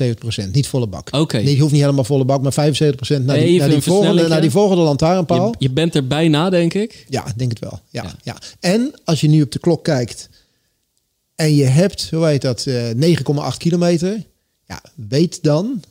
75%. 0.46 0.50
Niet 0.52 0.66
volle 0.66 0.86
bak. 0.86 1.08
Oké. 1.12 1.36
Nee, 1.38 1.54
je 1.54 1.60
hoeft 1.60 1.72
niet 1.72 1.80
helemaal 1.82 2.04
volle 2.04 2.24
bak, 2.24 2.42
maar 2.42 2.52
75% 2.52 2.56
naar 2.56 3.38
die, 3.38 3.58
naar 3.58 3.68
die, 3.68 3.80
volgende, 3.80 4.28
naar 4.28 4.40
die 4.40 4.50
volgende 4.50 4.82
lantaarnpaal. 4.82 5.48
je, 5.48 5.54
je 5.58 5.70
bent 5.70 5.94
er 5.94 6.06
bijna, 6.06 6.50
denk 6.50 6.74
ik. 6.74 7.06
Ja, 7.08 7.24
denk 7.36 7.50
het 7.50 7.58
wel. 7.58 7.80
Ja, 7.90 8.02
Ja. 8.02 8.14
ja. 8.22 8.36
En 8.60 8.92
als 9.04 9.20
je 9.20 9.28
nu 9.28 9.42
op 9.42 9.52
de 9.52 9.58
klok 9.58 9.84
kijkt 9.84 10.28
en 11.34 11.54
je 11.54 11.64
hebt, 11.64 12.08
hoe 12.10 12.26
heet 12.26 12.42
dat, 12.42 12.66
eh 12.66 12.90
9,8 13.52 13.56
kilometer. 13.56 14.24
Ja, 14.66 14.82
weet 14.94 15.42
dan 15.42 15.82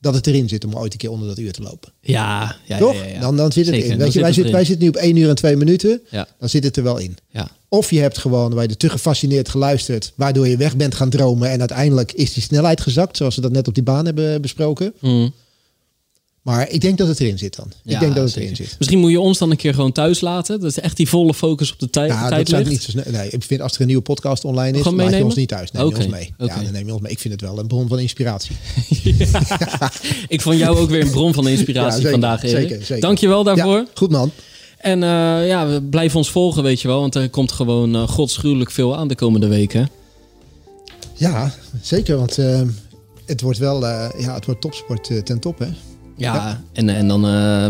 dat 0.00 0.14
het 0.14 0.26
erin 0.26 0.48
zit 0.48 0.64
om 0.64 0.74
ooit 0.74 0.92
een 0.92 0.98
keer 0.98 1.10
onder 1.10 1.28
dat 1.28 1.38
uur 1.38 1.52
te 1.52 1.62
lopen. 1.62 1.92
Ja, 2.00 2.56
ja, 2.64 2.78
Toch? 2.78 2.94
ja. 3.12 3.20
Dan, 3.20 3.36
dan 3.36 3.52
zit 3.52 3.66
het 3.66 3.74
Zeker, 3.74 3.90
in. 3.90 3.98
Weet 3.98 4.06
je, 4.06 4.12
zit 4.12 4.22
wij, 4.22 4.30
erin. 4.32 4.52
wij 4.52 4.64
zitten 4.64 4.82
nu 4.84 4.88
op 4.88 4.96
1 4.96 5.16
uur 5.16 5.28
en 5.28 5.34
2 5.34 5.56
minuten. 5.56 6.00
Ja, 6.10 6.28
Dan 6.38 6.48
zit 6.48 6.64
het 6.64 6.76
er 6.76 6.82
wel 6.82 6.98
in. 6.98 7.16
ja. 7.30 7.50
Of 7.76 7.90
je 7.90 8.00
hebt 8.00 8.18
gewoon 8.18 8.54
waar 8.54 8.68
je 8.68 8.76
te 8.76 8.88
gefascineerd 8.88 9.48
geluisterd, 9.48 10.12
waardoor 10.14 10.48
je 10.48 10.56
weg 10.56 10.76
bent 10.76 10.94
gaan 10.94 11.10
dromen 11.10 11.50
en 11.50 11.58
uiteindelijk 11.58 12.12
is 12.12 12.32
die 12.32 12.42
snelheid 12.42 12.80
gezakt, 12.80 13.16
zoals 13.16 13.34
we 13.34 13.40
dat 13.40 13.52
net 13.52 13.68
op 13.68 13.74
die 13.74 13.82
baan 13.82 14.04
hebben 14.04 14.40
besproken. 14.42 14.92
Mm. 15.00 15.32
Maar 16.42 16.70
ik 16.70 16.80
denk 16.80 16.98
dat 16.98 17.08
het 17.08 17.20
erin 17.20 17.38
zit 17.38 17.56
dan. 17.56 17.72
Ja, 17.82 17.94
ik 17.94 18.00
denk 18.00 18.14
dat 18.14 18.22
het 18.24 18.32
zeker. 18.32 18.50
erin 18.50 18.56
zit. 18.66 18.74
Misschien 18.78 18.98
moet 19.00 19.10
je 19.10 19.20
ons 19.20 19.38
dan 19.38 19.50
een 19.50 19.56
keer 19.56 19.74
gewoon 19.74 19.92
thuis 19.92 20.20
laten. 20.20 20.60
Dat 20.60 20.70
is 20.70 20.78
echt 20.80 20.96
die 20.96 21.08
volle 21.08 21.34
focus 21.34 21.72
op 21.72 21.78
de 21.78 21.90
tij- 21.90 22.06
Ja, 22.06 22.20
dat 22.20 22.28
tijd 22.30 22.48
ligt. 22.48 22.70
niet 22.70 22.82
zo 22.82 22.90
snel. 22.90 23.04
Nee, 23.10 23.30
ik 23.30 23.42
vind 23.42 23.60
als 23.60 23.74
er 23.74 23.80
een 23.80 23.86
nieuwe 23.86 24.02
podcast 24.02 24.44
online 24.44 24.78
is, 24.78 24.84
laat 24.84 25.14
je 25.14 25.24
ons 25.24 25.34
niet 25.34 25.48
thuis. 25.48 25.70
Neem 25.72 25.88
je 25.88 25.96
ons 25.96 26.06
mee. 26.06 26.34
Ja, 26.38 26.46
dan 26.62 26.72
neem 26.72 26.86
je 26.86 26.92
ons 26.92 27.02
mee. 27.02 27.12
Ik 27.12 27.18
vind 27.18 27.32
het 27.32 27.42
wel 27.42 27.58
een 27.58 27.66
bron 27.66 27.88
van 27.88 27.98
inspiratie. 27.98 28.56
Ik 30.28 30.40
vond 30.40 30.58
jou 30.58 30.78
ook 30.78 30.90
weer 30.90 31.00
een 31.02 31.10
bron 31.10 31.34
van 31.34 31.48
inspiratie 31.56 31.90
Ja, 31.90 31.96
zeker, 31.96 32.10
vandaag, 32.10 32.42
Erik. 32.42 32.56
zeker, 32.68 32.84
zeker. 32.84 33.00
Dankjewel 33.00 33.44
daarvoor. 33.44 33.76
Ja, 33.76 33.86
goed 33.94 34.10
man. 34.10 34.30
En 34.86 35.02
eh, 35.02 35.46
ja, 35.46 35.66
we 35.66 35.82
blijven 35.82 36.18
ons 36.18 36.30
volgen, 36.30 36.62
weet 36.62 36.80
je 36.80 36.88
wel. 36.88 37.00
Want 37.00 37.14
er 37.14 37.30
komt 37.30 37.52
gewoon 37.52 37.94
eh 37.94 38.08
godsgruwelijk 38.08 38.70
veel 38.70 38.96
aan 38.96 39.08
de 39.08 39.14
komende 39.14 39.46
weken. 39.48 39.88
Ja, 41.14 41.52
zeker. 41.82 42.16
Want 42.16 42.38
eh, 42.38 42.60
het 43.26 43.40
wordt 43.40 43.58
wel 43.58 43.80
ja, 44.18 44.34
het 44.34 44.44
wordt 44.46 44.60
topsport 44.60 45.24
ten 45.24 45.38
top. 45.38 45.58
Hè? 45.58 45.66
Ja, 46.16 46.34
Ja. 46.34 46.62
En, 46.72 46.88
en 46.88 47.08
dan 47.08 47.20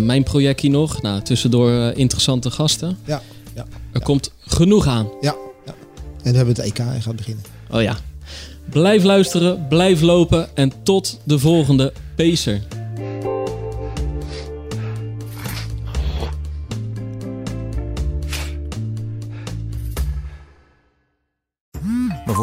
mijn 0.06 0.22
projectje 0.22 0.70
nog. 0.70 1.02
Nou, 1.02 1.22
tussendoor 1.22 1.72
interessante 1.94 2.50
gasten. 2.50 2.98
Ja, 3.04 3.22
ja, 3.54 3.64
Er 3.92 4.02
komt 4.02 4.30
genoeg 4.40 4.86
aan. 4.86 5.08
ja, 5.20 5.34
ja. 5.66 5.74
En 6.22 6.30
we 6.30 6.36
hebben 6.36 6.54
het 6.54 6.64
EK 6.64 6.78
en 6.78 7.02
gaat 7.02 7.16
beginnen. 7.16 7.44
Oh 7.70 7.82
ja. 7.82 7.96
Blijf 8.70 9.02
luisteren, 9.04 9.66
blijf 9.68 10.00
lopen 10.00 10.56
en 10.56 10.72
tot 10.82 11.18
de 11.24 11.38
volgende 11.38 11.92
Pacer. 12.16 12.60